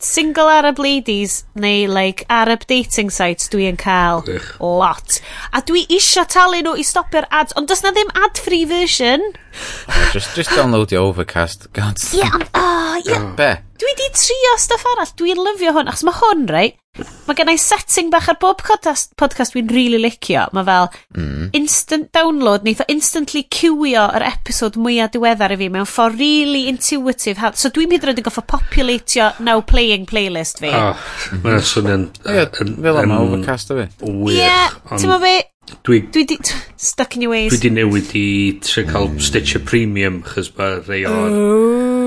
single 0.00 0.48
Arab 0.48 0.78
ladies 0.78 1.44
neu 1.54 1.86
like 1.86 2.24
Arab 2.28 2.64
dating 2.66 3.10
sites 3.12 3.50
dwi 3.52 3.66
yn 3.68 3.76
cael 3.80 4.24
Ech. 4.32 4.48
lot 4.60 5.18
a 5.52 5.60
dwi 5.68 5.84
isio 5.92 6.24
talu 6.24 6.62
nhw 6.64 6.72
i 6.80 6.84
stopio'r 6.86 7.28
ads 7.40 7.56
ond 7.60 7.68
does 7.68 7.84
na 7.84 7.92
ddim 7.92 8.12
ad 8.16 8.40
free 8.40 8.64
version 8.64 9.26
oh, 9.28 10.10
just, 10.14 10.32
just 10.34 10.54
download 10.56 10.94
your 10.94 11.04
overcast 11.04 11.68
god 11.76 12.00
yeah, 12.16 12.32
um, 12.32 12.46
oh, 12.54 12.96
yeah. 13.04 13.28
Be 13.36 13.52
dwi 13.82 13.96
di 14.00 14.08
trio 14.16 14.56
stuff 14.64 14.88
arall 14.94 15.12
dwi'n 15.20 15.44
lyfio 15.44 15.76
hwn 15.76 15.92
achos 15.92 16.06
mae 16.08 16.16
hwn 16.22 16.48
right 16.48 16.80
mae 17.26 17.38
gen 17.38 17.52
i 17.52 17.56
setting 17.60 18.10
bach 18.12 18.28
ar 18.32 18.38
bob 18.42 18.62
podcast, 18.66 19.12
podcast 19.20 19.54
dwi'n 19.54 19.70
really 19.74 20.00
licio. 20.00 20.46
Mae 20.56 20.66
fel 20.66 20.88
mm. 21.16 21.50
instant 21.58 22.10
download, 22.16 22.66
neith 22.66 22.82
o 22.84 22.88
instantly 22.92 23.44
cywio 23.52 24.06
yr 24.18 24.26
episod 24.30 24.78
mwyaf 24.80 25.14
diweddar 25.14 25.54
i 25.54 25.60
fi 25.60 25.70
mewn 25.72 25.88
ffordd 25.88 26.18
really 26.20 26.66
intuitive. 26.70 27.52
So 27.58 27.72
dwi'n 27.74 27.92
mynd 27.92 28.08
rydyn 28.08 28.26
goffo 28.26 28.44
populatio 28.46 29.32
now 29.44 29.62
playing 29.62 30.08
playlist 30.10 30.62
fi. 30.64 30.74
Oh, 30.74 31.06
mae'n 31.44 31.64
swnio'n... 31.70 32.10
Fel 32.24 33.00
yma, 33.04 33.22
overcast 33.22 33.72
o 33.74 33.80
fi. 33.80 33.88
Wych. 34.00 34.36
Ie, 34.40 34.60
ti'n 34.96 35.16
fi, 35.22 35.38
Dwi... 35.86 36.00
Dwi 36.10 36.24
di... 36.24 36.38
Stuck 36.76 37.16
in 37.16 37.22
your 37.22 37.30
ways. 37.30 37.52
Dwi 37.52 37.60
di 37.62 37.70
newid 37.76 38.14
i 38.18 38.26
trio 38.64 38.86
cael 38.88 39.10
mm. 39.12 39.22
Stitcher 39.22 39.62
Premium, 39.62 40.22
chys 40.26 40.50
ba 40.56 40.76
rei 40.88 41.04
o'r... 41.06 41.99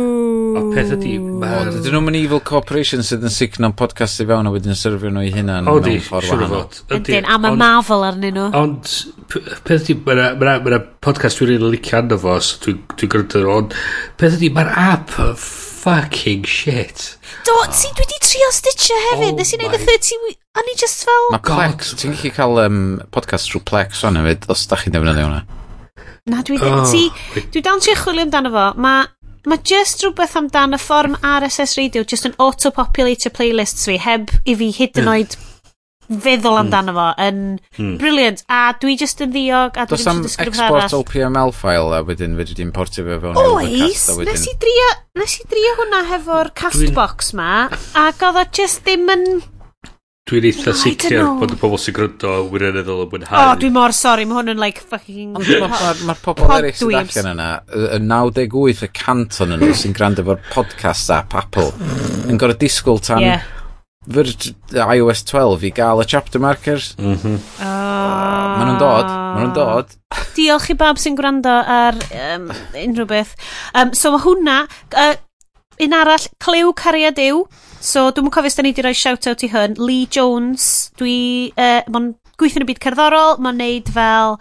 O 0.53 0.63
peth 0.73 0.93
ydi... 0.95 1.15
O, 1.17 1.49
dydyn 1.69 1.95
nhw'n 1.95 2.05
mynd 2.05 2.19
evil 2.19 2.41
corporation 2.45 3.01
sydd 3.05 3.25
yn 3.25 3.33
signo'n 3.33 3.73
podcast 3.77 4.21
i 4.21 4.27
fewn 4.29 4.49
a 4.49 4.53
wedyn 4.53 4.77
syrfio 4.77 5.09
nhw 5.13 5.23
i 5.25 5.31
hunan 5.33 5.69
o, 5.71 5.79
di, 5.81 5.95
mewn 5.95 6.05
ffordd 6.05 6.29
wahanol. 6.33 6.67
Ydyn, 6.97 7.25
a 7.25 7.37
mae 7.41 7.57
Marvel 7.59 8.05
arnyn 8.09 8.37
nhw. 8.37 8.47
Ond, 8.59 8.91
peth 9.65 9.89
ydi, 9.89 9.97
mae'na 10.05 10.79
podcast 11.03 11.41
dwi'n 11.41 11.55
rili'n 11.55 11.73
licio 11.73 11.97
arno 11.99 12.19
fo, 12.21 12.37
so 12.43 12.61
dwi'n 12.67 13.13
gwrando, 13.15 13.43
ond 13.55 13.73
peth 14.21 14.37
ydi, 14.37 14.51
mae'r 14.53 14.69
app 14.83 15.15
fucking 15.17 16.45
shit. 16.49 17.07
Do, 17.47 17.57
ti, 17.73 17.89
dwi 17.97 18.07
di 18.11 18.21
trio 18.23 18.51
stitcher 18.55 19.01
hefyd, 19.09 19.33
oh 19.33 19.39
nes 19.41 19.55
i 19.55 19.59
wneud 19.59 19.75
y 19.75 19.81
30 19.81 20.21
week, 20.27 20.39
o'n 20.59 20.69
i 20.69 20.77
just 20.79 21.03
fel... 21.07 21.27
Mae 21.33 21.43
Plex, 21.49 21.95
ti'n 21.99 22.13
gallu 22.13 22.35
cael 22.37 22.63
um, 22.67 22.79
podcast 23.15 23.49
trwy 23.49 23.63
Plex 23.67 24.05
o'n 24.07 24.21
hefyd, 24.21 24.47
os 24.53 24.63
da 24.69 24.79
chi'n 24.79 24.95
defnyddio 24.95 25.27
hwnna. 25.27 25.41
Na, 26.31 26.39
dwi, 26.45 26.55
oh. 26.63 26.85
ti, 26.87 27.09
dwi 27.51 27.65
dal 27.65 27.75
yn 27.79 27.83
trio 27.83 27.97
chwilio 27.99 28.23
amdano 28.29 28.53
fo, 28.53 28.69
mae 28.79 29.09
Mae 29.43 29.59
just 29.67 30.03
rhywbeth 30.03 30.37
amdan 30.39 30.77
y 30.77 30.79
fform 30.79 31.17
RSS 31.19 31.75
Radio, 31.75 32.05
just 32.07 32.27
yn 32.29 32.35
auto-populate 32.39 33.31
playlists 33.35 33.89
fi, 33.89 33.97
heb 33.99 34.31
i 34.47 34.55
fi 34.55 34.69
hyd 34.71 35.01
yn 35.01 35.09
hmm. 35.09 35.17
oed 35.17 35.35
feddwl 36.23 36.53
hmm. 36.53 36.61
amdano 36.61 36.93
fo, 36.95 37.05
yn 37.23 37.39
mm. 37.77 37.93
brilliant. 37.99 38.43
A 38.51 38.73
dwi 38.79 38.95
just 38.99 39.23
yn 39.23 39.31
ddiog, 39.33 39.79
a 39.79 39.85
dwi 39.87 39.99
dwi'n 39.99 40.19
yn 40.19 40.25
disgrifio 40.27 40.65
arall. 40.67 40.83
export 40.83 41.07
OPML 41.09 41.53
file, 41.55 41.95
a 41.95 42.03
wedyn 42.07 42.37
fedri 42.39 42.57
di'n 42.59 42.73
portio 42.75 43.05
fe 43.07 43.19
fewn 43.23 43.39
Oes, 43.39 44.05
nes 44.19 44.45
i 44.47 44.55
drio, 44.63 44.89
nes 45.19 45.37
i 45.39 45.47
drio 45.51 45.75
hwnna 45.79 46.03
hefo'r 46.11 46.51
castbox 46.59 47.33
ma, 47.39 47.53
ac 47.99 48.27
oedd 48.27 48.41
o 48.43 48.45
just 48.59 48.83
ddim 48.87 49.11
yn 49.15 49.27
Dwi'n 50.23 50.45
eitha 50.47 50.71
sicr 50.79 51.17
bod 51.35 51.51
y 51.51 51.57
pobl 51.59 51.79
sy'n 51.83 51.95
gryndo 51.97 52.29
yn 52.45 52.45
wirioneddol 52.53 53.01
yn 53.03 53.09
mwynhau. 53.11 53.39
O, 53.43 53.55
dwi 53.59 53.69
mor 53.75 53.91
sori, 53.91 54.23
mae 54.23 54.37
hwn 54.37 54.53
yn 54.53 54.61
like 54.61 54.79
fucking... 54.87 55.33
Mae'r 55.35 56.03
ma 56.07 56.13
pobl 56.15 56.45
eraill 56.47 56.77
sy'n 56.79 56.93
allan 56.95 57.27
yna, 57.33 57.47
y 57.75 57.97
98 57.99 58.85
y 58.87 58.89
cant 58.95 59.41
o'n 59.43 59.51
nhw 59.51 59.73
sy'n 59.75 59.95
gwrando 59.97 60.23
efo'r 60.23 60.39
podcast 60.53 61.11
app 61.11 61.35
Apple, 61.35 61.73
yn 62.31 62.39
gorau 62.39 62.55
disgwyl 62.61 63.03
tan 63.03 63.19
yeah. 63.19 63.43
iOS 64.07 65.25
12 65.27 65.67
i 65.67 65.73
gael 65.75 66.05
y 66.05 66.07
chapter 66.15 66.39
markers. 66.39 66.93
Mm 67.01 67.19
-hmm. 67.19 67.43
oh. 67.59 67.67
Ah, 67.67 68.55
maen 68.55 68.71
nhw'n 68.71 68.79
dod, 68.79 69.11
maen 69.11 69.43
nhw'n 69.43 69.53
dod. 69.59 69.91
Diolch 70.37 70.71
i 70.71 70.77
bab 70.79 71.03
sy'n 71.03 71.19
gwrando 71.19 71.51
ar 71.51 71.99
um, 72.21 72.47
unrhyw 72.71 73.11
beth. 73.11 73.35
Um, 73.75 73.91
so 73.91 74.15
mae 74.15 74.23
hwnna, 74.23 74.57
uh, 74.95 75.13
un 75.83 75.99
arall, 75.99 76.31
Clyw 76.39 76.71
Cariad 76.79 77.19
Yw 77.27 77.43
So, 77.83 78.07
dwi'n 78.15 78.23
mwyn 78.23 78.31
cofio 78.31 78.47
os 78.47 78.55
da 78.55 78.63
ni 78.63 78.71
wedi 78.71 78.83
rhoi 78.85 78.95
shout-out 78.95 79.41
i 79.43 79.49
hyn. 79.51 79.73
Lee 79.75 80.05
Jones, 80.07 80.65
dwi... 80.99 81.51
Uh, 81.59 81.81
Mae'n 81.91 82.13
gweithio 82.39 82.61
yn 82.61 82.63
y 82.63 82.67
byd 82.69 82.79
cerddorol, 82.85 83.41
mae'n 83.43 83.59
neud 83.59 83.91
fel... 83.91 84.37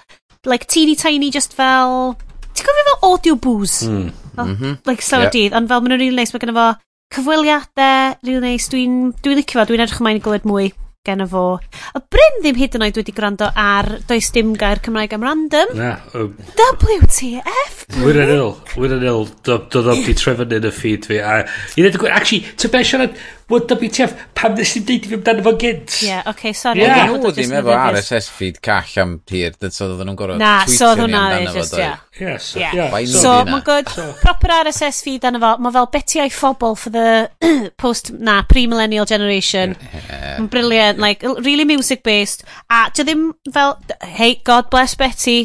Like, 0.46 0.68
teeny 0.70 0.94
tiny, 0.98 1.32
just 1.34 1.56
fel... 1.58 2.14
Ti'n 2.52 2.68
cofio 2.68 2.84
fel 2.86 3.08
audio 3.08 3.34
booze? 3.34 3.88
Mm. 3.90 4.12
Fel, 4.36 4.46
mm 4.46 4.54
-hmm. 4.60 4.78
Like, 4.86 5.02
slow 5.02 5.26
yeah. 5.26 5.34
dydd, 5.34 5.56
ond 5.58 5.70
fel 5.72 5.82
maen 5.82 5.94
nhw'n 5.96 6.04
rili 6.04 6.20
neis, 6.20 6.30
mae 6.34 6.44
gen 6.44 6.54
fo 6.54 6.68
cyfweliadau, 7.16 8.14
rili 8.22 8.44
neis. 8.46 8.70
Dwi'n 8.70 9.10
dwi 9.26 9.34
licio 9.40 9.58
fo, 9.58 9.66
dwi'n 9.66 9.84
edrych 9.88 9.98
ymlaen 9.98 10.22
i 10.22 10.24
glywed 10.28 10.46
mwy 10.46 10.70
gen 11.02 11.24
fo. 11.26 11.56
Y 11.98 12.00
Bryn 12.14 12.36
ddim 12.44 12.58
hyd 12.60 12.76
yn 12.78 12.84
oed 12.86 12.98
wedi 13.00 13.12
gwrando 13.16 13.48
ar 13.58 13.88
does 14.06 14.28
dim 14.30 14.52
gair 14.54 14.78
Cymraeg 14.84 15.16
am 15.16 15.24
random. 15.26 15.72
Na. 15.74 15.96
Um, 16.14 16.36
WTF? 16.54 17.80
Wirionil. 18.04 18.52
Wirionil. 18.78 19.26
Dod 19.42 19.74
o'n 19.80 20.04
di 20.06 20.14
trefyn 20.14 20.54
yn 20.60 20.68
y 20.68 20.70
ffid 20.70 21.08
fi. 21.10 21.18
A, 21.18 21.40
i 21.74 21.82
ddweud, 21.82 22.06
actually, 22.06 22.46
ty 22.54 22.70
be 22.70 22.84
siarad, 22.86 23.18
Wel, 23.52 23.66
WTF, 23.68 24.12
pam 24.32 24.54
nes 24.56 24.70
i'n 24.78 24.84
deud 24.88 25.04
i 25.04 25.10
fi 25.10 25.16
amdano 25.18 25.42
fo 25.44 25.52
gynt? 25.60 25.96
Ie, 25.98 26.06
yeah, 26.08 26.22
oce, 26.24 26.32
okay, 26.32 26.54
sorry. 26.56 26.80
Ie, 26.80 26.86
yeah. 26.88 27.10
nhw 27.10 27.32
ddim 27.36 27.52
efo 27.58 27.74
RSS 27.76 28.30
feed 28.32 28.60
call 28.64 28.94
am 29.02 29.12
hir, 29.28 29.52
dyd 29.60 29.76
so 29.76 29.90
oedden 29.90 30.08
nhw'n 30.08 30.16
gorfod 30.16 30.40
Na, 30.40 30.52
so 30.70 30.88
oedd 30.88 31.02
hwnna, 31.04 31.22
just, 31.52 31.76
ie. 31.76 31.90
Yes, 32.22 32.48
yeah. 32.56 32.72
yeah. 32.78 32.96
So, 33.12 33.20
so 33.26 33.34
mae'n 33.50 33.64
good, 33.66 33.92
proper 34.22 34.56
RSS 34.62 35.02
feed 35.04 35.28
anna 35.28 35.42
fo, 35.42 35.52
mae 35.60 35.76
fel 35.76 35.90
beti 35.92 36.24
o'i 36.24 36.32
phobl 36.32 36.78
for 36.80 36.96
the 36.96 37.28
post, 37.82 38.14
na, 38.16 38.40
pre-millennial 38.48 39.08
generation. 39.08 39.76
Mae'n 39.92 40.48
brilliant, 40.52 41.02
like, 41.04 41.26
really 41.44 41.68
music-based. 41.68 42.46
A, 42.72 42.86
dy 42.96 43.04
ddim 43.04 43.32
fel, 43.52 43.76
hey, 44.16 44.38
God 44.48 44.72
bless 44.72 44.96
Betty, 44.96 45.40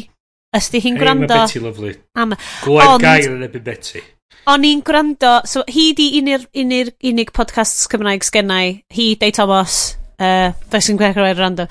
ysdi 0.56 0.80
hi'n 0.80 0.96
gwrando. 0.96 1.28
Hey, 1.28 1.44
mae 1.44 1.50
Betty 1.52 1.66
lovely. 1.68 1.98
Am, 2.16 2.38
Glwy'r 2.64 3.02
gair 3.04 3.34
yn 3.34 3.44
ebyn 3.50 3.68
Betty. 3.68 4.08
O'n 4.48 4.62
i'n 4.64 4.78
gwrando, 4.80 5.42
so 5.44 5.60
hi 5.68 5.90
di 5.92 6.06
unig, 6.16 6.46
unig, 6.56 6.94
unig 7.04 7.32
podcasts 7.36 7.84
Cymraeg 7.92 8.24
sgennau, 8.24 8.78
hi, 8.96 9.08
Dei 9.20 9.34
Thomas, 9.36 9.74
uh, 10.16 10.54
fe 10.72 10.80
sy'n 10.80 10.96
gwneud 10.96 11.20
o'r 11.20 11.36
rando. 11.36 11.66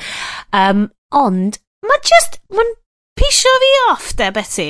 Um, 0.54 0.84
ond, 1.18 1.58
mae 1.90 2.04
just, 2.06 2.38
mae'n 2.54 2.76
pisio 3.18 3.56
fi 3.64 3.72
off 3.88 4.12
de, 4.20 4.30
Betty. 4.36 4.68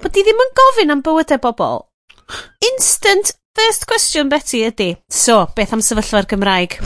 Bod 0.00 0.16
di 0.16 0.24
ddim 0.24 0.40
yn 0.46 0.54
gofyn 0.56 0.96
am 0.96 1.04
bywydau 1.04 1.42
bobl. 1.44 1.82
Instant 2.70 3.34
first 3.56 3.84
question, 3.84 4.32
Betty, 4.32 4.62
ydy. 4.70 4.90
So, 5.12 5.42
beth 5.52 5.76
am 5.76 5.84
sefyllfa'r 5.84 6.30
Gymraeg? 6.32 6.80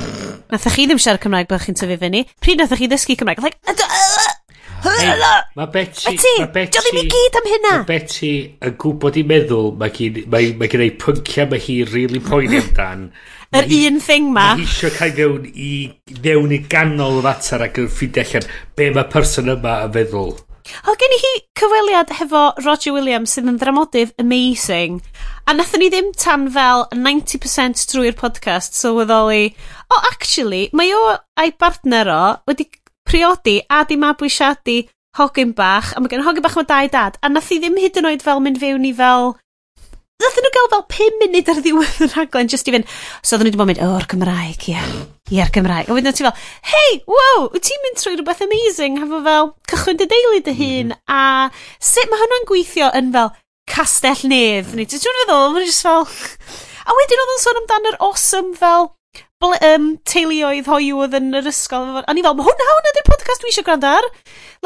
Nath 0.51 0.67
chi 0.75 0.91
ddim 0.91 0.99
siarad 0.99 1.23
Cymraeg 1.23 1.47
bod 1.47 1.63
chi'n 1.63 1.79
tyfu 1.79 2.03
fyny. 2.03 2.25
Pryd 2.43 2.59
nath 2.59 2.75
chi 2.75 2.91
ddysgu 2.91 3.15
Cymraeg? 3.23 3.47
Like, 3.47 3.79
Mae 5.57 5.67
Betty... 5.73 6.07
A 6.09 6.15
ti, 6.15 6.35
diolch 6.55 6.87
ddim 6.87 7.01
i 7.01 7.05
gyd 7.11 7.39
am 7.41 7.49
hynna. 7.51 7.73
Mae 7.81 7.89
Betty 7.89 8.33
yn 8.67 8.77
gwybod 8.81 9.19
i 9.21 9.25
meddwl 9.29 9.73
mae 9.81 9.93
gen 9.97 10.21
mae, 10.33 10.53
mae 10.61 10.71
gen 10.73 10.85
ei 10.87 10.95
pyncia 11.01 11.47
mae 11.51 11.63
hi 11.63 11.81
really 11.91 12.23
poeni 12.25 12.61
amdan. 12.63 13.09
Yr 13.57 13.67
un 13.81 13.99
thing 14.03 14.31
ma. 14.31 14.53
Mae 14.55 14.63
hi 14.63 14.69
eisiau 14.69 14.95
cael 14.95 15.17
mewn 15.17 15.49
i 15.51 15.73
fewn 16.23 16.55
i 16.55 16.61
ganol 16.71 17.19
y 17.19 17.27
atar 17.33 17.67
ac 17.67 17.83
yn 17.83 17.91
ffeindio 17.91 18.23
allan 18.29 18.47
be 18.79 18.93
mae 18.95 19.11
person 19.11 19.51
yma 19.57 19.81
yn 19.89 19.99
feddwl. 19.99 20.39
O, 20.87 20.95
gen 20.95 21.15
i 21.17 21.19
hi 21.19 21.33
cyfweliad 21.59 22.13
hefo 22.15 22.43
Roger 22.63 22.95
Williams 22.95 23.35
sydd 23.35 23.49
yn 23.51 23.59
dramodydd 23.61 24.13
amazing. 24.23 25.01
A 25.51 25.55
nathon 25.57 25.83
ni 25.83 25.89
ddim 25.91 26.13
tan 26.15 26.47
fel 26.55 26.87
90% 26.95 27.87
trwy'r 27.91 28.15
podcast 28.19 28.79
sylweddoli, 28.79 29.51
so 29.51 29.91
o, 29.91 29.97
oh, 29.97 30.05
actually, 30.13 30.69
mae 30.77 30.93
o 30.95 31.01
a'i 31.41 31.51
partner 31.59 32.13
o 32.15 32.23
wedi 32.47 32.69
priodi 33.11 33.59
a 33.69 33.83
di 33.85 33.99
mabwysiadu 33.99 34.79
hogyn 35.19 35.55
bach 35.59 35.93
a 35.97 36.01
mae 36.01 36.11
gen 36.13 36.23
hogyn 36.27 36.43
bach 36.45 36.57
mae 36.59 36.69
dau 36.69 36.91
dad 36.97 37.19
a 37.21 37.31
nath 37.31 37.51
i 37.51 37.59
ddim 37.59 37.79
hyd 37.83 37.99
yn 37.99 38.11
oed 38.13 38.23
fel 38.27 38.43
mynd 38.45 38.61
fewn 38.63 38.87
i 38.87 38.93
fel 38.97 39.33
Nath 40.21 40.37
nhw 40.37 40.51
gael 40.53 40.67
fel 40.69 40.83
5 40.93 41.15
munud 41.23 41.47
ar 41.49 41.61
ddiwedd 41.65 42.01
y 42.05 42.07
rhaglen 42.11 42.51
just 42.53 42.67
i 42.69 42.75
fynd. 42.75 42.89
So 43.25 43.39
oedden 43.39 43.47
nhw 43.47 43.55
wedi 43.55 43.61
bod 43.61 43.65
yn 43.65 43.71
mynd, 43.71 43.79
o'r 43.87 44.05
Gymraeg, 44.11 44.67
ia. 44.69 44.83
Ia'r 45.33 45.53
Gymraeg. 45.55 45.89
A 45.89 45.97
wedyn 45.97 46.13
ti 46.13 46.27
fel, 46.27 46.43
hei, 46.69 46.99
wow, 47.09 47.47
wyt 47.55 47.65
ti'n 47.65 47.81
mynd 47.87 48.03
trwy 48.03 48.19
rhywbeth 48.19 48.43
amazing, 48.45 48.99
hefo 49.01 49.23
fel 49.25 49.49
cychwyn 49.73 50.01
dy 50.03 50.09
deulu 50.13 50.43
dy 50.45 50.55
hun, 50.59 50.93
mhm. 50.93 51.01
a 51.09 51.81
sut 51.81 52.13
mae 52.13 52.21
hwnna'n 52.21 52.47
gweithio 52.51 52.91
yn 53.01 53.09
fel 53.17 53.33
castell 53.73 54.27
nef? 54.29 54.75
Neu, 54.77 54.91
ti'n 54.93 55.01
siŵr 55.01 55.23
feddwl, 55.23 55.55
mae'n 55.57 55.71
just 55.71 55.89
fel... 55.89 56.05
A 56.85 56.99
wedyn 57.01 57.25
oedd 57.25 57.35
yn 57.39 57.43
sôn 57.47 57.63
amdano'r 57.63 58.01
awesome 58.11 58.53
fel 58.61 58.91
um, 59.41 59.91
teuluoedd 60.05 60.69
hoiw 60.69 61.03
oedd 61.05 61.17
yn 61.21 61.33
yr 61.41 61.49
ysgol. 61.51 62.01
A 62.05 62.15
ni 62.15 62.25
fel, 62.25 62.37
ma 62.37 62.47
hwnna, 62.47 62.71
hwnna 62.75 62.95
di'r 62.97 63.09
podcast 63.09 63.43
dwi 63.43 63.53
eisiau 63.53 63.67
gwrando 63.67 63.93
ar. 64.01 64.09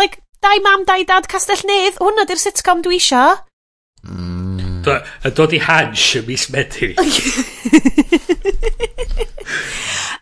Like, 0.01 0.22
dau 0.43 0.62
mam, 0.64 0.87
dau 0.89 1.05
dad, 1.07 1.29
castell 1.31 1.62
nedd, 1.68 2.01
hwnna 2.03 2.27
di'r 2.29 2.43
sitcom 2.43 2.83
dwi 2.85 2.99
eisiau. 2.99 3.39
Mm. 4.05 4.35
Do, 4.85 4.99
dod 5.33 5.55
i 5.57 5.61
hans 5.64 6.11
y 6.18 6.20
mis 6.27 6.49
Medi. 6.53 6.91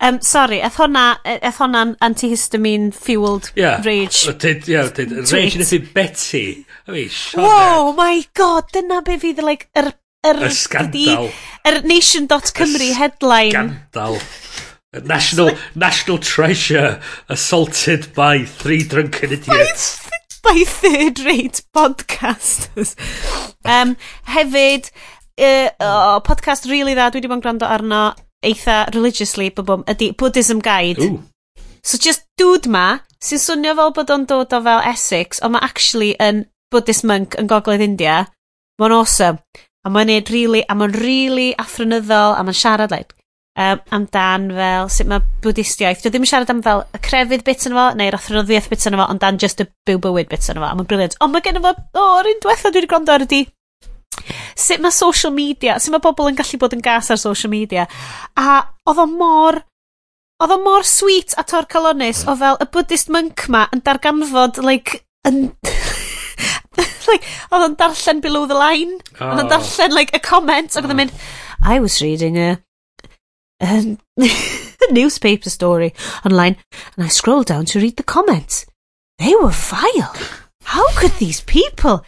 um, 0.06 0.20
sorry, 0.22 0.60
eth 0.62 0.78
hwnna, 0.78 1.06
e, 1.26 1.38
eth 1.48 1.58
hwnna'n 1.58 1.96
antihistamine 2.04 2.92
fueled 2.94 3.50
yeah. 3.58 3.82
rage. 3.82 4.28
Did, 4.38 4.68
yeah, 4.70 4.92
did, 4.94 5.10
rage 5.32 5.58
yn 5.58 5.66
ethyn 5.66 5.88
Betty. 5.96 6.46
I 6.86 6.94
mean, 6.94 7.10
Whoa, 7.34 7.90
that. 7.90 7.96
my 7.96 8.22
god, 8.38 8.70
dyna 8.76 9.02
be 9.02 9.18
fydd 9.18 9.42
like, 9.42 9.66
yr 9.74 9.90
er 9.90 9.96
yr... 10.26 10.42
Y 10.46 10.50
scandal. 10.54 11.30
Yr 11.68 11.78
nation.cymru 11.86 12.92
headline. 12.98 13.52
Scandal. 13.54 14.18
National, 15.08 15.54
national 15.74 16.18
treasure 16.18 17.00
assaulted 17.28 18.12
by 18.14 18.44
three 18.44 18.82
drunken 18.84 19.32
idiots. 19.32 20.08
By, 20.42 20.52
by 20.52 20.64
third-rate 20.68 21.62
podcasters. 21.74 22.92
um, 23.64 23.96
hefyd, 24.28 24.90
uh, 25.40 25.70
oh, 25.80 26.20
podcast 26.26 26.68
really 26.68 26.92
dda, 26.92 27.08
dwi 27.08 27.22
wedi 27.22 27.32
bod 27.32 27.40
yn 27.40 27.46
gwrando 27.46 27.70
arno 27.70 28.02
eitha 28.44 28.82
religiously, 28.92 29.48
bobom, 29.54 29.86
ydy 29.88 30.12
Buddhism 30.18 30.60
Guide. 30.60 31.00
Ooh. 31.00 31.22
So 31.82 31.96
just 31.98 32.26
dude 32.38 32.68
ma, 32.70 33.00
sy'n 33.22 33.40
swnio 33.42 33.74
fel 33.78 33.96
bod 33.96 34.12
o'n 34.12 34.28
dod 34.28 34.52
o 34.52 34.60
fel 34.62 34.84
Essex, 34.92 35.40
ond 35.42 35.56
mae 35.56 35.64
actually 35.64 36.12
yn 36.22 36.44
Buddhist 36.72 37.06
monk 37.08 37.38
yn 37.40 37.48
Gogledd 37.50 37.82
India. 37.84 38.26
Mae'n 38.80 38.94
awesome. 38.96 39.40
A 39.82 39.90
mae'n 39.90 40.12
neud 40.12 40.30
really, 40.30 40.62
a 40.70 40.76
mae'n 40.78 40.94
really 40.94 41.50
athronyddol, 41.58 42.36
a 42.38 42.44
mae'n 42.46 42.58
siarad 42.58 42.94
like, 42.94 43.16
um, 43.58 43.80
amdan 43.92 44.50
fel 44.56 44.90
sut 44.92 45.08
mae 45.10 45.24
bwdistiaeth. 45.44 46.04
Dwi 46.04 46.12
ddim 46.12 46.26
yn 46.26 46.30
siarad 46.30 46.52
am 46.52 46.62
fel 46.64 46.84
y 46.94 47.00
crefydd 47.02 47.42
bit 47.46 47.66
yn 47.68 47.74
fo, 47.76 47.88
neu'r 47.98 48.18
athronyddwiaeth 48.18 48.70
bit 48.72 48.86
yn 48.88 48.98
fo, 49.00 49.08
ond 49.08 49.22
dan 49.24 49.40
just 49.42 49.64
y 49.64 49.66
byw 49.88 49.98
bywyd 50.06 50.30
bit 50.30 50.48
yn 50.52 50.60
fo. 50.60 50.68
A 50.68 50.76
mae'n 50.78 50.88
briliant. 50.88 51.18
Ond 51.24 51.34
mae 51.34 51.44
gen 51.44 51.58
i 51.58 51.64
fo, 51.64 51.74
o, 51.74 52.04
oh, 52.04 52.22
un 52.22 52.40
diwetha 52.44 52.70
dwi 52.70 52.82
wedi 52.82 52.92
gwrando 52.92 53.16
ar 53.16 53.26
ydi, 53.26 53.42
sut 54.54 54.82
mae 54.84 54.94
social 54.94 55.34
media, 55.34 55.78
sut 55.80 55.94
mae 55.94 56.04
pobl 56.04 56.30
yn 56.30 56.38
gallu 56.38 56.60
bod 56.62 56.76
yn 56.76 56.84
gas 56.84 57.10
ar 57.12 57.20
social 57.20 57.52
media. 57.52 57.88
A 58.38 58.62
oedd 58.88 59.02
o 59.02 59.08
mor, 59.10 59.60
oedd 60.42 60.56
o 60.56 60.60
mor 60.62 60.86
sweet 60.88 61.36
a 61.38 61.46
torcalonus 61.48 62.24
o 62.28 62.36
fel 62.38 62.60
y 62.62 62.68
Buddhist 62.72 63.12
monk 63.12 63.48
ma 63.52 63.66
yn 63.74 63.82
darganfod, 63.84 64.62
like, 64.64 65.02
yn, 65.28 65.50
like, 67.10 67.24
oedd 67.50 67.66
o'n 67.66 67.76
darllen 67.80 68.20
below 68.24 68.46
the 68.46 68.58
line. 68.58 68.98
Oh. 69.18 69.30
Oedd 69.30 69.44
o'n 69.44 69.46
oh. 69.46 69.52
darllen, 69.54 69.94
like, 69.96 70.14
a 70.16 70.20
comment, 70.20 70.72
ac 70.72 70.84
oedd 70.84 70.94
o'n 70.94 71.00
mynd, 71.02 71.14
I 71.62 71.78
was 71.80 72.00
reading 72.02 72.38
a, 72.38 72.58
a 73.60 73.96
newspaper 74.90 75.50
story 75.50 75.92
online, 76.24 76.56
and 76.96 77.06
I 77.06 77.08
scrolled 77.08 77.46
down 77.46 77.66
to 77.72 77.80
read 77.80 77.96
the 77.96 78.06
comments. 78.06 78.66
They 79.18 79.34
were 79.36 79.54
vile. 79.54 80.14
How 80.64 80.88
could 80.96 81.12
these 81.18 81.40
people... 81.42 82.04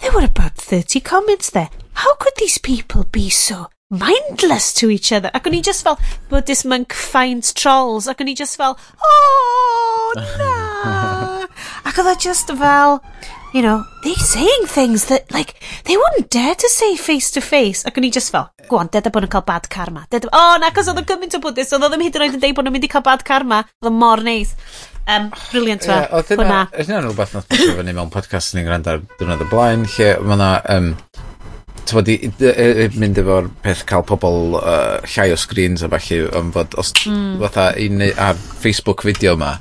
There 0.00 0.12
were 0.12 0.24
about 0.24 0.56
30 0.56 1.00
comments 1.00 1.50
there. 1.50 1.70
How 1.94 2.14
could 2.16 2.34
these 2.36 2.58
people 2.58 3.04
be 3.04 3.30
so 3.30 3.68
mindless 3.90 4.72
to 4.74 4.90
each 4.90 5.12
other. 5.12 5.30
Ac 5.34 5.48
o'n 5.48 5.56
i 5.58 5.62
just 5.62 5.84
fel, 5.84 5.98
but 6.28 6.46
this 6.46 6.64
monk 6.64 6.92
finds 6.92 7.52
trolls. 7.52 8.08
Ac 8.08 8.22
o'n 8.24 8.30
i 8.32 8.34
just 8.34 8.56
fel, 8.60 8.78
oh, 9.02 10.12
na. 10.18 11.46
Ac 11.88 12.00
oedd 12.02 12.12
o 12.12 12.16
just 12.26 12.52
fel, 12.60 13.00
you 13.54 13.62
know, 13.62 13.86
they're 14.02 14.14
saying 14.16 14.66
things 14.66 15.06
that, 15.06 15.30
like, 15.30 15.54
they 15.84 15.96
wouldn't 15.96 16.28
dare 16.28 16.56
to 16.56 16.68
say 16.68 16.96
face 16.96 17.30
to 17.30 17.40
face. 17.40 17.84
Ac 17.86 18.00
o'n 18.00 18.06
i 18.08 18.10
just 18.10 18.32
fel, 18.34 18.48
go 18.68 18.80
on, 18.82 18.90
deda 18.90 19.12
bod 19.14 19.28
yn 19.28 19.30
cael 19.30 19.44
bad 19.46 19.68
karma. 19.70 20.02
Deda, 20.10 20.28
oh, 20.34 20.56
na, 20.58 20.72
cos 20.74 20.90
oedd 20.90 20.98
yn 21.04 21.06
gymaint 21.06 21.38
o 21.38 21.40
bwdus, 21.44 21.70
oedd 21.76 21.86
ddim 21.86 22.02
hyd 22.02 22.18
yn 22.18 22.26
oed 22.26 22.34
yn 22.34 22.42
deud 22.42 22.56
bod 22.58 22.66
nhw'n 22.66 22.74
mynd 22.74 22.88
i 22.88 22.90
cael 22.90 23.06
bad 23.06 23.22
karma. 23.28 23.62
Oedd 23.78 23.94
mor 23.94 24.24
neis. 24.26 24.56
Um, 25.06 25.30
briliant 25.52 25.86
fe, 25.86 26.00
Oedd 26.18 26.34
hwnna. 26.34 26.64
Oedd 26.72 26.90
hynna'n 26.90 27.06
rhywbeth 27.06 27.38
nath 27.38 27.48
bod 27.52 27.78
fyny 27.78 27.94
mewn 27.94 28.10
podcast 28.10 28.58
ni'n 28.58 28.66
gwrando 28.66 28.96
ar 28.96 29.06
dwrnod 29.20 29.46
y 29.46 29.48
blaen, 29.52 29.86
lle 29.94 30.10
mae 30.18 30.38
yna, 30.40 30.52
um, 30.74 30.90
tywod, 31.86 32.14
mynd 32.98 33.20
efo'r 33.22 33.50
peth 33.62 33.86
cael 33.86 34.06
pobl 34.08 34.56
uh, 34.58 34.96
llai 35.14 35.30
o 35.30 35.38
screens 35.38 35.86
a 35.86 35.92
falle, 35.94 36.24
um, 36.40 36.50
fod, 36.56 36.74
os, 36.80 36.90
mm. 37.06 37.36
fatha, 37.44 37.70
un 37.86 38.02
ar 38.10 38.40
Facebook 38.64 39.06
fideo 39.06 39.38
yma, 39.38 39.58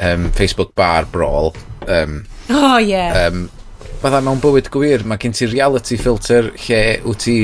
um, 0.00 0.30
Facebook 0.38 0.72
bar 0.78 1.10
brawl, 1.12 1.52
um, 1.84 2.22
Oh. 2.50 2.78
Yeah. 2.78 3.26
Um, 3.26 3.46
Fydda 4.04 4.20
mewn 4.20 4.40
bywyd 4.42 4.68
gwir, 4.72 5.04
mae 5.08 5.20
gen 5.20 5.32
ti 5.32 5.46
reality 5.48 5.96
filter 5.96 6.50
lle 6.66 6.80
wyt 7.06 7.22
ti 7.24 7.36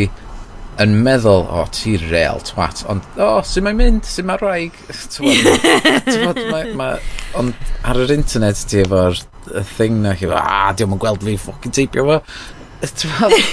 yn 0.80 0.92
meddwl, 1.04 1.44
o, 1.44 1.62
oh, 1.62 1.70
ti 1.72 1.94
real 2.02 2.40
twat, 2.44 2.82
ond, 2.88 3.04
o, 3.16 3.26
oh, 3.26 3.40
sy'n 3.44 3.64
mae'n 3.66 3.78
mynd, 3.78 4.06
sy'n 4.08 4.28
mae'n 4.28 4.40
rhaeg, 4.40 4.76
ti'n 5.12 6.84
ond 7.40 7.72
ar 7.88 8.00
yr 8.04 8.14
internet 8.14 8.60
ti 8.68 8.80
efo'r 8.84 9.20
thing 9.74 10.00
na, 10.04 10.14
chi, 10.16 10.28
a, 10.28 10.70
diolch 10.76 10.96
yn 10.96 11.02
gweld 11.02 11.24
fi, 11.26 11.36
ffocin 11.40 11.76
teipio 11.76 12.06
fo, 12.08 12.20
ti'n 12.84 13.48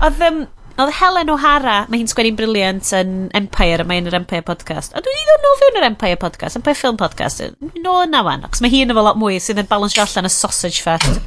Oedd, 0.00 0.22
um, 0.24 0.44
Oedd 0.80 0.94
Helen 0.96 1.28
O'Hara, 1.34 1.82
mae 1.90 2.00
hi'n 2.00 2.08
sgwenni'n 2.08 2.36
briliant 2.38 2.92
yn 2.96 3.10
Empire, 3.36 3.84
mae 3.84 3.98
hi'n 3.98 4.08
yr 4.08 4.16
Empire 4.20 4.44
podcast. 4.46 4.94
A 4.96 5.02
dwi'n 5.04 5.26
ddod 5.28 5.42
nôl 5.44 5.58
fewn 5.60 5.78
yr 5.80 5.86
Empire 5.90 6.16
podcast, 6.20 6.56
Empire 6.56 6.78
Film 6.78 6.96
Podcast. 7.00 7.42
No 7.84 7.98
yna 8.06 8.22
wan, 8.24 8.46
achos 8.48 8.62
mae 8.64 8.72
hi 8.72 8.80
yn 8.86 8.94
efo 8.94 9.04
lot 9.04 9.18
mwy 9.20 9.36
sydd 9.42 9.60
yn 9.60 9.68
balansio 9.68 10.06
allan 10.06 10.30
y 10.30 10.32
sausage 10.32 10.80
fest. 10.86 11.20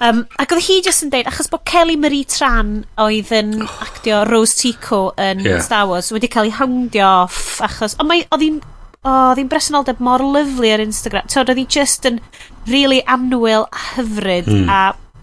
Um, 0.00 0.22
ac 0.40 0.54
oedd 0.56 0.64
hi 0.64 0.78
jyst 0.80 1.04
yn 1.04 1.12
deud, 1.12 1.28
achos 1.28 1.50
bod 1.52 1.66
Kelly 1.68 1.98
Marie 2.00 2.24
Tran 2.24 2.86
oedd 3.04 3.34
yn 3.36 3.58
actio 3.66 4.22
Rose 4.30 4.56
Tico 4.56 5.10
yn 5.20 5.44
yeah. 5.44 5.60
Star 5.60 5.90
Wars 5.90 6.08
wedi 6.14 6.30
cael 6.32 6.48
ei 6.48 6.54
houndio 6.56 7.10
off 7.26 7.58
achos... 7.66 7.98
Ond 8.00 8.08
mae, 8.08 8.24
oedd 8.32 8.46
hi'n 8.46 8.56
oh, 8.62 9.10
oedd 9.34 9.42
hi'n 9.42 9.50
bresenoldeb 9.52 10.00
mor 10.00 10.24
lyflu 10.24 10.72
ar 10.72 10.80
Instagram. 10.86 11.28
Tod, 11.28 11.52
oedd 11.52 11.60
hi 11.60 11.66
just 11.68 12.08
yn 12.08 12.22
really 12.70 13.02
annwyl 13.04 13.68
a 13.68 13.84
hyfryd 13.90 14.48
mm. 14.48 14.72
a 14.72 14.80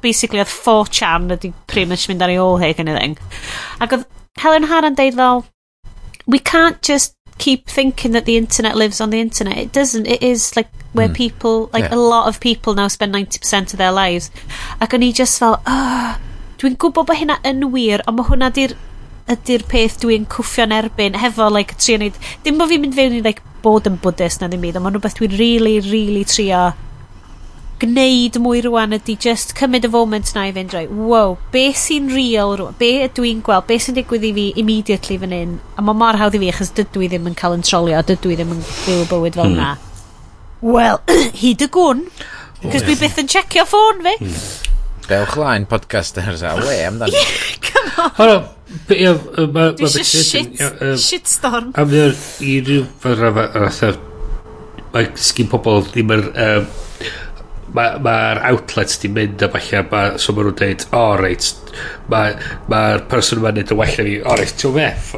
basically 0.08 0.42
oedd 0.44 0.54
4chan 0.54 1.30
ydi 1.38 1.54
pretty 1.68 1.90
much 1.92 2.08
mynd 2.10 2.24
ar 2.24 2.34
ei 2.34 2.40
ôl 2.42 2.58
heg 2.64 2.82
yn 2.84 2.94
y. 2.94 3.12
Ac 3.84 4.00
oedd 4.00 4.08
Helen 4.42 4.68
Haran 4.72 4.98
deud 4.98 5.20
fel, 5.20 5.46
we 6.28 6.40
can't 6.40 6.82
just 6.82 7.16
keep 7.38 7.68
thinking 7.68 8.12
that 8.12 8.26
the 8.26 8.38
internet 8.38 8.76
lives 8.76 9.00
on 9.02 9.10
the 9.10 9.20
internet. 9.22 9.58
It 9.58 9.72
doesn't. 9.72 10.08
It 10.08 10.24
is 10.24 10.56
like 10.56 10.70
where 10.94 11.10
mm. 11.10 11.16
people, 11.16 11.70
like 11.74 11.86
yeah. 11.86 11.96
a 11.96 12.00
lot 12.00 12.28
of 12.28 12.40
people 12.40 12.74
now 12.74 12.88
spend 12.88 13.14
90% 13.14 13.74
of 13.74 13.78
their 13.78 13.92
lives. 13.92 14.32
Ac 14.82 14.94
o'n 14.98 15.06
i 15.06 15.12
just 15.12 15.40
fel, 15.40 15.60
oh, 15.66 16.18
dwi'n 16.58 16.78
gwybod 16.82 17.10
bod 17.10 17.20
hynna 17.22 17.38
yn 17.46 17.70
wir, 17.74 18.04
ond 18.10 18.20
mae 18.20 18.30
hwnna 18.32 18.52
di'r 18.54 18.76
ydy'r 19.32 19.66
peth 19.68 20.00
dwi'n 20.02 20.26
cwffio'n 20.32 20.74
erbyn 20.74 21.18
hefo 21.20 21.50
like 21.52 21.76
trio 21.76 22.00
neud 22.00 22.18
dim 22.46 22.60
bod 22.60 22.72
fi'n 22.72 22.84
mynd 22.86 22.96
fewn 22.96 23.18
i 23.18 23.24
like 23.26 23.44
bod 23.64 23.90
yn 23.90 23.98
Buddhist 24.04 24.40
na 24.40 24.48
ddim 24.48 24.64
byd 24.64 24.78
ond 24.80 24.86
mae'n 24.86 24.96
rhywbeth 24.96 25.18
dwi'n 25.18 25.36
really 25.42 25.74
really 25.84 26.24
trio 26.24 26.70
gwneud 27.82 28.38
mwy 28.42 28.62
rwan 28.66 28.96
ydy 28.98 29.14
just 29.22 29.54
cymryd 29.58 29.86
y 29.86 29.92
foment 29.94 30.32
na 30.34 30.48
i 30.50 30.54
fynd 30.56 30.74
roi, 30.74 30.86
wow, 30.90 31.36
be 31.54 31.68
sy'n 31.78 32.10
real 32.10 32.56
rwan, 32.58 32.78
be 32.80 32.90
ydw 33.06 33.28
i'n 33.30 33.44
gweld, 33.46 33.68
be 33.70 33.78
sy'n 33.82 33.98
digwydd 34.00 34.26
i 34.26 34.32
fi 34.34 34.46
immediately 34.64 35.20
fan 35.22 35.36
hyn, 35.36 35.58
a 35.78 35.86
mae 35.86 35.98
mor 35.98 36.18
hawdd 36.18 36.38
i 36.40 36.42
fi 36.42 36.50
achos 36.54 36.74
dydw 36.78 37.06
i 37.06 37.12
ddim 37.12 37.30
yn 37.30 37.38
cael 37.38 37.58
yn 37.58 37.66
trolio, 37.68 38.02
dydw 38.08 38.34
i 38.34 38.40
ddim 38.40 38.56
yn 38.56 38.64
byw 38.66 39.04
y 39.04 39.10
bywyd 39.12 39.38
fel 39.38 39.52
hmm. 39.52 39.60
yna. 39.60 39.70
Wel, 40.66 41.02
hyd 41.44 41.66
y 41.68 41.70
gwn, 41.78 42.02
cos 42.64 42.88
dwi 42.88 42.98
byth 43.04 43.22
yn 43.22 43.30
checio 43.36 43.68
ffôn 43.70 44.02
fi. 44.08 44.16
Mm. 44.26 44.40
Dewch 45.08 45.38
lain 45.40 45.68
podcasters 45.70 46.42
a 46.44 46.58
we 46.60 46.82
amdano. 46.84 47.14
Yeah, 47.14 47.36
come 47.68 47.94
on. 48.04 48.16
Hwna, 48.18 48.40
Ie, 48.92 49.14
mae... 49.54 49.72
Dwi 49.78 49.88
eisiau 49.88 50.26
shit, 50.26 50.66
shitstorm. 51.00 51.70
A 51.78 51.86
mae 51.88 52.10
i 52.44 52.58
ryw 52.66 52.84
fath 53.00 53.22
rhaid, 53.22 54.02
mae 54.92 55.08
sgyn 55.30 55.48
pobl 55.54 55.86
ddim 55.88 56.12
yr 56.18 56.26
mae'r 57.76 58.00
ma, 58.00 58.16
ma 58.40 58.50
outlets 58.52 59.00
di 59.02 59.10
mynd 59.12 59.44
a 59.44 59.50
falle 59.54 59.84
ma, 59.92 60.02
so 60.22 60.36
maen 60.36 60.50
nhw'n 60.50 60.60
dweud 60.62 60.86
o 60.92 61.02
oh, 61.02 61.14
reit 61.20 61.48
mae'r 62.12 62.38
ma 62.72 62.82
person 63.12 63.42
yma'n 63.42 63.60
neud 63.60 63.74
y 63.74 63.78
well 63.78 63.96
na 63.98 64.06
fi. 64.08 64.18
O 64.24 64.36
reit 64.40 64.54
ti'n 64.62 64.76
meth 64.78 65.14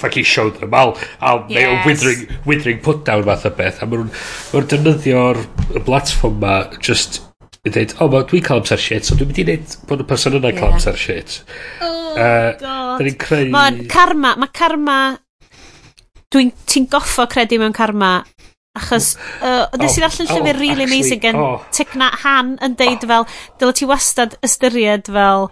fucking 0.00 0.28
show 0.28 0.50
them 0.50 0.74
I'll, 0.74 0.96
I'll 1.20 1.44
yes. 1.48 1.58
mae 1.58 1.86
withering, 1.86 2.26
withering 2.46 2.82
put 2.84 3.04
down 3.08 3.24
fath 3.28 3.48
o 3.48 3.54
beth 3.62 3.82
a 3.82 3.88
maen 3.88 4.06
nhw'n 4.06 4.12
ma 4.12 4.60
nhw 4.60 4.68
defnyddio'r 4.74 5.42
platform 5.88 6.38
ma 6.44 6.58
just 6.78 7.22
i 7.66 7.72
dweud 7.74 7.94
o 7.98 8.06
oh, 8.06 8.12
ma 8.12 8.24
dwi'n 8.28 8.44
cael 8.46 8.62
amser 8.62 8.80
shit 8.82 9.06
so 9.06 9.16
dwi'n 9.18 9.32
mynd 9.32 9.42
i 9.42 9.46
wneud 9.48 9.78
bod 9.88 10.04
y 10.04 10.08
person 10.08 10.38
yna'n 10.38 10.52
yeah. 10.52 10.60
cael 10.60 10.76
amser 10.76 11.00
shit. 11.00 11.40
Oh 11.82 12.14
uh, 12.14 12.52
god. 12.60 13.08
creu... 13.20 13.48
mae'n 13.54 13.82
karma 13.90 14.34
mae 14.38 14.54
karma 14.54 14.98
dwi'n 16.32 16.52
ti'n 16.68 16.88
goffo 16.92 17.26
credu 17.30 17.58
mewn 17.60 17.76
karma 17.76 18.12
Achos, 18.78 19.12
uh, 19.42 19.66
nes 19.80 19.96
i 19.98 20.02
oh. 20.02 20.06
ddarllen 20.06 20.28
oh, 20.28 20.34
llyfr 20.34 20.56
oh, 20.56 20.60
really 20.60 20.84
actually, 20.84 20.88
amazing 20.88 21.22
gen 21.24 21.38
oh. 21.42 21.62
Tigna 21.74 22.10
Han 22.24 22.56
yn 22.64 22.76
deud 22.78 23.06
fel, 23.10 23.26
dyle 23.60 23.76
ti 23.76 23.88
wastad 23.88 24.36
ystyried 24.46 25.10
fel, 25.12 25.48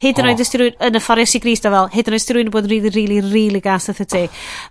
hyd 0.00 0.20
yn 0.20 0.30
oed 0.30 0.40
oh. 0.40 0.44
ysdi 0.46 0.60
rwy'n, 0.62 0.78
yn 0.88 0.96
y 0.96 1.02
ffordd 1.04 1.28
sy'n 1.28 1.44
grist 1.44 1.68
o 1.68 1.74
fel, 1.74 1.90
hyd 1.92 2.08
yn 2.08 2.16
oed 2.16 2.22
ysdi 2.22 2.36
rwy'n 2.36 2.54
bod 2.54 2.68
yn 2.68 2.72
really, 2.72 2.94
really, 2.94 3.20
really 3.26 3.60
gas 3.64 3.90
at 3.92 4.00
y 4.00 4.08
ti. 4.08 4.22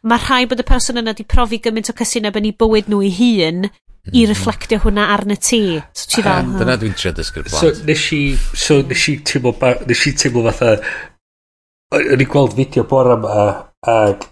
Mae 0.09 0.23
rhai 0.23 0.47
bod 0.49 0.63
y 0.63 0.65
person 0.65 1.01
yna 1.01 1.13
di 1.17 1.27
profi 1.29 1.61
gymaint 1.61 1.91
o 1.91 1.95
cysineb 1.99 2.39
yn 2.39 2.49
ei 2.49 2.57
bywyd 2.57 2.89
nhw 2.89 3.03
i 3.05 3.11
hun, 3.19 3.69
i 4.09 4.23
mhm. 4.23 4.31
reflectio 4.31 4.79
hwnna 4.81 5.05
arna 5.13 5.37
ti. 5.37 5.61
So 5.93 6.09
ti 6.15 6.23
fel... 6.25 6.47
Um, 6.47 6.57
dyna 6.57 6.79
dwi'n 6.81 6.97
trio 6.97 7.13
dysgu'r 7.17 7.45
blant. 7.45 7.61
So 7.61 7.85
nes 7.85 8.07
i, 8.15 8.23
so 8.65 8.81
nes 8.81 9.05
i 9.11 9.15
teimlo, 9.29 9.53
nes 9.85 10.03
i 10.09 10.15
teimlo 10.17 10.45
fatha, 10.49 10.73
o'n 11.99 12.21
i 12.23 12.27
gweld 12.29 12.57
fideo 12.57 12.85
bore 12.89 13.15
yma, 13.17 13.45
ac 13.89 14.25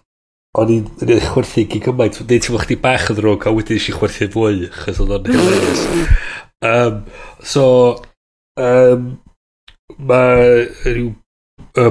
o'n 0.57 0.73
i'n 0.73 1.21
chwerthu 1.27 1.65
gig 1.69 1.85
gymaint. 1.85 2.19
Neu 2.23 2.41
ti'n 2.43 2.59
chdi 2.63 2.79
bach 2.81 3.07
yn 3.11 3.19
ddrwg, 3.19 3.47
a 3.47 3.53
wedyn 3.53 3.77
eisiau 3.77 3.99
chwerthu 3.99 4.29
fwy, 4.33 4.67
chys 4.81 5.01
oedd 5.03 5.13
o'n 5.17 5.29
mm. 5.29 5.37
hilarious. 5.37 5.83
um, 6.71 6.99
so, 7.53 7.65
um, 8.57 9.07
mae 9.97 10.65
rhyw 10.87 11.13
y, 11.77 11.87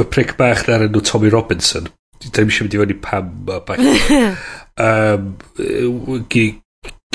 y 0.00 0.06
pric 0.16 0.34
bach 0.40 0.64
na'r 0.68 0.88
enw 0.88 1.04
Tommy 1.04 1.32
Robinson. 1.34 1.90
Dwi'n 2.24 2.48
eisiau 2.48 2.66
mynd 2.66 2.76
i 2.78 2.82
fyny 2.82 3.00
pam 3.04 3.32
mae 3.48 3.64
bach. 3.68 3.82
um, 4.88 5.32
Gyd 6.32 6.60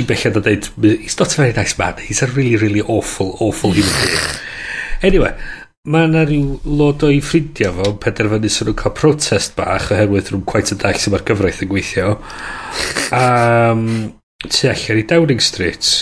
bellad 0.07 0.37
a 0.37 0.41
dweud, 0.41 0.69
he's 1.01 1.17
not 1.19 1.33
a 1.33 1.41
very 1.41 1.53
nice 1.53 1.77
man, 1.77 1.97
he's 1.97 2.21
a 2.21 2.27
really, 2.27 2.55
really 2.55 2.81
awful, 2.81 3.35
awful 3.39 3.71
human 3.71 3.91
being. 4.03 4.19
Anyway, 5.01 5.31
Mae 5.87 6.09
yna 6.09 6.25
rhyw 6.27 6.57
lot 6.75 7.03
o'i 7.07 7.21
ffrindiau 7.23 7.71
fo 7.77 7.85
yn 7.93 7.99
penderfynu 8.03 8.49
sy'n 8.51 8.67
nhw'n 8.67 8.77
cael 8.81 8.91
protest 8.97 9.53
bach 9.55 9.85
oherwydd 9.95 10.27
rhyw'n 10.33 10.41
quite 10.49 10.73
yn 10.75 10.81
dach 10.81 10.97
sy'n 10.99 11.13
ma'r 11.13 11.23
gyfraith 11.29 11.61
yn 11.63 11.69
gweithio. 11.71 12.09
um, 13.15 13.85
tu 14.43 14.67
allan 14.67 14.99
i 14.99 15.05
Downing 15.07 15.39
Street. 15.39 15.93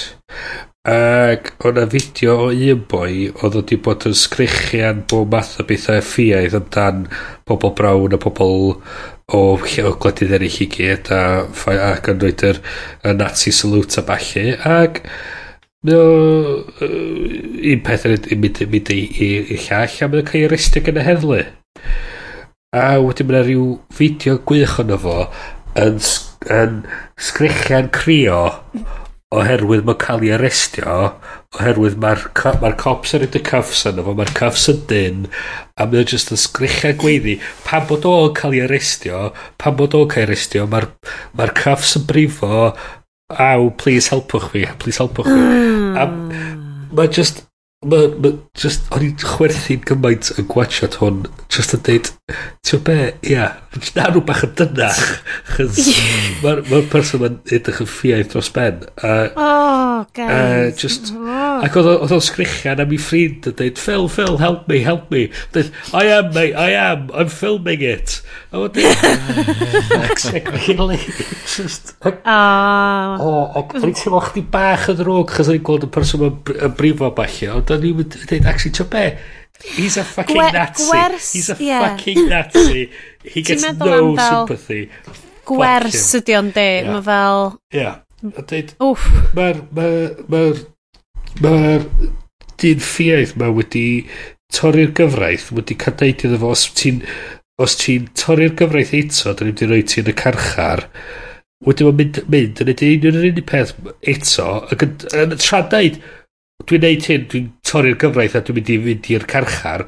Ac 0.89 1.53
o'na 1.69 1.85
fideo 1.93 2.39
o 2.47 2.49
un 2.49 2.83
boi 2.89 3.27
oedd 3.29 3.59
wedi 3.59 3.77
bod 3.85 4.09
yn 4.09 4.17
sgrichian 4.17 5.05
bob 5.13 5.37
math 5.37 5.59
o 5.61 5.67
bethau 5.69 6.01
ffiaidd 6.09 6.57
amdan 6.57 7.05
pobl 7.45 7.75
brawn 7.77 8.17
a 8.17 8.21
pobl 8.25 8.57
o, 8.73 8.77
o 9.37 9.41
gwledydd 9.61 10.37
eraill 10.39 10.61
i 10.65 10.71
gyd 10.73 11.13
a, 11.13 11.23
ac 11.91 12.09
yn 12.15 12.25
rhoi'r 12.25 12.63
nazi 13.21 13.53
salute 13.53 14.01
a 14.01 14.07
balli. 14.09 14.47
Ac 14.57 15.03
Mae 15.87 15.95
o... 15.95 16.07
Yy, 16.83 17.73
un 17.73 17.83
peth 17.85 18.03
yn 18.09 18.41
mynd, 18.43 18.59
mynd 18.73 18.89
i, 18.91 18.99
i, 19.23 19.27
i 19.55 19.59
llall 19.69 19.93
a 20.03 20.09
mae 20.11 20.19
o'n 20.19 20.27
cael 20.27 20.41
ei 20.41 20.47
arestio 20.49 20.83
gan 20.83 20.99
y 20.99 21.05
heddlu. 21.05 21.37
A 22.75 22.87
wedyn 22.99 23.29
mae 23.29 23.37
yna 23.37 23.43
rhyw 23.45 23.67
fideo 23.95 24.35
gwych 24.49 24.73
ono 24.83 24.97
fo 24.99 25.17
yn, 25.79 26.01
yn 26.51 26.81
sgrichian 27.29 27.87
crio 27.95 28.41
oherwydd 29.37 29.87
mae'n 29.87 29.99
cael 30.03 30.21
ei 30.23 30.33
arestio 30.35 30.97
oherwydd 31.55 31.97
mae'r 32.03 32.27
ma 32.61 32.73
cops 32.83 33.15
yn 33.15 33.25
y 33.27 33.41
cuffs 33.47 33.87
yna 33.87 34.03
fo, 34.03 34.13
mae'r 34.15 34.35
cuffs 34.35 34.67
yn 34.71 34.83
dyn 34.91 35.25
a 35.75 35.87
mae 35.87 36.03
o'n 36.03 36.11
just 36.11 36.35
yn 36.35 36.43
sgrichau 36.43 36.95
gweiddi 36.99 37.39
pan 37.63 37.87
bod 37.89 38.07
o'n 38.11 38.35
cael 38.37 38.55
ei 38.55 38.63
arestio 38.67 39.25
pan 39.59 39.79
bod 39.79 39.95
o'n 39.95 40.07
cael 40.11 40.25
ei 40.25 40.29
arestio 40.29 40.67
mae'r 40.71 40.91
mae 41.39 41.55
cuffs 41.63 41.95
yn 41.99 42.07
brifo 42.11 42.61
aw 43.27 43.69
please 43.75 44.07
helpwch 44.13 44.47
fi 44.53 44.63
please 44.79 45.03
helpwch 45.03 45.27
fi 45.27 45.35
mm. 45.35 45.97
a 45.99 46.05
mae 46.95 47.11
just 47.11 47.43
mae 47.85 48.07
ma 48.23 48.31
just 48.57 48.87
o'n 48.95 49.03
i'n 49.05 49.17
chwerthu'n 49.21 49.83
gymaint 49.89 50.31
yn 50.33 50.47
gwachod 50.49 50.95
hwn 51.01 51.19
just 51.53 51.75
yn 51.75 51.83
deud 51.85 52.09
ti'n 52.65 52.81
be 52.87 52.95
ia 53.29 53.49
na 53.99 54.07
nhw 54.07 54.23
bach 54.29 54.45
yn 54.47 54.55
dynach 54.57 55.03
chys 55.51 55.91
mae'r 56.45 56.63
ma, 56.71 56.81
person 56.93 57.27
yn 57.27 57.37
edrych 57.59 57.83
yn 57.83 57.91
ffiaeth 57.91 58.31
dros 58.33 58.49
ben 58.55 58.81
a 59.03 59.11
uh, 59.11 59.29
oh, 59.35 59.99
guys. 60.17 60.31
uh, 60.31 60.79
just 60.79 61.13
oh. 61.13 61.46
Ac 61.65 61.75
oedd 61.79 61.87
o- 61.89 61.95
oedd 62.05 62.11
o'n 62.17 62.21
sgrichian 62.23 62.81
am 62.83 62.91
ei 62.93 62.99
ffrind 63.01 63.47
yn 63.49 63.55
dweud, 63.59 63.79
Phil, 63.81 64.07
Phil, 64.13 64.37
help 64.41 64.67
me, 64.69 64.79
help 64.85 65.09
me. 65.13 65.27
Dweud, 65.55 65.71
I 65.93 66.03
am, 66.17 66.29
mate, 66.35 66.53
I 66.53 66.75
am, 66.77 67.07
I'm 67.13 67.29
filming 67.33 67.81
it. 67.85 68.17
A 68.51 68.61
oedd 68.61 68.77
Exactly. 70.11 70.97
Just, 71.55 71.95
ac- 72.05 72.21
A... 72.25 73.17
o, 73.21 73.31
ac 73.61 73.75
o'n 73.77 73.87
i'n 73.89 73.95
teimlo 73.97 74.21
chdi 74.27 74.43
bach 74.53 74.87
yn 74.91 74.99
drwg, 75.01 75.33
chos 75.37 75.49
o'n 75.51 75.57
i'n 75.59 75.65
gweld 75.67 75.87
y 75.87 75.91
person 75.97 76.25
yn 76.27 76.37
br- 76.47 76.61
yn 76.67 76.73
brifo 76.79 77.09
falle, 77.17 77.51
ond 77.57 77.73
o'n 77.75 77.85
i'n 77.89 78.01
dweud, 78.13 78.47
actually, 78.49 78.73
ti'n 78.77 78.89
be? 78.93 79.05
He's 79.73 79.97
a 79.97 80.03
fucking 80.05 80.37
Gwer- 80.37 80.53
Nazi. 80.53 80.85
gwers- 80.91 81.31
He's 81.33 81.49
a 81.49 81.55
ie. 81.57 81.71
fucking 81.81 82.27
Nazi. 82.29 82.83
He 83.25 83.41
gets 83.41 83.63
meddwl 83.65 83.89
no 83.89 83.97
am 84.11 84.19
fel- 84.19 84.47
sympathy. 84.47 84.81
Gwers 85.47 86.09
ydi 86.19 86.35
o'n 86.37 86.51
de, 86.55 86.67
Ie. 86.81 86.89
Mae 86.91 87.05
fel... 87.07 87.47
Yeah. 87.73 88.01
A 88.27 88.41
dweud, 88.49 88.73
Wff. 88.81 89.07
mae'r 89.37 89.59
ma, 89.77 89.87
ma, 90.33 90.39
Mae'r 91.43 91.85
dyn 92.57 92.81
ffiaeth 92.81 93.35
ma 93.37 93.51
wedi 93.53 93.85
torri'r 94.53 94.93
gyfraith, 94.97 95.51
wedi 95.53 95.77
cadeud 95.77 96.23
iddo 96.25 96.39
fo, 96.41 96.53
os 96.55 96.65
ti'n 96.77 97.01
os 97.61 97.75
ti'n 97.81 98.09
torri'r 98.17 98.55
gyfraith 98.57 98.93
eto, 98.97 99.33
dyn 99.37 99.49
ni 99.49 99.53
wedi 99.53 99.69
rhoi 99.69 99.85
ti 99.89 100.01
yn 100.01 100.11
y 100.11 100.15
carchar, 100.17 100.85
wedi 101.65 101.87
bod 101.87 101.97
mynd, 102.01 102.21
mynd 102.33 102.61
yn 102.63 102.71
edrych 102.73 103.07
yn 103.09 103.19
yr 103.21 103.29
unig 103.31 103.47
peth 103.49 103.73
eto, 104.13 104.47
ac 104.73 104.85
yn, 104.85 104.93
yn 105.23 105.35
tra 105.41 105.63
dweud, 105.71 105.99
dwi'n 106.67 106.85
neud 106.85 107.09
hyn, 107.11 107.25
dwi'n 107.33 107.49
torri'r 107.69 107.99
gyfraith 108.03 108.37
a 108.37 108.43
dwi'n 108.45 108.59
mynd 108.59 108.73
i 108.73 108.79
fynd 108.85 109.11
i'r 109.15 109.27
carchar. 109.33 109.85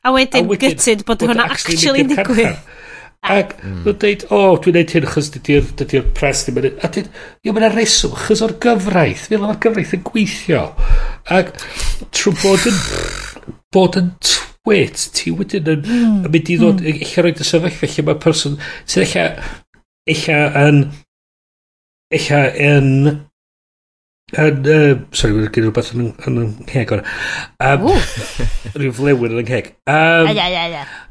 A 0.00 0.12
wedyn, 0.16 0.46
a 0.46 0.52
wedyn 0.54 0.76
gytid 0.76 1.04
bod 1.08 1.24
hwnna 1.26 1.48
actually 1.52 2.04
yn 2.04 2.12
digwydd. 2.14 2.60
Ac 3.20 3.52
mm. 3.58 3.80
nhw'n 3.84 3.98
dweud, 4.00 4.22
o, 4.32 4.38
oh, 4.38 4.58
dwi'n 4.64 4.78
neud 4.78 4.92
hyn 4.96 5.06
achos 5.06 5.28
dydy'r 5.34 5.66
dydy 5.78 6.00
pres 6.16 6.46
ddim 6.46 6.60
yn... 6.62 6.68
A 6.80 6.88
dweud, 6.88 7.10
yw, 7.44 7.54
mae'n 7.56 7.74
reswm, 7.74 8.14
achos 8.16 8.42
o'r 8.46 8.56
gyfraith. 8.64 9.26
Fel 9.28 9.42
mae'r 9.44 9.60
gyfraith 9.62 9.96
yn 9.98 10.04
gweithio. 10.08 10.62
Ac 11.36 11.52
trwy 12.16 12.34
bod 12.40 12.68
yn, 12.70 12.78
bod 13.76 13.98
yn 14.00 14.12
twit, 14.24 15.06
ti 15.16 15.34
wedyn 15.36 15.68
yn, 15.74 15.84
mm. 15.84 16.20
yn 16.24 16.32
mynd 16.32 16.52
i 16.52 16.58
ddod, 16.60 16.80
mm. 16.80 17.02
eich 17.04 17.16
roed 17.20 17.42
y 17.44 17.48
sefyllfa 17.48 17.90
lle 17.92 18.06
mae 18.08 18.22
person 18.24 18.56
sydd 18.88 19.04
eich 19.04 19.18
eich 20.10 20.28
yn 20.32 20.80
eich 22.10 22.30
yn 22.32 22.88
yn, 24.38 24.64
uh, 24.64 24.96
sorry, 25.16 25.34
mae'n 25.34 25.52
gen 25.52 25.64
i 25.64 25.68
rhywbeth 25.68 25.92
yn, 25.94 26.10
yn, 26.26 26.40
yn 26.44 26.50
ngheg 26.68 26.92
o'r. 26.94 27.04
Um, 27.66 27.88
Rhyw 28.78 28.92
flewyr 28.94 29.34
yn 29.34 29.42
yng 29.42 29.48
ngheg. 29.48 29.72
Um, 29.90 30.30
ai, 30.30 30.36
ai, 30.38 30.52
ai, 30.54 30.82
ai. 30.82 31.09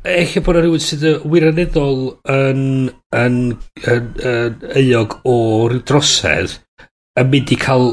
Eich 0.00 0.38
bod 0.40 0.56
yna 0.56 0.64
rhywun 0.64 0.80
sydd 0.80 1.02
yy 1.04 1.16
wirioneddol 1.28 1.98
yn, 2.32 2.60
yn, 3.12 3.34
yn, 3.84 4.06
yn, 4.24 4.54
euog 4.80 5.18
o 5.28 5.34
ryw 5.68 5.82
drosedd 5.84 6.54
yn 7.20 7.26
mynd 7.28 7.50
i 7.52 7.58
cael 7.60 7.90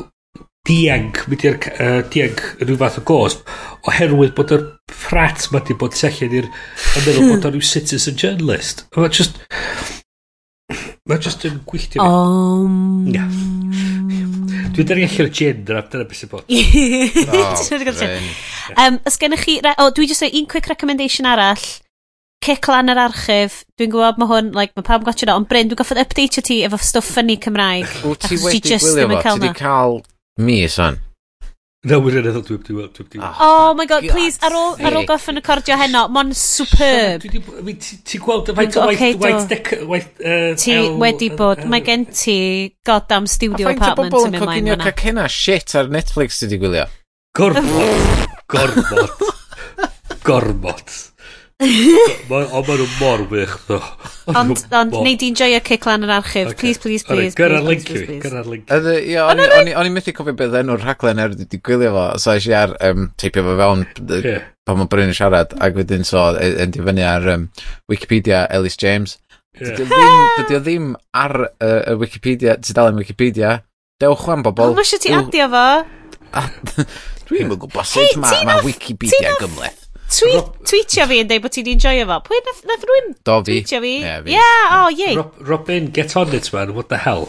dianc, 0.68 1.26
mynd 1.28 1.44
i'r 1.44 1.58
uh, 1.74 1.98
dianc 2.08 2.44
rhyw 2.62 2.78
fath 2.80 3.02
o 3.02 3.04
gosb, 3.08 3.42
oherwydd 3.92 4.32
bod 4.38 4.54
yr 4.56 4.64
ffrat 4.88 5.50
ma 5.52 5.60
di 5.68 5.76
bod 5.82 5.98
tu 5.98 6.08
allan 6.08 6.36
i'r 6.38 6.48
yn 6.48 6.54
meddwl 6.54 7.20
hmm. 7.20 7.34
bod 7.34 7.48
o'n 7.50 7.56
rhyw 7.58 7.68
citizen 7.74 8.16
journalist. 8.22 8.86
Mae 8.96 9.12
just... 9.12 9.42
Mae 11.08 11.20
just 11.24 11.44
yn 11.48 11.58
gwylltio 11.68 12.00
ni. 12.00 12.08
Um... 12.08 13.10
Yeah. 13.12 13.28
Dwi'n 14.78 14.88
dweud 14.88 14.94
allan 14.96 15.28
o 15.28 15.34
gender, 15.42 15.82
dyna 15.92 16.08
beth 16.08 16.22
sy'n 16.22 16.32
bod. 16.32 16.48
Dwi'n 16.48 17.28
dweud 17.34 17.84
allan 17.84 17.92
o 17.92 17.98
gender. 18.00 18.32
Oh, 18.78 18.96
Ys 19.12 19.20
gennych 19.20 19.44
chi... 19.44 19.58
O, 19.76 19.90
dwi 19.92 20.08
dweud 20.08 20.40
un 20.40 20.48
quick 20.56 20.72
recommendation 20.72 21.28
arall 21.28 21.68
cic 22.46 22.68
lan 22.72 22.90
yr 22.94 23.02
archif. 23.08 23.64
Dwi'n 23.80 23.92
gwybod 23.94 24.22
mae 24.22 24.30
hwn, 24.32 24.52
like, 24.56 24.74
mae 24.78 24.86
pawb 24.88 25.04
yn 25.04 25.10
gotio 25.10 25.28
o, 25.32 25.36
ond 25.40 25.50
Bryn, 25.50 25.68
dwi'n 25.72 25.80
goffod 25.82 26.00
update 26.04 26.44
ti 26.46 26.62
efo 26.68 26.78
stwff 26.80 27.12
ffynnu 27.16 27.40
Cymraeg. 27.44 27.90
Wyt 28.06 28.24
ti 28.28 28.36
achos 28.38 28.46
wedi 28.48 28.62
just 28.76 28.88
ddim 28.94 29.10
gwylio 29.10 29.10
yn 29.10 29.18
fo? 29.18 29.20
Ti 29.20 29.28
cael 29.28 29.38
na. 29.38 29.46
wedi 29.48 29.60
cael 29.60 30.00
mis 30.48 30.80
o'n? 30.86 31.04
Na, 31.88 32.00
wir 32.04 32.16
yn 32.20 32.26
eddol, 32.28 32.42
dwi 32.44 32.56
dwi'n 32.66 32.78
weld, 32.82 32.98
dwi. 32.98 33.20
Oh 33.46 33.74
my 33.78 33.86
god, 33.88 34.04
please, 34.10 34.40
ar 34.44 34.52
ôl, 34.58 34.74
ar 34.84 34.96
ôl 34.98 35.06
goffin 35.08 35.38
y 35.40 35.44
cordio 35.46 35.76
heno, 35.80 36.02
mo'n 36.12 36.34
superb. 36.36 37.22
Dwi 37.24 37.30
'di 37.32 37.42
bo- 37.46 37.62
mi- 37.64 37.76
ti- 37.80 38.00
Ti'n 38.04 38.24
gweld 38.26 38.50
y 38.52 38.56
faint 38.58 38.76
o 38.76 38.82
Dwi'n- 38.82 38.90
waith, 38.90 39.22
waith, 39.22 39.38
do. 39.46 39.56
dec- 39.56 39.86
waith, 39.88 40.10
yy, 40.20 40.56
Ti 40.60 40.74
el- 40.74 40.98
wedi 41.00 41.30
bod, 41.38 41.62
mae 41.70 41.84
gen 41.86 42.04
ti 42.12 42.38
goddamn 42.84 43.30
A 43.30 43.32
studio 43.32 43.70
faint 43.70 43.80
o 43.80 43.86
apartment 43.86 44.12
bobl 44.12 44.26
yn 44.26 44.34
yn 44.34 44.36
mynd 44.36 44.44
coginio 44.50 44.74
mlaen 44.74 44.82
fyna. 44.84 44.96
cacenna 44.98 45.28
shit 45.32 45.76
ar 45.80 45.88
Netflix 45.94 46.40
ti 46.42 46.48
di 46.52 46.58
gwylio? 46.60 46.88
Gormod. 47.38 48.28
Gormod. 48.50 49.28
Gormod. 50.28 50.98
Ond 52.30 52.68
maen 52.68 52.68
nhw 52.78 52.86
mor 53.00 53.24
wych, 53.32 53.54
ddo. 53.66 53.78
Ond, 54.30 54.60
ond, 54.78 54.92
neud 55.02 55.24
i'n 55.26 55.38
joio 55.40 55.58
cic 55.66 55.88
lan 55.90 56.04
yr 56.06 56.12
archif. 56.20 56.52
Okay. 56.52 56.60
Please, 56.60 56.82
please, 56.84 57.06
please. 57.08 57.34
Gyrra'r 57.40 57.66
linc 57.66 57.88
i 57.90 58.04
fi, 58.04 58.18
gyrra'r 58.22 58.50
link. 58.52 58.68
Ydy, 58.76 58.94
linc. 59.16 59.72
O'n 59.74 59.90
i'n 59.90 59.96
methu 59.96 60.14
cofio 60.14 60.36
beth 60.38 60.54
enw'r 60.60 60.84
rhaglen 60.86 61.22
er 61.24 61.34
wedi 61.34 61.58
gwylio 61.66 61.96
fo, 61.96 62.04
so 62.22 62.36
eisiau 62.36 62.60
ar 62.60 62.76
um, 62.92 63.08
teipio 63.18 63.42
fo 63.48 63.56
fewn 63.58 63.82
yeah. 64.20 64.46
pan 64.70 64.78
mae 64.78 64.92
bryn 64.92 65.10
yn 65.10 65.18
siarad, 65.18 65.58
ac 65.66 65.82
wedyn 65.82 66.06
so, 66.06 66.28
e- 66.38 66.54
yn 66.62 66.78
difynnu 66.78 67.08
ar 67.10 67.26
um, 67.34 67.50
Wikipedia 67.90 68.44
Ellis 68.54 68.78
James. 68.78 69.18
Yeah. 69.58 69.82
Dydy 70.38 70.60
o 70.60 70.62
ddim 70.62 70.94
ar 71.18 71.40
uh, 71.48 71.98
Wikipedia, 71.98 72.60
tudalen 72.62 73.02
Wikipedia. 73.02 73.64
Dewch 73.98 74.30
am 74.30 74.46
bobl. 74.46 74.78
Mae 74.78 74.86
eisiau 74.86 75.02
ti 75.02 75.18
adio 75.24 75.50
fo. 75.58 75.68
Dwi'n 77.28 77.50
mynd 77.50 77.66
gwybod 77.66 77.90
sut 77.90 78.22
mae 78.22 78.62
Wikipedia 78.62 79.34
gymleth. 79.42 79.87
Twi 80.08 80.32
Rob... 80.34 80.54
Twitio 80.68 81.08
fi 81.10 81.20
yn 81.24 81.28
dweud 81.30 81.44
bod 81.44 81.54
ti 81.56 81.64
di 81.66 81.76
enjoyo 81.76 82.06
fo. 82.08 82.20
Pwy 82.28 82.40
nath, 82.46 82.62
nath 82.70 82.86
rwy'n 82.88 83.10
twitio 83.28 83.82
fi? 83.84 83.94
Yeah, 84.00 84.22
fi. 84.24 84.36
yeah, 84.38 84.76
oh, 84.78 84.90
yei. 84.94 85.16
Rob, 85.20 85.34
Robin, 85.40 85.92
get 85.92 86.16
on 86.20 86.34
it, 86.36 86.52
man. 86.54 86.74
What 86.76 86.90
the 86.90 87.02
hell? 87.04 87.28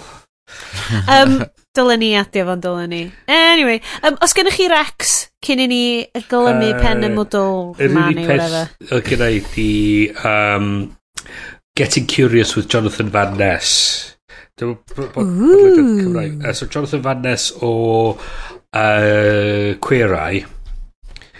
um, 1.12 1.42
dylen 1.76 2.00
ni 2.02 2.12
adio 2.18 2.46
fo'n 2.48 2.62
dylen 2.64 2.92
ni. 2.94 3.00
Anyway, 3.28 3.80
um, 4.02 4.18
os 4.24 4.34
gennych 4.36 4.59
chi 4.59 4.68
Rex 4.72 5.16
cyn 5.44 5.64
i 5.64 5.66
ni 5.70 5.82
glymu 6.30 6.70
uh, 6.72 6.78
pen 6.82 7.06
y 7.06 7.10
mwdl 7.14 7.74
man 7.94 8.14
neu 8.16 8.28
whatever. 8.28 8.70
Yr 8.86 8.94
unig 8.94 8.94
peth 8.94 9.10
gyda 9.10 9.30
i 9.34 9.42
di 9.55 9.72
um, 10.26 10.70
Getting 11.78 12.06
Curious 12.10 12.56
with 12.56 12.70
Jonathan 12.72 13.10
Van 13.14 13.36
Ness. 13.38 13.74
Dwi'n 14.59 14.78
bod 15.14 15.18
yn 15.22 15.90
Cymraeg. 16.00 16.38
Uh, 16.42 16.55
So 16.55 16.66
Jonathan 16.66 17.02
Van 17.05 17.22
Ness 17.22 17.52
o 17.62 17.72
uh, 18.14 19.74
Queer 19.84 20.14
Eye 20.18 20.46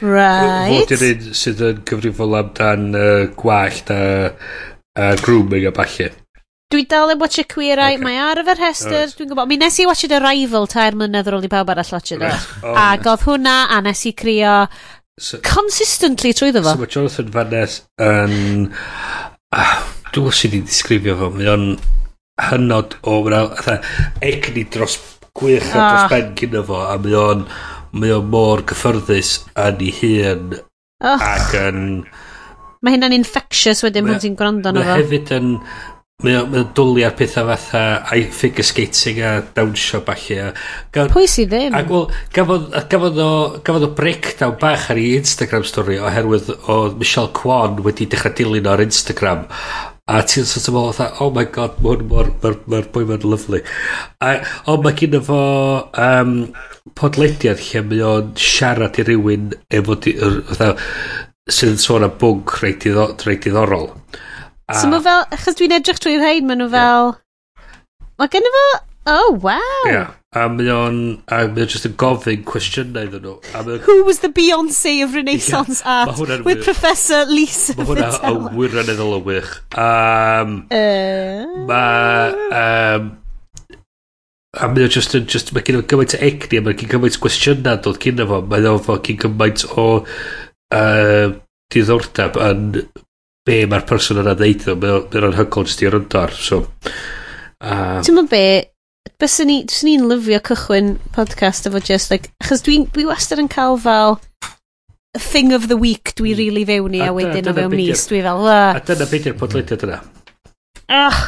Right. 0.01 0.87
Fod 0.87 0.95
yn 0.99 1.27
un 1.29 1.37
sydd 1.37 1.63
yn 1.67 1.83
gyfrifol 1.89 2.39
amdan 2.39 2.89
uh, 2.95 3.27
gwallt 3.39 3.91
a, 3.95 4.03
a 4.95 5.13
grooming 5.23 5.67
a 5.69 5.75
falle. 5.75 6.13
Dwi 6.69 6.85
dal 6.85 7.15
yn 7.15 7.21
watch 7.23 7.41
y 7.41 7.47
Queer 7.49 7.81
Eye, 7.81 7.97
okay. 7.97 8.05
mae 8.05 8.19
ar 8.21 8.43
y 8.43 8.45
fer 8.45 8.59
rhestr, 8.61 8.93
right. 8.93 9.17
dwi'n 9.17 9.31
gwybod. 9.31 9.49
Mi 9.49 9.57
nes 9.57 9.79
i 9.81 9.87
watch 9.89 10.05
it 10.05 10.13
Arrival 10.13 10.69
tair 10.69 10.97
mlynedd 10.99 11.31
ar 11.31 11.39
ôl 11.39 11.47
i 11.49 11.51
bawb 11.51 11.73
arall 11.73 11.93
watch 11.97 12.13
it. 12.13 12.21
Right. 12.21 12.49
Oh. 12.61 12.75
a 12.77 12.91
godd 13.01 13.25
hwnna, 13.25 13.55
a 13.73 13.79
nes 13.87 14.05
i 14.05 14.13
crio 14.13 14.57
so, 15.17 15.41
consistently 15.47 16.35
trwy 16.37 16.53
ddefo. 16.53 16.75
So 16.75 16.83
mae 16.83 16.93
Jonathan 16.93 17.33
Van 17.35 17.55
Ness 17.55 17.81
yn... 18.05 18.69
Ah, 19.57 19.79
dwi'n 20.11 20.27
gwybod 20.27 20.37
sydd 20.37 20.59
i 20.59 20.63
disgrifio 20.69 21.17
fo, 21.17 21.31
mae 21.39 21.49
o'n 21.55 21.67
hynod 22.51 22.99
o... 23.01 23.17
Mae'n 23.25 23.89
egni 24.29 24.69
dros 24.69 24.99
gwych 25.39 25.73
a 25.73 25.73
dros 25.73 26.05
ah. 26.05 26.13
ben 26.13 26.35
gyda 26.37 26.63
fo, 26.69 26.85
a 26.85 27.01
mae 27.01 27.17
o'n 27.17 27.49
mae 27.93 28.15
o 28.17 28.23
mor 28.23 28.65
cyffyrddus 28.69 29.35
yn 29.67 29.85
ei 29.89 29.95
hun 30.01 30.59
oh. 30.59 31.29
ac 31.29 31.55
yn 31.61 31.85
mae 32.83 32.95
hynna'n 32.95 33.17
infectious 33.17 33.85
wedyn 33.87 34.09
pan 34.09 34.21
ti'n 34.23 34.37
gwrando 34.39 34.73
na 34.73 34.83
fo 34.83 34.91
mae 34.91 35.03
hefyd 35.03 35.33
yn 35.39 35.55
mae 36.25 36.35
o, 36.35 36.45
o 36.47 36.65
dwlu 36.75 37.05
ar 37.07 37.15
pethau 37.19 37.47
fatha 37.47 37.83
a'i 38.11 38.25
figure 38.35 38.67
skating 38.67 39.21
a 39.23 39.37
dawnsio 39.55 40.01
falle 40.07 40.49
pwy 41.13 41.29
sydd 41.31 41.53
ddim 41.53 41.77
ac 41.79 41.93
wel 41.95 42.09
gafodd, 42.35 42.73
gafodd, 42.91 43.21
o, 43.23 43.29
gafodd 43.63 43.87
o 43.87 43.91
breakdown 44.01 44.57
bach 44.59 44.89
ar 44.91 44.99
ei 44.99 45.15
Instagram 45.21 45.67
story 45.69 46.01
oherwydd 46.03 46.51
o 46.67 46.81
Michelle 46.99 47.31
Kwan 47.39 47.79
wedi 47.87 48.09
dechrau 48.11 48.35
dilyn 48.41 48.67
o'r 48.73 48.83
Instagram 48.83 49.47
A 50.09 50.23
ti'n 50.25 50.47
sort 50.49 50.71
of 50.71 50.75
meddwl 50.75 50.95
fatha, 50.97 51.25
oh 51.25 51.31
my 51.37 51.45
god, 51.53 51.79
mae'r 51.85 52.01
hwn 52.01 52.09
mor, 52.11 52.31
mae'r 52.43 52.59
ma 52.73 52.81
boi 52.95 53.05
mae'n 53.11 53.27
lyflu. 53.29 53.61
A, 54.25 54.31
o, 54.65 54.77
mae 54.85 54.97
gyda 54.97 55.21
fo 55.27 55.41
um, 56.05 56.35
podlediad 56.97 57.61
lle 57.67 57.83
mae 57.91 58.05
o'n 58.09 58.31
siarad 58.41 58.97
i 59.01 59.05
rywun 59.05 59.51
efo, 59.69 59.99
fatha, 60.53 60.71
sydd 61.49 61.75
yn 61.75 61.83
sôn 61.83 62.07
am 62.09 62.17
bwnc 62.21 62.57
reit 62.63 62.87
diddorol. 62.87 63.91
A, 64.69 64.79
so 64.81 64.89
mae 64.89 65.05
fel, 65.05 65.27
achos 65.37 65.61
dwi'n 65.61 65.77
edrych 65.77 66.01
trwy'r 66.01 66.25
rhain, 66.25 66.49
maen 66.49 66.63
nhw 66.65 66.71
fel, 66.73 67.13
yeah. 67.13 67.77
mae 68.21 68.33
gen 68.33 68.49
i 68.49 68.55
fo, 68.57 68.65
oh 69.13 69.37
wow. 69.45 69.85
Yeah 69.89 70.18
a 70.37 70.45
mae 70.53 70.69
o'n 70.69 70.99
a 71.33 71.39
mae 71.49 71.65
o'n 71.65 71.71
just 71.73 71.87
yn 71.89 71.95
gofyn 72.01 72.43
cwestiynau 72.49 73.07
iddyn 73.09 73.23
nhw 73.25 73.37
a 73.57 73.63
mae 73.65 73.79
Who 73.87 74.03
was 74.05 74.19
the 74.21 74.29
Beyoncé 74.29 74.99
of 75.05 75.15
Renaissance 75.17 75.81
yeah, 75.81 76.05
Art 76.05 76.19
with 76.21 76.45
wych. 76.45 76.65
Professor 76.67 77.25
Lisa 77.31 77.79
Mae 77.79 77.89
hwnna 77.89 78.11
yn 78.29 78.51
wirioneddol 78.59 79.17
o 79.17 79.23
wych. 79.25 79.55
Um, 79.73 80.53
uh... 80.69 81.49
Mae 81.71 82.37
um, 82.61 83.09
a 84.59 84.69
mae 84.69 84.85
o'n 84.85 84.93
just 84.93 85.17
yn 85.17 85.27
just, 85.33 85.55
mae 85.57 85.65
gen 85.65 85.81
i 85.81 85.85
gymaint 85.89 86.19
o 86.19 86.23
egni 86.29 86.61
a 86.61 86.69
mae 86.69 86.77
gen 86.77 86.93
gymaint 86.93 87.17
o 87.17 87.25
gwestiynau 87.25 87.81
dod 87.89 88.01
cyn 88.05 88.25
fo. 88.29 88.45
Mae 88.53 88.69
o'n 88.69 88.85
fo 88.85 89.01
gen 89.09 89.21
gymaint 89.25 89.65
o 89.81 89.91
uh, 90.05 91.27
diddordeb 91.73 92.37
yn 92.51 92.67
be 93.49 93.63
mae'r 93.65 93.89
person 93.89 94.21
yna 94.21 94.37
ddeud 94.37 94.69
mae 94.77 95.23
o'n 95.25 95.41
hygol 95.41 95.69
jyst 95.69 95.87
i 95.87 95.89
ar. 95.89 96.37
so, 96.37 96.67
uh, 97.65 98.03
Ti'n 98.05 98.21
mynd 98.21 98.29
be? 98.29 98.45
byswn 99.23 99.51
ni, 99.51 99.59
byswn 99.69 99.91
ni'n 99.91 100.09
lyfio 100.11 100.41
cychwyn 100.51 100.95
podcast 101.17 101.69
efo 101.71 101.83
just 101.85 102.13
like, 102.13 102.33
achos 102.43 102.65
dwi'n, 102.67 102.89
dwi 102.95 103.07
wastad 103.09 103.43
yn 103.43 103.51
cael 103.53 103.79
fel 103.81 104.19
thing 105.19 105.53
of 105.57 105.69
the 105.69 105.79
week 105.79 106.15
dwi 106.19 106.35
mm. 106.35 106.39
rili 106.39 106.53
really 106.53 106.69
fewn 106.69 106.95
i 106.99 107.03
a, 107.07 107.11
a 107.11 107.17
wedyn 107.17 107.51
o 107.51 107.57
fewn 107.57 107.75
mis 107.75 108.07
dwi 108.11 108.23
fel 108.27 108.47
uh. 108.47 108.77
a 108.77 108.85
dyna 108.85 109.09
beth 109.11 109.33
yw'r 109.33 109.41
podlediad 109.41 109.89
yna? 109.89 109.99
Ach 110.89 111.27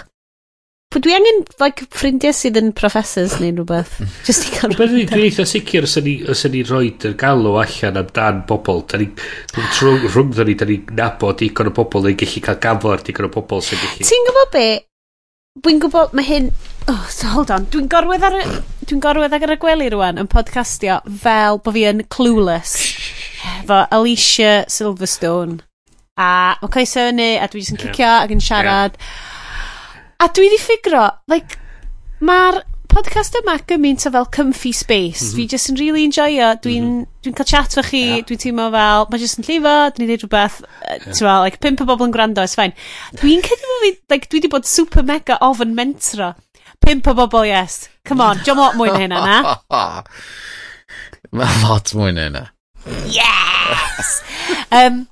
dwi 0.91 1.13
angen 1.15 1.45
like, 1.63 1.85
ffrindiau 1.95 2.35
sydd 2.35 2.57
yn 2.59 2.73
professors 2.75 3.37
neu 3.39 3.53
rhywbeth 3.61 3.93
just 4.27 4.49
i 4.49 4.57
cael 4.57 4.75
rhywbeth. 4.75 5.13
dwi'n 5.13 5.29
eitha 5.29 5.47
sicr 5.47 5.87
os 5.87 5.95
ydyn 6.01 6.57
ni 6.57 6.63
rhoi 6.67 6.91
yr 7.07 7.15
galw 7.21 7.61
allan 7.63 8.01
amdan 8.01 8.41
bobl 8.49 8.83
da 8.91 8.99
ni 8.99 9.07
rhwng 9.79 10.35
dda 10.35 10.49
ni 10.49 10.57
da 10.59 10.67
ni 10.67 10.81
nabod 10.99 11.39
digon 11.39 11.71
o 11.71 11.75
bobl 11.77 12.11
yn 12.11 12.19
gallu 12.19 12.43
cael 12.49 12.59
gafod 12.67 13.07
digon 13.07 13.31
o 13.31 13.35
bobl 13.39 13.63
sy'n 13.63 13.79
gallu 13.85 14.09
ti'n 14.11 14.27
gwybod 14.29 14.51
be? 14.57 14.67
Dwi'n 15.59 15.81
gwybod, 15.83 16.13
mae 16.15 16.23
hyn... 16.23 16.45
Oh, 16.87 17.07
so 17.11 17.27
hold 17.33 17.51
on. 17.51 17.65
Dwi'n 17.75 17.89
gorwedd 17.91 18.23
ar 18.23 18.37
y... 18.39 18.43
Dwi'n 18.87 19.01
gorwedd 19.03 19.33
ar 19.35 19.51
y 19.51 19.57
gwely 19.59 19.89
rwan 19.91 20.21
yn 20.23 20.29
podcastio 20.31 21.01
fel 21.25 21.59
bod 21.65 21.75
fi 21.75 21.83
yn 21.89 22.05
Clueless. 22.07 22.77
Efo 23.57 23.81
Alicia 23.97 24.53
Silverstone. 24.71 25.59
A 26.15 26.55
mae 26.61 26.71
coesau 26.71 27.09
fyny, 27.11 27.33
a 27.43 27.51
dwi 27.51 27.65
jyst 27.65 27.75
yn 27.75 27.83
cicio 27.83 28.13
ac 28.13 28.31
yn 28.37 28.45
siarad. 28.47 28.95
A 30.23 30.31
dwi 30.31 30.47
wedi 30.47 30.61
ffigro, 30.63 31.03
like, 31.33 31.59
mae'r 32.23 32.63
podcast 32.95 33.35
yma 33.43 33.59
gymaint 33.67 34.07
o 34.07 34.15
fel 34.15 34.31
comfy 34.31 34.71
space. 34.71 35.33
Mm 35.33 35.33
-hmm. 35.33 35.35
Fi 35.35 35.43
mhm. 35.49 35.51
jyst 35.57 35.75
yn 35.75 35.83
really 35.83 36.07
enjoyo. 36.07 36.55
Dwi'n 36.63 36.87
mm 36.87 37.01
-hmm 37.01 37.10
dwi'n 37.25 37.37
cael 37.37 37.49
chat 37.51 37.75
fo 37.77 37.85
chi, 37.85 38.01
yeah. 38.01 38.23
dwi'n 38.29 38.41
teimlo 38.41 38.69
fel, 38.73 39.07
mae 39.13 39.21
jyst 39.21 39.41
yn 39.41 39.47
llifo, 39.49 39.75
dwi'n 39.97 40.09
neud 40.09 40.25
rhywbeth, 40.25 40.61
yeah. 40.65 41.03
ti'n 41.05 41.19
fel, 41.21 41.43
like, 41.45 41.61
pimp 41.65 41.83
o 41.85 41.89
bobl 41.89 42.09
yn 42.09 42.15
gwrando, 42.15 42.45
it's 42.47 42.57
fine. 42.57 42.73
Dwi'n 43.21 43.45
cedi 43.45 43.69
fo 43.69 43.77
fi, 43.85 43.93
like, 44.15 44.31
dwi 44.31 44.41
wedi 44.41 44.53
bod 44.53 44.69
super 44.69 45.05
mega 45.07 45.37
ofyn 45.45 45.77
mentro. 45.77 46.33
Pimp 46.81 47.11
o 47.13 47.17
bobl, 47.19 47.45
yes. 47.49 47.83
Come 48.09 48.25
on, 48.25 48.41
diolch 48.41 48.63
lot 48.63 48.81
mwy 48.81 48.89
na 48.95 49.05
hynna, 49.05 49.21
na? 49.21 49.55
Mae 51.37 51.63
lot 51.67 51.93
mwy 51.99 52.17
na 52.17 52.27
hynna. 52.31 52.45
Yes! 53.13 54.21
um, 54.81 55.05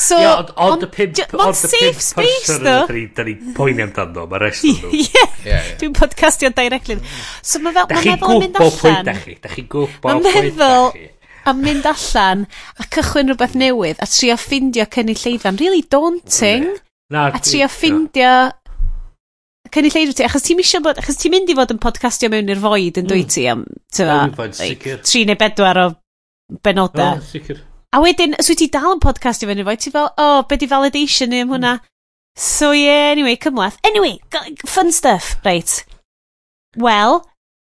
So, 0.00 0.16
yeah, 0.16 0.46
ond 0.56 0.84
y 0.86 0.88
pimp, 0.88 1.18
ond 1.34 1.58
y 1.66 1.68
pimp 1.74 1.98
person 2.16 2.62
yna, 2.62 2.74
da 3.12 3.24
ni 3.26 3.34
poeni 3.52 3.82
amdano, 3.84 4.24
mae'r 4.30 4.46
rest 4.46 4.64
o'n 4.70 4.78
nhw. 4.78 5.00
Ie, 5.44 5.58
dwi'n 5.82 5.92
podcastio 5.98 6.48
directly. 6.56 6.96
So, 7.42 7.60
mae 7.60 7.74
fel, 7.76 7.90
mae'n 7.90 8.06
meddwl 8.14 8.36
yn 8.38 8.44
mynd 8.46 8.60
allan. 8.62 8.70
Da 8.70 8.70
chi'n 8.70 8.70
gwybod 8.70 8.78
pwynt 8.80 9.10
da 9.10 9.16
chi, 9.18 9.34
da 9.42 9.52
chi'n 9.52 9.66
gwybod 9.74 10.22
pwynt 10.30 10.62
da 10.62 10.70
chi 10.94 11.08
a 11.48 11.54
mynd 11.56 11.86
allan 11.88 12.46
a 12.78 12.86
cychwyn 12.86 13.30
rhywbeth 13.30 13.56
newydd 13.58 14.00
a 14.02 14.08
trio 14.10 14.36
ffindio 14.40 14.86
cynulleidfa'n 14.92 15.60
really 15.60 15.82
daunting. 15.82 16.68
Na, 17.10 17.28
a 17.34 17.40
trio 17.42 17.68
ffindio 17.70 18.32
cynulleidfa 19.74 20.16
ti, 20.16 20.26
achos 20.26 20.44
ti'n 20.46 20.62
isio 20.62 20.80
bod, 20.84 20.98
achos 21.00 21.18
ti'n 21.20 21.34
mynd 21.34 21.50
i 21.52 21.56
fod 21.58 21.74
yn 21.74 21.80
podcastio 21.82 22.30
mewn 22.32 22.50
i'r 22.50 22.62
foed 22.62 23.00
yn 23.00 23.08
dwi 23.10 23.24
ti 23.30 23.46
am, 23.50 23.64
tyfa, 23.94 24.18
tri 25.06 25.24
neu 25.28 25.38
bedwar 25.38 25.82
o 25.84 25.86
benodau. 26.64 27.20
Oh, 27.20 27.26
sicr. 27.32 27.62
A 27.94 28.00
wedyn, 28.02 28.36
os 28.38 28.50
wyt 28.50 28.60
ti 28.62 28.68
dal 28.72 28.96
yn 28.96 29.02
podcastio 29.02 29.50
mewn 29.50 29.62
i'r 29.62 29.70
foed 29.70 29.84
ti 29.84 29.94
fel, 29.94 30.10
oh, 30.18 30.42
be 30.50 30.58
di 30.58 30.68
validation 30.70 31.32
ni 31.32 31.42
am 31.44 31.54
hwnna? 31.54 31.78
So 32.38 32.70
yeah, 32.72 33.10
anyway, 33.10 33.36
cymlaeth. 33.36 33.78
Anyway, 33.84 34.18
fun 34.66 34.92
stuff, 34.94 35.36
right. 35.44 35.84
Wel, 36.78 37.20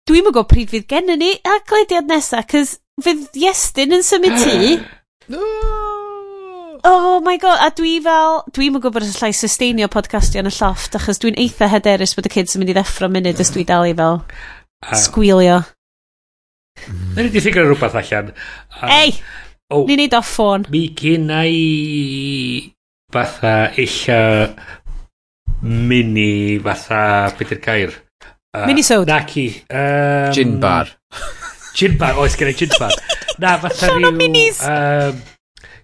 dwi'n 0.09 0.25
mwyn 0.25 0.33
gwybod 0.33 0.51
pryd 0.51 0.73
fydd 0.73 0.89
gen 0.91 1.13
i 1.13 1.19
ni 1.21 1.35
a 1.45 1.59
glediad 1.69 2.09
nesaf, 2.09 2.49
cys 2.53 2.79
fydd 3.03 3.39
Iestyn 3.41 3.95
yn 3.97 4.05
symud 4.07 4.37
ti. 4.43 4.77
oh 6.91 7.21
my 7.25 7.37
god, 7.43 7.63
a 7.65 7.71
dwi 7.75 7.97
fel, 8.05 8.43
dwi'n 8.55 8.77
yn 8.77 8.83
gwybod 8.85 9.07
os 9.07 9.17
allai 9.19 9.33
sustainio 9.37 9.89
podcastio 9.93 10.43
yn 10.45 10.51
y 10.51 10.55
lloft, 10.55 10.95
achos 10.99 11.23
dwi'n 11.23 11.39
eitha 11.41 11.71
hyderus 11.73 12.15
bod 12.17 12.29
y 12.29 12.35
kids 12.37 12.55
yn 12.55 12.63
mynd 12.63 12.75
i 12.75 12.77
ddeffro 12.79 13.11
munud 13.11 13.41
os 13.43 13.55
dwi 13.55 13.65
dal 13.69 13.89
i 13.89 13.97
fel 13.99 14.21
sgwilio. 15.01 15.63
Nid 17.17 17.35
i 17.35 17.43
ffigur 17.43 17.69
rhywbeth 17.71 17.99
allan. 17.99 18.33
Um, 18.83 18.89
Ei! 18.93 19.15
Oh, 19.73 19.85
Ni'n 19.89 20.03
neud 20.03 20.15
off 20.19 20.29
ffôn. 20.29 20.67
Mi 20.71 20.89
gynna 20.95 21.41
i 21.49 22.75
fatha 23.15 23.73
illa 23.81 24.51
mini 25.65 26.59
fatha, 26.63 27.33
beth 27.39 27.55
yw'r 27.55 27.63
gair? 27.65 27.95
Uh, 28.55 28.67
Mini 28.69 28.85
sod. 28.87 29.09
Naci. 29.11 29.49
Um, 29.67 30.31
Gin 30.37 30.61
bar. 30.63 30.93
Gin 31.75 31.97
bar, 31.99 32.19
oes 32.23 32.37
gen 32.39 32.53
i 32.53 32.55
gin 32.55 32.71
bar. 32.79 32.95
Na, 33.43 33.57
fatha 33.59 33.91
rhyw... 33.91 34.13
minis. 34.15 34.61
Um, 34.63 35.19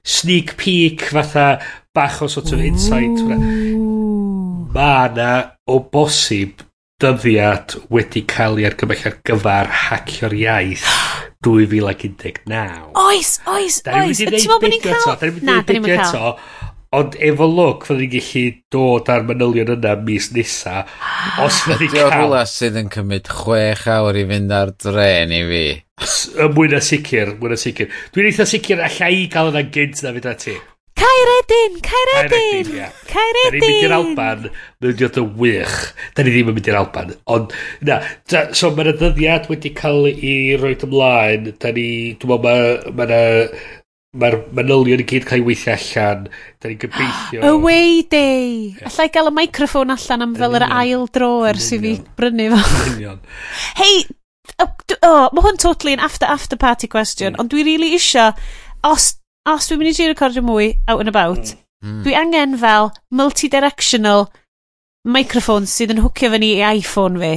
sneak 0.07 0.55
peek, 0.61 1.03
fatha 1.11 1.59
bach 1.95 2.21
o 2.23 2.29
sort 2.31 2.53
of 2.55 2.61
insight. 2.63 3.19
Ma 4.71 5.09
na 5.11 5.31
o 5.67 5.81
bosib 5.91 6.63
dyddiad 7.01 7.75
wedi 7.91 8.23
cael 8.29 8.61
ei 8.61 8.69
argymell 8.69 9.03
ar 9.11 9.17
gyfer 9.27 9.71
hacio'r 9.89 10.37
iaith 10.37 10.87
2019. 11.43 12.55
Oes, 13.01 13.35
oes, 13.49 13.81
oes. 13.89 14.21
Ti'n 14.21 14.35
meddwl 14.37 14.61
bod 14.61 14.69
ni'n 14.71 14.83
cael... 14.85 15.39
Na, 15.43 15.61
dyn 15.67 15.83
ni'n 15.83 16.05
cael. 16.05 16.37
Ond 16.91 17.15
efo 17.23 17.47
look, 17.47 17.85
fydden 17.87 18.01
ni'n 18.03 18.11
gallu 18.17 18.41
dod 18.75 19.11
ar 19.15 19.21
manylion 19.29 19.69
yna 19.77 19.93
mis 20.03 20.25
nesa. 20.35 20.81
Os 21.39 21.61
fydden 21.63 21.85
ni'n 21.87 21.93
cael... 21.95 22.11
rhywle 22.17 22.41
sydd 22.51 22.81
yn 22.81 22.91
cymryd 22.91 23.31
chwech 23.31 23.85
awr 23.95 24.19
i 24.19 24.25
fynd 24.27 24.51
ar 24.57 24.73
dren 24.75 25.31
i 25.37 25.39
fi. 25.53 25.63
Y 26.35 26.49
mwy 26.57 26.73
na 26.73 26.81
sicr, 26.83 27.37
mwy 27.39 27.53
na 27.53 27.61
sicr. 27.63 27.95
Dwi'n 28.11 28.33
eitha 28.33 28.49
sicr 28.51 28.83
allai 28.89 29.13
i 29.21 29.31
gael 29.31 29.53
yna 29.53 29.63
gynt 29.71 30.03
na 30.03 30.15
fydd 30.17 30.29
ti. 30.43 30.57
Cairedin, 31.01 31.77
Cairedin, 31.87 32.73
Cairedin. 33.09 33.15
Da 33.15 33.53
ni'n 33.55 33.63
mynd 33.63 33.85
i'r 33.87 33.95
Alban, 33.95 34.49
mae'n 34.83 34.97
dod 34.99 35.21
yn 35.23 35.29
wych. 35.39 35.77
Da 36.17 36.25
ni 36.27 36.35
ddim 36.35 36.51
yn 36.51 36.59
mynd 36.59 36.71
i'r 36.73 36.81
Alban. 36.81 37.15
Ond, 37.37 37.55
na, 37.87 38.01
da, 38.29 38.49
so 38.59 38.73
mae'r 38.75 38.97
dyddiad 38.99 39.47
wedi 39.53 39.71
cael 39.79 40.11
ei 40.11 40.59
roed 40.59 40.83
ymlaen. 40.89 41.53
Da 41.63 41.71
ni, 41.77 41.87
dwi'n 42.19 42.35
meddwl, 42.35 42.91
mae'na 42.99 43.23
ma 43.23 43.80
Mae'r 44.19 44.41
manylion 44.59 44.99
i 44.99 45.05
gyd 45.07 45.23
cael 45.29 45.39
ei 45.39 45.45
weithio 45.47 45.77
allan. 45.77 46.25
Da 46.59 46.67
ni'n 46.67 46.79
gobeithio... 46.83 47.43
Away 47.53 48.01
day! 48.11 48.73
Yeah. 48.73 48.89
Alla 48.89 49.07
i 49.07 49.13
gael 49.15 49.31
y 49.31 49.35
microffon 49.37 49.95
allan 49.95 50.25
am 50.27 50.33
fel 50.39 50.57
yr 50.59 50.65
ail 50.67 51.05
droer 51.15 51.61
sydd 51.63 51.85
fi 51.85 51.93
brynu 52.19 52.49
fo. 52.51 52.81
Union. 52.89 53.21
Hei! 53.81 54.01
Oh, 54.59 54.73
oh, 55.07 55.29
mae 55.31 55.45
hwn 55.45 55.61
totally 55.63 55.95
yn 55.95 56.03
after 56.03 56.27
after 56.27 56.59
party 56.59 56.91
question, 56.91 57.37
mm. 57.37 57.41
ond 57.41 57.53
dwi 57.53 57.63
really 57.69 57.93
isio, 57.95 58.33
os, 58.85 59.13
os 59.49 59.71
dwi'n 59.71 59.79
mynd 59.81 59.93
i 59.93 59.95
ti 60.01 60.09
recordio 60.11 60.43
mwy 60.43 60.73
out 60.91 61.05
and 61.05 61.13
about, 61.13 61.55
mm. 61.55 61.87
mm. 61.87 62.03
dwi 62.03 62.17
angen 62.19 62.59
fel 62.59 62.91
multi-directional 63.15 64.27
microphone 65.07 65.71
sydd 65.71 65.95
yn 65.95 66.03
hwcio 66.03 66.33
fy 66.35 66.43
ni 66.43 66.51
i 66.59 66.67
iPhone 66.81 67.23
fi. 67.23 67.33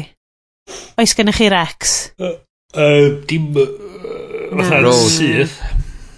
Oes 0.97 1.13
gennych 1.13 1.37
chi 1.37 1.53
Rex? 1.53 1.95
Uh, 2.17 2.33
uh, 2.73 3.07
dim... 3.29 3.53
Uh, 3.53 4.57
Fatha'n 4.57 4.91
syth. 5.13 5.61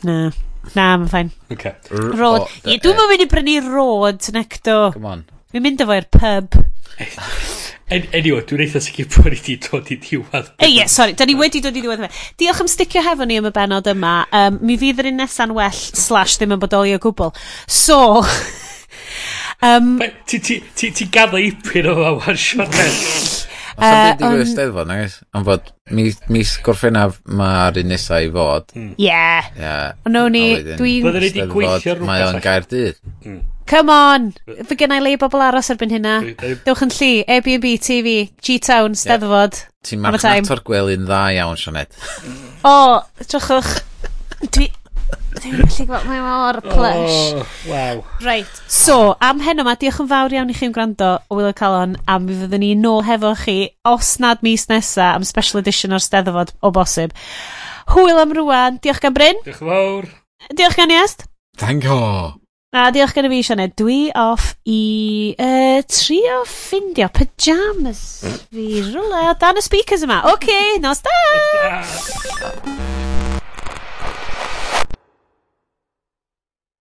Na. 0.07 0.31
Na, 0.75 0.95
mae'n 0.99 1.07
ffain. 1.09 1.31
Okay. 1.53 1.73
Rod. 1.91 2.43
Oh, 2.43 2.59
Ie, 2.65 2.75
eh, 2.75 2.81
dwi'n 2.83 2.99
eh. 2.99 3.07
mynd 3.11 3.23
i 3.23 3.29
brynu 3.31 3.55
rod 3.69 4.27
necto. 4.35 4.79
Come 4.95 5.11
on. 5.13 5.23
Fi'n 5.53 5.63
mynd 5.63 5.83
efo'r 5.85 6.07
pub. 6.11 6.57
anyway, 7.87 8.41
dwi'n 8.49 8.63
eitha 8.65 8.81
sicr 8.83 9.07
bod 9.13 9.29
eh, 9.29 9.35
ni 9.35 9.39
wedi 9.39 9.55
dod 9.63 9.91
i 9.93 9.97
diwedd. 10.03 10.51
Ei, 10.59 10.73
ie, 10.81 10.87
sorry, 10.91 11.15
da 11.15 11.27
ni 11.27 11.37
wedi 11.39 11.63
dod 11.63 11.79
i 11.79 11.83
diwedd. 11.85 12.03
Diolch 12.41 12.63
am 12.65 12.71
sticio 12.71 13.03
hefo 13.05 13.27
ni 13.27 13.39
am 13.39 13.47
y 13.47 13.53
benod 13.55 13.87
yma. 13.91 14.17
Um, 14.35 14.59
mi 14.67 14.75
fydd 14.81 14.99
yr 15.03 15.11
un 15.13 15.19
nesa'n 15.23 15.55
well 15.55 15.79
slash 15.85 16.39
ddim 16.41 16.57
yn 16.57 16.63
bodoli 16.63 16.95
o 16.97 17.01
gwbl. 17.07 17.31
So... 17.71 18.19
um, 19.69 19.95
Ti'n 20.27 20.43
ti, 20.43 20.59
ti, 20.75 20.91
ti 20.91 21.07
gaddo 21.07 21.39
ipyn 21.39 21.87
o 21.93 21.99
fa, 22.01 22.15
one 22.19 22.39
shot 22.41 23.44
Os 23.75 23.95
ydy'n 24.15 24.43
Eisteddfod, 24.43 24.87
nagos? 24.89 25.17
Ond 25.35 25.47
bod 25.47 25.71
mis, 25.95 26.19
mis 26.31 26.53
gorffennaf 26.63 27.17
mae'r 27.27 27.81
un 27.81 27.91
nesaf 27.91 28.23
i 28.23 28.29
fod. 28.31 28.71
Hmm. 28.75 28.93
Ie. 28.93 28.95
Mm. 28.95 29.03
Yeah. 29.07 29.49
Yeah. 29.59 29.97
Ond 30.07 30.21
o'n 30.21 30.37
i, 30.39 30.45
dwi'n... 30.75 31.03
Byddwn 31.05 31.19
i 31.19 31.27
wedi 31.27 31.49
gweithio 31.51 31.97
rhywbeth. 31.97 32.07
Mae 32.07 32.25
o'n 32.29 32.39
gair 32.43 32.69
dydd. 32.71 33.01
Hmm. 33.25 33.43
Come 33.65 33.89
on! 33.89 34.29
Fy 34.69 34.77
gennau 34.77 35.01
le 35.01 35.15
bobl 35.17 35.41
aros 35.41 35.71
erbyn 35.73 35.93
hynna. 35.95 36.19
Dewch 36.67 36.83
yn 36.85 36.93
lli, 36.93 37.11
Airbnb, 37.25 37.65
TV, 37.81 38.15
G-Town, 38.45 38.93
Steddfod. 38.99 39.57
Yeah. 39.57 39.71
Ti'n 39.89 40.03
marchnad 40.03 40.51
o'r 40.53 40.61
gwely'n 40.65 41.07
dda 41.09 41.21
iawn, 41.39 41.57
Sionet. 41.57 41.97
o, 42.61 42.75
trwchwch. 43.25 43.79
Dwi... 44.53 44.69
Dwi'n 45.41 45.57
gallu 45.59 45.85
gweld, 45.89 46.05
mae 46.09 46.21
mor 46.23 46.59
plush. 46.63 47.17
Oh, 47.35 47.47
wow. 47.69 48.03
Right, 48.23 48.61
so, 48.71 49.15
am 49.23 49.41
heno 49.45 49.65
ma, 49.67 49.75
diolch 49.79 49.99
yn 50.03 50.09
fawr 50.11 50.35
iawn 50.35 50.53
i 50.53 50.55
chi'n 50.57 50.73
gwrando 50.75 51.11
o 51.29 51.39
Willow 51.39 51.55
Calon, 51.57 51.97
a 52.07 52.17
mi 52.21 52.37
fyddwn 52.39 52.63
ni 52.63 52.71
nôl 52.79 53.03
hefo 53.07 53.33
chi, 53.43 53.57
os 53.87 54.15
nad 54.23 54.43
mis 54.45 54.67
nesa, 54.71 55.11
am 55.13 55.27
special 55.27 55.61
edition 55.63 55.95
o'r 55.95 56.03
Steddfod 56.03 56.55
o 56.61 56.71
bosib. 56.75 57.13
Hwyl 57.93 58.23
am 58.23 58.33
rwan, 58.37 58.79
diolch 58.83 59.03
gan 59.03 59.15
Bryn. 59.17 59.43
Diolch 59.45 59.61
yn 59.61 59.69
fawr. 59.73 60.09
Diolch 60.55 60.79
gan 60.79 60.95
Iest. 60.95 61.27
Thank 61.59 61.87
you. 61.87 62.01
A 62.75 62.89
diolch 62.91 63.13
gen 63.15 63.29
i 63.29 63.29
fi, 63.31 63.37
Sianed. 63.47 63.75
Dwi 63.79 63.99
off 64.19 64.49
i 64.67 65.31
uh, 65.39 65.79
trio 65.87 66.41
ffindio 66.49 67.07
pyjamas 67.15 68.01
fi 68.49 68.67
rwle 68.89 69.29
o 69.29 69.37
dan 69.39 69.61
y 69.61 69.63
speakers 69.63 70.03
yma. 70.03 70.19
Oce, 70.27 70.35
okay, 70.35 70.77
nos 70.83 70.99
da! 71.05 71.15